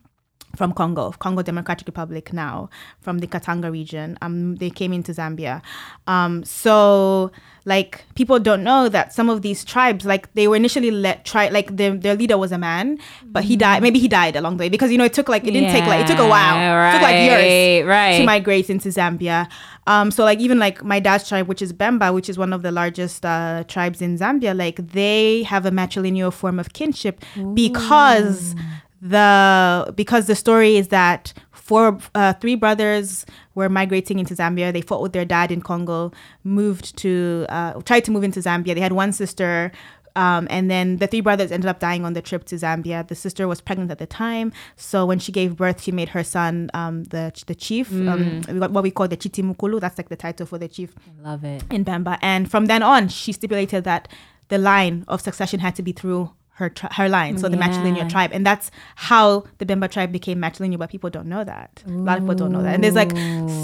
from 0.57 0.73
Congo, 0.73 1.13
Congo 1.13 1.43
Democratic 1.43 1.87
Republic 1.87 2.33
now, 2.33 2.69
from 3.01 3.19
the 3.19 3.27
Katanga 3.27 3.71
region. 3.71 4.19
Um, 4.21 4.57
they 4.57 4.71
came 4.71 4.93
into 4.93 5.13
Zambia. 5.13 5.63
Um, 6.07 6.45
so 6.45 7.31
like 7.65 8.05
people 8.15 8.39
don't 8.41 8.65
know 8.65 8.89
that 8.89 9.13
some 9.13 9.29
of 9.29 9.43
these 9.43 9.65
tribes, 9.65 10.05
like 10.05 10.33
they 10.35 10.49
were 10.49 10.57
initially 10.57 10.91
let 10.91 11.25
try, 11.25 11.49
like 11.49 11.77
their, 11.77 11.95
their 11.97 12.17
leader 12.17 12.39
was 12.39 12.53
a 12.53 12.59
man, 12.59 12.99
but 13.25 13.45
he 13.45 13.57
died. 13.57 13.83
Maybe 13.83 13.99
he 13.99 14.09
died 14.09 14.35
along 14.37 14.57
the 14.57 14.63
way 14.63 14.69
because 14.69 14.91
you 14.91 14.99
know 14.99 15.05
it 15.05 15.13
took 15.13 15.29
like 15.29 15.47
it 15.47 15.53
didn't 15.53 15.71
take 15.71 15.87
like 15.87 16.05
it 16.05 16.07
took 16.07 16.19
a 16.19 16.29
while, 16.29 16.57
Yeah, 16.57 16.91
it 16.91 16.93
took 16.95 17.03
like 17.03 17.15
years 17.15 17.87
right, 17.87 18.19
to 18.19 18.25
migrate 18.25 18.71
into 18.71 18.89
Zambia. 18.89 19.49
Um, 19.87 20.11
so 20.11 20.25
like 20.25 20.41
even 20.41 20.59
like 20.59 20.83
my 20.85 21.01
dad's 21.01 21.29
tribe, 21.29 21.49
which 21.49 21.63
is 21.63 21.73
Bemba, 21.73 22.13
which 22.15 22.29
is 22.29 22.39
one 22.39 22.53
of 22.53 22.63
the 22.63 22.71
largest 22.71 23.25
uh, 23.25 23.65
tribes 23.67 24.01
in 24.03 24.19
Zambia, 24.19 24.57
like 24.57 24.77
they 24.93 25.43
have 25.45 25.67
a 25.67 25.71
matrilineal 25.71 26.33
form 26.33 26.59
of 26.59 26.73
kinship 26.73 27.23
because 27.55 28.55
the 29.01 29.93
because 29.97 30.27
the 30.27 30.35
story 30.35 30.77
is 30.77 30.89
that 30.89 31.33
four 31.53 31.99
uh, 32.15 32.33
three 32.35 32.55
brothers 32.55 33.25
were 33.55 33.69
migrating 33.69 34.19
into 34.19 34.35
Zambia. 34.35 34.73
They 34.73 34.83
fought 34.83 35.03
with 35.03 35.13
their 35.13 35.25
dad 35.25 35.51
in 35.51 35.63
Congo, 35.63 36.13
moved 36.45 36.97
to 36.99 37.47
uh, 37.49 37.81
tried 37.83 38.05
to 38.05 38.11
move 38.11 38.25
into 38.25 38.41
Zambia. 38.41 38.75
They 38.75 38.81
had 38.81 38.93
one 38.93 39.13
sister. 39.13 39.73
Um, 40.17 40.49
and 40.51 40.69
then 40.69 40.97
the 40.97 41.07
three 41.07 41.21
brothers 41.21 41.53
ended 41.53 41.69
up 41.69 41.79
dying 41.79 42.05
on 42.05 42.15
the 42.15 42.21
trip 42.21 42.45
to 42.47 42.57
Zambia. 42.57 43.07
The 43.07 43.15
sister 43.15 43.47
was 43.47 43.61
pregnant 43.61 43.93
at 43.93 43.99
the 43.99 44.07
time, 44.07 44.53
so 44.75 45.07
when 45.07 45.21
she 45.21 45.31
gave 45.31 45.57
birth, 45.57 45.81
she 45.83 45.93
made 45.93 46.09
her 46.11 46.25
son 46.25 46.69
um, 46.75 47.05
the 47.05 47.33
the 47.47 47.55
chief, 47.55 47.93
um, 47.93 48.43
what 48.59 48.83
we 48.83 48.91
call 48.91 49.07
the 49.07 49.17
chitimukulu. 49.17 49.81
That's 49.81 49.97
like 49.97 50.09
the 50.09 50.17
title 50.17 50.47
for 50.47 50.59
the 50.59 50.67
chief 50.67 50.95
I 51.07 51.29
love 51.31 51.45
it. 51.45 51.63
in 51.71 51.85
Bemba. 51.85 52.19
And 52.23 52.51
from 52.51 52.67
then 52.67 52.83
on, 52.83 53.07
she 53.07 53.31
stipulated 53.33 53.85
that 53.85 54.09
the 54.49 54.59
line 54.59 55.05
of 55.07 55.21
succession 55.21 55.61
had 55.61 55.77
to 55.77 55.83
be 55.83 55.93
through 55.93 56.33
her 56.61 56.69
tri- 56.71 56.93
her 56.93 57.09
line, 57.09 57.37
so 57.39 57.49
the 57.49 57.57
Yeah. 57.57 57.67
matrilineal 57.69 58.09
tribe, 58.09 58.31
and 58.33 58.47
that's 58.47 58.71
how 58.95 59.45
the 59.59 59.67
Bemba 59.67 59.91
tribe 59.91 60.13
became 60.13 60.39
matrilineal. 60.39 60.79
But 60.79 60.91
people 60.91 61.11
don't 61.11 61.27
know 61.27 61.43
that. 61.43 61.83
A 61.87 61.91
lot 61.91 62.19
of 62.19 62.23
people 62.25 62.37
don't 62.37 62.53
know 62.53 62.63
that. 62.63 62.75
And 62.75 62.85
there's 62.85 62.95
like 62.95 63.11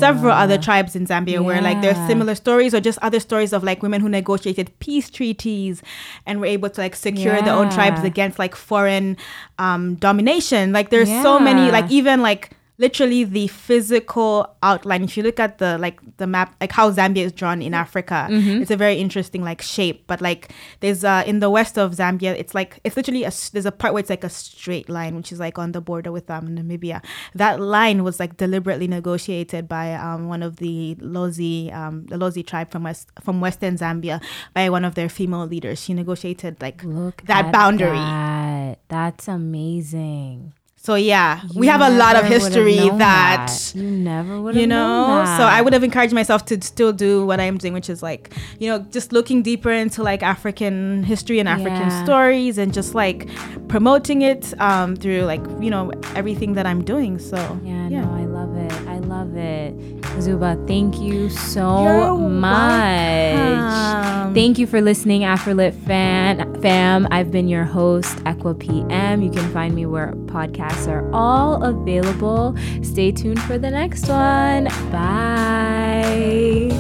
several 0.01 0.33
other 0.33 0.59
tribes 0.59 0.97
in 0.97 1.07
Zambia 1.07 1.41
where 1.45 1.61
like 1.63 1.81
there's 1.83 1.97
Yeah. 1.97 2.09
similar 2.09 2.35
stories 2.35 2.75
or 2.75 2.81
just 2.81 2.99
other 3.03 3.21
stories 3.21 3.53
of 3.53 3.63
like 3.63 3.83
women 3.83 4.01
who 4.01 4.09
negotiated 4.09 4.67
peace 4.81 5.09
treaties 5.11 5.83
and 6.27 6.41
were 6.41 6.47
able 6.57 6.71
to 6.71 6.81
like 6.81 6.97
secure 6.97 7.41
their 7.43 7.55
own 7.55 7.71
tribes 7.71 8.03
against 8.03 8.39
like 8.39 8.55
foreign 8.57 9.17
um, 9.59 9.95
domination. 9.97 10.73
Like 10.73 10.91
there's 10.91 11.09
so 11.23 11.39
many 11.39 11.71
like 11.71 11.91
even 11.91 12.21
like 12.23 12.51
literally 12.79 13.25
the 13.25 13.47
physical 13.49 14.55
outline 14.63 15.03
if 15.03 15.17
you 15.17 15.23
look 15.23 15.41
at 15.41 15.59
the 15.59 15.79
like 15.79 15.99
the 16.19 16.27
map 16.27 16.55
like 16.61 16.73
how 16.73 16.91
zambia 16.91 17.25
is 17.25 17.33
drawn 17.33 17.63
in 17.63 17.73
africa 17.75 18.27
Mm-hmm. 18.31 18.63
it's 18.63 18.71
a 18.71 18.77
very 18.77 18.97
interesting 18.97 19.43
like 19.43 19.63
shape 19.63 20.07
but 20.07 20.21
like 20.21 20.53
there's 20.81 21.05
uh 21.05 21.23
in 21.27 21.39
the 21.41 21.49
west 21.49 21.79
of 21.79 21.93
zambia 21.93 22.35
it's 22.39 22.55
like 22.55 22.81
it's 22.85 22.97
literally 22.97 23.25
a 23.25 23.33
there's 23.53 23.67
a 23.67 23.73
part 23.73 23.95
where 23.95 24.01
it's 24.01 24.11
like 24.11 24.25
a 24.25 24.29
straight 24.29 24.89
line 24.89 25.17
which 25.17 25.33
is 25.33 25.39
like 25.41 25.59
on 25.59 25.73
the 25.73 25.81
border 25.81 26.13
with 26.13 26.31
um 26.31 26.49
namibia 26.49 27.03
that 27.35 27.61
line 27.61 28.05
was 28.05 28.19
like 28.21 28.37
deliberately 28.37 28.89
negotiated 28.89 29.69
by 29.69 29.95
um 29.95 30.29
one 30.29 30.43
of 30.43 30.57
the 30.57 30.95
lozi 30.97 31.73
um 31.75 32.05
the 32.07 32.17
lozi 32.17 32.45
tribe 32.47 32.71
from 32.71 32.83
west 32.85 33.09
from 33.21 33.41
western 33.41 33.77
zambia 33.77 34.21
by 34.55 34.69
one 34.69 34.85
of 34.85 34.95
their 34.95 35.09
female 35.09 35.47
leaders 35.47 35.81
she 35.81 35.95
negotiated 35.95 36.61
like 36.61 36.83
Look 36.85 37.23
that 37.27 37.53
boundary 37.53 37.97
that. 37.97 38.79
That's 38.89 39.29
amazing. 39.29 40.53
So 40.87 40.95
yeah 40.95 41.41
we 41.61 41.67
have 41.67 41.81
a 41.81 41.91
lot 42.03 42.15
of 42.21 42.25
history 42.37 42.77
known 42.77 42.99
that 42.99 43.49
you 43.75 43.83
never 44.13 44.35
would 44.43 44.55
have 44.55 44.61
you 44.63 44.69
know 44.69 45.07
known 45.09 45.27
so 45.39 45.43
i 45.57 45.61
would 45.63 45.73
have 45.77 45.83
encouraged 45.83 46.15
myself 46.21 46.41
to 46.51 46.55
still 46.63 46.93
do 46.93 47.27
what 47.29 47.39
i'm 47.45 47.57
doing 47.63 47.75
which 47.79 47.91
is 47.95 48.01
like 48.11 48.23
you 48.61 48.69
know 48.71 48.79
just 48.97 49.09
looking 49.13 49.39
deeper 49.43 49.73
into 49.85 50.03
like 50.11 50.23
african 50.23 51.03
history 51.13 51.39
and 51.43 51.49
african 51.49 51.89
Yeah. 51.91 52.05
stories 52.05 52.55
and 52.63 52.73
just 52.73 52.95
like 52.95 53.29
promoting 53.69 54.23
it 54.23 54.43
um 54.61 54.95
through 54.97 55.23
like 55.33 55.45
you 55.65 55.71
know 55.75 55.91
everything 56.15 56.55
that 56.55 56.67
i'm 56.71 56.83
doing 56.85 57.19
so 57.19 57.37
Yeah, 57.65 57.89
yeah 57.89 58.05
no, 58.05 58.13
I 58.23 58.25
love 58.39 58.53
it. 58.57 58.73
I 58.95 58.99
love 59.15 59.37
it. 59.37 59.73
Zuba, 60.21 60.59
thank 60.67 60.99
you 60.99 61.29
so 61.29 61.85
You're 61.85 62.19
much. 62.19 63.35
Welcome. 63.35 64.35
Thank 64.35 64.59
you 64.59 64.67
for 64.67 64.81
listening, 64.81 65.23
AfroLit 65.23 65.75
fan 65.87 66.57
fam. 66.67 67.07
I've 67.13 67.31
been 67.31 67.47
your 67.49 67.63
host, 67.63 68.17
Equa 68.25 68.59
PM. 68.59 69.23
You 69.23 69.31
can 69.31 69.49
find 69.53 69.73
me 69.75 69.87
where 69.87 70.13
podcasts 70.27 70.89
are 70.89 71.09
all 71.13 71.63
available. 71.63 72.57
Stay 72.83 73.13
tuned 73.13 73.41
for 73.43 73.57
the 73.57 73.71
next 73.71 74.09
one. 74.09 74.65
Bye. 74.91 76.73